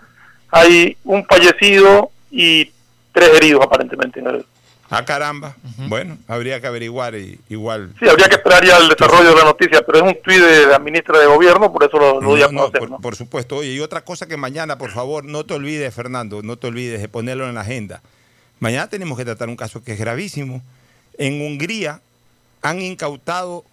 Hay 0.49 0.97
un 1.03 1.23
fallecido 1.25 2.09
y 2.31 2.71
tres 3.11 3.29
heridos 3.35 3.63
aparentemente. 3.63 4.19
en 4.19 4.27
el- 4.27 4.45
Ah, 4.89 5.03
caramba. 5.03 5.55
Bueno, 5.89 6.17
habría 6.27 6.61
que 6.61 6.67
averiguar 6.67 7.15
y, 7.15 7.39
igual. 7.49 7.93
Sí, 7.99 8.07
habría 8.07 8.29
que 8.29 8.35
esperar 8.35 8.65
ya 8.65 8.77
el 8.77 8.87
desarrollo 8.87 9.29
de 9.31 9.35
la 9.35 9.43
noticia, 9.43 9.81
pero 9.85 9.97
es 9.97 10.03
un 10.15 10.21
tuit 10.23 10.39
de 10.39 10.65
la 10.67 10.79
ministra 10.79 11.19
de 11.19 11.25
Gobierno, 11.25 11.73
por 11.73 11.83
eso 11.83 11.97
lo, 11.97 12.21
lo 12.21 12.29
doy 12.31 12.41
a 12.41 12.47
No, 12.47 12.61
conocer. 12.61 12.79
por, 12.79 12.89
¿no? 12.91 12.99
por 13.01 13.15
supuesto. 13.17 13.57
Oye, 13.57 13.73
y 13.73 13.79
otra 13.81 14.05
cosa 14.05 14.27
que 14.27 14.37
mañana, 14.37 14.77
por 14.77 14.91
favor, 14.91 15.25
no 15.25 15.45
te 15.45 15.53
olvides, 15.55 15.93
Fernando, 15.93 16.41
no 16.41 16.55
te 16.57 16.67
olvides 16.67 17.01
de 17.01 17.09
ponerlo 17.09 17.49
en 17.49 17.55
la 17.55 17.61
agenda. 17.61 18.01
Mañana 18.59 18.87
tenemos 18.89 19.17
que 19.17 19.25
tratar 19.25 19.49
un 19.49 19.57
caso 19.57 19.83
que 19.83 19.91
es 19.93 19.99
gravísimo. 19.99 20.63
En 21.17 21.41
Hungría 21.41 21.99
han 22.61 22.81
incautado 22.81 23.65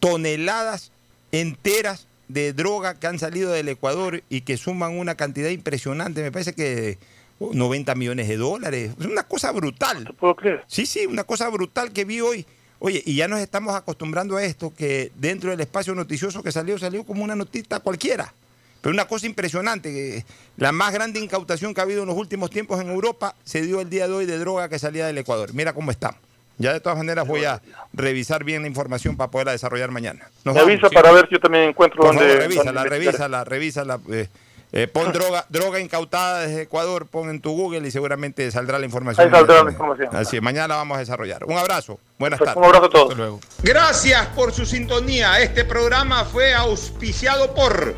toneladas 0.00 0.90
enteras 1.32 2.06
de 2.28 2.52
droga 2.52 2.94
que 2.94 3.06
han 3.06 3.18
salido 3.18 3.50
del 3.52 3.68
Ecuador 3.68 4.22
y 4.28 4.42
que 4.42 4.56
suman 4.56 4.98
una 4.98 5.14
cantidad 5.16 5.48
impresionante. 5.50 6.22
Me 6.22 6.30
parece 6.32 6.52
que 6.52 6.98
90 7.40 7.94
millones 7.94 8.28
de 8.28 8.36
dólares. 8.36 8.92
Es 9.00 9.06
una 9.06 9.22
cosa 9.24 9.50
brutal. 9.52 10.14
¿Puedo 10.18 10.36
creer? 10.36 10.64
Sí, 10.66 10.86
sí, 10.86 11.06
una 11.06 11.24
cosa 11.24 11.48
brutal 11.48 11.92
que 11.92 12.04
vi 12.04 12.20
hoy. 12.20 12.46
Oye, 12.78 13.02
y 13.04 13.14
ya 13.16 13.28
nos 13.28 13.40
estamos 13.40 13.74
acostumbrando 13.74 14.36
a 14.36 14.44
esto, 14.44 14.72
que 14.76 15.10
dentro 15.16 15.50
del 15.50 15.60
espacio 15.60 15.94
noticioso 15.94 16.42
que 16.42 16.52
salió, 16.52 16.78
salió 16.78 17.04
como 17.04 17.24
una 17.24 17.34
notita 17.36 17.80
cualquiera. 17.80 18.32
Pero 18.80 18.94
una 18.94 19.06
cosa 19.06 19.26
impresionante, 19.26 19.90
que 19.92 20.24
la 20.56 20.72
más 20.72 20.92
grande 20.92 21.20
incautación 21.20 21.74
que 21.74 21.80
ha 21.80 21.84
habido 21.84 22.02
en 22.02 22.08
los 22.08 22.16
últimos 22.16 22.48
tiempos 22.50 22.80
en 22.80 22.88
Europa 22.88 23.34
se 23.44 23.60
dio 23.60 23.80
el 23.82 23.90
día 23.90 24.08
de 24.08 24.14
hoy 24.14 24.24
de 24.26 24.38
droga 24.38 24.70
que 24.70 24.78
salía 24.78 25.06
del 25.06 25.18
Ecuador. 25.18 25.52
Mira 25.52 25.74
cómo 25.74 25.90
está. 25.90 26.16
Ya 26.56 26.72
de 26.74 26.80
todas 26.80 26.96
maneras 26.98 27.26
voy 27.26 27.44
a 27.44 27.60
revisar 27.92 28.44
bien 28.44 28.62
la 28.62 28.68
información 28.68 29.16
para 29.16 29.30
poderla 29.30 29.52
desarrollar 29.52 29.90
mañana. 29.90 30.28
Nos 30.44 30.54
Me 30.54 30.60
avisa 30.62 30.88
¿sí? 30.88 30.94
para 30.94 31.10
ver 31.12 31.26
si 31.28 31.34
yo 31.34 31.40
también 31.40 31.64
encuentro 31.64 32.02
Por 32.02 32.14
favor, 32.14 32.22
revísala, 32.22 32.82
donde 32.82 32.96
investigar. 32.96 33.44
revísala, 33.44 33.44
revísala. 33.44 34.00
eh, 34.10 34.28
eh, 34.72 34.86
pon 34.86 35.12
droga, 35.12 35.46
droga 35.48 35.80
incautada 35.80 36.40
desde 36.40 36.62
Ecuador, 36.62 37.06
pon 37.06 37.28
en 37.30 37.40
tu 37.40 37.50
Google 37.52 37.86
y 37.86 37.90
seguramente 37.90 38.50
saldrá 38.50 38.78
la 38.78 38.86
información. 38.86 39.26
Ahí 39.26 39.30
saldrá 39.32 39.64
la 39.64 39.70
información. 39.72 40.08
Así 40.16 40.36
es, 40.36 40.42
mañana 40.42 40.68
la 40.68 40.76
vamos 40.76 40.96
a 40.96 41.00
desarrollar. 41.00 41.44
Un 41.44 41.58
abrazo, 41.58 41.98
buenas 42.18 42.38
Pues, 42.38 42.48
tardes. 42.48 42.58
un 42.62 42.64
abrazo 42.66 42.86
a 42.86 42.90
todos. 42.90 43.10
Hasta 43.10 43.16
luego. 43.22 43.40
Gracias 43.62 44.26
por 44.28 44.52
su 44.52 44.64
sintonía. 44.66 45.40
Este 45.40 45.64
programa 45.64 46.24
fue 46.24 46.54
auspiciado 46.54 47.54
por 47.54 47.94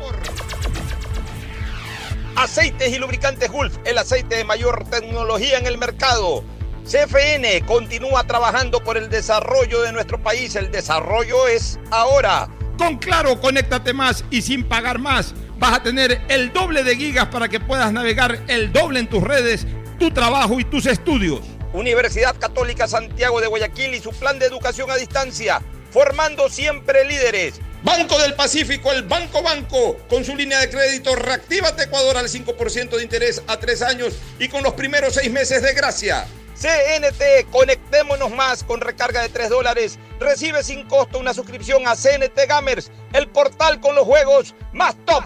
Aceites 2.35 2.91
y 2.91 2.97
lubricantes 2.97 3.51
Gulf, 3.51 3.77
el 3.85 3.97
aceite 3.97 4.35
de 4.37 4.43
mayor 4.43 4.85
tecnología 4.89 5.59
en 5.59 5.67
el 5.67 5.77
mercado. 5.77 6.43
CFN 6.83 7.61
continúa 7.65 8.25
trabajando 8.25 8.83
por 8.83 8.97
el 8.97 9.09
desarrollo 9.09 9.83
de 9.83 9.91
nuestro 9.93 10.21
país. 10.21 10.55
El 10.55 10.71
desarrollo 10.71 11.47
es 11.47 11.79
ahora. 11.91 12.49
Con 12.77 12.97
Claro, 12.97 13.39
conéctate 13.39 13.93
más 13.93 14.25
y 14.31 14.41
sin 14.41 14.63
pagar 14.67 14.97
más. 14.99 15.33
Vas 15.63 15.77
a 15.77 15.81
tener 15.81 16.21
el 16.27 16.51
doble 16.51 16.83
de 16.83 16.93
gigas 16.97 17.27
para 17.27 17.47
que 17.47 17.57
puedas 17.57 17.93
navegar 17.93 18.37
el 18.49 18.73
doble 18.73 18.99
en 18.99 19.07
tus 19.07 19.23
redes, 19.23 19.65
tu 19.97 20.11
trabajo 20.11 20.59
y 20.59 20.65
tus 20.65 20.85
estudios. 20.85 21.39
Universidad 21.71 22.35
Católica 22.37 22.85
Santiago 22.85 23.39
de 23.39 23.47
Guayaquil 23.47 23.93
y 23.93 24.01
su 24.01 24.09
plan 24.09 24.39
de 24.39 24.45
educación 24.45 24.91
a 24.91 24.97
distancia, 24.97 25.61
formando 25.89 26.49
siempre 26.49 27.05
líderes. 27.05 27.61
Banco 27.81 28.19
del 28.19 28.33
Pacífico, 28.33 28.91
el 28.91 29.03
Banco 29.03 29.41
Banco, 29.41 29.99
con 30.09 30.25
su 30.25 30.35
línea 30.35 30.59
de 30.59 30.69
crédito 30.69 31.15
Reactívate 31.15 31.83
Ecuador 31.83 32.17
al 32.17 32.27
5% 32.27 32.97
de 32.97 33.03
interés 33.03 33.41
a 33.47 33.55
tres 33.55 33.81
años 33.81 34.15
y 34.39 34.49
con 34.49 34.63
los 34.63 34.73
primeros 34.73 35.13
seis 35.13 35.31
meses 35.31 35.61
de 35.61 35.73
gracia. 35.73 36.27
CNT, 36.63 37.51
conectémonos 37.51 38.31
más 38.31 38.63
con 38.63 38.79
recarga 38.79 39.21
de 39.21 39.27
3 39.27 39.49
dólares. 39.49 39.99
Recibe 40.17 40.63
sin 40.63 40.87
costo 40.87 41.19
una 41.19 41.33
suscripción 41.33 41.85
a 41.85 41.95
CNT 41.97 42.47
Gamers, 42.47 42.89
el 43.11 43.27
portal 43.27 43.81
con 43.81 43.95
los 43.95 44.05
juegos 44.05 44.55
más 44.71 44.95
top. 45.05 45.25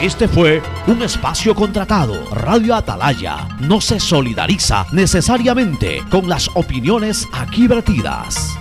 Este 0.00 0.26
fue 0.28 0.62
un 0.86 1.02
espacio 1.02 1.54
contratado. 1.54 2.24
Radio 2.30 2.74
Atalaya 2.74 3.48
no 3.60 3.82
se 3.82 4.00
solidariza 4.00 4.86
necesariamente 4.92 6.02
con 6.10 6.26
las 6.26 6.48
opiniones 6.54 7.28
aquí 7.34 7.68
vertidas. 7.68 8.56